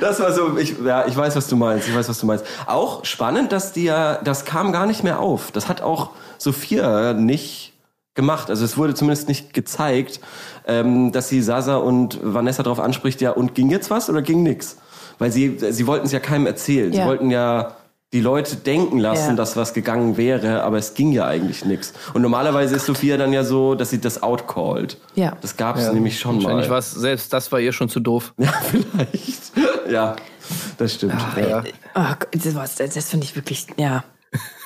Das 0.00 0.20
war 0.20 0.32
so, 0.32 0.56
ich, 0.58 0.74
ja, 0.84 1.06
ich 1.06 1.16
weiß, 1.16 1.36
was 1.36 1.46
du 1.48 1.56
meinst, 1.56 1.88
ich 1.88 1.94
weiß, 1.94 2.08
was 2.08 2.18
du 2.20 2.26
meinst. 2.26 2.44
Auch 2.66 3.04
spannend, 3.04 3.52
dass 3.52 3.72
die 3.72 3.84
ja, 3.84 4.18
das 4.22 4.44
kam 4.44 4.72
gar 4.72 4.86
nicht 4.86 4.87
mehr 5.02 5.20
auf. 5.20 5.50
Das 5.52 5.68
hat 5.68 5.80
auch 5.80 6.10
Sophia 6.38 7.12
nicht 7.12 7.72
gemacht. 8.14 8.50
Also 8.50 8.64
es 8.64 8.76
wurde 8.76 8.94
zumindest 8.94 9.28
nicht 9.28 9.52
gezeigt, 9.54 10.20
ähm, 10.66 11.12
dass 11.12 11.28
sie 11.28 11.40
Sasa 11.42 11.76
und 11.76 12.18
Vanessa 12.22 12.62
darauf 12.62 12.80
anspricht, 12.80 13.20
ja, 13.20 13.30
und 13.30 13.54
ging 13.54 13.70
jetzt 13.70 13.90
was 13.90 14.10
oder 14.10 14.22
ging 14.22 14.42
nix? 14.42 14.76
Weil 15.18 15.30
sie, 15.32 15.56
sie 15.70 15.86
wollten 15.86 16.06
es 16.06 16.12
ja 16.12 16.20
keinem 16.20 16.46
erzählen. 16.46 16.92
Sie 16.92 16.98
Ja. 16.98 17.06
wollten 17.06 17.30
ja 17.30 17.76
die 18.12 18.20
Leute 18.22 18.56
denken 18.56 18.98
lassen, 18.98 19.30
Ja. 19.30 19.34
dass 19.36 19.54
was 19.56 19.74
gegangen 19.74 20.16
wäre, 20.16 20.62
aber 20.62 20.78
es 20.78 20.94
ging 20.94 21.12
ja 21.12 21.26
eigentlich 21.26 21.64
nix. 21.66 21.92
Und 22.14 22.22
normalerweise 22.22 22.74
ist 22.76 22.86
Sophia 22.86 23.18
dann 23.18 23.32
ja 23.34 23.44
so, 23.44 23.74
dass 23.74 23.90
sie 23.90 24.00
das 24.00 24.22
outcallt. 24.22 24.96
Ja. 25.14 25.36
Das 25.42 25.56
gab 25.58 25.76
es 25.76 25.92
nämlich 25.92 26.18
schon 26.18 26.36
Wahrscheinlich 26.36 26.68
mal. 26.68 26.74
war 26.76 26.82
selbst 26.82 27.32
das 27.34 27.52
war 27.52 27.60
ihr 27.60 27.72
schon 27.72 27.88
zu 27.88 28.00
doof. 28.00 28.32
Ja, 28.38 28.52
vielleicht. 28.62 29.52
Ja, 29.90 30.16
das 30.78 30.94
stimmt. 30.94 31.14
ja. 31.36 31.62
Oh, 31.94 32.00
das, 32.32 32.76
das 32.76 33.08
finde 33.10 33.24
ich 33.26 33.36
wirklich, 33.36 33.66
ja. 33.76 34.04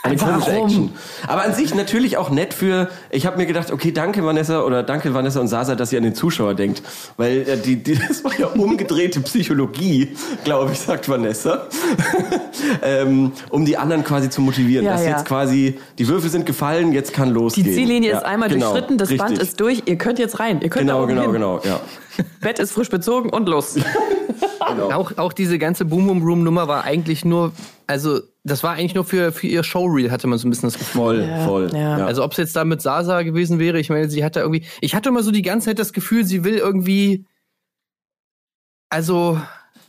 Eine 0.05 0.21
warum? 0.21 0.65
Action. 0.67 0.91
Aber 1.29 1.43
an 1.45 1.55
sich 1.55 1.73
natürlich 1.77 2.17
auch 2.17 2.31
nett 2.31 2.55
für. 2.55 2.89
Ich 3.11 3.25
habe 3.25 3.37
mir 3.37 3.47
gedacht, 3.47 3.71
okay, 3.71 3.93
danke 3.93 4.25
Vanessa 4.25 4.63
oder 4.65 4.83
danke 4.83 5.15
Vanessa 5.15 5.39
und 5.39 5.47
Sasa, 5.47 5.77
dass 5.77 5.93
ihr 5.93 5.99
an 5.99 6.03
den 6.03 6.17
Zuschauer 6.17 6.55
denkt, 6.55 6.83
weil 7.17 7.49
äh, 7.49 7.57
die, 7.57 7.77
die 7.77 7.95
das 8.09 8.25
war 8.25 8.37
ja 8.37 8.49
umgedrehte 8.49 9.21
Psychologie, 9.21 10.17
glaube 10.43 10.73
ich, 10.73 10.81
sagt 10.81 11.09
Vanessa, 11.09 11.69
ähm, 12.83 13.31
um 13.51 13.65
die 13.65 13.77
anderen 13.77 14.03
quasi 14.03 14.29
zu 14.29 14.41
motivieren, 14.41 14.85
Ja, 14.85 14.95
dass 14.95 15.05
ja. 15.05 15.11
jetzt 15.11 15.25
quasi 15.27 15.79
die 15.99 16.09
Würfel 16.09 16.31
sind 16.31 16.47
gefallen, 16.47 16.93
jetzt 16.93 17.13
kann 17.13 17.29
Die 17.29 17.35
losgehen. 17.35 17.73
Ziellinie 17.73 18.11
Ja, 18.11 18.19
ist 18.19 18.25
einmal 18.25 18.49
genau, 18.49 18.71
durchschritten, 18.73 18.99
das 18.99 19.09
Band 19.11 19.31
richtig. 19.31 19.49
ist 19.49 19.61
durch, 19.61 19.83
ihr 19.87 19.97
könnt 19.99 20.19
jetzt 20.19 20.41
rein. 20.41 20.61
Ihr 20.63 20.69
könnt 20.69 20.89
Genau, 20.89 21.07
genau, 21.07 21.23
hin. 21.23 21.33
genau, 21.33 21.61
ja. 21.65 21.81
Bett 22.41 22.59
ist 22.59 22.73
frisch 22.73 22.89
bezogen 22.91 23.31
und 23.31 23.49
los. 23.49 23.77
Auch, 24.59 25.17
auch 25.17 25.33
diese 25.33 25.59
ganze 25.59 25.85
Boom 25.85 26.09
Boom 26.09 26.23
Room 26.23 26.43
Nummer 26.43 26.67
war 26.67 26.83
eigentlich 26.85 27.25
nur, 27.25 27.53
also 27.87 28.21
das 28.45 28.63
war 28.65 28.73
eigentlich 28.73 28.95
nur 28.95 29.05
für, 29.05 29.31
für 29.33 29.47
ihr 29.47 29.63
Showreel, 29.63 30.11
hatte 30.11 30.27
man 30.27 30.37
so 30.39 30.47
ein 30.47 30.51
bisschen 30.51 30.69
das 30.69 30.79
Gefühl. 30.79 31.01
Voll, 31.01 31.45
voll. 31.45 31.71
ja. 31.73 31.99
Ja. 31.99 32.07
Also 32.07 32.25
ob 32.25 32.33
es 32.33 32.39
jetzt 32.39 32.57
da 32.57 32.65
mit 32.65 32.83
Sasa 32.83 33.23
gewesen 33.23 33.59
wäre, 33.61 33.79
ich 33.79 33.89
meine, 33.89 34.09
sie 34.11 34.25
hatte 34.25 34.41
irgendwie, 34.41 34.65
ich 34.81 34.95
hatte 34.95 35.11
immer 35.11 35.23
so 35.23 35.31
die 35.31 35.43
ganze 35.43 35.67
Zeit 35.67 35.79
das 35.79 35.93
Gefühl, 35.93 36.25
sie 36.25 36.43
will 36.43 36.57
irgendwie, 36.57 37.25
also 38.91 39.41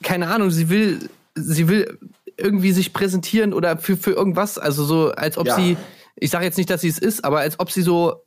keine 0.02 0.28
Ahnung, 0.28 0.52
sie 0.52 0.70
will, 0.70 1.10
sie 1.36 1.68
will 1.68 1.98
irgendwie 2.38 2.72
sich 2.72 2.94
präsentieren 2.94 3.54
oder 3.54 3.78
für 3.78 3.96
für 3.98 4.12
irgendwas, 4.12 4.58
also 4.58 4.84
so 4.84 5.12
als 5.12 5.38
ob 5.38 5.48
Ja. 5.48 5.56
sie, 5.56 5.78
ich 6.16 6.30
sage 6.32 6.46
jetzt 6.46 6.58
nicht, 6.58 6.70
dass 6.70 6.82
sie 6.82 6.88
es 6.90 7.00
ist, 7.00 7.24
aber 7.26 7.40
als 7.40 7.60
ob 7.60 7.72
sie 7.72 7.82
so 7.82 8.24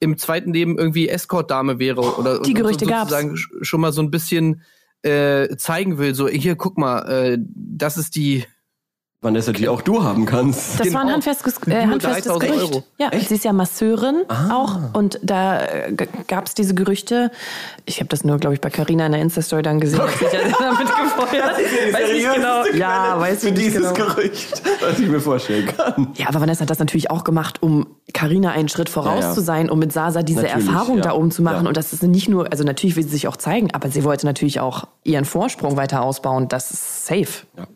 im 0.00 0.18
zweiten 0.18 0.52
Leben 0.52 0.78
irgendwie 0.78 1.08
Escort-Dame 1.08 1.78
wäre 1.78 2.00
oder 2.18 2.40
Die 2.42 2.54
Gerüchte 2.54 2.84
so, 2.84 2.90
gab's. 2.90 3.10
sozusagen 3.10 3.34
sch- 3.36 3.64
schon 3.64 3.80
mal 3.80 3.92
so 3.92 4.02
ein 4.02 4.10
bisschen 4.10 4.62
äh, 5.02 5.56
zeigen 5.56 5.98
will, 5.98 6.14
so 6.14 6.28
hier 6.28 6.56
guck 6.56 6.78
mal, 6.78 7.00
äh, 7.08 7.38
das 7.54 7.96
ist 7.96 8.16
die 8.16 8.44
Vanessa, 9.24 9.52
die 9.52 9.68
auch 9.68 9.82
du 9.82 10.02
haben 10.04 10.26
kannst. 10.26 10.78
Das 10.78 10.86
Genau. 10.86 10.98
war 10.98 11.06
ein 11.06 11.12
handfestes, 11.12 11.54
äh, 11.66 11.86
handfestes 11.86 12.24
3000 12.24 12.52
Gerücht. 12.52 12.72
Euro. 12.74 12.84
Ja, 12.98 13.10
sie 13.18 13.34
ist 13.34 13.44
ja 13.44 13.52
Masseurin 13.52 14.22
Ah. 14.28 14.54
auch 14.54 14.78
und 14.92 15.18
da 15.22 15.60
äh, 15.62 15.94
gab 16.28 16.46
es 16.46 16.54
diese 16.54 16.74
Gerüchte. 16.74 17.30
Ich 17.86 18.00
habe 18.00 18.08
das 18.08 18.22
nur, 18.24 18.38
glaube 18.38 18.54
ich, 18.54 18.60
bei 18.60 18.70
Carina 18.70 19.06
in 19.06 19.12
der 19.12 19.20
Insta-Story 19.22 19.62
dann 19.62 19.80
gesehen. 19.80 20.00
Hat 20.02 20.10
sich 20.10 20.32
ja 20.32 20.40
damit 20.58 20.88
gefeuert. 20.88 21.56
Weiß 21.92 22.12
nicht 22.12 22.34
genau. 22.34 22.64
Ja, 22.74 23.18
weiß 23.18 23.40
für 23.40 23.48
ich 23.48 23.54
nicht 23.54 23.66
dieses 23.66 23.94
genau. 23.94 24.14
Gerücht, 24.14 24.62
was 24.80 24.98
ich 24.98 25.08
mir 25.08 25.20
vorstellen 25.20 25.66
kann. 25.66 26.08
Ja, 26.16 26.28
aber 26.28 26.40
Vanessa 26.40 26.62
hat 26.62 26.70
das 26.70 26.78
natürlich 26.78 27.10
auch 27.10 27.24
gemacht, 27.24 27.62
um 27.62 27.86
Carina 28.12 28.50
einen 28.52 28.68
Schritt 28.68 28.88
voraus 28.90 29.22
Ja, 29.22 29.28
ja. 29.30 29.32
zu 29.34 29.40
sein, 29.40 29.70
um 29.70 29.78
mit 29.78 29.92
Sasa 29.92 30.22
diese 30.22 30.42
Natürlich, 30.42 30.66
Erfahrung 30.68 30.96
ja. 30.98 31.02
da 31.04 31.12
oben 31.14 31.30
zu 31.30 31.42
machen. 31.42 31.62
Ja. 31.62 31.68
Und 31.68 31.76
das 31.76 31.92
ist 31.92 32.02
nicht 32.02 32.28
nur, 32.28 32.50
also 32.52 32.62
natürlich 32.64 32.96
will 32.96 33.04
sie 33.04 33.10
sich 33.10 33.26
auch 33.28 33.36
zeigen, 33.38 33.70
aber 33.72 33.88
sie 33.90 34.04
wollte 34.04 34.26
natürlich 34.26 34.60
auch 34.60 34.84
ihren 35.02 35.24
Vorsprung 35.24 35.76
weiter 35.76 36.02
ausbauen. 36.02 36.48
Das 36.48 36.70
ist 36.70 37.06
safe. 37.06 37.46
Ja, 37.56 37.66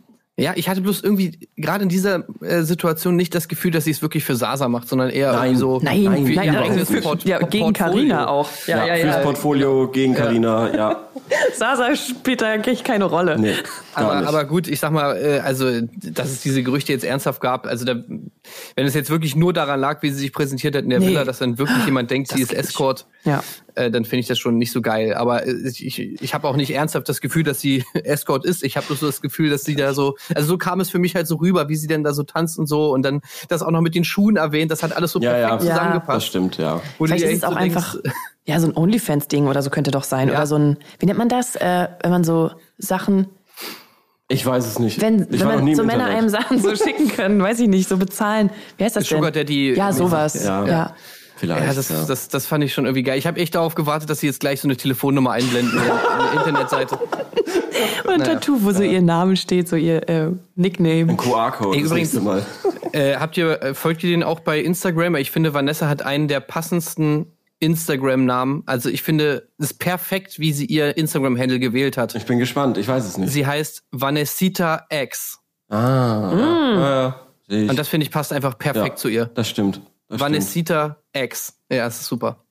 ich 0.54 0.68
hatte 0.68 0.80
bloß 0.80 1.02
irgendwie 1.02 1.48
gerade 1.56 1.82
in 1.82 1.88
dieser 1.88 2.24
äh, 2.42 2.62
Situation 2.62 3.16
nicht 3.16 3.34
das 3.34 3.48
Gefühl, 3.48 3.72
dass 3.72 3.84
sie 3.84 3.90
es 3.90 4.02
wirklich 4.02 4.22
für 4.24 4.36
Sasa 4.36 4.68
macht, 4.68 4.88
sondern 4.88 5.10
eher 5.10 5.32
Nein. 5.32 5.56
so 5.56 5.80
Nein, 5.82 6.04
für 6.04 6.10
nein, 6.10 6.26
ihr 6.26 6.34
nein, 6.52 6.56
eigenes 6.56 6.88
für- 6.88 7.00
Port 7.00 7.24
ja, 7.24 7.38
gegen. 7.40 7.72
Carina 7.72 8.28
auch. 8.28 8.48
Ja, 8.68 8.86
ja, 8.86 8.94
Fürs 8.94 9.16
ja. 9.16 9.22
Portfolio 9.22 9.88
gegen 9.90 10.14
Carina, 10.14 10.72
ja. 10.74 11.08
Sasa 11.54 11.94
spielt 11.96 12.40
da 12.40 12.54
wirklich 12.54 12.84
keine 12.84 13.04
Rolle. 13.04 13.36
Nee, 13.38 13.54
Aber, 13.94 14.16
nicht. 14.20 14.28
aber 14.28 14.44
gut, 14.44 14.68
ich 14.68 14.78
sag 14.80 14.92
mal, 14.92 15.16
äh, 15.16 15.40
also 15.40 15.80
dass 16.02 16.30
es 16.30 16.40
diese 16.42 16.62
Gerüchte 16.62 16.92
jetzt 16.92 17.04
ernsthaft 17.04 17.40
gab, 17.40 17.66
also 17.66 17.84
da, 17.84 17.96
wenn 18.76 18.86
es 18.86 18.94
jetzt 18.94 19.10
wirklich 19.10 19.34
nur 19.34 19.52
daran 19.52 19.80
lag, 19.80 20.02
wie 20.02 20.10
sie 20.10 20.20
sich 20.20 20.32
präsentiert 20.32 20.76
hat 20.76 20.84
in 20.84 20.90
der 20.90 21.00
Nee. 21.00 21.08
Villa, 21.08 21.24
dass 21.24 21.38
dann 21.40 21.58
wirklich 21.58 21.84
jemand 21.84 22.10
denkt, 22.10 22.28
sie 22.30 22.40
ist. 22.40 22.52
Escort, 22.54 23.06
Ja. 23.24 23.42
äh, 23.74 23.90
dann 23.90 24.04
finde 24.04 24.20
ich 24.20 24.26
das 24.28 24.38
schon 24.38 24.56
nicht 24.56 24.72
so 24.72 24.80
geil. 24.80 25.14
Aber 25.14 25.46
äh, 25.46 25.52
ich, 25.68 25.84
ich, 25.84 26.22
ich 26.22 26.34
habe 26.34 26.46
auch 26.48 26.56
nicht 26.56 26.70
ernsthaft 26.70 27.08
das 27.08 27.20
Gefühl, 27.20 27.42
dass 27.42 27.60
sie 27.60 27.84
Escort 28.04 28.44
ist. 28.46 28.62
Ich 28.62 28.76
habe 28.76 28.86
bloß 28.86 29.00
so 29.00 29.06
das 29.06 29.20
Gefühl, 29.20 29.50
dass 29.50 29.64
sie 29.64 29.74
da 29.76 29.92
so, 29.94 30.16
also 30.34 30.48
so 30.48 30.58
kam 30.58 30.80
es 30.80 30.90
für 30.90 30.98
mich 30.98 31.14
halt 31.14 31.26
so 31.26 31.36
rüber, 31.36 31.68
wie 31.68 31.76
sie 31.76 31.86
denn 31.86 32.04
da 32.04 32.12
so 32.12 32.22
tanzt 32.22 32.58
und 32.58 32.66
so 32.66 32.92
und 32.92 33.02
dann 33.02 33.20
das 33.48 33.62
auch 33.62 33.70
noch 33.70 33.80
mit 33.80 33.94
den 33.94 34.04
Schuhen 34.04 34.36
erwähnt, 34.36 34.70
das 34.70 34.82
hat 34.82 34.94
alles 34.96 35.12
so 35.12 35.20
Ja, 35.20 35.30
perfekt 35.32 35.42
ja. 35.42 35.48
Ja. 35.48 35.56
Das 35.56 35.66
zusammengepasst. 35.76 36.26
stimmt, 36.26 36.56
ja. 36.58 36.80
Wo 36.98 37.06
Vielleicht 37.06 37.24
ist 37.24 37.38
es 37.38 37.44
auch 37.44 37.52
so 37.52 37.56
einfach 37.56 37.92
denkst, 37.94 38.16
ja, 38.44 38.60
so 38.60 38.66
ein 38.68 38.76
OnlyFans-Ding 38.76 39.46
oder 39.46 39.62
so 39.62 39.70
könnte 39.70 39.90
doch 39.90 40.04
sein. 40.04 40.28
Ja. 40.28 40.34
Oder 40.34 40.46
so 40.46 40.56
ein, 40.56 40.76
wie 40.98 41.06
nennt 41.06 41.18
man 41.18 41.28
das, 41.28 41.56
äh, 41.56 41.88
wenn 42.02 42.10
man 42.10 42.24
so 42.24 42.50
Sachen, 42.78 43.28
Ich 44.28 44.44
weiß 44.44 44.66
es 44.66 44.78
nicht. 44.78 45.00
wenn, 45.00 45.22
ich 45.30 45.40
wenn 45.40 45.46
war 45.48 45.56
noch 45.56 45.62
nie 45.62 45.70
man 45.70 45.76
so 45.76 45.82
im 45.82 45.86
Männer 45.88 46.10
Internet. 46.10 46.18
einem 46.18 46.28
Sachen 46.28 46.58
so 46.62 46.74
schicken 46.76 47.08
können, 47.08 47.42
weiß 47.42 47.60
ich 47.60 47.68
nicht, 47.68 47.88
so 47.88 47.96
bezahlen. 47.96 48.50
Wie 48.76 48.84
heißt 48.84 48.96
das 48.96 49.06
Sugar 49.06 49.30
denn? 49.30 49.46
Daddy 49.46 49.74
Ja, 49.74 49.92
sowas. 49.92 50.44
Ja. 50.44 50.66
Ja. 50.66 50.94
Vielleicht. 51.38 51.64
Ja, 51.66 51.72
das, 51.72 51.88
ja. 51.88 52.04
Das, 52.04 52.28
das 52.28 52.46
fand 52.46 52.64
ich 52.64 52.74
schon 52.74 52.84
irgendwie 52.84 53.02
geil. 53.04 53.18
Ich 53.18 53.26
habe 53.26 53.38
echt 53.40 53.54
darauf 53.54 53.74
gewartet, 53.74 54.10
dass 54.10 54.20
sie 54.20 54.26
jetzt 54.26 54.40
gleich 54.40 54.60
so 54.60 54.66
eine 54.68 54.76
Telefonnummer 54.76 55.30
einblenden 55.32 55.78
in 55.78 55.84
der 55.86 56.32
Internetseite. 56.34 56.98
Und 58.04 58.10
ein 58.10 58.24
Tattoo, 58.24 58.58
wo 58.62 58.72
so 58.72 58.82
ihr 58.82 59.02
Name 59.02 59.36
steht, 59.36 59.68
so 59.68 59.76
ihr 59.76 60.08
äh, 60.08 60.30
Nickname. 60.56 61.10
Ein 61.12 61.16
QR-Code. 61.16 61.78
Übrigens- 61.78 61.92
nächste 61.92 62.20
Mal. 62.20 62.44
Äh, 62.92 63.16
habt 63.16 63.36
ihr, 63.36 63.62
äh, 63.62 63.74
folgt 63.74 64.02
ihr 64.02 64.10
den 64.10 64.22
auch 64.22 64.40
bei 64.40 64.60
Instagram? 64.60 65.14
Ich 65.16 65.30
finde, 65.30 65.54
Vanessa 65.54 65.88
hat 65.88 66.02
einen 66.02 66.26
der 66.26 66.40
passendsten 66.40 67.26
Instagram-Namen. 67.60 68.62
Also 68.66 68.88
ich 68.88 69.02
finde, 69.02 69.48
es 69.58 69.72
ist 69.72 69.78
perfekt, 69.78 70.38
wie 70.38 70.52
sie 70.52 70.64
ihr 70.66 70.96
Instagram-Handle 70.96 71.58
gewählt 71.58 71.96
hat. 71.96 72.14
Ich 72.14 72.24
bin 72.26 72.38
gespannt. 72.38 72.78
Ich 72.78 72.88
weiß 72.88 73.04
es 73.04 73.18
nicht. 73.18 73.32
Sie 73.32 73.46
heißt 73.46 73.84
Vanessita 73.90 74.86
X. 74.90 75.38
ah. 75.70 76.32
Ja, 76.34 76.90
ja. 77.02 77.20
Ich. 77.50 77.68
Und 77.70 77.78
das 77.78 77.88
finde 77.88 78.04
ich 78.04 78.10
passt 78.10 78.32
einfach 78.32 78.58
perfekt 78.58 78.88
ja, 78.90 78.96
zu 78.96 79.08
ihr. 79.08 79.30
Das 79.34 79.48
stimmt. 79.48 79.80
Das 80.08 80.56
X. 81.12 81.54
Ja, 81.70 81.84
das 81.84 82.00
ist 82.00 82.06
super. 82.06 82.42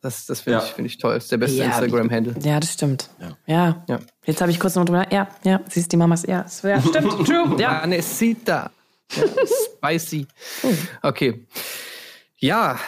Das, 0.00 0.26
das 0.26 0.40
finde 0.42 0.58
Ja. 0.58 0.64
ich, 0.64 0.70
finde 0.72 0.86
ich 0.88 0.98
toll. 0.98 1.14
Das 1.14 1.24
ist 1.24 1.32
der 1.32 1.38
beste 1.38 1.58
Ja, 1.58 1.66
Instagram-Handle. 1.66 2.34
Ja, 2.42 2.60
das 2.60 2.72
stimmt. 2.74 3.08
Ja. 3.20 3.36
Ja. 3.46 3.84
Ja. 3.88 3.98
Jetzt 4.24 4.40
habe 4.40 4.50
ich 4.50 4.60
kurz 4.60 4.74
noch 4.74 4.84
drüber. 4.84 5.10
Ja, 5.12 5.28
ja, 5.44 5.60
siehst 5.68 5.90
die 5.92 5.96
Mamas. 5.96 6.24
Ja, 6.26 6.42
es- 6.42 6.62
ja 6.62 6.80
stimmt. 6.80 7.10
True. 7.26 7.56
Ja. 7.58 7.82
Vanessita. 7.82 8.70
Ja, 9.12 9.22
spicy. 9.76 10.26
Okay. 11.02 11.46
Ja, 12.36 12.78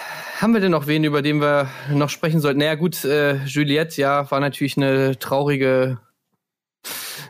haben 0.40 0.52
wir 0.52 0.60
denn 0.60 0.70
noch 0.70 0.86
wen, 0.86 1.02
über 1.04 1.22
den 1.22 1.40
wir 1.40 1.68
noch 1.90 2.10
sprechen 2.10 2.40
sollten? 2.40 2.58
Naja, 2.60 2.74
gut, 2.74 3.04
äh, 3.04 3.36
Juliette, 3.46 4.00
ja, 4.00 4.30
war 4.30 4.38
natürlich 4.40 4.76
eine 4.76 5.18
traurige, 5.18 5.98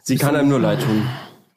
Sie 0.03 0.17
kann 0.19 0.35
einem 0.37 0.49
nur 0.49 0.61
leid 0.61 0.83
tun. 0.83 1.09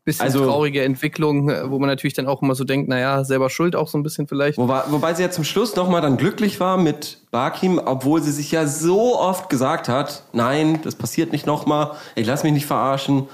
Bisschen 0.06 0.26
Also- 0.26 0.46
traurige 0.46 0.84
Entwicklung, 0.84 1.50
äh, 1.50 1.70
wo 1.70 1.80
man 1.80 1.88
natürlich 1.90 2.14
dann 2.14 2.28
auch 2.28 2.42
immer 2.42 2.56
so 2.56 2.64
denkt, 2.64 2.90
naja, 2.90 3.24
selber 3.24 3.50
schuld 3.50 3.76
auch 3.76 3.88
so 3.88 3.98
ein 3.98 4.04
bisschen 4.04 4.28
vielleicht. 4.28 4.58
Wobei, 4.58 4.84
wobei 4.90 5.14
sie 5.14 5.24
ja 5.24 5.32
zum 5.32 5.44
Schluss 5.44 5.76
nochmal 5.76 6.02
dann 6.02 6.18
glücklich 6.18 6.60
war 6.60 6.78
mit 6.78 7.20
Barkim, 7.32 7.80
obwohl 7.84 8.22
sie 8.22 8.32
sich 8.32 8.52
ja 8.52 8.68
so 8.68 9.18
oft 9.20 9.50
gesagt 9.50 9.88
hat, 9.90 10.24
nein, 10.34 10.80
das 10.84 10.96
passiert 10.96 11.32
nicht 11.32 11.46
nochmal, 11.46 11.92
ich 12.16 12.26
lass 12.28 12.44
mich 12.44 12.54
nicht 12.54 12.66
verarschen. 12.66 13.28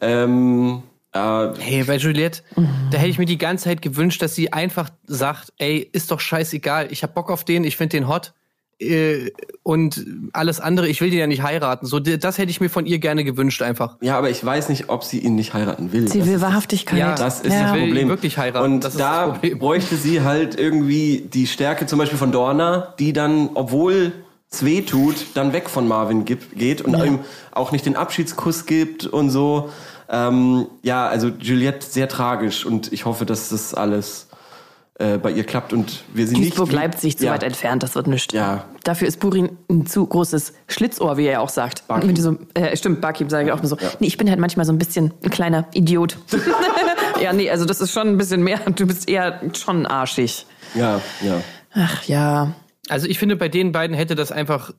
Ähm, 0.00 0.82
äh, 1.12 1.48
Hey, 1.58 1.84
bei 1.84 1.96
Juliette, 1.96 2.42
da 2.90 2.98
hätte 2.98 3.10
ich 3.10 3.18
mir 3.18 3.24
die 3.26 3.38
ganze 3.38 3.64
Zeit 3.64 3.82
gewünscht, 3.82 4.20
dass 4.22 4.34
sie 4.34 4.52
einfach 4.52 4.90
sagt, 5.06 5.52
ey, 5.58 5.78
ist 5.92 6.10
doch 6.10 6.20
scheißegal, 6.20 6.88
ich 6.90 7.02
hab 7.02 7.14
Bock 7.14 7.30
auf 7.30 7.44
den, 7.44 7.64
ich 7.64 7.76
find 7.76 7.92
den 7.92 8.08
hot. 8.08 8.32
Äh, 8.80 9.30
und 9.62 10.04
alles 10.32 10.60
andere, 10.60 10.88
ich 10.88 11.00
will 11.00 11.10
den 11.10 11.18
ja 11.18 11.26
nicht 11.26 11.42
heiraten. 11.42 11.86
So, 11.86 11.98
das 11.98 12.38
hätte 12.38 12.50
ich 12.50 12.60
mir 12.60 12.68
von 12.70 12.86
ihr 12.86 12.98
gerne 12.98 13.24
gewünscht 13.24 13.60
einfach. 13.62 13.96
ja, 14.00 14.16
aber 14.16 14.30
ich 14.30 14.44
weiß 14.44 14.68
nicht, 14.68 14.88
ob 14.88 15.02
sie 15.04 15.18
ihn 15.18 15.34
nicht 15.34 15.52
heiraten 15.54 15.92
will. 15.92 16.08
Sie 16.08 16.20
Das 16.20 16.28
will 16.28 16.40
Wahrhaftigkeit. 16.40 16.98
Ja, 16.98 17.14
Das 17.14 17.40
ist 17.40 17.52
ja. 17.52 17.64
das 17.64 17.72
will 17.74 17.80
Problem. 17.86 18.06
ihn 18.06 18.08
wirklich 18.08 18.38
heiraten. 18.38 18.64
Und 18.74 18.84
Das 18.84 18.94
ist 18.94 19.00
da 19.00 19.38
bräuchte 19.58 19.96
sie 19.96 20.22
halt 20.22 20.58
irgendwie 20.58 21.28
die 21.32 21.46
Stärke 21.46 21.86
zum 21.86 21.98
Beispiel 21.98 22.18
von 22.18 22.30
Dorna, 22.32 22.94
die 22.98 23.12
dann, 23.12 23.50
obwohl 23.54 24.12
es 24.50 24.64
weh 24.64 24.80
tut, 24.82 25.16
dann 25.34 25.52
weg 25.52 25.68
von 25.68 25.86
Marvin 25.86 26.24
gibt, 26.24 26.56
geht 26.56 26.80
und 26.80 26.94
ihm 27.04 27.18
auch 27.52 27.72
nicht 27.72 27.84
den 27.84 27.96
Abschiedskuss 27.96 28.64
gibt 28.64 29.06
und 29.06 29.28
so. 29.30 29.70
Ähm, 30.08 30.66
ja, 30.82 31.06
also 31.06 31.28
Juliette 31.28 31.84
sehr 31.86 32.08
tragisch 32.08 32.64
und 32.64 32.90
ich 32.92 33.04
hoffe, 33.04 33.26
dass 33.26 33.50
das 33.50 33.74
alles 33.74 34.27
äh, 34.98 35.16
bei 35.16 35.30
ihr 35.30 35.44
klappt 35.44 35.72
und 35.72 36.02
wir 36.12 36.26
sie 36.26 36.36
nicht. 36.36 36.50
Duisburg, 36.50 36.72
Leipzig, 36.72 37.18
zu 37.18 37.26
ja. 37.26 37.32
weit 37.32 37.44
entfernt, 37.44 37.84
das 37.84 37.94
wird 37.94 38.08
nichts. 38.08 38.34
Ja. 38.34 38.64
Dafür 38.82 39.06
ist 39.06 39.20
Burin 39.20 39.56
ein 39.70 39.86
zu 39.86 40.04
großes 40.04 40.54
Schlitzohr, 40.66 41.16
wie 41.16 41.26
er 41.26 41.32
ja 41.34 41.40
auch 41.40 41.48
sagt. 41.48 41.86
Barkeep. 41.86 42.14
Diesem, 42.14 42.48
äh, 42.54 42.76
stimmt, 42.76 43.00
Barkeep 43.00 43.30
sage 43.30 43.46
ich 43.46 43.52
auch 43.52 43.60
immer 43.60 43.68
so. 43.68 43.76
Nee, 44.00 44.08
ich 44.08 44.16
bin 44.16 44.28
halt 44.28 44.40
manchmal 44.40 44.66
so 44.66 44.72
ein 44.72 44.78
bisschen 44.78 45.14
ein 45.22 45.30
kleiner 45.30 45.66
Idiot. 45.72 46.18
ja, 47.22 47.32
nee, 47.32 47.48
also 47.48 47.64
das 47.64 47.80
ist 47.80 47.92
schon 47.92 48.08
ein 48.08 48.18
bisschen 48.18 48.42
mehr. 48.42 48.58
Du 48.74 48.86
bist 48.86 49.08
eher 49.08 49.40
schon 49.52 49.86
arschig. 49.86 50.46
Ja, 50.74 51.00
ja. 51.24 51.42
Ach 51.74 52.02
ja. 52.04 52.54
Also 52.88 53.06
ich 53.06 53.20
finde, 53.20 53.36
bei 53.36 53.48
den 53.48 53.70
beiden 53.70 53.94
hätte 53.96 54.16
das 54.16 54.32
einfach 54.32 54.72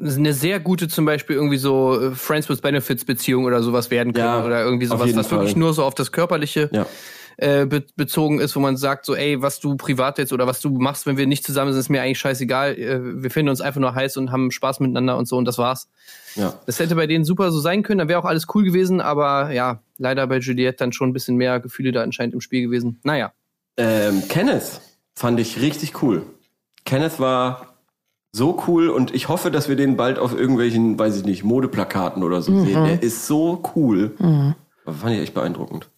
eine 0.00 0.32
sehr 0.32 0.58
gute 0.58 0.88
zum 0.88 1.04
Beispiel 1.04 1.36
irgendwie 1.36 1.56
so 1.56 2.00
äh, 2.00 2.14
Friends 2.14 2.48
with 2.48 2.60
Benefits 2.60 3.04
Beziehung 3.04 3.44
oder 3.44 3.62
sowas 3.62 3.90
werden 3.90 4.12
können 4.12 4.26
Ja, 4.26 4.44
oder 4.44 4.62
irgendwie 4.62 4.86
sowas, 4.86 5.14
was 5.14 5.30
wirklich 5.30 5.54
nur 5.54 5.72
so 5.72 5.84
auf 5.84 5.94
das 5.94 6.12
Körperliche 6.12 6.68
Ja. 6.72 6.86
Äh, 7.36 7.66
be 7.66 7.84
bezogen 7.96 8.40
ist, 8.40 8.54
wo 8.56 8.60
man 8.60 8.76
sagt, 8.76 9.04
so, 9.06 9.14
ey, 9.14 9.40
was 9.42 9.60
du 9.60 9.76
privat 9.76 10.18
jetzt 10.18 10.32
oder 10.32 10.46
was 10.46 10.60
du 10.60 10.70
machst, 10.70 11.06
wenn 11.06 11.16
wir 11.16 11.26
nicht 11.26 11.44
zusammen 11.44 11.72
sind, 11.72 11.80
ist 11.80 11.88
mir 11.88 12.02
eigentlich 12.02 12.18
scheißegal. 12.18 12.78
Äh, 12.78 13.22
wir 13.22 13.30
finden 13.30 13.50
uns 13.50 13.60
einfach 13.60 13.80
nur 13.80 13.94
heiß 13.94 14.16
und 14.16 14.32
haben 14.32 14.50
Spaß 14.50 14.80
miteinander 14.80 15.16
und 15.16 15.26
so 15.26 15.36
und 15.36 15.44
das 15.44 15.58
war's. 15.58 15.88
Ja. 16.34 16.54
Das 16.66 16.78
hätte 16.78 16.94
bei 16.94 17.06
denen 17.06 17.24
super 17.24 17.50
so 17.50 17.60
sein 17.60 17.82
können, 17.82 17.98
dann 17.98 18.08
wäre 18.08 18.18
auch 18.18 18.24
alles 18.24 18.46
cool 18.54 18.64
gewesen, 18.64 19.00
aber 19.00 19.52
ja, 19.52 19.80
leider 19.98 20.26
bei 20.26 20.38
Juliette 20.38 20.78
dann 20.78 20.92
schon 20.92 21.10
ein 21.10 21.12
bisschen 21.12 21.36
mehr 21.36 21.60
Gefühle 21.60 21.92
da 21.92 22.02
anscheinend 22.02 22.34
im 22.34 22.40
Spiel 22.40 22.62
gewesen. 22.62 23.00
Naja. 23.04 23.32
Ähm, 23.76 24.22
Kenneth 24.28 24.80
fand 25.14 25.40
ich 25.40 25.60
richtig 25.60 26.02
cool. 26.02 26.22
Kenneth 26.84 27.18
war 27.18 27.74
so 28.32 28.62
cool 28.66 28.88
und 28.88 29.14
ich 29.14 29.28
hoffe, 29.28 29.50
dass 29.50 29.68
wir 29.68 29.76
den 29.76 29.96
bald 29.96 30.18
auf 30.18 30.36
irgendwelchen, 30.36 30.98
weiß 30.98 31.16
ich 31.18 31.24
nicht, 31.24 31.44
Modeplakaten 31.44 32.22
oder 32.24 32.42
so 32.42 32.64
sehen. 32.64 32.84
Der 32.84 33.02
ist 33.02 33.26
so 33.26 33.62
cool. 33.76 34.16
Aber 34.84 34.96
Fand 34.96 35.14
ich 35.14 35.20
echt 35.20 35.34
beeindruckend. 35.34 35.88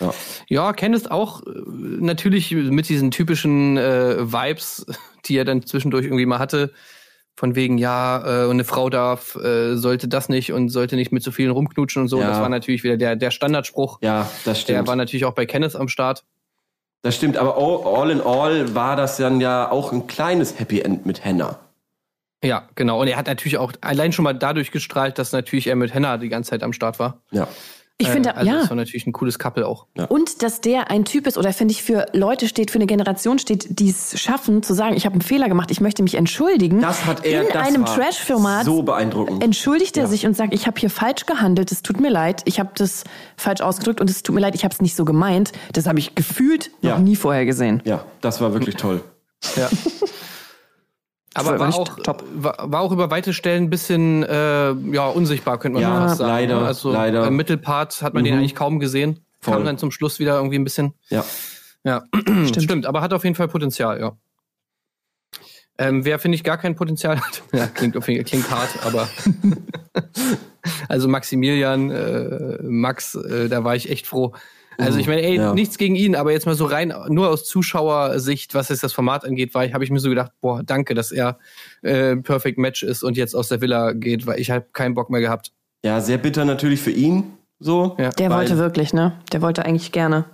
Ja. 0.00 0.14
Ja, 0.48 0.72
Kenneth 0.72 1.10
auch 1.10 1.42
äh, 1.42 1.50
natürlich 1.66 2.52
mit 2.52 2.88
diesen 2.88 3.10
typischen 3.10 3.76
äh, 3.76 4.32
Vibes, 4.32 4.86
die 5.26 5.36
er 5.36 5.44
dann 5.44 5.64
zwischendurch 5.64 6.04
irgendwie 6.04 6.26
mal 6.26 6.38
hatte. 6.38 6.72
Von 7.36 7.54
wegen, 7.54 7.78
ja, 7.78 8.46
äh, 8.46 8.50
eine 8.50 8.64
Frau 8.64 8.90
darf, 8.90 9.34
äh, 9.36 9.76
sollte 9.76 10.08
das 10.08 10.28
nicht 10.28 10.52
und 10.52 10.68
sollte 10.68 10.96
nicht 10.96 11.10
mit 11.10 11.22
so 11.22 11.30
vielen 11.30 11.50
rumknutschen 11.50 12.02
und 12.02 12.08
so. 12.08 12.20
Ja. 12.20 12.28
Das 12.28 12.40
war 12.40 12.48
natürlich 12.50 12.84
wieder 12.84 12.96
der, 12.98 13.16
der 13.16 13.30
Standardspruch. 13.30 13.98
Ja, 14.02 14.28
das 14.44 14.64
Der 14.64 14.74
stimmt. 14.74 14.88
war 14.88 14.96
natürlich 14.96 15.24
auch 15.24 15.34
bei 15.34 15.46
Kenneth 15.46 15.74
am 15.74 15.88
Start. 15.88 16.24
Das 17.02 17.16
stimmt, 17.16 17.38
aber 17.38 17.56
all, 17.56 18.10
in 18.10 18.20
all 18.20 18.74
war 18.74 18.94
das 18.94 19.16
dann 19.16 19.40
ja 19.40 19.70
auch 19.70 19.90
ein 19.92 20.06
kleines 20.06 20.58
Happy 20.58 20.80
End 20.80 21.06
mit 21.06 21.24
Hannah. 21.24 21.58
Ja, 22.42 22.68
genau. 22.74 23.00
Und 23.00 23.08
er 23.08 23.16
hat 23.16 23.26
natürlich 23.26 23.58
auch 23.58 23.72
allein 23.80 24.12
schon 24.12 24.22
mal 24.22 24.32
dadurch 24.34 24.70
gestrahlt, 24.70 25.18
dass 25.18 25.32
natürlich 25.32 25.66
er 25.66 25.76
mit 25.76 25.94
Henna 25.94 26.16
die 26.18 26.28
ganze 26.28 26.50
Zeit 26.50 26.62
am 26.62 26.72
Start 26.72 26.98
war. 26.98 27.22
Ja. 27.30 27.48
Ich 28.00 28.08
finde, 28.08 28.30
äh, 28.30 28.32
also 28.32 28.50
ja. 28.50 28.58
das 28.60 28.70
war 28.70 28.76
natürlich 28.76 29.06
ein 29.06 29.12
cooles 29.12 29.38
Couple 29.38 29.66
auch. 29.66 29.86
Und 30.08 30.42
dass 30.42 30.60
der 30.60 30.90
ein 30.90 31.04
Typ 31.04 31.26
ist 31.26 31.36
oder 31.38 31.52
finde 31.52 31.72
ich 31.72 31.82
für 31.82 32.06
Leute 32.12 32.48
steht, 32.48 32.70
für 32.70 32.76
eine 32.78 32.86
Generation 32.86 33.38
steht, 33.38 33.78
die 33.80 33.90
es 33.90 34.18
schaffen, 34.20 34.62
zu 34.62 34.74
sagen, 34.74 34.96
ich 34.96 35.04
habe 35.06 35.12
einen 35.14 35.22
Fehler 35.22 35.48
gemacht, 35.48 35.70
ich 35.70 35.80
möchte 35.80 36.02
mich 36.02 36.14
entschuldigen. 36.14 36.80
Das 36.80 37.04
hat 37.04 37.24
er 37.24 37.42
In 37.42 37.48
das 37.52 37.66
einem 37.68 37.86
war 37.86 37.94
Trash-Format 37.96 38.64
So 38.64 38.82
beeindruckend. 38.82 39.42
entschuldigt 39.44 39.96
er 39.96 40.04
Ja. 40.04 40.08
sich 40.08 40.26
und 40.26 40.36
sagt, 40.36 40.54
ich 40.54 40.66
habe 40.66 40.78
hier 40.80 40.90
falsch 40.90 41.26
gehandelt, 41.26 41.72
es 41.72 41.82
tut 41.82 42.00
mir 42.00 42.10
leid, 42.10 42.42
ich 42.46 42.58
habe 42.58 42.70
das 42.74 43.04
falsch 43.36 43.60
ausgedrückt 43.60 44.00
und 44.00 44.08
es 44.10 44.22
tut 44.22 44.34
mir 44.34 44.40
leid, 44.40 44.54
ich 44.54 44.64
habe 44.64 44.72
es 44.74 44.80
nicht 44.80 44.96
so 44.96 45.04
gemeint. 45.04 45.52
Das 45.72 45.86
habe 45.86 45.98
ich 45.98 46.14
gefühlt 46.14 46.70
noch 46.82 46.90
Ja. 46.90 46.98
nie 46.98 47.16
vorher 47.16 47.44
gesehen. 47.44 47.82
Ja, 47.84 48.04
das 48.20 48.40
war 48.40 48.52
wirklich 48.52 48.76
toll. 48.76 49.02
Ja. 49.56 49.68
Aber 51.34 51.50
war 51.58 51.68
war 51.68 51.74
auch, 51.74 51.96
top. 52.00 52.24
war, 52.34 52.56
war 52.72 52.80
auch 52.80 52.90
über 52.92 53.10
weite 53.10 53.32
Stellen 53.32 53.64
ein 53.64 53.70
bisschen 53.70 54.24
äh, 54.24 54.72
ja, 54.72 55.06
unsichtbar, 55.08 55.58
könnte 55.58 55.80
man 55.80 55.82
Ja, 55.82 56.00
fast 56.08 56.18
sagen. 56.18 56.28
leider, 56.30 56.60
ne? 56.60 56.66
Also 56.66 56.92
leider. 56.92 57.26
Im 57.26 57.36
Mittelpart 57.36 58.02
hat 58.02 58.14
man 58.14 58.24
den 58.24 58.34
Mhm. 58.34 58.40
eigentlich 58.40 58.54
kaum 58.56 58.80
gesehen. 58.80 59.20
Voll. 59.40 59.54
Kam 59.54 59.64
dann 59.64 59.78
zum 59.78 59.90
Schluss 59.92 60.18
wieder 60.18 60.34
irgendwie 60.36 60.56
ein 60.58 60.64
bisschen. 60.64 60.92
Ja. 61.08 61.24
Ja, 61.84 62.02
stimmt. 62.46 62.84
aber 62.84 63.00
hat 63.00 63.12
auf 63.14 63.24
jeden 63.24 63.36
Fall 63.36 63.48
Potenzial, 63.48 64.00
ja. 64.00 64.12
Ähm, 65.78 66.04
wer, 66.04 66.18
finde 66.18 66.34
ich, 66.36 66.44
gar 66.44 66.58
kein 66.58 66.74
Potenzial 66.76 67.18
hat, 67.20 67.42
ja, 67.52 67.66
klingt, 67.68 67.96
auf 67.96 68.06
jeden- 68.08 68.24
klingt 68.24 68.50
hart, 68.50 68.68
aber 68.84 69.08
also 70.88 71.08
Maximilian, 71.08 71.90
äh, 71.90 72.58
Max, 72.62 73.14
äh, 73.14 73.48
da 73.48 73.64
war 73.64 73.76
ich 73.76 73.88
echt 73.88 74.06
froh. 74.06 74.34
Also 74.80 74.98
ich 74.98 75.06
meine, 75.06 75.22
ey, 75.22 75.36
Ja. 75.36 75.54
nichts 75.54 75.78
gegen 75.78 75.94
ihn, 75.96 76.14
aber 76.16 76.32
jetzt 76.32 76.46
mal 76.46 76.54
so 76.54 76.64
rein, 76.66 76.92
nur 77.08 77.28
aus 77.28 77.44
Zuschauersicht, 77.44 78.54
was 78.54 78.68
jetzt 78.68 78.82
das 78.82 78.92
Format 78.92 79.24
angeht, 79.24 79.54
war 79.54 79.64
ich, 79.64 79.74
habe 79.74 79.84
ich 79.84 79.90
mir 79.90 80.00
so 80.00 80.08
gedacht, 80.08 80.32
boah, 80.40 80.62
danke, 80.62 80.94
dass 80.94 81.12
er 81.12 81.38
äh, 81.82 82.16
Perfect 82.16 82.58
Match 82.58 82.82
ist 82.82 83.02
und 83.02 83.16
jetzt 83.16 83.34
aus 83.34 83.48
der 83.48 83.60
Villa 83.60 83.92
geht, 83.92 84.26
weil 84.26 84.40
ich 84.40 84.50
habe 84.50 84.66
keinen 84.72 84.94
Bock 84.94 85.10
mehr 85.10 85.20
gehabt. 85.20 85.52
Ja, 85.84 86.00
sehr 86.00 86.18
bitter 86.18 86.44
natürlich 86.44 86.80
für 86.80 86.90
ihn. 86.90 87.24
So. 87.58 87.96
Ja. 87.98 88.10
Der 88.10 88.30
Weil- 88.30 88.38
wollte 88.38 88.58
wirklich, 88.58 88.92
ne? 88.92 89.12
Der 89.32 89.42
wollte 89.42 89.64
eigentlich 89.64 89.92
gerne. 89.92 90.24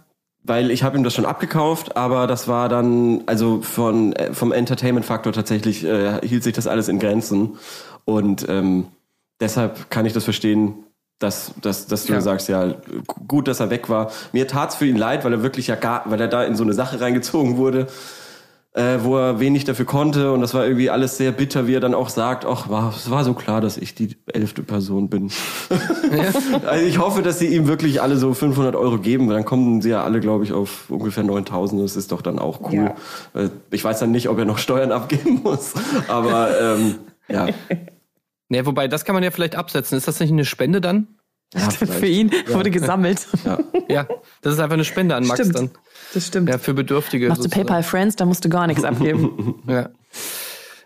weil 0.49 0.71
ich 0.71 0.85
habe 0.85 0.97
ihm 0.97 1.03
das 1.03 1.13
schon 1.13 1.27
abgekauft, 1.27 1.97
aber 1.97 2.29
das 2.29 2.47
war 2.47 2.69
dann, 2.69 3.25
also 3.27 3.63
von, 3.63 4.13
äh, 4.13 4.33
vom 4.33 4.53
Entertainment-Faktor 4.53 5.33
tatsächlich 5.33 5.83
äh, 5.85 6.21
hielt 6.25 6.45
sich 6.45 6.53
das 6.55 6.69
alles 6.69 6.87
in 6.87 7.01
Grenzen. 7.01 7.57
Und 8.05 8.47
ähm, 8.49 8.87
deshalb 9.41 9.91
kann 9.91 10.07
ich 10.07 10.13
das 10.13 10.23
verstehen, 10.23 10.75
dass, 11.19 11.53
dass, 11.63 11.87
dass 11.87 12.05
du 12.07 12.13
Ja. 12.13 12.21
sagst, 12.21 12.49
ja, 12.49 12.75
gut, 13.27 13.49
dass 13.49 13.61
er 13.61 13.71
weg 13.71 13.89
war. 13.89 14.11
Mir 14.33 14.47
tat's 14.47 14.77
für 14.77 14.87
ihn 14.87 14.97
leid, 14.97 15.25
weil 15.25 15.33
er 15.33 15.43
wirklich 15.43 15.67
ja 15.69 15.75
gar, 15.75 16.03
weil 16.07 16.21
er 16.21 16.29
da 16.29 16.45
in 16.45 16.57
so 16.57 16.63
eine 16.65 16.75
Sache 16.75 17.01
reingezogen 17.01 17.57
wurde, 17.57 17.87
äh, 18.75 18.99
wo 19.01 19.17
er 19.17 19.41
wenig 19.41 19.65
dafür 19.65 19.87
konnte 19.87 20.33
und 20.33 20.43
das 20.43 20.53
war 20.53 20.67
irgendwie 20.67 20.91
alles 20.91 21.17
sehr 21.17 21.33
bitter, 21.33 21.67
wie 21.67 21.73
er 21.75 21.81
dann 21.81 21.95
auch 21.95 22.11
sagt, 22.11 22.45
ach, 22.45 22.69
war, 22.69 22.93
es 22.95 23.11
war 23.11 23.25
so 23.25 23.33
klar, 23.33 23.63
dass 23.63 23.79
ich 23.79 23.95
die 23.95 24.19
elfte 24.27 24.63
Person 24.63 25.09
bin. 25.09 25.31
also 26.67 26.85
ich 26.85 26.99
hoffe, 26.99 27.23
dass 27.23 27.39
sie 27.39 27.47
ihm 27.47 27.69
wirklich 27.69 28.03
alle 28.03 28.19
so 28.19 28.35
500 28.35 28.77
Euro 28.77 28.99
geben, 28.99 29.29
weil 29.29 29.37
dann 29.37 29.47
kommen 29.47 29.81
sie 29.81 29.89
ja 29.91 30.05
alle, 30.05 30.21
glaube 30.21 30.45
ich, 30.45 30.53
auf 30.53 30.91
ungefähr 30.91 31.25
9000. 31.25 31.83
Das 31.83 31.97
ist 31.97 32.13
doch 32.13 32.21
dann 32.21 32.39
auch 32.39 32.61
cool. 32.71 32.93
Äh, 33.33 33.49
Ich 33.71 33.83
weiß 33.83 33.99
dann 34.01 34.11
nicht, 34.11 34.29
ob 34.29 34.39
er 34.39 34.45
noch 34.45 34.59
Steuern 34.59 34.93
abgeben 34.93 35.41
muss, 35.43 35.73
aber 36.09 36.49
ähm, 36.61 36.97
ja. 37.31 37.47
Ne, 38.49 38.65
wobei, 38.67 38.89
das 38.89 39.05
kann 39.05 39.15
man 39.15 39.25
ja 39.25 39.31
vielleicht 39.31 39.57
absetzen. 39.57 39.99
Ist 39.99 40.07
das 40.09 40.21
nicht 40.21 40.31
eine 40.31 40.45
Spende 40.45 40.81
dann? 40.81 41.19
ja 41.55 41.71
Für 41.71 42.07
ihn 42.07 42.31
wurde 42.49 42.71
gesammelt. 42.71 43.27
Ja. 43.45 43.59
Ja, 43.89 44.09
das 44.43 44.55
ist 44.55 44.61
einfach 44.61 44.75
eine 44.75 44.85
Spende 44.85 45.15
an 45.15 45.27
Max 45.27 45.41
Stimmt. 45.41 45.57
dann. 45.57 45.71
Das 46.13 46.27
stimmt. 46.27 46.49
Ja, 46.49 46.59
für 46.59 46.75
Bedürftige. 46.75 47.29
Machst 47.29 47.45
du. 47.45 47.49
PayPal 47.49 47.83
Friends, 47.83 48.17
da 48.17 48.25
musst 48.25 48.45
du 48.45 48.49
gar 48.49 48.67
nichts 48.67 48.85
abgeben. 48.85 49.63
Ja. 49.69 49.91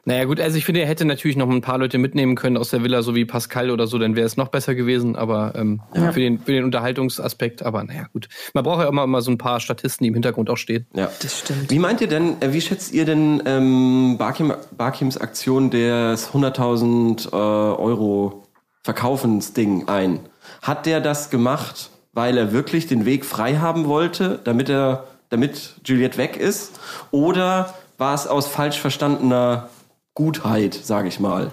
Naja, 0.04 0.24
gut, 0.24 0.40
also 0.40 0.56
ich 0.56 0.64
finde, 0.64 0.80
er 0.80 0.86
hätte 0.86 1.04
natürlich 1.04 1.36
noch 1.36 1.48
ein 1.48 1.60
paar 1.60 1.78
Leute 1.78 1.98
mitnehmen 1.98 2.34
können 2.34 2.56
aus 2.56 2.70
der 2.70 2.82
Villa, 2.82 3.02
so 3.02 3.14
wie 3.14 3.24
Pascal 3.24 3.70
oder 3.70 3.86
so, 3.86 3.98
dann 3.98 4.16
wäre 4.16 4.26
es 4.26 4.36
noch 4.36 4.48
besser 4.48 4.74
gewesen, 4.74 5.14
aber 5.16 5.52
ähm, 5.54 5.80
für, 5.92 6.20
den, 6.20 6.38
für 6.38 6.52
den 6.52 6.64
Unterhaltungsaspekt, 6.64 7.62
aber 7.62 7.84
naja, 7.84 8.06
gut. 8.12 8.28
Man 8.54 8.64
braucht 8.64 8.82
ja 8.82 8.88
immer 8.88 9.06
mal 9.06 9.20
so 9.20 9.30
ein 9.30 9.38
paar 9.38 9.60
Statisten, 9.60 10.04
die 10.04 10.08
im 10.08 10.14
Hintergrund 10.14 10.48
auch 10.48 10.56
stehen. 10.56 10.86
Ja. 10.94 11.10
Das 11.20 11.40
stimmt. 11.40 11.70
Wie 11.70 11.78
meint 11.78 12.00
ihr 12.00 12.08
denn, 12.08 12.40
äh, 12.40 12.52
wie 12.52 12.60
schätzt 12.60 12.92
ihr 12.92 13.04
denn 13.04 13.42
ähm, 13.44 14.16
Barkim, 14.18 14.54
Barkims 14.76 15.18
Aktion 15.18 15.70
des 15.70 16.30
100.000 16.30 17.28
äh, 17.28 17.36
Euro 17.36 18.44
Verkaufensding 18.82 19.88
ein? 19.88 20.20
Hat 20.62 20.86
der 20.86 21.00
das 21.00 21.30
gemacht, 21.30 21.90
weil 22.12 22.38
er 22.38 22.52
wirklich 22.52 22.86
den 22.86 23.04
Weg 23.04 23.24
frei 23.24 23.56
haben 23.56 23.86
wollte, 23.86 24.40
damit 24.44 24.68
er, 24.68 25.04
damit 25.28 25.74
Juliette 25.84 26.18
weg 26.18 26.36
ist? 26.36 26.80
Oder 27.10 27.74
war 27.98 28.14
es 28.14 28.26
aus 28.26 28.46
falsch 28.46 28.78
verstandener 28.78 29.68
Gutheit, 30.14 30.74
sage 30.74 31.08
ich 31.08 31.20
mal? 31.20 31.52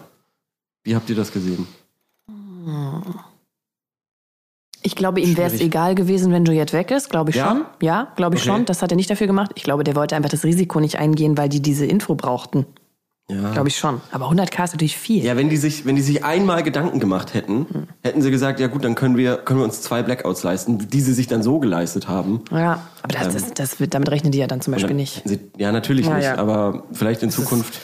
Wie 0.84 0.96
habt 0.96 1.10
ihr 1.10 1.16
das 1.16 1.32
gesehen? 1.32 1.68
Ich 4.84 4.96
glaube, 4.96 5.20
ihm 5.20 5.36
wäre 5.38 5.54
es 5.54 5.60
egal 5.60 5.96
gewesen, 5.96 6.32
wenn 6.32 6.46
Juliette 6.46 6.74
weg 6.78 6.92
ist. 6.92 7.10
Glaube 7.10 7.32
ich 7.32 7.36
Ja? 7.36 7.50
schon. 7.50 7.66
Ja, 7.82 8.12
glaube 8.16 8.36
ich 8.36 8.42
Okay. 8.42 8.50
schon. 8.52 8.66
Das 8.66 8.82
hat 8.82 8.92
er 8.92 8.96
nicht 8.96 9.10
dafür 9.10 9.28
gemacht. 9.28 9.52
Ich 9.56 9.64
glaube, 9.64 9.84
der 9.84 9.96
wollte 9.96 10.16
einfach 10.16 10.30
das 10.30 10.44
Risiko 10.44 10.80
nicht 10.80 10.98
eingehen, 10.98 11.38
weil 11.38 11.50
die 11.50 11.62
diese 11.62 11.86
Info 11.86 12.16
brauchten. 12.16 12.66
Ja. 13.30 13.52
Glaube 13.52 13.68
ich 13.68 13.78
schon. 13.78 14.00
Aber 14.12 14.30
100k 14.30 14.64
ist 14.64 14.72
natürlich 14.74 14.96
viel. 14.98 15.22
Ja, 15.26 15.36
wenn 15.36 15.50
die 15.50 15.58
sich, 15.58 15.86
wenn 15.86 15.98
die 15.98 16.02
sich 16.02 16.24
einmal 16.24 16.64
Gedanken 16.64 17.02
gemacht 17.02 17.34
hätten, 17.34 17.66
hätten 18.02 18.22
sie 18.22 18.32
gesagt, 18.32 18.62
ja 18.62 18.68
gut, 18.68 18.86
dann 18.86 18.96
können 18.96 19.18
wir, 19.18 19.36
können 19.38 19.60
wir 19.60 19.66
uns 19.66 19.82
zwei 19.82 20.02
Blackouts 20.02 20.44
leisten, 20.44 20.88
die 20.90 21.02
sie 21.02 21.14
sich 21.14 21.28
dann 21.28 21.44
so 21.44 21.60
geleistet 21.60 22.08
haben. 22.08 22.42
Ja, 22.52 22.88
aber 23.02 23.14
das, 23.20 23.34
das, 23.34 23.54
das 23.54 23.80
wird, 23.82 23.94
damit 23.94 24.10
rechnen 24.12 24.32
die 24.32 24.38
ja 24.38 24.48
dann 24.48 24.62
zum 24.62 24.72
Beispiel 24.74 24.96
nicht. 24.96 25.24
Sie, 25.26 25.40
ja, 25.58 25.74
natürlich 25.74 26.06
Ja, 26.06 26.16
nicht, 26.16 26.24
ja. 26.24 26.38
aber 26.38 26.84
vielleicht 26.94 27.22
in 27.24 27.30
Zukunft. 27.32 27.80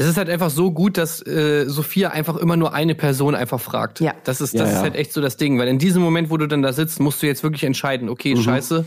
Es 0.00 0.06
ist 0.06 0.16
halt 0.16 0.30
einfach 0.30 0.50
so 0.50 0.70
gut, 0.70 0.96
dass 0.96 1.20
äh, 1.26 1.64
Sophia 1.66 2.10
einfach 2.10 2.36
immer 2.36 2.56
nur 2.56 2.72
eine 2.72 2.94
Person 2.94 3.34
einfach 3.34 3.60
fragt. 3.60 3.98
Ja. 3.98 4.12
Das 4.22 4.40
ist, 4.40 4.54
Ja, 4.54 4.60
das 4.60 4.70
ja. 4.70 4.76
ist 4.76 4.82
halt 4.82 4.94
echt 4.94 5.12
so 5.12 5.20
das 5.20 5.36
Ding, 5.36 5.58
weil 5.58 5.66
in 5.66 5.80
diesem 5.80 6.00
Moment, 6.02 6.30
wo 6.30 6.36
du 6.36 6.46
dann 6.46 6.62
da 6.62 6.72
sitzt, 6.72 7.00
musst 7.00 7.20
du 7.20 7.26
jetzt 7.26 7.42
wirklich 7.42 7.64
entscheiden, 7.64 8.08
okay, 8.08 8.36
Mhm. 8.36 8.42
scheiße, 8.42 8.84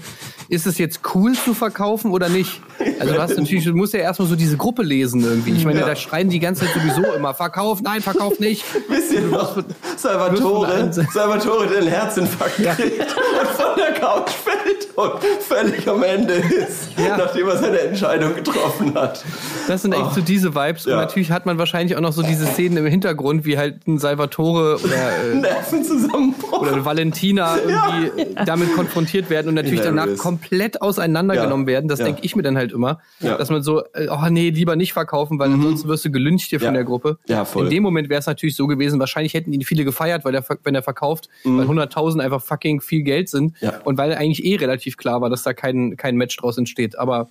ist 0.48 0.68
es 0.68 0.78
jetzt 0.78 1.02
cool 1.14 1.34
zu 1.34 1.54
verkaufen 1.54 2.12
oder 2.12 2.30
nicht? 2.30 2.62
Also 3.02 3.14
du 3.14 3.22
hast 3.22 3.38
natürlich, 3.38 3.66
du 3.66 3.74
musst 3.74 3.94
ja 3.94 4.00
erstmal 4.00 4.30
so 4.30 4.38
diese 4.38 4.56
Gruppe 4.56 4.84
lesen 4.84 5.22
irgendwie. 5.22 5.52
Ich 5.52 5.66
meine, 5.66 5.82
da 5.82 5.96
schreien 5.98 6.30
die 6.30 6.40
ganze 6.40 6.66
Zeit 6.66 6.74
sowieso 6.76 7.04
immer, 7.14 7.34
verkauf, 7.34 7.82
nein, 7.82 8.02
verkauf 8.02 8.40
nicht. 8.40 8.64
Wisst 8.88 9.12
ihr 9.12 9.22
noch, 9.22 9.62
Salvatore, 9.98 10.92
Salvatore, 11.14 11.68
der 11.68 11.80
einen 11.80 11.88
Herzinfarkt 11.90 12.56
kriegt 12.56 13.02
und 13.02 13.48
von 13.50 13.76
der 13.78 13.94
Couch 14.00 14.30
fällt 14.32 14.88
und 14.96 15.24
völlig 15.42 15.88
am 15.90 16.04
Ende 16.04 16.36
ist, 16.36 16.90
Ja. 16.98 17.18
nachdem 17.18 17.50
er 17.50 17.58
seine 17.58 17.80
Entscheidung 17.82 18.34
getroffen 18.36 18.94
hat. 18.96 19.24
Das 19.68 19.82
sind 19.82 19.94
echt 19.94 20.14
so 20.16 20.22
diese 20.22 20.56
Vibes. 20.56 20.86
Ja. 20.86 21.01
Natürlich 21.02 21.32
hat 21.32 21.46
man 21.46 21.58
wahrscheinlich 21.58 21.96
auch 21.98 22.02
noch 22.02 22.14
so 22.14 22.22
diese 22.24 22.46
Szenen 22.46 22.78
im 22.78 22.86
Hintergrund, 22.86 23.46
wie 23.46 23.58
halt 23.58 23.88
ein 23.88 24.00
Salvatore 24.00 24.80
oder, 24.84 24.96
äh, 25.34 25.38
oder 26.60 26.74
eine 26.74 26.86
Valentina 26.86 27.58
irgendwie 27.58 28.36
damit 28.46 28.74
konfrontiert 28.76 29.30
werden 29.30 29.50
und 29.50 29.56
natürlich 29.56 29.82
danach 29.82 30.08
komplett 30.18 30.82
auseinandergenommen 30.82 31.66
Ja. 31.68 31.74
werden. 31.74 31.88
Das 31.88 32.00
Ja. 32.00 32.06
denke 32.06 32.22
ich 32.24 32.36
mir 32.36 32.44
dann 32.44 32.58
halt 32.58 32.72
immer. 32.72 33.00
Ja. 33.20 33.38
Dass 33.38 33.50
man 33.50 33.64
so, 33.64 33.84
äh, 33.94 34.08
oh 34.10 34.28
nee, 34.30 34.50
lieber 34.50 34.76
nicht 34.76 34.94
verkaufen, 34.94 35.40
weil 35.40 35.52
ansonsten 35.52 35.88
wirst 35.88 36.06
du 36.06 36.12
gelüncht 36.12 36.50
hier 36.50 36.60
Ja. 36.60 36.66
von 36.66 36.74
der 36.74 36.84
Gruppe. 36.84 37.18
Ja, 37.28 37.46
voll. 37.46 37.66
In 37.66 37.70
dem 37.72 37.84
Moment 37.84 38.10
wäre 38.10 38.20
es 38.20 38.28
natürlich 38.28 38.56
so 38.56 38.68
gewesen, 38.68 39.00
wahrscheinlich 39.00 39.34
hätten 39.34 39.54
ihn 39.54 39.62
viele 39.64 39.84
gefeiert, 39.86 40.26
weil 40.26 40.32
der, 40.32 40.44
wenn 40.64 40.76
er 40.76 40.84
verkauft, 40.84 41.30
weil 41.44 41.66
100.000 41.68 42.22
einfach 42.22 42.42
fucking 42.42 42.82
viel 42.82 43.04
Geld 43.04 43.30
sind. 43.30 43.54
Mhm. 43.62 43.68
Ja. 43.68 43.74
Und 43.84 43.98
weil 43.98 44.14
eigentlich 44.14 44.44
eh 44.46 44.56
relativ 44.56 44.98
klar 44.98 45.22
war, 45.22 45.30
dass 45.30 45.44
da 45.44 45.54
kein, 45.54 45.98
kein 45.98 46.16
Match 46.16 46.36
draus 46.38 46.58
entsteht. 46.58 46.98
Aber 46.98 47.30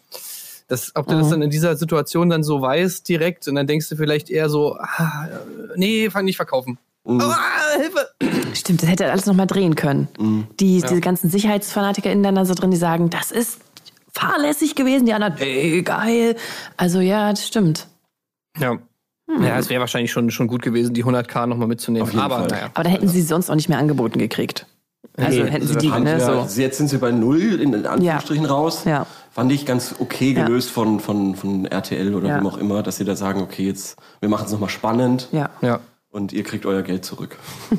das, 0.71 0.93
ob 0.95 1.07
du 1.09 1.16
das 1.18 1.29
dann 1.29 1.43
in 1.43 1.51
dieser 1.51 1.77
Situation 1.77 2.31
dann 2.31 2.43
so 2.43 2.62
weißt 2.62 3.09
direkt 3.09 3.47
und 3.49 3.55
dann 3.57 3.66
denkst 3.66 3.89
du 3.89 3.97
vielleicht 3.97 4.31
eher 4.31 4.49
so, 4.49 4.77
ah, 4.79 5.29
nee, 5.77 6.09
fang 6.11 6.25
nicht 6.25 6.37
verkaufen. 6.37 6.79
Ah, 7.07 7.35
Hilfe. 7.77 8.09
Stimmt, 8.55 8.83
das 8.83 8.89
hätte 8.91 9.05
er 9.05 9.12
alles 9.12 9.27
nochmal 9.27 9.47
drehen 9.47 9.75
können. 9.75 10.09
Die, 10.61 10.81
Diese 10.81 11.01
ganzen 11.01 11.31
SicherheitsfanatikerInnen 11.31 12.23
dann 12.23 12.35
da 12.35 12.45
so 12.45 12.55
drin, 12.55 12.71
die 12.71 12.77
sagen, 12.77 13.11
das 13.11 13.31
ist 13.33 13.59
fahrlässig 14.12 14.75
gewesen. 14.75 15.07
Die 15.07 15.12
anderen, 15.12 15.37
ey, 15.39 15.83
geil. 15.83 16.37
Also 16.77 17.01
ja, 17.01 17.31
das 17.31 17.47
stimmt. 17.47 17.87
Ja. 18.59 18.79
Ja, 19.41 19.59
es 19.59 19.71
wäre 19.71 19.81
wahrscheinlich 19.81 20.11
schon, 20.11 20.31
schon 20.31 20.49
gut 20.49 20.61
gewesen, 20.62 20.93
die 20.93 21.05
100k 21.05 21.47
nochmal 21.47 21.68
mitzunehmen. 21.68 22.18
Aber 22.18 22.47
naja. 22.49 22.71
Aber 22.75 22.83
da 22.85 22.91
hätten 22.91 23.07
sie 23.09 23.23
sonst 23.23 23.49
auch 23.49 23.55
nicht 23.55 23.68
mehr 23.68 23.79
angeboten 23.79 24.18
gekriegt. 24.18 24.66
Also 25.16 25.43
Nee, 25.45 25.51
hätten 25.51 25.66
sie 25.68 25.77
die, 25.77 25.89
ne, 25.89 26.18
wir- 26.18 26.47
so. 26.49 26.61
Jetzt 26.61 26.79
sind 26.79 26.89
sie 26.89 26.99
bei 26.99 27.12
null 27.12 27.61
in 27.61 27.87
Anführungsstrichen 27.87 28.45
raus. 28.47 28.85
Ja. 28.85 29.07
Fand 29.33 29.53
ich 29.53 29.64
ganz 29.66 29.95
okay 29.99 30.33
Ja. 30.33 30.45
gelöst 30.45 30.70
von, 30.70 31.01
von, 31.01 31.37
von 31.37 31.64
RTL 31.66 32.14
oder 32.14 32.28
Ja. 32.28 32.39
wem 32.39 32.47
auch 32.47 32.57
immer, 32.59 32.83
dass 32.83 32.97
sie 32.97 33.05
da 33.05 33.14
sagen, 33.16 33.41
okay, 33.41 33.66
jetzt, 33.66 33.97
wir 34.20 34.28
machen 34.28 34.47
es 34.47 34.53
nochmal 34.53 34.68
spannend 34.70 35.28
Ja. 35.33 35.51
Ja. 35.62 35.81
und 36.11 36.33
ihr 36.33 36.43
kriegt 36.43 36.66
euer 36.66 36.83
Geld 36.83 37.05
zurück. 37.05 37.37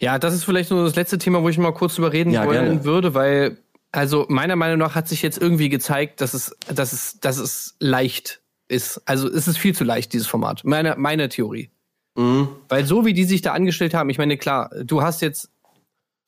Ja, 0.00 0.18
das 0.20 0.32
ist 0.32 0.44
vielleicht 0.44 0.70
nur 0.70 0.84
das 0.84 0.94
letzte 0.94 1.18
Thema, 1.18 1.42
wo 1.42 1.48
ich 1.48 1.58
mal 1.58 1.72
kurz 1.74 1.96
drüber 1.96 2.12
reden 2.12 2.30
Ja, 2.30 2.46
wollen 2.46 2.64
gerne. 2.66 2.84
würde, 2.84 3.14
weil, 3.14 3.58
also 3.90 4.26
meiner 4.28 4.54
Meinung 4.54 4.78
nach 4.78 4.94
hat 4.94 5.08
sich 5.08 5.22
jetzt 5.22 5.38
irgendwie 5.38 5.68
gezeigt, 5.68 6.20
dass 6.20 6.34
es, 6.34 6.54
dass 6.72 6.92
es, 6.92 7.18
dass 7.18 7.36
es 7.38 7.74
leicht 7.80 8.40
ist. 8.68 9.02
Also 9.06 9.28
es 9.28 9.48
ist 9.48 9.58
viel 9.58 9.74
zu 9.74 9.82
leicht, 9.82 10.12
dieses 10.12 10.28
Format. 10.28 10.62
Meine, 10.64 10.94
meine 10.96 11.28
Theorie. 11.28 11.70
Mhm. 12.16 12.46
Weil 12.68 12.86
so 12.86 13.04
wie 13.06 13.12
die 13.12 13.24
sich 13.24 13.42
da 13.42 13.54
angestellt 13.54 13.92
haben, 13.92 14.08
ich 14.08 14.18
meine, 14.18 14.36
klar, 14.36 14.70
du 14.84 15.02
hast 15.02 15.20
jetzt, 15.20 15.50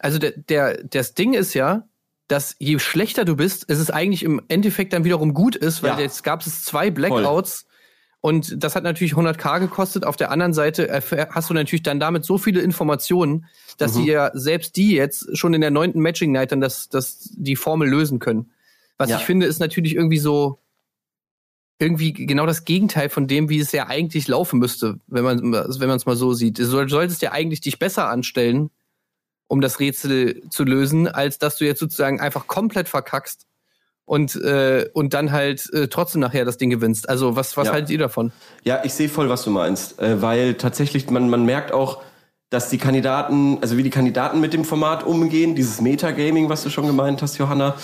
also 0.00 0.18
der, 0.18 0.32
der, 0.32 0.82
das 0.82 1.14
Ding 1.14 1.32
ist 1.34 1.54
ja, 1.54 1.84
dass 2.30 2.54
je 2.58 2.78
schlechter 2.78 3.24
du 3.24 3.36
bist, 3.36 3.64
es 3.68 3.78
ist 3.80 3.90
eigentlich 3.92 4.22
im 4.22 4.40
Endeffekt 4.48 4.92
dann 4.92 5.04
wiederum 5.04 5.34
gut 5.34 5.56
ist, 5.56 5.82
weil 5.82 5.90
Ja. 5.92 5.98
jetzt 6.00 6.22
gab 6.22 6.40
es 6.46 6.64
zwei 6.64 6.90
Blackouts 6.90 7.66
und 8.20 8.62
das 8.62 8.76
hat 8.76 8.84
natürlich 8.84 9.14
100k 9.14 9.58
gekostet. 9.60 10.04
Auf 10.04 10.16
der 10.16 10.30
anderen 10.30 10.52
Seite 10.52 10.88
hast 11.30 11.50
du 11.50 11.54
natürlich 11.54 11.82
dann 11.82 11.98
damit 11.98 12.24
so 12.24 12.38
viele 12.38 12.60
Informationen, 12.60 13.46
dass 13.78 13.94
Mhm. 13.94 14.02
die 14.02 14.06
ja 14.10 14.30
selbst 14.34 14.76
die 14.76 14.92
jetzt 14.92 15.36
schon 15.36 15.54
in 15.54 15.60
der 15.60 15.70
neunten 15.70 16.00
Matching 16.00 16.30
Night 16.32 16.52
dann 16.52 16.60
das, 16.60 16.88
das 16.88 17.30
die 17.36 17.56
Formel 17.56 17.88
lösen 17.88 18.18
können. 18.18 18.50
Was 18.98 19.10
Ja. 19.10 19.16
ich 19.16 19.22
finde, 19.24 19.46
ist 19.46 19.58
natürlich 19.58 19.94
irgendwie 19.96 20.18
so 20.18 20.58
irgendwie 21.78 22.12
genau 22.12 22.44
das 22.44 22.64
Gegenteil 22.66 23.08
von 23.08 23.26
dem, 23.26 23.48
wie 23.48 23.58
es 23.58 23.72
ja 23.72 23.86
eigentlich 23.86 24.28
laufen 24.28 24.58
müsste, 24.58 25.00
wenn 25.06 25.24
man 25.24 25.40
wenn 25.52 25.88
man 25.88 25.96
es 25.96 26.04
mal 26.06 26.16
so 26.16 26.34
sieht. 26.34 26.58
Du 26.58 26.66
soll- 26.66 26.90
solltest 26.90 27.22
ja 27.22 27.32
eigentlich 27.32 27.62
dich 27.62 27.78
besser 27.78 28.08
anstellen, 28.10 28.70
um 29.50 29.60
das 29.60 29.80
Rätsel 29.80 30.42
zu 30.48 30.62
lösen, 30.62 31.08
als 31.08 31.38
dass 31.38 31.56
du 31.56 31.64
jetzt 31.64 31.80
sozusagen 31.80 32.20
einfach 32.20 32.46
komplett 32.46 32.88
verkackst 32.88 33.46
und 34.04 34.36
äh, 34.36 34.88
und 34.92 35.12
dann 35.12 35.32
halt 35.32 35.68
äh, 35.72 35.88
trotzdem 35.88 36.20
nachher 36.20 36.44
das 36.44 36.56
Ding 36.56 36.70
gewinnst. 36.70 37.08
Also 37.08 37.34
was 37.34 37.56
was 37.56 37.66
Ja. 37.66 37.72
haltet 37.72 37.90
ihr 37.90 37.98
davon? 37.98 38.30
Ja, 38.62 38.84
ich 38.84 38.94
sehe 38.94 39.08
voll, 39.08 39.28
was 39.28 39.42
du 39.42 39.50
meinst, 39.50 40.00
äh, 40.00 40.22
weil 40.22 40.54
tatsächlich 40.54 41.10
man, 41.10 41.28
man 41.28 41.44
merkt 41.44 41.72
auch, 41.72 42.00
dass 42.50 42.68
die 42.68 42.78
Kandidaten, 42.78 43.58
also 43.60 43.76
wie 43.76 43.84
die 43.84 43.90
Kandidaten 43.90 44.40
mit 44.40 44.52
dem 44.52 44.64
Format 44.64 45.04
umgehen, 45.04 45.54
dieses 45.54 45.80
Metagaming, 45.80 46.48
was 46.48 46.64
du 46.64 46.70
schon 46.70 46.84
gemeint 46.84 47.22
hast, 47.22 47.38
Johanna, 47.38 47.76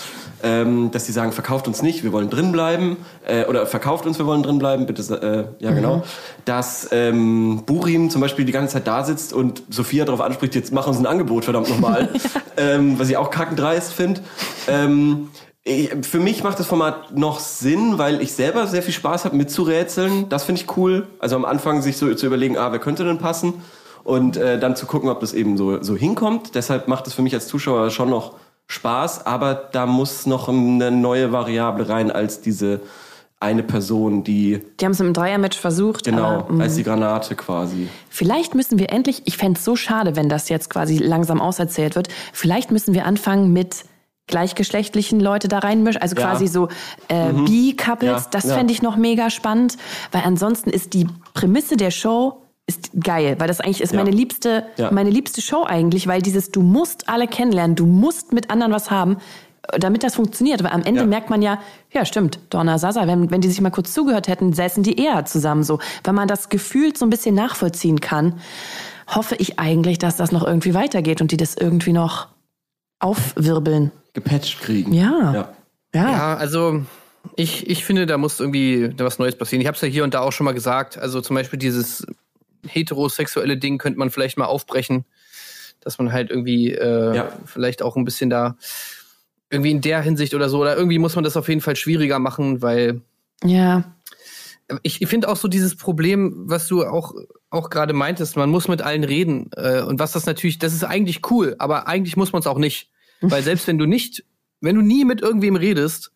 ähm, 0.43 0.91
dass 0.91 1.05
sie 1.05 1.13
sagen, 1.13 1.31
verkauft 1.31 1.69
uns 1.69 1.81
nicht, 1.81 2.03
wir 2.03 2.11
wollen 2.11 2.29
drin 2.29 2.51
bleiben, 2.51 2.97
äh, 3.25 3.45
oder 3.45 3.65
verkauft 3.65 4.05
uns, 4.05 4.19
wir 4.19 4.25
wollen 4.25 4.43
drin 4.43 4.59
bleiben, 4.59 4.85
bitte, 4.85 5.55
äh, 5.59 5.63
ja 5.63 5.71
genau. 5.71 6.03
Dass 6.43 6.89
ähm, 6.91 7.63
Burim 7.65 8.09
zum 8.09 8.19
Beispiel 8.19 8.43
die 8.43 8.51
ganze 8.51 8.73
Zeit 8.73 8.87
da 8.87 9.05
sitzt 9.05 9.31
und 9.31 9.63
Sophia 9.69 10.03
darauf 10.03 10.19
anspricht, 10.19 10.53
jetzt 10.53 10.73
mach 10.73 10.85
uns 10.85 10.99
ein 10.99 11.05
Angebot, 11.05 11.45
verdammt 11.45 11.69
nochmal, 11.69 12.09
ähm, 12.57 12.99
was 12.99 13.09
ich 13.09 13.15
auch 13.15 13.29
kackendreist 13.29 13.93
finde. 13.93 14.19
Ähm, 14.67 15.29
für 16.01 16.19
mich 16.19 16.43
macht 16.43 16.59
das 16.59 16.67
Format 16.67 17.17
noch 17.17 17.39
Sinn, 17.39 17.97
weil 17.97 18.21
ich 18.21 18.33
selber 18.33 18.67
sehr 18.67 18.81
viel 18.81 18.93
Spaß 18.93 19.25
habe 19.25 19.35
mitzurätseln. 19.35 20.29
Das 20.29 20.45
finde 20.45 20.61
ich 20.61 20.77
cool. 20.77 21.07
Also 21.19 21.35
am 21.35 21.45
Anfang 21.45 21.81
sich 21.81 21.97
so 21.97 22.13
zu 22.13 22.25
überlegen, 22.25 22.57
ah, 22.57 22.71
wer 22.71 22.79
könnte 22.79 23.03
denn 23.03 23.17
passen? 23.17 23.55
Und 24.07 24.37
äh, 24.37 24.57
dann 24.57 24.77
zu 24.77 24.85
gucken, 24.85 25.09
ob 25.09 25.19
das 25.19 25.33
eben 25.33 25.57
so, 25.57 25.83
so 25.83 25.95
hinkommt. 25.97 26.55
Deshalb 26.55 26.87
macht 26.87 27.07
es 27.07 27.13
für 27.13 27.21
mich 27.21 27.33
als 27.33 27.47
Zuschauer 27.49 27.89
schon 27.89 28.09
noch 28.09 28.35
Spaß, 28.67 29.25
aber 29.25 29.53
da 29.73 29.85
muss 29.85 30.25
noch 30.25 30.47
eine 30.47 30.91
neue 30.91 31.33
Variable 31.33 31.89
rein 31.89 32.09
als 32.09 32.39
diese 32.39 32.79
eine 33.41 33.63
Person, 33.63 34.23
die 34.23 34.61
Die 34.79 34.85
haben 34.85 34.93
es 34.93 34.99
im 35.01 35.13
Dreiermatch 35.13 35.59
versucht. 35.59 36.05
genau 36.05 36.23
Aber, 36.39 36.53
mh, 36.53 36.63
als 36.63 36.75
die 36.75 36.83
Granate 36.83 37.35
quasi. 37.35 37.89
vielleicht 38.09 38.55
müssen 38.55 38.79
wir 38.79 38.91
endlich, 38.93 39.23
ich 39.25 39.35
fänd's 39.37 39.65
so 39.65 39.75
schade, 39.75 40.15
wenn 40.15 40.29
das 40.29 40.47
jetzt 40.49 40.69
quasi 40.69 40.97
langsam 40.99 41.41
auserzählt 41.41 41.95
wird, 41.95 42.07
vielleicht 42.33 42.71
müssen 42.71 42.93
wir 42.93 43.05
anfangen 43.05 43.51
mit 43.51 43.83
gleichgeschlechtlichen 44.27 45.19
Leute 45.19 45.47
da 45.49 45.59
reinmischen, 45.59 46.01
also 46.01 46.15
Ja. 46.15 46.29
quasi 46.29 46.47
so 46.47 46.69
äh, 47.09 47.31
B-Couples, 47.33 48.23
Ja, 48.23 48.27
das 48.31 48.45
ja. 48.45 48.55
fände 48.55 48.71
ich 48.73 48.81
noch 48.81 48.95
mega 48.95 49.29
spannend, 49.29 49.77
weil 50.11 50.23
ansonsten 50.25 50.69
ist 50.69 50.93
die 50.93 51.07
Prämisse 51.33 51.77
der 51.77 51.91
Show 51.91 52.41
ist 52.67 52.89
geil, 53.01 53.35
weil 53.39 53.47
das 53.47 53.61
eigentlich 53.61 53.81
ist 53.81 53.93
Ja. 53.93 53.99
meine 54.03 54.11
liebste, 54.11 54.65
Ja. 54.77 54.91
meine 54.91 55.09
liebste 55.09 55.41
Show 55.41 55.63
eigentlich, 55.63 56.05
weil 56.07 56.21
dieses, 56.21 56.51
du 56.51 56.61
musst 56.61 57.07
alle 57.09 57.27
kennenlernen, 57.27 57.75
du 57.75 57.85
musst 57.85 58.33
mit 58.33 58.49
anderen 58.51 58.73
was 58.73 58.91
haben, 58.91 59.17
äh, 59.71 59.79
damit 59.79 60.03
das 60.03 60.15
funktioniert. 60.15 60.61
Weil 60.63 60.71
am 60.71 60.83
Ende 60.83 61.01
Ja. 61.01 61.07
merkt 61.07 61.29
man 61.29 61.41
ja, 61.41 61.59
ja 61.93 62.03
stimmt, 62.05 62.39
Donna 62.49 62.77
Sasa, 62.77 63.07
wenn, 63.07 63.31
wenn 63.31 63.39
die 63.41 63.47
sich 63.47 63.61
mal 63.61 63.69
kurz 63.71 63.93
zugehört 63.93 64.27
hätten, 64.27 64.51
säßen 64.53 64.83
die 64.83 64.99
eher 65.01 65.23
zusammen 65.25 65.63
so. 65.63 65.79
Wenn 66.03 66.15
man 66.15 66.27
das 66.27 66.49
gefühlt 66.49 66.97
so 66.97 67.05
ein 67.05 67.09
bisschen 67.09 67.35
nachvollziehen 67.35 68.01
kann, 68.01 68.39
hoffe 69.07 69.35
ich 69.37 69.57
eigentlich, 69.59 69.97
dass 69.97 70.17
das 70.17 70.33
noch 70.33 70.45
irgendwie 70.45 70.73
weitergeht 70.73 71.21
und 71.21 71.31
die 71.31 71.37
das 71.37 71.55
irgendwie 71.55 71.93
noch 71.93 72.27
aufwirbeln. 72.99 73.91
Gepatcht 74.13 74.59
kriegen. 74.61 74.93
Ja. 74.93 75.33
ja. 75.33 75.49
Ja. 75.93 76.11
Ja, 76.11 76.35
also 76.35 76.81
ich, 77.37 77.69
ich 77.69 77.85
finde, 77.85 78.05
da 78.05 78.17
muss 78.17 78.39
irgendwie 78.39 78.89
was 78.97 79.19
Neues 79.19 79.37
passieren. 79.37 79.61
Ich 79.61 79.67
habe 79.67 79.75
es 79.75 79.81
ja 79.81 79.87
hier 79.87 80.03
und 80.03 80.13
da 80.13 80.19
auch 80.19 80.31
schon 80.31 80.43
mal 80.45 80.53
gesagt. 80.53 80.97
Also 80.97 81.21
zum 81.21 81.35
Beispiel 81.35 81.57
dieses 81.59 82.05
heterosexuelle 82.67 83.57
Ding 83.57 83.77
könnte 83.77 83.99
man 83.99 84.09
vielleicht 84.09 84.37
mal 84.37 84.45
aufbrechen, 84.45 85.05
dass 85.81 85.97
man 85.97 86.11
halt 86.11 86.29
irgendwie 86.29 86.73
äh, 86.73 87.15
Ja. 87.15 87.31
vielleicht 87.45 87.81
auch 87.81 87.95
ein 87.95 88.05
bisschen 88.05 88.29
da 88.29 88.57
irgendwie 89.49 89.71
in 89.71 89.81
der 89.81 90.01
Hinsicht 90.01 90.33
oder 90.33 90.49
so, 90.49 90.59
oder 90.59 90.75
irgendwie 90.75 90.99
muss 90.99 91.15
man 91.15 91.23
das 91.23 91.37
auf 91.37 91.47
jeden 91.47 91.61
Fall 91.61 91.75
schwieriger 91.75 92.19
machen, 92.19 92.61
weil 92.61 93.01
ja. 93.43 93.95
ich, 94.83 95.01
ich 95.01 95.07
finde 95.07 95.29
auch 95.29 95.37
so 95.37 95.47
dieses 95.47 95.77
Problem, 95.77 96.33
was 96.47 96.67
du 96.67 96.85
auch, 96.85 97.13
auch 97.49 97.69
gerade 97.69 97.93
meintest, 97.93 98.35
man 98.35 98.49
muss 98.49 98.67
mit 98.67 98.81
allen 98.81 99.05
reden. 99.05 99.49
Äh, 99.55 99.81
und 99.83 99.99
was 99.99 100.11
das 100.11 100.25
natürlich, 100.25 100.59
das 100.59 100.73
ist 100.73 100.83
eigentlich 100.83 101.21
cool, 101.31 101.55
aber 101.59 101.87
eigentlich 101.87 102.17
muss 102.17 102.33
man 102.33 102.41
es 102.41 102.47
auch 102.47 102.57
nicht. 102.57 102.89
Weil 103.21 103.41
selbst 103.41 103.67
wenn 103.67 103.77
du 103.77 103.85
nicht, 103.85 104.25
wenn 104.59 104.75
du 104.75 104.81
nie 104.81 105.05
mit 105.05 105.21
irgendwem 105.21 105.55
redest 105.55 106.11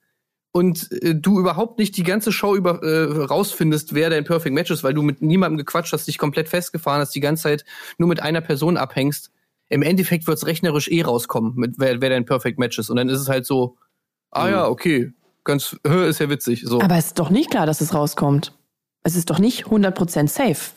und 0.51 0.91
äh, 1.03 1.15
du 1.15 1.39
überhaupt 1.39 1.79
nicht 1.79 1.95
die 1.97 2.03
ganze 2.03 2.31
Show 2.31 2.55
über 2.55 2.83
äh, 2.83 3.23
rausfindest, 3.23 3.93
wer 3.93 4.09
dein 4.09 4.25
Perfect 4.25 4.53
Match 4.53 4.71
ist, 4.71 4.83
weil 4.83 4.93
du 4.93 5.01
mit 5.01 5.21
niemandem 5.21 5.57
gequatscht 5.57 5.93
hast, 5.93 6.07
dich 6.07 6.17
komplett 6.17 6.49
festgefahren 6.49 7.01
hast, 7.01 7.15
die 7.15 7.19
ganze 7.19 7.43
Zeit 7.43 7.65
nur 7.97 8.09
mit 8.09 8.21
einer 8.21 8.41
Person 8.41 8.77
abhängst, 8.77 9.31
im 9.69 9.81
Endeffekt 9.81 10.27
wird's 10.27 10.45
rechnerisch 10.45 10.89
eh 10.89 11.01
rauskommen, 11.01 11.53
mit 11.55 11.75
wer, 11.77 12.01
wer 12.01 12.09
dein 12.09 12.25
Perfect 12.25 12.59
Match 12.59 12.77
ist. 12.77 12.89
Und 12.89 12.97
dann 12.97 13.07
ist 13.07 13.19
es 13.19 13.29
halt 13.29 13.45
so, 13.45 13.77
ah 14.31 14.49
ja, 14.49 14.67
okay, 14.67 15.13
ganz, 15.45 15.77
ist 15.83 16.19
ja 16.19 16.29
witzig. 16.29 16.63
So. 16.65 16.81
Aber 16.81 16.97
es 16.97 17.07
ist 17.07 17.19
doch 17.19 17.29
nicht 17.29 17.49
klar, 17.49 17.65
dass 17.65 17.79
es 17.79 17.93
rauskommt. 17.93 18.53
Es 19.03 19.15
ist 19.15 19.29
doch 19.29 19.39
nicht 19.39 19.65
100% 19.65 20.27
safe. 20.27 20.71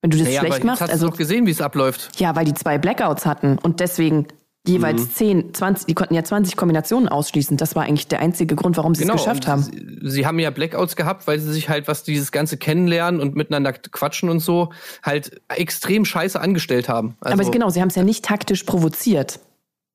Wenn 0.00 0.10
du 0.10 0.18
das 0.18 0.26
naja, 0.26 0.40
aber 0.40 0.48
schlecht 0.48 0.58
jetzt 0.58 0.66
machst, 0.66 0.82
hast 0.82 0.90
also 0.90 1.06
du 1.06 1.10
doch 1.12 1.18
gesehen, 1.18 1.46
wie 1.46 1.50
es 1.50 1.60
abläuft. 1.60 2.18
Ja, 2.18 2.34
weil 2.34 2.44
die 2.44 2.54
zwei 2.54 2.78
Blackouts 2.78 3.24
hatten 3.24 3.58
und 3.58 3.78
deswegen 3.78 4.26
jeweils 4.66 5.02
Mhm. 5.02 5.10
10, 5.12 5.54
20, 5.54 5.86
die 5.86 5.94
konnten 5.94 6.14
ja 6.14 6.22
20 6.22 6.56
Kombinationen 6.56 7.08
ausschließen. 7.08 7.56
Das 7.56 7.74
war 7.74 7.82
eigentlich 7.84 8.08
der 8.08 8.20
einzige 8.20 8.54
Grund, 8.54 8.76
warum 8.76 8.94
sie 8.94 9.02
es 9.04 9.10
geschafft 9.10 9.42
Genau. 9.44 9.52
haben. 9.52 9.62
Sie, 9.62 10.10
sie 10.10 10.26
haben 10.26 10.38
ja 10.38 10.50
Blackouts 10.50 10.94
gehabt, 10.96 11.26
weil 11.26 11.38
sie 11.40 11.52
sich 11.52 11.68
halt, 11.68 11.88
was 11.88 12.04
dieses 12.04 12.30
ganze 12.32 12.56
Kennenlernen 12.56 13.20
und 13.20 13.34
miteinander 13.34 13.72
quatschen 13.72 14.28
und 14.28 14.40
so, 14.40 14.70
halt 15.02 15.40
extrem 15.48 16.04
scheiße 16.04 16.40
angestellt 16.40 16.88
haben. 16.88 17.16
Also, 17.20 17.40
Aber 17.40 17.50
genau, 17.50 17.70
sie 17.70 17.80
haben 17.80 17.88
es 17.88 17.96
ja 17.96 18.04
nicht 18.04 18.24
taktisch 18.24 18.62
provoziert. 18.62 19.40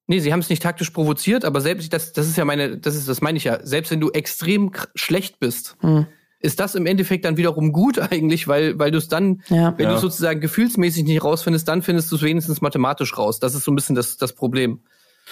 Nee, 0.10 0.20
sie 0.20 0.32
haben 0.32 0.40
es 0.40 0.50
nicht 0.50 0.64
taktisch 0.64 0.90
provoziert, 0.92 1.44
aber 1.44 1.60
selbst, 1.60 1.92
das, 1.92 2.14
das 2.14 2.28
ist 2.28 2.38
ja 2.38 2.46
meine, 2.46 2.78
das 2.78 2.96
ist, 2.96 3.10
das 3.10 3.20
meine 3.22 3.38
ich 3.38 3.44
ja, 3.44 3.60
selbst 3.66 3.92
wenn 3.92 4.00
du 4.00 4.10
extrem 4.12 4.72
schlecht 4.96 5.40
bist, 5.40 5.76
Hm. 5.82 6.08
Ist 6.40 6.60
das 6.60 6.76
im 6.76 6.86
Endeffekt 6.86 7.26
dann 7.26 7.38
wiederum 7.38 7.72
gut 7.72 7.98
eigentlich, 8.12 8.48
weil, 8.48 8.78
weil 8.80 8.92
du 8.92 8.98
es 8.98 9.08
dann, 9.08 9.42
Ja. 9.50 9.74
wenn 9.78 9.86
Ja. 9.86 9.94
du 9.94 10.00
sozusagen 10.00 10.40
gefühlsmäßig 10.40 11.04
nicht 11.06 11.24
rausfindest, 11.24 11.68
dann 11.68 11.82
findest 11.82 12.12
du 12.12 12.16
es 12.18 12.22
wenigstens 12.22 12.62
mathematisch 12.62 13.18
raus. 13.18 13.40
Das 13.40 13.56
ist 13.56 13.64
so 13.64 13.72
ein 13.72 13.76
bisschen 13.76 13.96
das, 13.96 14.18
das 14.18 14.34
Problem. 14.34 14.82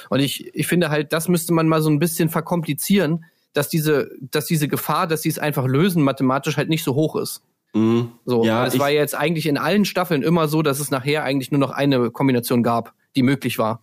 Und 0.10 0.20
ich, 0.20 0.53
ich 0.56 0.68
finde 0.68 0.89
halt, 0.89 1.14
das 1.14 1.28
müsste 1.28 1.53
man 1.53 1.68
mal 1.68 1.82
so 1.82 1.89
ein 1.89 1.99
bisschen 1.99 2.30
verkomplizieren, 2.30 3.26
dass 3.53 3.70
diese, 3.70 4.10
dass 4.20 4.45
diese 4.45 4.68
Gefahr, 4.68 5.08
dass 5.08 5.22
sie 5.22 5.30
es 5.30 5.39
einfach 5.39 5.66
lösen, 5.66 6.03
mathematisch 6.03 6.58
halt 6.58 6.68
nicht 6.70 6.84
so 6.84 6.95
hoch 6.95 7.16
ist. 7.16 7.41
Mhm. 7.74 8.12
So, 8.26 8.43
Ja, 8.43 8.66
es 8.66 8.78
war 8.80 8.89
ja 8.89 8.99
jetzt 8.99 9.16
eigentlich 9.16 9.45
in 9.47 9.58
allen 9.58 9.86
Staffeln 9.86 10.24
immer 10.24 10.47
so, 10.47 10.62
dass 10.62 10.80
es 10.80 10.91
nachher 10.91 11.24
eigentlich 11.24 11.51
nur 11.51 11.60
noch 11.60 11.72
eine 11.72 12.10
Kombination 12.12 12.64
gab, 12.64 12.93
die 13.16 13.24
möglich 13.24 13.58
war. 13.58 13.82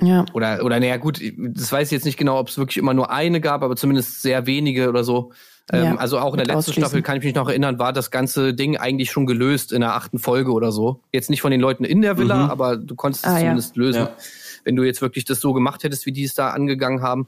Ja. 0.00 0.24
Oder, 0.32 0.64
oder 0.64 0.80
naja, 0.80 0.96
gut, 0.96 1.20
das 1.38 1.70
weiß 1.70 1.88
ich 1.88 1.92
jetzt 1.92 2.04
nicht 2.04 2.18
genau, 2.18 2.38
ob 2.38 2.48
es 2.48 2.58
wirklich 2.58 2.76
immer 2.78 2.92
nur 2.94 3.10
eine 3.10 3.40
gab, 3.40 3.62
aber 3.62 3.76
zumindest 3.76 4.20
sehr 4.20 4.46
wenige 4.46 4.88
oder 4.88 5.04
so. 5.04 5.32
Ähm, 5.72 5.84
Ja, 5.84 5.96
also 5.96 6.18
auch 6.18 6.34
in 6.34 6.38
der 6.38 6.46
letzten. 6.46 6.72
Staffel 6.74 7.02
kann 7.02 7.16
ich 7.18 7.24
mich 7.24 7.34
noch 7.34 7.48
erinnern, 7.48 7.78
war 7.78 7.92
das 7.92 8.10
ganze 8.10 8.54
Ding 8.54 8.76
eigentlich 8.76 9.10
schon 9.10 9.26
gelöst 9.26 9.72
in 9.72 9.80
der 9.80 9.94
achten 9.94 10.18
Folge 10.18 10.52
oder 10.52 10.70
so. 10.72 11.00
Jetzt 11.12 11.30
nicht 11.30 11.40
von 11.40 11.50
den 11.50 11.60
Leuten 11.60 11.84
in 11.84 12.02
der 12.02 12.18
Villa, 12.18 12.48
aber 12.48 12.76
du 12.76 12.94
konntest 12.94 13.24
es 13.24 13.30
Ah, 13.30 13.34
ja. 13.34 13.40
zumindest 13.40 13.76
lösen, 13.76 14.02
Ja. 14.02 14.10
wenn 14.64 14.76
du 14.76 14.82
jetzt 14.84 15.00
wirklich 15.02 15.24
das 15.24 15.40
so 15.40 15.52
gemacht 15.52 15.82
hättest, 15.82 16.06
wie 16.06 16.12
die 16.12 16.24
es 16.24 16.34
da 16.34 16.50
angegangen 16.50 17.02
haben. 17.02 17.26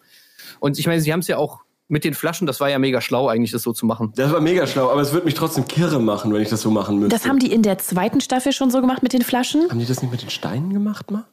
Und 0.61 0.79
ich 0.79 0.87
meine, 0.87 1.01
sie 1.01 1.13
haben 1.13 1.21
es 1.21 1.29
ja 1.29 1.39
auch 1.39 1.61
mit 1.89 2.05
den 2.05 2.15
Flaschen, 2.15 2.47
das 2.47 2.61
war 2.61 2.71
ja 2.71 2.79
mega 2.79 3.01
schlau, 3.01 3.29
eigentlich 3.29 3.51
das 3.51 3.63
so 3.63 3.73
zu 3.73 3.85
machen. 3.87 4.13
Das 4.17 4.33
war 4.33 4.41
mega 4.41 4.67
schlau, 4.67 4.91
aber 4.91 5.01
es 5.03 5.13
würde 5.13 5.27
mich 5.27 5.35
trotzdem 5.35 5.67
kirre 5.69 6.01
machen, 6.01 6.33
wenn 6.33 6.41
ich 6.43 6.49
das 6.49 6.63
so 6.63 6.71
machen 6.71 6.99
müsste. 6.99 7.15
Das 7.17 7.27
haben 7.29 7.39
die 7.39 7.53
in 7.53 7.63
der 7.63 7.79
zweiten 7.79 8.21
Staffel 8.23 8.53
schon 8.53 8.71
so 8.71 8.81
gemacht 8.81 9.03
mit 9.03 9.13
den 9.13 9.23
Flaschen. 9.23 9.69
haben 9.71 9.79
die 9.79 9.85
das 9.87 10.01
nicht 10.03 10.11
mit 10.11 10.23
den 10.23 10.31
Steinen 10.31 10.73
gemacht 10.73 11.11
mal? 11.11 11.25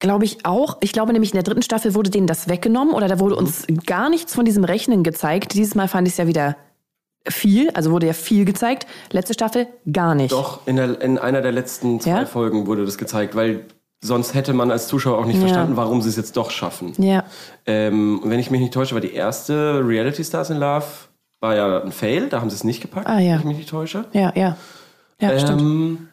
Glaube 0.00 0.24
ich 0.24 0.44
auch. 0.46 0.78
Ich 0.80 0.92
glaube 0.92 1.12
nämlich, 1.12 1.30
in 1.32 1.36
der 1.36 1.42
dritten 1.42 1.62
Staffel 1.62 1.94
wurde 1.94 2.10
denen 2.10 2.26
das 2.26 2.48
weggenommen 2.48 2.94
oder 2.94 3.06
da 3.06 3.20
wurde 3.20 3.36
uns 3.36 3.66
gar 3.86 4.08
nichts 4.10 4.34
von 4.34 4.44
diesem 4.44 4.64
Rechnen 4.64 5.02
gezeigt. 5.02 5.54
Dieses 5.54 5.74
Mal 5.74 5.88
fand 5.88 6.08
ich 6.08 6.14
es 6.14 6.18
ja 6.18 6.26
wieder 6.26 6.56
viel, 7.28 7.68
also 7.70 7.90
wurde 7.90 8.06
ja 8.06 8.14
viel 8.14 8.44
gezeigt. 8.46 8.86
Letzte 9.12 9.34
Staffel 9.34 9.66
gar 9.92 10.14
nicht. 10.14 10.32
Doch, 10.32 10.66
in, 10.66 10.76
der, 10.76 11.00
in 11.02 11.18
einer 11.18 11.42
der 11.42 11.52
letzten 11.52 12.00
zwei 12.00 12.10
Ja? 12.20 12.26
Folgen 12.26 12.66
wurde 12.66 12.86
das 12.86 12.96
gezeigt, 12.96 13.34
weil 13.36 13.66
sonst 14.02 14.32
hätte 14.34 14.54
man 14.54 14.70
als 14.70 14.88
Zuschauer 14.88 15.18
auch 15.18 15.26
nicht 15.26 15.36
Ja. 15.36 15.42
verstanden, 15.42 15.76
warum 15.76 16.00
sie 16.00 16.08
es 16.08 16.16
jetzt 16.16 16.34
doch 16.38 16.50
schaffen. 16.50 16.94
Ja. 16.96 17.24
Ähm, 17.66 18.22
wenn 18.24 18.40
ich 18.40 18.50
mich 18.50 18.60
nicht 18.62 18.72
täusche, 18.72 18.94
war 18.94 19.02
die 19.02 19.12
erste 19.12 19.82
Reality 19.86 20.24
Stars 20.24 20.48
in 20.48 20.56
Love 20.56 20.86
war 21.40 21.54
ja 21.56 21.82
ein 21.82 21.92
Fail, 21.92 22.28
da 22.28 22.40
haben 22.40 22.48
sie 22.50 22.56
es 22.56 22.64
nicht 22.64 22.80
gepackt, 22.82 23.06
Ah, 23.06 23.18
ja. 23.18 23.32
wenn 23.32 23.38
ich 23.40 23.44
mich 23.44 23.56
nicht 23.58 23.68
täusche. 23.68 24.06
Ja, 24.12 24.32
ja. 24.34 24.56
Ja, 25.20 25.38
stimmt. 25.38 26.08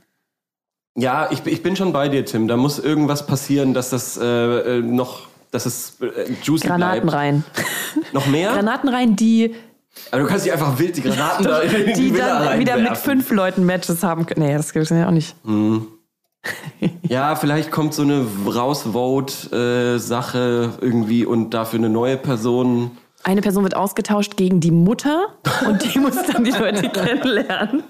Ja, 0.99 1.27
ich, 1.29 1.45
ich 1.45 1.61
bin 1.61 1.75
schon 1.75 1.93
bei 1.93 2.09
dir, 2.09 2.25
Tim. 2.25 2.47
Da 2.47 2.57
muss 2.57 2.79
irgendwas 2.79 3.27
passieren, 3.27 3.75
dass 3.75 3.91
das 3.91 4.17
äh, 4.17 4.25
äh, 4.25 4.81
noch, 4.81 5.27
dass 5.51 5.67
es 5.67 5.97
äh, 6.01 6.07
juicy 6.41 6.65
Granaten 6.67 7.01
bleibt. 7.03 7.15
rein. 7.15 7.43
Noch 8.13 8.25
mehr? 8.25 8.51
Granaten 8.51 8.89
rein, 8.89 9.15
die, 9.15 9.53
Aber 10.09 10.23
du 10.23 10.27
kannst 10.27 10.45
nicht 10.45 10.53
einfach 10.53 10.79
wild 10.79 10.97
die 10.97 11.03
Granaten 11.03 11.45
da 11.49 11.59
in 11.59 11.85
die, 11.85 11.93
die 11.93 12.15
Villa 12.15 12.45
dann 12.45 12.59
wieder 12.59 12.77
mit 12.77 12.97
fünf 12.97 13.29
Leuten 13.29 13.63
Matches 13.63 14.01
haben 14.01 14.25
können. 14.25 14.47
Nee, 14.47 14.57
das 14.57 14.73
gibt 14.73 14.85
es 14.85 14.89
ja 14.89 15.05
auch 15.07 15.11
nicht. 15.11 15.35
Ja, 17.03 17.35
vielleicht 17.35 17.69
kommt 17.69 17.93
so 17.93 18.01
eine 18.01 18.25
Rausvote-Sache 18.47 20.71
irgendwie 20.81 21.25
und 21.25 21.53
dafür 21.53 21.77
eine 21.77 21.89
neue 21.89 22.17
Person. 22.17 22.89
Eine 23.23 23.41
Person 23.41 23.63
wird 23.63 23.75
ausgetauscht 23.75 24.37
gegen 24.37 24.59
die 24.61 24.71
Mutter 24.71 25.27
und 25.67 25.93
die 25.93 25.99
muss 25.99 26.15
dann 26.31 26.43
die 26.43 26.51
Leute 26.51 26.89
kennenlernen. 26.93 27.83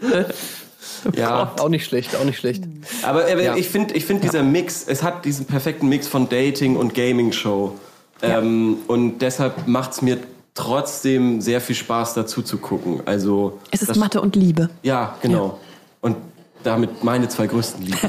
Ja, 1.15 1.53
Auch 1.59 1.69
nicht 1.69 1.85
schlecht, 1.85 2.15
auch 2.15 2.23
nicht 2.25 2.37
schlecht. 2.39 2.63
aber 3.03 3.27
äh, 3.27 3.43
Ja. 3.45 3.55
ich 3.55 3.67
finde, 3.69 3.93
ich 3.95 4.05
find 4.05 4.23
dieser 4.23 4.43
Mix, 4.43 4.83
es 4.87 5.03
hat 5.03 5.25
diesen 5.25 5.45
perfekten 5.45 5.87
Mix 5.89 6.07
von 6.07 6.27
Dating 6.29 6.75
und 6.75 6.93
Gaming-Show. 6.93 7.73
Ähm, 8.21 8.77
und 8.87 9.19
deshalb 9.19 9.67
macht 9.67 9.91
es 9.91 10.01
mir 10.01 10.17
trotzdem 10.55 11.39
sehr 11.39 11.61
viel 11.61 11.75
Spaß 11.75 12.15
dazu 12.15 12.41
zu 12.41 12.57
gucken. 12.57 13.01
Also 13.05 13.59
Es 13.71 13.81
ist 13.81 13.89
das- 13.89 13.97
Mathe 13.97 14.19
und 14.21 14.35
Liebe. 14.35 14.69
Ja, 14.81 15.15
genau. 15.21 15.59
Und 16.01 16.17
damit 16.63 17.03
meine 17.03 17.29
zwei 17.29 17.45
größten 17.47 17.85
Lieben. 17.85 17.97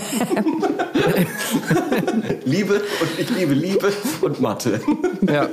Liebe 2.45 2.75
und 2.75 3.19
ich 3.19 3.31
liebe 3.31 3.55
Liebe 3.55 3.93
und 4.23 4.41
Mathe. 4.41 4.81
Ja. 5.29 5.49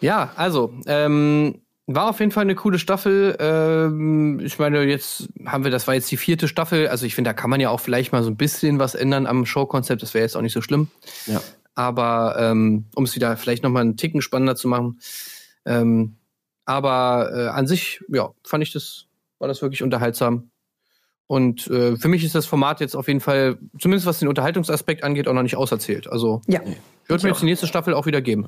Ja, 0.00 0.30
also, 0.36 0.72
ähm, 0.86 1.56
war 1.86 2.08
auf 2.08 2.18
jeden 2.18 2.32
Fall 2.32 2.42
eine 2.42 2.56
coole 2.56 2.78
Staffel. 2.78 3.36
Ähm, 3.38 4.40
ich 4.40 4.58
meine, 4.58 4.82
jetzt 4.84 5.28
haben 5.46 5.64
wir, 5.64 5.70
das 5.70 5.86
war 5.86 5.94
jetzt 5.94 6.10
die 6.10 6.16
vierte 6.16 6.48
Staffel. 6.48 6.88
Also 6.88 7.06
ich 7.06 7.14
finde, 7.14 7.30
da 7.30 7.34
kann 7.34 7.50
man 7.50 7.60
ja 7.60 7.70
auch 7.70 7.80
vielleicht 7.80 8.12
mal 8.12 8.22
so 8.22 8.30
ein 8.30 8.36
bisschen 8.36 8.78
was 8.78 8.94
ändern 8.94 9.26
am 9.26 9.46
Showkonzept. 9.46 10.02
Das 10.02 10.12
wäre 10.12 10.24
jetzt 10.24 10.36
auch 10.36 10.42
nicht 10.42 10.52
so 10.52 10.62
schlimm. 10.62 10.88
Ja. 11.26 11.40
Aber 11.74 12.36
ähm, 12.38 12.86
um 12.94 13.04
es 13.04 13.14
wieder 13.14 13.36
vielleicht 13.36 13.62
noch 13.62 13.70
mal 13.70 13.80
einen 13.80 13.96
Ticken 13.96 14.20
spannender 14.20 14.56
zu 14.56 14.66
machen. 14.66 14.98
Ähm, 15.64 16.16
aber 16.64 17.30
äh, 17.32 17.48
an 17.48 17.66
sich, 17.68 18.00
ja, 18.08 18.30
fand 18.44 18.64
ich 18.64 18.72
das, 18.72 19.06
war 19.38 19.46
das 19.46 19.62
wirklich 19.62 19.82
unterhaltsam. 19.82 20.50
Und 21.28 21.66
äh, 21.68 21.96
für 21.96 22.08
mich 22.08 22.24
ist 22.24 22.34
das 22.34 22.46
Format 22.46 22.80
jetzt 22.80 22.96
auf 22.96 23.08
jeden 23.08 23.20
Fall, 23.20 23.58
zumindest 23.78 24.06
was 24.06 24.18
den 24.18 24.28
Unterhaltungsaspekt 24.28 25.04
angeht, 25.04 25.28
auch 25.28 25.32
noch 25.32 25.42
nicht 25.42 25.56
auserzählt. 25.56 26.10
Also 26.10 26.40
Ja, 26.46 26.60
würde 27.06 27.24
mir 27.24 27.30
jetzt 27.30 27.42
die 27.42 27.46
nächste 27.46 27.66
Staffel 27.66 27.94
auch 27.94 28.06
wieder 28.06 28.20
geben. 28.20 28.46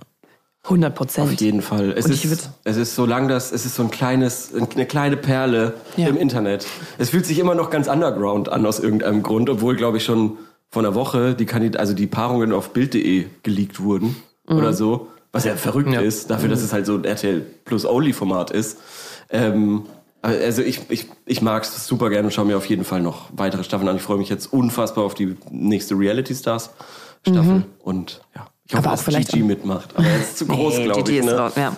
100% 0.64 0.86
Auf 0.88 0.94
Prozent. 0.94 1.40
jeden 1.40 1.62
Fall. 1.62 1.92
Es 1.96 2.04
Und 2.06 2.12
ich 2.12 2.24
ist, 2.24 2.44
würd- 2.44 2.48
es 2.64 2.76
ist 2.76 2.94
so 2.94 3.06
lang, 3.06 3.28
dass 3.28 3.52
es 3.52 3.64
ist 3.64 3.74
so 3.76 3.82
ein 3.84 3.90
kleines, 3.90 4.50
eine 4.54 4.86
kleine 4.86 5.16
Perle 5.16 5.74
Ja. 5.96 6.08
im 6.08 6.16
Internet. 6.16 6.66
Es 6.98 7.10
fühlt 7.10 7.24
sich 7.26 7.38
immer 7.38 7.54
noch 7.54 7.70
ganz 7.70 7.88
underground 7.88 8.48
an 8.50 8.66
aus 8.66 8.78
irgendeinem 8.80 9.22
Grund, 9.22 9.48
obwohl, 9.48 9.76
glaube 9.76 9.96
ich, 9.98 10.04
schon 10.04 10.36
vor 10.70 10.82
einer 10.82 10.94
Woche 10.94 11.34
die 11.34 11.46
Kandid 11.46 11.78
also 11.78 11.94
die 11.94 12.06
Paarungen 12.06 12.52
auf 12.52 12.70
Bild.de 12.74 13.26
geleakt 13.42 13.80
wurden 13.80 14.16
oder 14.46 14.74
so. 14.74 15.08
Was 15.32 15.44
ja 15.44 15.56
verrückt 15.56 15.92
Ja. 15.92 16.00
ist, 16.00 16.30
dafür, 16.30 16.48
dass 16.48 16.62
es 16.62 16.72
halt 16.72 16.84
so 16.86 16.94
ein 16.96 17.04
RTL 17.04 17.40
Plus 17.64 17.86
Only 17.86 18.12
Format 18.12 18.50
ist. 18.50 18.78
Ähm, 19.30 19.84
also 20.20 20.62
ich, 20.62 20.80
ich, 20.90 21.06
ich 21.26 21.40
mag 21.42 21.62
es 21.62 21.86
super 21.86 22.10
gerne 22.10 22.26
und 22.28 22.32
schaue 22.32 22.44
mir 22.46 22.56
auf 22.56 22.66
jeden 22.68 22.84
Fall 22.84 23.00
noch 23.00 23.28
weitere 23.36 23.62
Staffeln 23.64 23.88
an. 23.88 23.96
Ich 23.96 24.02
freue 24.02 24.18
mich 24.18 24.28
jetzt 24.28 24.52
unfassbar 24.52 25.04
auf 25.04 25.14
die 25.14 25.36
nächste 25.50 25.94
Reality 25.98 26.34
Stars 26.34 26.70
Staffel 27.26 27.64
und 27.82 28.20
ja. 28.34 28.46
Ich 28.68 28.74
hoffe, 28.74 28.84
Aber 28.84 28.88
auch 28.92 28.96
dass 28.98 29.02
vielleicht 29.04 29.30
Gigi 29.30 29.40
an- 29.42 29.46
mitmacht. 29.48 29.90
Aber 29.96 30.06
er 30.06 30.18
ist 30.20 30.36
zu 30.38 30.46
groß, 30.46 30.76
Nee, 30.78 30.84
glaube 30.84 31.10
ich. 31.10 31.16
ist 31.18 31.24
Ne? 31.24 31.32
raus, 31.32 31.52
ja. 31.56 31.76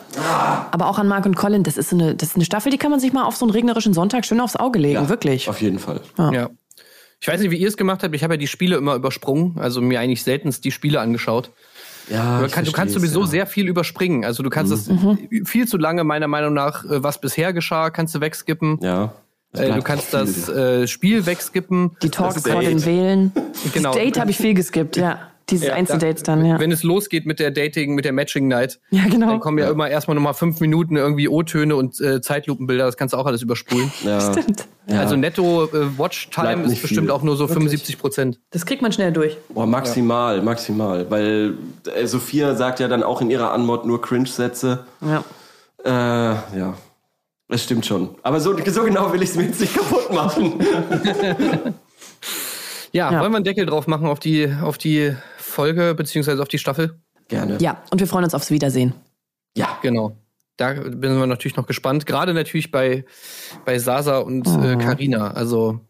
Aber 0.73 0.87
auch 0.89 0.99
an 0.99 1.07
Mark 1.09 1.25
und 1.25 1.37
Colin, 1.37 1.63
das 1.63 1.77
ist, 1.77 1.91
so 1.91 1.97
eine, 1.97 2.15
das 2.17 2.31
ist 2.31 2.35
eine 2.37 2.45
Staffel, 2.45 2.71
die 2.73 2.79
kann 2.79 2.91
man 2.91 2.99
sich 3.01 3.13
mal 3.13 3.25
auf 3.25 3.37
so 3.37 3.45
einen 3.45 3.53
regnerischen 3.53 3.95
Sonntag 3.95 4.25
schön 4.27 4.41
aufs 4.41 4.57
Auge 4.57 4.79
legen, 4.81 4.95
Ja, 4.95 5.09
wirklich. 5.09 5.49
Auf 5.49 5.61
jeden 5.63 5.79
Fall. 5.79 6.01
Ja. 6.19 6.51
Ich 7.21 7.29
weiß 7.29 7.41
nicht, 7.41 7.51
wie 7.51 7.57
ihr 7.59 7.69
es 7.69 7.77
gemacht 7.77 8.03
habt. 8.03 8.15
Ich 8.15 8.25
habe 8.25 8.35
ja 8.35 8.39
die 8.39 8.47
Spiele 8.47 8.77
immer 8.77 8.95
übersprungen, 8.95 9.59
also 9.59 9.81
mir 9.81 10.01
eigentlich 10.01 10.23
seltenst 10.25 10.65
die 10.65 10.71
Spiele 10.73 11.01
angeschaut. 11.01 11.51
Ja, 12.09 12.45
kann, 12.51 12.65
du 12.65 12.73
kannst 12.73 12.95
sowieso 12.95 13.21
ja. 13.21 13.27
sehr 13.27 13.47
viel 13.47 13.69
überspringen. 13.69 14.25
Also 14.25 14.43
du 14.43 14.51
kannst 14.51 14.89
Mhm. 14.91 15.19
es 15.43 15.49
viel 15.49 15.69
zu 15.69 15.77
lange, 15.77 16.03
meiner 16.03 16.27
Meinung 16.27 16.55
nach, 16.55 16.85
äh, 16.85 17.05
was 17.05 17.21
bisher 17.21 17.53
geschah, 17.53 17.91
kannst 17.91 18.17
du 18.17 18.21
wegskippen. 18.21 18.79
Ja. 18.83 19.13
Äh, 19.53 19.71
du 19.73 19.83
kannst 19.83 20.07
viel. 20.11 20.19
das 20.19 20.49
äh, 20.49 20.87
Spiel 20.89 21.25
wegskippen. 21.27 21.97
Die 22.03 22.09
Talks 22.11 22.43
Das 22.43 22.51
vor 22.53 22.63
den 22.63 22.85
Wählen. 22.85 23.33
Genau. 23.75 23.91
Das 23.93 24.01
Date 24.03 24.19
habe 24.19 24.31
ich 24.33 24.39
viel 24.39 24.55
geskippt, 24.55 24.97
ja. 24.97 25.21
Diese 25.51 25.67
Ja, 25.67 25.75
Einzeldates 25.75 26.23
dann, 26.23 26.45
ja. 26.45 26.59
Wenn 26.61 26.71
es 26.73 26.83
losgeht 26.83 27.27
mit 27.27 27.39
der 27.41 27.51
Dating, 27.51 27.95
mit 27.95 28.05
der 28.05 28.13
Matching 28.13 28.49
Night, 28.49 28.81
Ja, 28.91 29.03
genau. 29.11 29.27
dann 29.29 29.41
kommen 29.41 29.59
ja, 29.59 29.71
immer 29.71 29.89
erstmal 29.89 30.15
nochmal 30.15 30.35
fünf 30.35 30.61
Minuten 30.61 30.97
irgendwie 30.97 31.29
O-Töne 31.29 31.77
und 31.77 32.01
äh, 32.01 32.21
Zeitlupenbilder. 32.21 32.87
Das 32.87 32.97
kannst 32.97 33.13
du 33.15 33.19
auch 33.19 33.27
alles 33.27 33.43
überspulen. 33.43 33.91
Ja. 34.05 34.21
Stimmt. 34.21 34.67
Ja. 34.87 35.01
Also 35.01 35.15
netto 35.17 35.65
äh, 35.67 35.99
Watch-Time 35.99 36.63
ist 36.65 36.83
bestimmt 36.83 37.07
viel. 37.07 37.11
auch 37.11 37.23
nur 37.23 37.37
so 37.37 37.47
75 37.47 37.99
Prozent. 37.99 38.41
Das 38.51 38.67
kriegt 38.67 38.83
man 38.83 38.91
schnell 38.93 39.13
durch. 39.13 39.37
Boah, 39.51 39.67
maximal, 39.67 40.43
maximal. 40.43 41.09
Weil 41.11 41.55
äh, 41.95 42.07
Sophia 42.07 42.55
sagt 42.55 42.81
ja 42.81 42.89
dann 42.89 43.03
auch 43.03 43.21
in 43.21 43.31
ihrer 43.31 43.53
Anmod 43.53 43.85
nur 43.87 44.01
Cringe-Sätze. 44.01 44.85
Ja. 45.01 45.25
Äh, 45.85 46.59
ja. 46.59 46.75
Das 47.49 47.65
stimmt 47.65 47.85
schon. 47.87 48.11
Aber 48.23 48.39
so, 48.41 48.57
so 48.67 48.83
genau 48.85 49.13
will 49.13 49.23
ich 49.23 49.31
es 49.31 49.37
mir 49.37 49.45
jetzt 49.45 49.61
nicht 49.61 49.75
kaputt 49.75 50.13
machen. 50.13 50.55
Ja, 52.93 53.13
Ja. 53.13 53.21
wollen 53.21 53.31
wir 53.33 53.37
einen 53.37 53.45
Deckel 53.45 53.67
drauf 53.67 53.87
machen 53.87 54.07
auf 54.09 54.19
die, 54.19 54.53
auf 54.63 54.77
die 54.77 55.15
Folge 55.51 55.95
beziehungsweise 55.95 56.41
auf 56.41 56.49
die 56.49 56.59
Staffel? 56.59 56.99
Gerne. 57.29 57.59
ja, 57.61 57.83
und 57.91 58.01
wir 58.01 58.07
freuen 58.09 58.25
uns 58.25 58.35
aufs 58.35 58.51
Wiedersehen. 58.51 58.95
Ja. 59.57 59.79
Genau. 59.83 60.17
Da 60.57 60.75
sind 60.75 61.01
wir 61.01 61.27
natürlich 61.27 61.57
noch 61.57 61.67
gespannt. 61.67 62.05
Gerade 62.07 62.35
natürlich 62.35 62.71
bei, 62.71 63.05
bei 63.65 63.79
Sasa 63.79 64.19
und 64.19 64.47
äh, 64.47 64.77
Carina. 64.77 65.31
Also, 65.31 65.81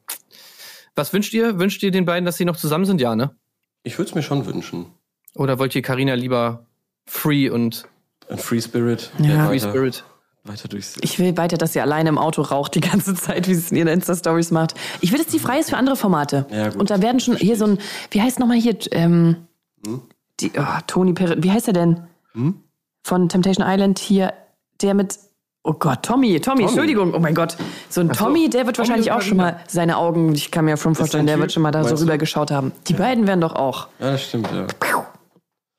was 0.95 1.12
wünscht 1.12 1.35
ihr? 1.35 1.59
Wünscht 1.59 1.82
ihr 1.82 1.91
den 1.91 2.05
beiden, 2.05 2.24
dass 2.24 2.37
sie 2.37 2.45
noch 2.45 2.57
zusammen 2.57 2.85
sind? 2.85 3.01
Ja, 3.01 3.16
ne? 3.16 3.35
Ich 3.82 3.99
würde 3.99 4.11
es 4.11 4.15
mir 4.15 4.23
schon 4.23 4.47
wünschen. 4.47 4.87
Oder 5.35 5.59
wollt 5.59 5.74
ihr 5.74 5.82
Carina 5.82 6.15
lieber 6.15 6.66
free 7.07 7.51
und 7.51 7.89
Ein 8.28 8.39
Free 8.39 8.61
Spirit. 8.61 9.11
Ja. 9.19 9.47
Free 9.49 9.57
weiter, 9.57 9.70
Spirit? 9.70 10.05
Weiter 10.45 10.69
durchs. 10.69 10.97
Ich 11.01 11.19
will 11.19 11.37
weiter, 11.37 11.57
dass 11.57 11.73
sie 11.73 11.81
alleine 11.81 12.09
im 12.09 12.19
Auto 12.19 12.43
raucht 12.43 12.74
die 12.74 12.81
ganze 12.81 13.15
Zeit, 13.15 13.49
wie 13.49 13.55
sie 13.55 13.61
es 13.61 13.70
in 13.73 13.77
ihren 13.77 13.89
Insta-Stories 13.89 14.53
macht. 14.53 14.74
Ich 15.01 15.11
will, 15.11 15.19
dass 15.19 15.32
sie 15.32 15.39
frei 15.41 15.59
ist 15.59 15.70
für 15.70 15.77
andere 15.77 15.97
Formate. 15.97 16.47
Ja, 16.51 16.69
gut. 16.69 16.77
Und 16.77 16.91
da 16.91 17.03
werden 17.03 17.20
schon 17.20 17.37
hier 17.37 17.57
so 17.57 17.66
ein, 17.66 17.78
wie 18.11 18.23
heißt 18.23 18.39
nochmal 18.39 18.59
hier, 18.59 18.77
ähm, 18.93 19.49
die, 20.40 20.52
oh, 20.57 20.78
Tony 20.86 21.12
Perez, 21.12 21.39
wie 21.43 21.51
heißt 21.51 21.69
er 21.69 21.74
denn? 21.74 22.02
Von 23.02 23.28
Temptation 23.28 23.66
Island 23.69 23.98
hier, 23.98 24.32
der 24.82 24.94
mit, 24.94 25.19
oh 25.65 25.73
Gott, 25.73 26.02
Tommy, 26.02 26.40
Tommy, 26.40 26.62
Entschuldigung, 26.62 27.15
oh 27.15 27.19
mein 27.19 27.35
Gott. 27.35 27.57
So 27.89 28.01
ein 28.01 28.12
Tommy, 28.12 28.48
der 28.48 28.66
wird 28.66 28.77
Tommy 28.77 28.89
wahrscheinlich 28.89 29.12
auch 29.12 29.23
schon 29.23 29.36
mal 29.36 29.61
seine 29.69 29.97
Augen, 29.97 30.35
ich 30.35 30.51
kann 30.51 30.65
mir 30.65 30.77
schon 30.77 30.94
vorstellen, 30.94 31.27
der 31.27 31.36
Typ, 31.36 31.43
wird 31.43 31.52
schon 31.52 31.62
mal 31.62 31.70
da 31.70 31.82
so 31.82 31.89
meinst 31.89 32.02
du? 32.02 32.07
rüber 32.07 32.19
geschaut 32.19 32.51
haben. 32.51 32.73
Die 32.89 32.94
beiden 32.94 33.27
werden 33.27 33.40
doch 33.40 33.55
auch. 33.55 33.89
Ja, 33.98 34.12
das 34.12 34.24
stimmt, 34.24 34.51
ja. 34.52 34.66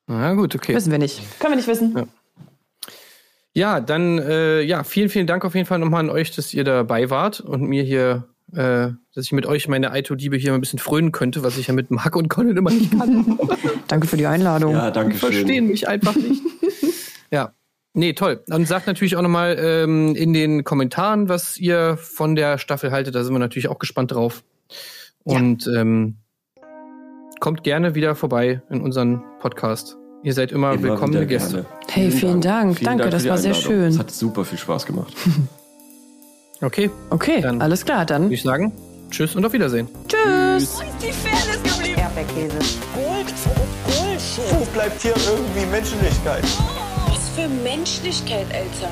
Na 0.07 0.33
gut, 0.33 0.55
okay. 0.55 0.75
Wissen 0.75 0.91
wir 0.91 0.99
nicht. 0.99 1.21
Können 1.39 1.53
wir 1.53 1.55
nicht 1.57 1.67
wissen. 1.67 2.09
Ja, 3.53 3.79
dann, 3.79 4.19
äh, 4.19 4.61
ja, 4.61 4.83
vielen, 4.83 5.09
vielen 5.09 5.27
Dank 5.27 5.43
auf 5.45 5.55
jeden 5.55 5.67
Fall 5.67 5.79
nochmal 5.79 6.01
an 6.01 6.09
euch, 6.09 6.31
dass 6.35 6.53
ihr 6.53 6.63
dabei 6.63 7.09
wart 7.09 7.39
und 7.39 7.63
mir 7.63 7.83
hier, 7.83 8.27
äh, 8.53 8.89
dass 9.13 9.25
ich 9.25 9.31
mit 9.31 9.45
euch 9.45 9.67
meine 9.67 9.91
Aito-Liebe 9.91 10.37
hier 10.37 10.51
mal 10.51 10.57
ein 10.57 10.61
bisschen 10.61 10.79
frönen 10.79 11.11
könnte, 11.11 11.43
was 11.43 11.57
ich 11.57 11.67
ja 11.67 11.73
mit 11.73 11.91
Marc 11.91 12.15
und 12.15 12.29
Colin 12.29 12.57
immer 12.57 12.71
nicht 12.71 12.97
kann. 12.97 13.39
Danke 13.87 14.07
für 14.07 14.17
die 14.17 14.27
Einladung. 14.27 14.73
Ja, 14.73 14.91
danke 14.91 15.13
Die 15.13 15.19
schön. 15.19 15.31
verstehen 15.33 15.67
mich 15.67 15.87
einfach 15.87 16.15
nicht. 16.15 16.41
ja. 17.31 17.53
Nee, 17.93 18.13
toll. 18.13 18.41
Und 18.49 18.67
sagt 18.67 18.87
natürlich 18.87 19.17
auch 19.17 19.21
nochmal 19.21 19.57
ähm, 19.59 20.15
in 20.15 20.31
den 20.31 20.63
Kommentaren, 20.63 21.27
was 21.27 21.57
ihr 21.57 21.97
von 21.97 22.35
der 22.35 22.57
Staffel 22.57 22.91
haltet. 22.91 23.15
Da 23.15 23.23
sind 23.25 23.33
wir 23.33 23.39
natürlich 23.39 23.67
auch 23.67 23.79
gespannt 23.79 24.13
drauf. 24.13 24.43
Und 25.23 25.67
ähm, 25.67 26.15
kommt 27.41 27.63
gerne 27.63 27.93
wieder 27.95 28.15
vorbei 28.15 28.61
in 28.69 28.79
unseren 28.81 29.21
Podcast. 29.39 29.97
Ihr 30.23 30.33
seid 30.33 30.51
immer, 30.51 30.73
Immer 30.73 30.83
willkommene 30.83 31.27
Gäste. 31.27 31.63
gerne. 31.63 31.67
Hey, 31.89 32.11
vielen 32.11 32.41
Dank. 32.41 32.79
Danke, 32.81 33.05
für 33.05 33.09
das 33.09 33.23
die 33.23 33.29
war 33.29 33.37
sehr 33.37 33.55
schön. 33.55 33.85
Es 33.89 33.99
hat 33.99 34.11
super 34.11 34.45
viel 34.45 34.57
Spaß 34.59 34.85
gemacht. 34.85 35.13
Okay, 36.61 36.89
Okay, 37.09 37.41
Dann- 37.41 37.61
alles 37.61 37.83
klar, 37.85 38.05
dann. 38.05 38.23
würde 38.23 38.35
ich 38.35 38.43
sagen, 38.43 38.71
tschüss 39.09 39.35
und 39.35 39.43
auf 39.45 39.53
Wiedersehen. 39.53 39.87
Tschüss. 40.07 40.79
Die 41.01 41.11
Fairness 41.11 41.63
geblieben. 41.63 41.99
Erdbeerkäse. 41.99 42.57
Gold, 42.93 43.33
Bullshit. 43.85 44.59
Wo 44.59 44.65
bleibt 44.73 45.01
hier 45.01 45.13
irgendwie 45.15 45.65
Menschlichkeit? 45.71 46.43
Was 47.07 47.29
für 47.35 47.47
Menschlichkeit, 47.63 48.45
Alter. 48.53 48.91